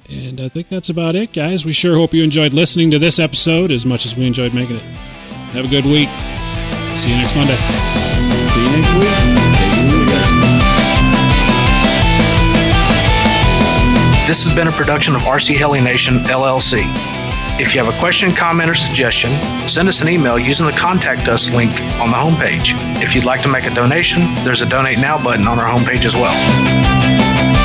And 0.08 0.40
I 0.40 0.48
think 0.48 0.68
that's 0.68 0.88
about 0.88 1.14
it, 1.14 1.32
guys. 1.32 1.64
We 1.64 1.72
sure 1.72 1.94
hope 1.94 2.12
you 2.12 2.24
enjoyed 2.24 2.52
listening 2.52 2.90
to 2.90 2.98
this 2.98 3.18
episode 3.18 3.70
as 3.70 3.86
much 3.86 4.04
as 4.04 4.16
we 4.16 4.26
enjoyed 4.26 4.52
making 4.52 4.76
it. 4.76 4.82
Have 5.52 5.66
a 5.66 5.68
good 5.68 5.84
week. 5.86 6.08
See 6.96 7.10
you 7.10 7.16
next 7.16 7.36
Monday. 7.36 7.56
See 7.56 8.60
you 8.60 8.70
next 8.76 8.94
week. 8.94 9.08
Take 9.54 9.72
it 9.72 9.86
easy, 9.86 10.10
guys. 10.10 10.40
This 14.26 14.44
has 14.44 14.54
been 14.54 14.68
a 14.68 14.72
production 14.72 15.14
of 15.14 15.22
RC 15.22 15.56
Heli 15.56 15.80
Nation 15.80 16.18
LLC. 16.18 16.82
If 17.60 17.74
you 17.74 17.84
have 17.84 17.94
a 17.94 17.98
question, 17.98 18.32
comment, 18.32 18.70
or 18.70 18.74
suggestion, 18.74 19.30
send 19.68 19.86
us 19.86 20.00
an 20.00 20.08
email 20.08 20.38
using 20.38 20.64
the 20.64 20.72
Contact 20.72 21.28
Us 21.28 21.50
link 21.50 21.70
on 22.00 22.08
the 22.08 22.16
homepage. 22.16 22.72
If 23.02 23.14
you'd 23.14 23.26
like 23.26 23.42
to 23.42 23.48
make 23.48 23.64
a 23.64 23.74
donation, 23.74 24.22
there's 24.44 24.62
a 24.62 24.66
Donate 24.66 24.98
Now 24.98 25.22
button 25.22 25.46
on 25.46 25.58
our 25.58 25.68
homepage 25.68 26.06
as 26.06 26.16
well. 26.16 27.59